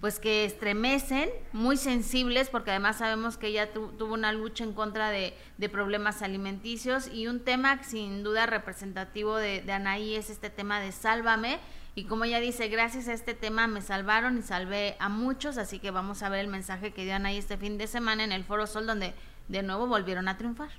pues 0.00 0.18
que 0.18 0.44
estremecen, 0.44 1.30
muy 1.52 1.78
sensibles, 1.78 2.50
porque 2.50 2.70
además 2.70 2.98
sabemos 2.98 3.38
que 3.38 3.46
ella 3.46 3.72
tuvo 3.72 4.12
una 4.12 4.32
lucha 4.32 4.62
en 4.62 4.74
contra 4.74 5.10
de, 5.10 5.34
problemas 5.72 6.20
alimenticios 6.20 7.08
y 7.08 7.26
un 7.26 7.40
tema 7.40 7.82
sin 7.82 8.22
duda 8.22 8.44
representativo 8.44 9.36
de, 9.36 9.62
de 9.62 9.72
Anaí 9.72 10.14
es 10.14 10.28
este 10.28 10.50
tema 10.50 10.78
de 10.80 10.92
Sálvame. 10.92 11.58
Y 11.96 12.06
como 12.06 12.24
ella 12.24 12.40
dice, 12.40 12.68
gracias 12.68 13.06
a 13.06 13.12
este 13.12 13.34
tema 13.34 13.68
me 13.68 13.80
salvaron 13.80 14.36
y 14.38 14.42
salvé 14.42 14.96
a 14.98 15.08
muchos, 15.08 15.58
así 15.58 15.78
que 15.78 15.92
vamos 15.92 16.24
a 16.24 16.28
ver 16.28 16.40
el 16.40 16.48
mensaje 16.48 16.92
que 16.92 17.04
dio 17.04 17.14
Anaí 17.14 17.36
este 17.36 17.56
fin 17.56 17.78
de 17.78 17.86
semana 17.86 18.24
en 18.24 18.32
el 18.32 18.44
Foro 18.44 18.66
Sol, 18.66 18.86
donde 18.86 19.14
de 19.46 19.62
nuevo 19.62 19.86
volvieron 19.86 20.26
a 20.26 20.36
triunfar. 20.36 20.70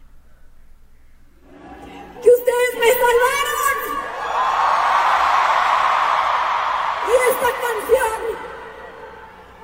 ¡Que 2.22 2.30
ustedes 2.30 2.76
me 2.80 2.88
salvaron! 2.92 3.56
Y 7.08 7.12
esta 7.32 7.50
canción 7.62 8.56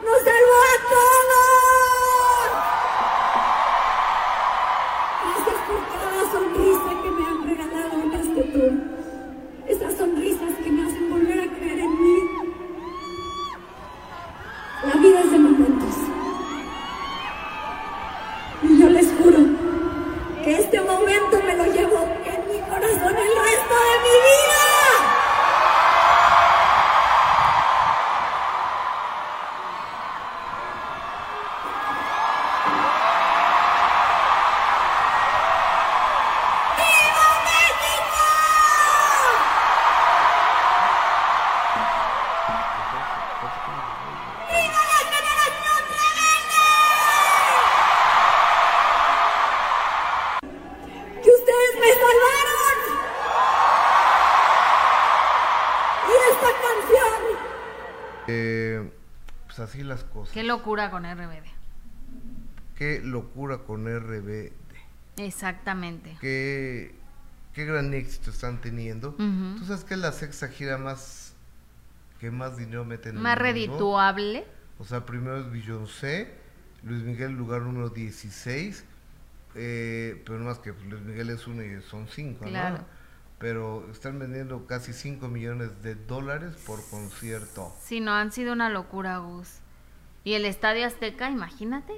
¡Nos 0.03 0.23
salvó 0.23 0.57
a 0.63 0.89
todos! 0.89 1.50
Locura 60.51 60.91
con 60.91 61.03
RBD. 61.03 61.45
Qué 62.75 63.01
locura 63.03 63.59
con 63.59 63.85
RBD. 63.85 64.51
Exactamente. 65.17 66.17
Qué, 66.19 66.95
qué 67.53 67.65
gran 67.65 67.93
éxito 67.93 68.31
están 68.31 68.59
teniendo. 68.59 69.13
¿Tú 69.13 69.65
sabes 69.65 69.83
que 69.83 69.93
es 69.93 69.99
la 69.99 70.11
sexta 70.11 70.47
gira 70.49 70.77
más 70.77 71.35
que 72.19 72.29
más 72.29 72.55
dinero 72.55 72.85
meten 72.85 73.17
en 73.17 73.23
Más 73.23 73.37
redituable. 73.37 74.45
O 74.77 74.85
sea, 74.85 75.05
primero 75.05 75.39
es 75.39 75.51
Beyoncé, 75.51 76.31
Luis 76.83 77.01
Miguel 77.01 77.31
lugar 77.31 77.61
número 77.61 77.89
16, 77.89 78.85
eh, 79.55 80.21
pero 80.23 80.39
más 80.39 80.59
que 80.59 80.71
Luis 80.87 81.01
Miguel 81.01 81.31
es 81.31 81.47
uno 81.47 81.63
y 81.63 81.81
son 81.81 82.07
cinco, 82.07 82.45
claro. 82.45 82.85
Pero 83.39 83.89
están 83.91 84.19
vendiendo 84.19 84.67
casi 84.67 84.93
5 84.93 85.27
millones 85.27 85.81
de 85.81 85.95
dólares 85.95 86.53
por 86.63 86.87
concierto. 86.91 87.75
Sí, 87.81 87.99
no, 87.99 88.13
han 88.13 88.31
sido 88.31 88.53
una 88.53 88.69
locura, 88.69 89.17
Gus. 89.17 89.61
Y 90.23 90.33
el 90.33 90.45
Estadio 90.45 90.85
Azteca, 90.85 91.29
imagínate, 91.29 91.93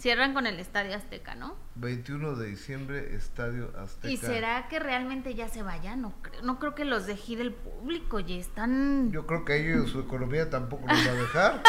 cierran 0.00 0.34
con 0.34 0.46
el 0.46 0.58
Estadio 0.58 0.96
Azteca, 0.96 1.34
¿no? 1.34 1.54
21 1.76 2.34
de 2.34 2.48
diciembre, 2.48 3.14
Estadio 3.14 3.70
Azteca. 3.78 4.12
¿Y 4.12 4.16
será 4.16 4.66
que 4.68 4.78
realmente 4.78 5.34
ya 5.34 5.48
se 5.48 5.62
vaya? 5.62 5.94
No 5.94 6.14
creo, 6.22 6.42
no 6.42 6.58
creo 6.58 6.74
que 6.74 6.84
los 6.84 7.06
deje 7.06 7.40
el 7.40 7.52
público, 7.52 8.18
ya 8.18 8.34
están... 8.34 9.12
Yo 9.12 9.26
creo 9.26 9.44
que 9.44 9.60
ellos, 9.60 9.90
su 9.90 10.00
economía 10.00 10.50
tampoco 10.50 10.86
los 10.88 11.06
va 11.06 11.10
a 11.10 11.14
dejar. 11.14 11.62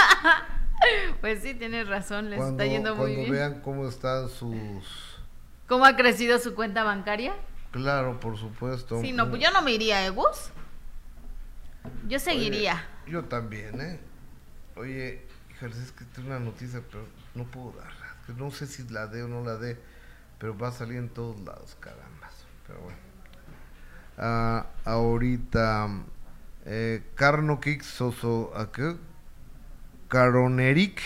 pues 1.22 1.44
sí, 1.44 1.53
tienes 1.53 1.88
razón, 1.88 2.30
les 2.30 2.41
está 2.41 2.65
yendo 2.65 2.95
muy 2.95 3.11
bien. 3.11 3.28
Cuando 3.28 3.34
vean 3.34 3.61
cómo 3.61 3.88
están 3.88 4.30
sus... 4.30 5.19
¿Cómo 5.68 5.86
ha 5.86 5.95
crecido 5.95 6.40
su 6.40 6.56
cuenta 6.56 6.84
bancaria? 6.84 7.36
Claro, 7.72 8.19
por 8.19 8.38
supuesto. 8.38 8.99
Sí, 9.02 9.11
no, 9.14 9.30
pues 9.30 9.41
yo 9.41 9.52
no 9.52 9.61
me 9.61 9.72
iría, 9.72 10.06
¿eh, 10.06 10.10
Gus? 10.10 10.52
Yo 12.07 12.19
seguiría. 12.19 12.86
yo 13.07 13.23
también, 13.26 13.80
¿eh? 13.82 13.99
Oye, 14.76 15.26
es 15.67 15.91
que 15.91 16.05
tengo 16.05 16.29
una 16.29 16.39
noticia, 16.39 16.81
pero 16.89 17.05
no 17.35 17.43
puedo 17.45 17.73
darla. 17.73 18.15
No 18.38 18.51
sé 18.51 18.67
si 18.67 18.88
la 18.89 19.07
dé 19.07 19.23
o 19.23 19.27
no 19.27 19.43
la 19.43 19.57
dé, 19.57 19.77
pero 20.39 20.57
va 20.57 20.69
a 20.69 20.71
salir 20.71 20.97
en 20.97 21.09
todos 21.09 21.39
lados, 21.41 21.77
caramba. 21.79 22.29
Pero 22.65 22.81
bueno. 22.81 22.97
Ah, 24.17 24.67
ahorita, 24.85 25.89
eh, 26.65 27.03
Carno 27.15 27.59
Soso, 27.81 28.51
qué? 28.73 28.95
Caroneric, 30.07 30.99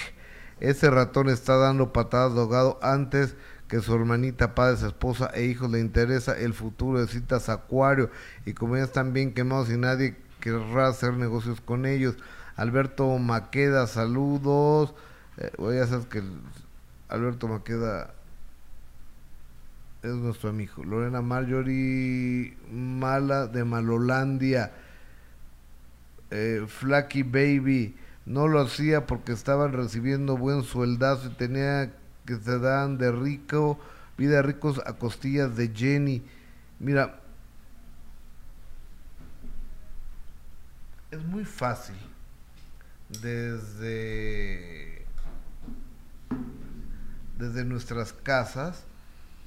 ese 0.60 0.90
ratón 0.90 1.30
está 1.30 1.58
dando 1.58 1.94
patadas 1.94 2.34
de 2.34 2.42
ahogado 2.42 2.80
antes 2.82 3.36
que 3.68 3.82
su 3.82 3.94
hermanita, 3.96 4.56
padre, 4.56 4.78
su 4.78 4.88
esposa 4.88 5.32
e 5.34 5.46
hijos 5.46 5.72
le 5.72 5.80
interesa 5.80 6.38
el 6.38 6.54
futuro 6.54 7.00
de 7.00 7.08
citas 7.08 7.50
Acuario 7.50 8.10
y 8.46 8.54
como 8.54 8.78
ya 8.78 8.84
están 8.84 9.14
bien 9.14 9.34
quemados 9.34 9.70
y 9.70 9.78
nadie 9.78 10.16
querrá 10.40 10.88
hacer 10.88 11.14
negocios 11.14 11.62
con 11.62 11.86
ellos. 11.86 12.16
Alberto 12.56 13.18
Maqueda, 13.18 13.88
saludos. 13.88 14.94
Eh, 15.38 15.52
ya 15.60 15.88
sabes 15.88 16.06
que 16.06 16.24
Alberto 17.10 17.48
Maqueda 17.48 18.14
es 20.02 20.14
nuestro 20.14 20.50
amigo. 20.50 20.84
Lorena 20.84 21.22
Marjorie 21.22 22.58
Mala 22.72 23.48
de 23.48 23.66
Malolandia. 23.66 24.72
Eh, 26.32 26.66
Flaky 26.68 27.24
Baby. 27.24 27.96
No 28.26 28.48
lo 28.48 28.62
hacía 28.62 29.06
porque 29.06 29.34
estaban 29.34 29.74
recibiendo 29.74 30.38
buen 30.38 30.64
sueldazo 30.64 31.28
y 31.28 31.34
tenía 31.36 31.94
que 32.26 32.38
se 32.38 32.58
dan 32.58 32.98
de 32.98 33.12
rico, 33.12 33.80
vida 34.18 34.42
ricos 34.42 34.82
a 34.84 34.94
costillas 34.94 35.56
de 35.56 35.72
Jenny. 35.76 36.24
Mira, 36.80 37.20
es 41.12 41.24
muy 41.24 41.46
fácil 41.46 41.96
desde, 43.10 45.06
desde 47.38 47.66
nuestras 47.66 48.14
casas 48.14 48.86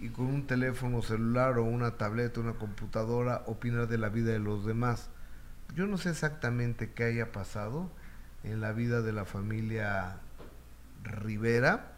y 0.00 0.10
con 0.10 0.26
un 0.26 0.46
teléfono 0.46 1.02
celular 1.02 1.58
o 1.58 1.64
una 1.64 1.92
tableta, 1.92 2.40
una 2.40 2.54
computadora, 2.54 3.42
opinar 3.46 3.88
de 3.88 3.98
la 3.98 4.08
vida 4.08 4.32
de 4.32 4.38
los 4.38 4.64
demás. 4.64 5.08
Yo 5.74 5.86
no 5.86 5.98
sé 5.98 6.10
exactamente 6.10 6.92
qué 6.92 7.04
haya 7.04 7.32
pasado 7.32 7.90
en 8.44 8.60
la 8.60 8.72
vida 8.72 9.02
de 9.02 9.12
la 9.12 9.24
familia 9.24 10.18
Rivera, 11.02 11.92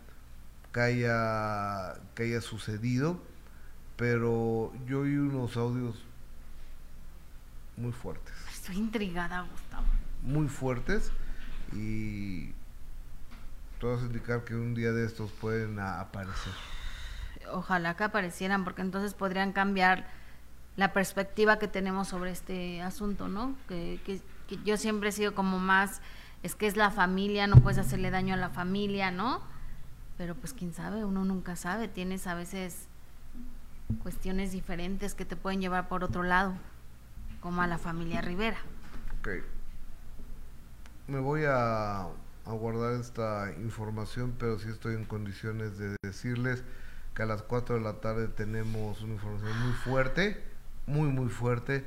que 0.73 0.81
haya, 0.81 1.95
que 2.15 2.25
haya 2.25 2.41
sucedido, 2.41 3.21
pero 3.97 4.73
yo 4.87 5.01
oí 5.01 5.17
unos 5.17 5.57
audios 5.57 6.05
muy 7.77 7.93
fuertes. 7.93 8.35
Estoy 8.53 8.79
intrigada, 8.79 9.43
Gustavo. 9.43 9.87
Muy 10.23 10.49
fuertes 10.49 11.13
y 11.73 12.53
todos 13.79 14.03
indicar 14.03 14.45
que 14.45 14.55
un 14.55 14.75
día 14.75 14.93
de 14.93 15.05
estos 15.05 15.31
pueden 15.31 15.79
aparecer. 15.79 16.53
Ojalá 17.53 17.97
que 17.97 18.05
aparecieran, 18.05 18.65
porque 18.65 18.83
entonces 18.83 19.15
podrían 19.15 19.53
cambiar 19.53 20.07
la 20.77 20.93
perspectiva 20.93 21.59
que 21.59 21.69
tenemos 21.69 22.09
sobre 22.09 22.31
este 22.31 22.83
asunto, 22.83 23.29
¿no? 23.29 23.55
Que, 23.69 24.01
que, 24.05 24.21
yo 24.65 24.77
siempre 24.77 25.09
he 25.09 25.13
sido 25.13 25.35
como 25.35 25.59
más, 25.59 26.01
es 26.43 26.55
que 26.55 26.67
es 26.67 26.77
la 26.77 26.91
familia, 26.91 27.47
no 27.47 27.57
puedes 27.57 27.79
hacerle 27.79 28.11
daño 28.11 28.35
a 28.35 28.37
la 28.37 28.51
familia, 28.51 29.11
¿no? 29.11 29.41
Pero 30.19 30.35
pues 30.35 30.53
quién 30.53 30.75
sabe, 30.75 31.05
uno 31.05 31.25
nunca 31.25 31.57
sabe, 31.57 31.89
tienes 31.89 32.27
a 32.27 32.35
veces 32.35 32.87
cuestiones 34.03 34.53
diferentes 34.53 35.15
que 35.15 35.25
te 35.25 35.37
pueden 35.37 35.61
llevar 35.61 35.89
por 35.89 36.05
otro 36.05 36.23
lado, 36.23 36.55
como 37.41 37.63
a 37.63 37.67
la 37.67 37.79
familia 37.79 38.21
Rivera. 38.21 38.59
Okay 39.21 39.43
me 41.11 41.19
voy 41.19 41.43
a, 41.47 42.07
guardar 42.45 42.95
esta 42.95 43.53
información, 43.59 44.35
pero 44.39 44.59
sí 44.59 44.69
estoy 44.69 44.95
en 44.95 45.05
condiciones 45.05 45.79
de 45.79 45.97
decirles 46.03 46.65
que 47.15 47.23
a 47.23 47.27
las 47.27 47.43
4 47.43 47.77
de 47.77 47.81
la 47.81 48.01
tarde 48.01 48.29
tenemos 48.29 49.03
una 49.03 49.15
información 49.15 49.61
muy 49.61 49.73
fuerte, 49.73 50.43
muy, 50.87 51.09
muy 51.09 51.29
fuerte, 51.29 51.85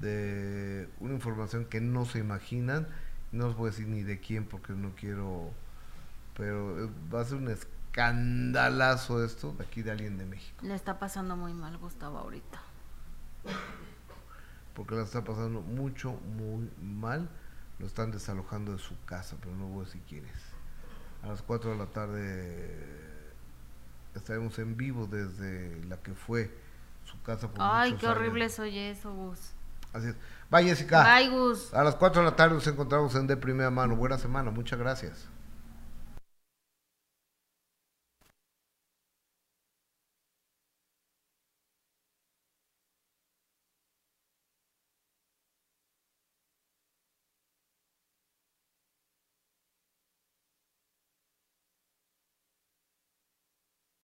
de 0.00 0.88
una 1.00 1.14
información 1.14 1.64
que 1.64 1.80
no 1.80 2.06
se 2.06 2.18
imaginan. 2.18 2.88
No 3.32 3.48
os 3.48 3.56
voy 3.56 3.68
a 3.68 3.70
decir 3.70 3.86
ni 3.86 4.02
de 4.02 4.18
quién 4.18 4.44
porque 4.44 4.72
no 4.72 4.92
quiero, 4.96 5.50
pero 6.36 6.90
va 7.12 7.20
a 7.20 7.24
ser 7.24 7.38
un 7.38 7.48
escandalazo 7.48 9.24
esto 9.24 9.52
de 9.52 9.64
aquí 9.64 9.82
de 9.82 9.90
alguien 9.90 10.16
de 10.16 10.26
México. 10.26 10.58
Le 10.62 10.74
está 10.74 10.98
pasando 10.98 11.36
muy 11.36 11.54
mal 11.54 11.76
Gustavo 11.78 12.18
ahorita. 12.18 12.60
Porque 14.74 14.94
la 14.94 15.02
está 15.02 15.22
pasando 15.22 15.60
mucho, 15.60 16.12
muy 16.36 16.70
mal 16.80 17.28
lo 17.80 17.86
están 17.86 18.10
desalojando 18.10 18.72
de 18.72 18.78
su 18.78 18.94
casa, 19.06 19.36
pero 19.40 19.56
no 19.56 19.66
voy 19.66 19.86
si 19.86 19.98
quieres. 20.00 20.30
A 21.22 21.28
las 21.28 21.42
4 21.42 21.70
de 21.70 21.76
la 21.78 21.86
tarde 21.86 22.86
estaremos 24.14 24.58
en 24.58 24.76
vivo 24.76 25.06
desde 25.06 25.82
la 25.86 25.96
que 25.96 26.12
fue 26.14 26.50
su 27.04 27.20
casa 27.22 27.48
por 27.48 27.58
Ay, 27.60 27.94
qué 27.94 28.06
años. 28.06 28.18
horrible 28.18 28.48
soy 28.50 28.78
eso, 28.78 29.12
Gus. 29.14 29.52
Así 29.92 30.08
es. 30.08 30.16
Bye, 30.50 30.64
Jessica. 30.64 31.02
Bye, 31.02 31.30
Gus. 31.30 31.72
A 31.72 31.82
las 31.82 31.96
4 31.96 32.22
de 32.22 32.30
la 32.30 32.36
tarde 32.36 32.54
nos 32.54 32.66
encontramos 32.66 33.14
en 33.14 33.26
De 33.26 33.36
Primera 33.36 33.70
Mano. 33.70 33.96
Buena 33.96 34.18
semana, 34.18 34.50
muchas 34.50 34.78
gracias. 34.78 35.29